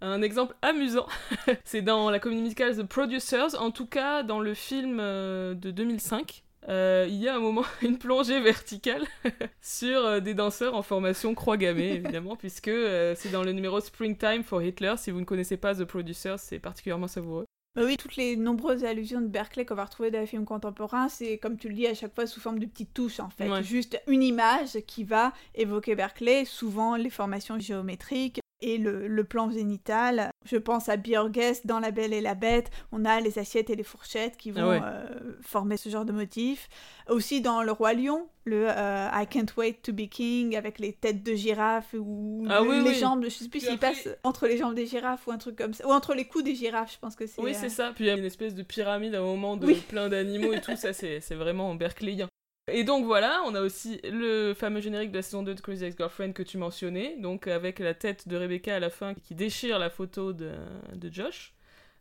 Un 0.00 0.22
exemple 0.22 0.54
amusant, 0.62 1.06
c'est 1.64 1.82
dans 1.82 2.10
la 2.10 2.18
comédie 2.18 2.42
musicale 2.42 2.76
The 2.76 2.82
Producers, 2.84 3.54
en 3.60 3.70
tout 3.70 3.86
cas 3.86 4.22
dans 4.22 4.40
le 4.40 4.54
film 4.54 4.98
euh, 5.00 5.54
de 5.54 5.70
2005. 5.70 6.44
euh, 6.68 7.06
il 7.08 7.16
y 7.16 7.28
a 7.28 7.36
un 7.36 7.40
moment 7.40 7.64
une 7.82 7.98
plongée 7.98 8.40
verticale 8.40 9.04
sur 9.62 10.04
euh, 10.04 10.20
des 10.20 10.34
danseurs 10.34 10.74
en 10.74 10.82
formation 10.82 11.34
croix 11.34 11.56
gammée, 11.56 11.92
évidemment, 11.92 12.36
puisque 12.36 12.68
euh, 12.68 13.14
c'est 13.16 13.30
dans 13.30 13.42
le 13.42 13.52
numéro 13.52 13.80
Springtime 13.80 14.42
for 14.44 14.62
Hitler. 14.62 14.94
Si 14.98 15.10
vous 15.10 15.20
ne 15.20 15.24
connaissez 15.24 15.56
pas 15.56 15.74
The 15.74 15.84
Producers, 15.84 16.38
c'est 16.38 16.58
particulièrement 16.58 17.08
savoureux. 17.08 17.46
Bah 17.76 17.82
oui, 17.84 17.96
toutes 17.96 18.14
les 18.14 18.36
nombreuses 18.36 18.84
allusions 18.84 19.20
de 19.20 19.26
Berkeley 19.26 19.64
qu'on 19.64 19.74
va 19.74 19.84
retrouver 19.84 20.12
dans 20.12 20.20
les 20.20 20.26
films 20.26 20.44
contemporains, 20.44 21.08
c'est 21.08 21.38
comme 21.38 21.56
tu 21.56 21.68
le 21.68 21.74
dis 21.74 21.88
à 21.88 21.94
chaque 21.94 22.14
fois 22.14 22.26
sous 22.26 22.40
forme 22.40 22.60
de 22.60 22.66
petites 22.66 22.94
touches 22.94 23.18
en 23.18 23.30
fait. 23.30 23.48
Ouais. 23.48 23.64
Juste 23.64 24.00
une 24.06 24.22
image 24.22 24.78
qui 24.86 25.02
va 25.02 25.32
évoquer 25.56 25.96
Berkeley, 25.96 26.44
souvent 26.44 26.94
les 26.94 27.10
formations 27.10 27.58
géométriques, 27.58 28.40
et 28.60 28.78
le, 28.78 29.24
plan 29.24 29.50
zénital. 29.50 30.30
Je 30.44 30.56
pense 30.56 30.88
à 30.88 30.96
Björges 30.96 31.64
dans 31.64 31.80
La 31.80 31.90
Belle 31.90 32.12
et 32.12 32.20
la 32.20 32.34
Bête. 32.34 32.70
On 32.92 33.04
a 33.04 33.20
les 33.20 33.38
assiettes 33.38 33.70
et 33.70 33.76
les 33.76 33.82
fourchettes 33.82 34.36
qui 34.36 34.50
vont 34.50 34.70
Ah 34.70 34.84
euh, 35.10 35.32
former 35.42 35.76
ce 35.76 35.88
genre 35.88 36.04
de 36.04 36.12
motif. 36.12 36.68
Aussi 37.08 37.40
dans 37.40 37.62
Le 37.62 37.72
Roi 37.72 37.94
Lion, 37.94 38.28
le 38.44 38.66
euh, 38.68 39.08
I 39.12 39.26
Can't 39.28 39.46
Wait 39.56 39.74
to 39.82 39.92
Be 39.92 40.08
King 40.08 40.56
avec 40.56 40.78
les 40.78 40.92
têtes 40.92 41.22
de 41.22 41.34
girafes 41.34 41.94
ou 41.98 42.46
Ah 42.48 42.60
le- 42.60 42.68
oui, 42.68 42.82
les 42.84 42.90
oui. 42.90 42.94
jambes. 42.94 43.24
Je 43.24 43.30
sais 43.30 43.48
plus 43.48 43.60
s'il 43.60 43.70
après- 43.70 43.92
passe 43.92 44.08
entre 44.22 44.46
les 44.46 44.56
jambes 44.58 44.74
des 44.74 44.86
girafes 44.86 45.26
ou 45.26 45.32
un 45.32 45.38
truc 45.38 45.56
comme 45.56 45.74
ça. 45.74 45.86
Ou 45.86 45.90
entre 45.92 46.14
les 46.14 46.26
coups 46.26 46.44
des 46.44 46.54
girafes, 46.54 46.92
je 46.94 46.98
pense 46.98 47.16
que 47.16 47.26
c'est. 47.26 47.40
Oui, 47.42 47.52
euh, 47.52 47.58
c'est 47.58 47.68
ça. 47.70 47.92
Puis 47.94 48.04
il 48.04 48.06
y 48.08 48.10
a 48.10 48.16
une 48.16 48.24
espèce 48.24 48.54
de 48.54 48.62
pyramide 48.62 49.14
à 49.14 49.18
un 49.18 49.24
moment 49.24 49.56
de 49.56 49.66
Oui. 49.66 49.82
plein 49.88 50.08
d'animaux 50.08 50.52
et 50.52 50.60
tout. 50.60 50.76
Ça, 50.76 50.92
c'est 50.92 51.20
vraiment 51.34 51.74
berkeleyien. 51.74 52.28
Et 52.72 52.82
donc 52.82 53.04
voilà, 53.04 53.42
on 53.46 53.54
a 53.54 53.60
aussi 53.60 54.00
le 54.04 54.54
fameux 54.54 54.80
générique 54.80 55.10
de 55.10 55.16
la 55.16 55.22
saison 55.22 55.42
2 55.42 55.54
de 55.54 55.60
Crazy 55.60 55.84
Ex-Girlfriend 55.84 56.32
que 56.32 56.42
tu 56.42 56.56
mentionnais, 56.56 57.16
donc 57.18 57.46
avec 57.46 57.78
la 57.78 57.92
tête 57.92 58.26
de 58.26 58.36
Rebecca 58.38 58.74
à 58.74 58.80
la 58.80 58.88
fin 58.88 59.12
qui 59.14 59.34
déchire 59.34 59.78
la 59.78 59.90
photo 59.90 60.32
de, 60.32 60.52
de 60.94 61.12
Josh. 61.12 61.52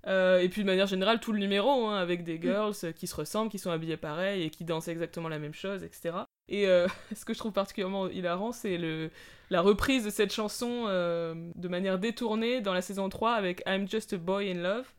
Euh, 0.07 0.40
et 0.40 0.49
puis 0.49 0.61
de 0.61 0.65
manière 0.65 0.88
générale, 0.88 1.19
tout 1.19 1.31
le 1.31 1.40
numéro, 1.40 1.88
hein, 1.88 1.98
avec 1.98 2.23
des 2.23 2.40
girls 2.41 2.73
euh, 2.84 2.91
qui 2.91 3.07
se 3.07 3.15
ressemblent, 3.15 3.49
qui 3.49 3.60
sont 3.60 3.72
habillées 3.72 3.98
pareil 3.98 4.44
et 4.44 4.49
qui 4.49 4.65
dansent 4.65 4.90
exactement 4.90 5.30
la 5.30 5.40
même 5.40 5.53
chose, 5.53 5.84
etc. 5.84 6.15
Et 6.49 6.68
euh, 6.68 6.88
ce 7.15 7.26
que 7.26 7.34
je 7.34 7.40
trouve 7.40 7.53
particulièrement 7.53 8.10
hilarant, 8.10 8.52
c'est 8.52 8.77
le, 8.77 9.11
la 9.49 9.61
reprise 9.61 10.03
de 10.03 10.10
cette 10.10 10.34
chanson 10.34 10.85
euh, 10.88 11.34
de 11.56 11.68
manière 11.68 11.99
détournée 11.99 12.60
dans 12.61 12.73
la 12.73 12.81
saison 12.81 13.07
3 13.07 13.34
avec 13.34 13.64
I'm 13.65 13.88
Just 13.88 14.14
a 14.14 14.18
Boy 14.18 14.52
in 14.52 14.61
Love, 14.61 14.94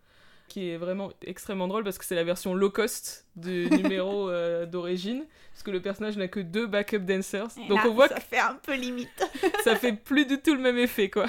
qui 0.49 0.71
est 0.71 0.77
vraiment 0.77 1.11
extrêmement 1.23 1.69
drôle 1.69 1.85
parce 1.85 1.99
que 1.99 2.05
c'est 2.05 2.15
la 2.15 2.25
version 2.25 2.55
low 2.55 2.71
cost 2.71 3.27
du 3.37 3.69
numéro 3.71 4.31
euh, 4.31 4.67
d'origine, 4.67 5.25
parce 5.53 5.63
que 5.63 5.71
le 5.71 5.81
personnage 5.81 6.17
n'a 6.17 6.29
que 6.29 6.41
deux 6.41 6.67
backup 6.67 7.01
dancers. 7.01 7.49
et 7.59 7.69
Donc 7.69 7.79
là, 7.79 7.91
on 7.91 7.95
voit 7.95 8.09
ça 8.09 8.21
fait 8.21 8.39
un 8.39 8.55
peu 8.55 8.75
limite. 8.75 9.09
que 9.41 9.63
ça 9.65 9.77
fait 9.77 9.93
plus 9.93 10.27
du 10.27 10.41
tout 10.41 10.55
le 10.55 10.61
même 10.61 10.79
effet, 10.79 11.11
quoi. 11.11 11.27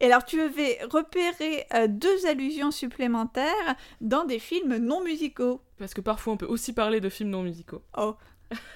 Et 0.00 0.06
alors, 0.06 0.24
tu 0.24 0.40
avais 0.40 0.80
repéré 0.90 1.64
euh, 1.74 1.86
deux 1.86 2.26
allusions 2.26 2.72
supplémentaires 2.72 3.76
dans 4.00 4.24
des 4.24 4.40
films 4.40 4.76
non 4.78 5.02
musicaux. 5.02 5.60
Parce 5.78 5.94
que 5.94 6.00
parfois 6.00 6.32
on 6.32 6.36
peut 6.36 6.46
aussi 6.46 6.72
parler 6.72 7.00
de 7.00 7.08
films 7.08 7.30
non 7.30 7.42
musicaux. 7.42 7.82
Oh. 7.96 8.16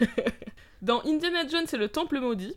Dans 0.82 1.02
Indiana 1.04 1.46
Jones 1.48 1.66
et 1.72 1.76
le 1.76 1.88
Temple 1.88 2.20
Maudit, 2.20 2.56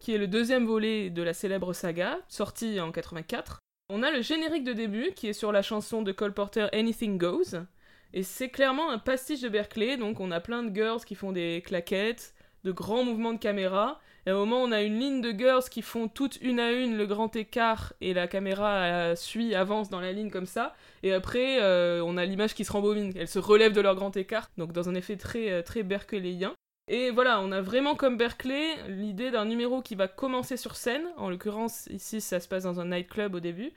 qui 0.00 0.12
est 0.12 0.18
le 0.18 0.26
deuxième 0.26 0.66
volet 0.66 1.08
de 1.08 1.22
la 1.22 1.32
célèbre 1.32 1.72
saga, 1.72 2.18
sorti 2.28 2.80
en 2.80 2.92
84, 2.92 3.60
on 3.90 4.02
a 4.02 4.10
le 4.10 4.22
générique 4.22 4.64
de 4.64 4.72
début 4.72 5.12
qui 5.14 5.28
est 5.28 5.32
sur 5.32 5.52
la 5.52 5.62
chanson 5.62 6.02
de 6.02 6.12
Cole 6.12 6.32
Porter 6.32 6.68
Anything 6.72 7.18
Goes. 7.18 7.66
Et 8.12 8.22
c'est 8.22 8.48
clairement 8.48 8.90
un 8.90 8.98
pastiche 8.98 9.40
de 9.40 9.48
Berkeley, 9.48 9.96
donc 9.96 10.20
on 10.20 10.30
a 10.30 10.40
plein 10.40 10.62
de 10.62 10.74
girls 10.74 11.04
qui 11.04 11.14
font 11.14 11.32
des 11.32 11.62
claquettes, 11.64 12.34
de 12.64 12.72
grands 12.72 13.04
mouvements 13.04 13.32
de 13.32 13.38
caméra. 13.38 14.00
Et 14.26 14.30
un 14.30 14.34
moment, 14.34 14.62
on 14.62 14.72
a 14.72 14.82
une 14.82 14.98
ligne 14.98 15.20
de 15.20 15.30
girls 15.30 15.64
qui 15.70 15.82
font 15.82 16.08
toutes 16.08 16.38
une 16.42 16.60
à 16.60 16.72
une 16.72 16.96
le 16.96 17.06
grand 17.06 17.34
écart 17.36 17.94
et 18.00 18.12
la 18.12 18.26
caméra 18.28 19.14
suit, 19.16 19.54
avance 19.54 19.88
dans 19.88 20.00
la 20.00 20.12
ligne 20.12 20.30
comme 20.30 20.46
ça. 20.46 20.74
Et 21.02 21.12
après, 21.12 21.62
euh, 21.62 22.02
on 22.04 22.16
a 22.16 22.24
l'image 22.24 22.54
qui 22.54 22.64
se 22.64 22.72
rembobine. 22.72 23.12
Elles 23.16 23.28
se 23.28 23.38
relèvent 23.38 23.72
de 23.72 23.80
leur 23.80 23.94
grand 23.94 24.16
écart, 24.16 24.50
donc 24.58 24.72
dans 24.72 24.88
un 24.88 24.94
effet 24.94 25.16
très, 25.16 25.50
euh, 25.50 25.62
très 25.62 25.82
berkeleyien. 25.82 26.54
Et 26.92 27.12
voilà, 27.12 27.40
on 27.40 27.52
a 27.52 27.60
vraiment 27.60 27.94
comme 27.94 28.16
Berkeley 28.16 28.76
l'idée 28.88 29.30
d'un 29.30 29.44
numéro 29.44 29.80
qui 29.80 29.94
va 29.94 30.08
commencer 30.08 30.56
sur 30.56 30.74
scène. 30.74 31.06
En 31.16 31.30
l'occurrence, 31.30 31.86
ici, 31.86 32.20
ça 32.20 32.40
se 32.40 32.48
passe 32.48 32.64
dans 32.64 32.80
un 32.80 32.86
nightclub 32.86 33.36
au 33.36 33.38
début. 33.38 33.72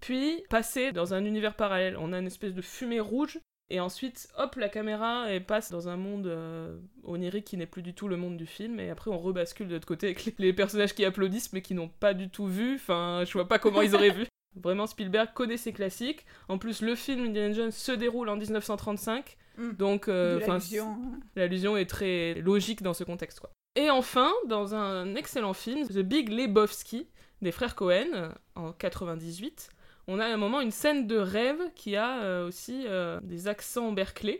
Puis 0.00 0.42
passer 0.48 0.90
dans 0.90 1.12
un 1.12 1.26
univers 1.26 1.56
parallèle. 1.56 1.98
On 1.98 2.14
a 2.14 2.18
une 2.18 2.26
espèce 2.26 2.54
de 2.54 2.62
fumée 2.62 3.00
rouge. 3.00 3.38
Et 3.68 3.80
ensuite, 3.80 4.28
hop, 4.38 4.56
la 4.56 4.70
caméra 4.70 5.26
elle 5.28 5.44
passe 5.44 5.70
dans 5.70 5.90
un 5.90 5.98
monde 5.98 6.26
euh, 6.26 6.78
onirique 7.02 7.44
qui 7.44 7.58
n'est 7.58 7.66
plus 7.66 7.82
du 7.82 7.92
tout 7.92 8.08
le 8.08 8.16
monde 8.16 8.38
du 8.38 8.46
film. 8.46 8.80
Et 8.80 8.88
après, 8.88 9.10
on 9.10 9.18
rebascule 9.18 9.68
de 9.68 9.74
l'autre 9.74 9.86
côté 9.86 10.06
avec 10.06 10.24
les, 10.24 10.34
les 10.38 10.52
personnages 10.54 10.94
qui 10.94 11.04
applaudissent 11.04 11.52
mais 11.52 11.60
qui 11.60 11.74
n'ont 11.74 11.88
pas 11.88 12.14
du 12.14 12.30
tout 12.30 12.46
vu. 12.46 12.76
Enfin, 12.76 13.24
je 13.26 13.32
vois 13.34 13.46
pas 13.46 13.58
comment 13.58 13.82
ils 13.82 13.94
auraient 13.94 14.08
vu. 14.08 14.24
Vraiment, 14.56 14.86
Spielberg 14.86 15.34
connaît 15.34 15.58
ses 15.58 15.74
classiques. 15.74 16.24
En 16.48 16.56
plus, 16.56 16.80
le 16.80 16.94
film 16.94 17.26
Indiana 17.26 17.52
Jones 17.52 17.70
se 17.72 17.92
déroule 17.92 18.30
en 18.30 18.36
1935. 18.36 19.36
Mm. 19.56 19.72
Donc, 19.72 20.08
euh, 20.08 20.40
l'allusion, 20.40 20.86
hein. 20.88 21.20
L'allusion 21.36 21.76
est 21.76 21.86
très 21.86 22.34
logique 22.34 22.82
dans 22.82 22.94
ce 22.94 23.04
contexte, 23.04 23.40
quoi. 23.40 23.50
Et 23.76 23.90
enfin, 23.90 24.30
dans 24.46 24.74
un 24.74 25.14
excellent 25.16 25.52
film, 25.52 25.86
The 25.88 25.98
Big 25.98 26.28
Lebowski, 26.28 27.08
des 27.42 27.52
frères 27.52 27.74
Cohen, 27.74 28.06
euh, 28.14 28.28
en 28.54 28.72
98, 28.72 29.70
on 30.06 30.18
a 30.18 30.26
à 30.26 30.28
un 30.28 30.36
moment 30.36 30.60
une 30.60 30.70
scène 30.70 31.06
de 31.06 31.16
rêve 31.16 31.60
qui 31.74 31.96
a 31.96 32.22
euh, 32.22 32.48
aussi 32.48 32.84
euh, 32.86 33.18
des 33.22 33.48
accents 33.48 33.92
Berkeley, 33.92 34.38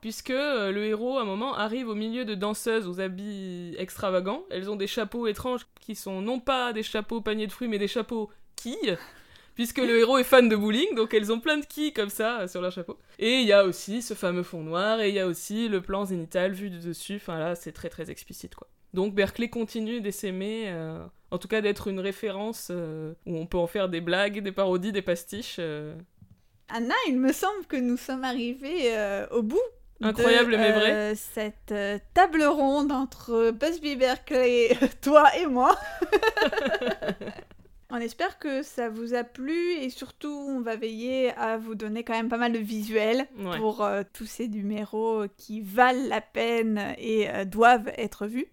puisque 0.00 0.30
euh, 0.30 0.70
le 0.70 0.84
héros, 0.84 1.18
à 1.18 1.22
un 1.22 1.24
moment, 1.24 1.54
arrive 1.54 1.88
au 1.88 1.94
milieu 1.94 2.24
de 2.24 2.34
danseuses 2.34 2.86
aux 2.86 3.00
habits 3.00 3.74
extravagants. 3.78 4.44
Elles 4.50 4.70
ont 4.70 4.76
des 4.76 4.86
chapeaux 4.86 5.26
étranges 5.26 5.66
qui 5.80 5.94
sont 5.94 6.20
non 6.20 6.40
pas 6.40 6.72
des 6.72 6.82
chapeaux 6.82 7.20
paniers 7.20 7.46
de 7.46 7.52
fruits, 7.52 7.68
mais 7.68 7.78
des 7.78 7.88
chapeaux 7.88 8.30
quilles. 8.54 8.98
Puisque 9.58 9.78
le 9.78 9.98
héros 9.98 10.18
est 10.18 10.24
fan 10.24 10.48
de 10.48 10.54
bowling, 10.54 10.94
donc 10.94 11.12
elles 11.12 11.32
ont 11.32 11.40
plein 11.40 11.58
de 11.58 11.66
quilles 11.66 11.92
comme 11.92 12.10
ça 12.10 12.42
euh, 12.42 12.46
sur 12.46 12.60
leur 12.60 12.70
chapeau. 12.70 12.96
Et 13.18 13.40
il 13.40 13.44
y 13.44 13.52
a 13.52 13.64
aussi 13.64 14.02
ce 14.02 14.14
fameux 14.14 14.44
fond 14.44 14.62
noir, 14.62 15.00
et 15.00 15.08
il 15.08 15.16
y 15.16 15.18
a 15.18 15.26
aussi 15.26 15.68
le 15.68 15.80
plan 15.80 16.04
zénital 16.04 16.52
vu 16.52 16.70
du 16.70 16.78
dessus. 16.78 17.16
Enfin 17.16 17.40
là, 17.40 17.56
c'est 17.56 17.72
très 17.72 17.88
très 17.88 18.08
explicite 18.08 18.54
quoi. 18.54 18.68
Donc 18.94 19.16
Berkeley 19.16 19.48
continue 19.48 20.00
d'essaimer, 20.00 20.66
euh, 20.68 21.04
en 21.32 21.38
tout 21.38 21.48
cas 21.48 21.60
d'être 21.60 21.88
une 21.88 21.98
référence 21.98 22.68
euh, 22.70 23.14
où 23.26 23.36
on 23.36 23.46
peut 23.46 23.58
en 23.58 23.66
faire 23.66 23.88
des 23.88 24.00
blagues, 24.00 24.44
des 24.44 24.52
parodies, 24.52 24.92
des 24.92 25.02
pastiches. 25.02 25.56
euh. 25.58 25.92
Anna, 26.68 26.94
il 27.08 27.18
me 27.18 27.32
semble 27.32 27.66
que 27.66 27.76
nous 27.76 27.96
sommes 27.96 28.22
arrivés 28.22 28.94
au 29.32 29.42
bout. 29.42 29.58
Incroyable 30.00 30.52
de, 30.52 30.56
mais 30.56 30.70
vrai. 30.70 31.14
cette 31.16 31.74
table 32.14 32.44
ronde 32.44 32.92
entre 32.92 33.50
Busby 33.50 33.96
Berkeley, 33.96 34.78
toi 35.02 35.24
et 35.36 35.46
moi. 35.46 35.76
On 37.90 37.96
espère 37.96 38.38
que 38.38 38.62
ça 38.62 38.90
vous 38.90 39.14
a 39.14 39.24
plu 39.24 39.72
et 39.80 39.88
surtout 39.88 40.28
on 40.48 40.60
va 40.60 40.76
veiller 40.76 41.32
à 41.38 41.56
vous 41.56 41.74
donner 41.74 42.04
quand 42.04 42.12
même 42.12 42.28
pas 42.28 42.36
mal 42.36 42.52
de 42.52 42.58
visuels 42.58 43.26
Ouais. 43.38 43.56
pour 43.58 43.82
euh, 43.82 44.02
tous 44.12 44.26
ces 44.26 44.46
numéros 44.48 45.24
qui 45.38 45.62
valent 45.62 46.06
la 46.08 46.20
peine 46.20 46.94
et 46.98 47.30
euh, 47.30 47.44
doivent 47.46 47.90
être 47.96 48.26
vus. 48.26 48.46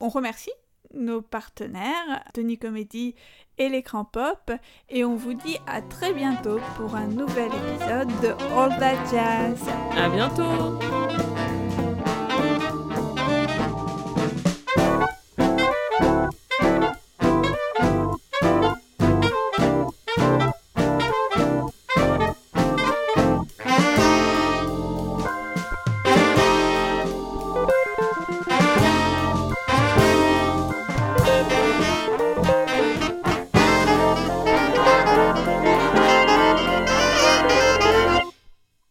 On 0.00 0.08
remercie 0.10 0.52
nos 0.92 1.22
partenaires, 1.22 2.22
Tony 2.34 2.58
Comedy 2.58 3.14
et 3.58 3.68
l'écran 3.68 4.04
pop, 4.04 4.52
et 4.90 5.04
on 5.04 5.16
vous 5.16 5.34
dit 5.34 5.56
à 5.66 5.80
très 5.82 6.12
bientôt 6.12 6.60
pour 6.76 6.94
un 6.94 7.06
nouvel 7.08 7.46
épisode 7.46 8.08
de 8.20 8.28
All 8.54 8.78
That 8.78 9.04
Jazz. 9.10 9.58
À 9.96 10.08
bientôt 10.08 11.13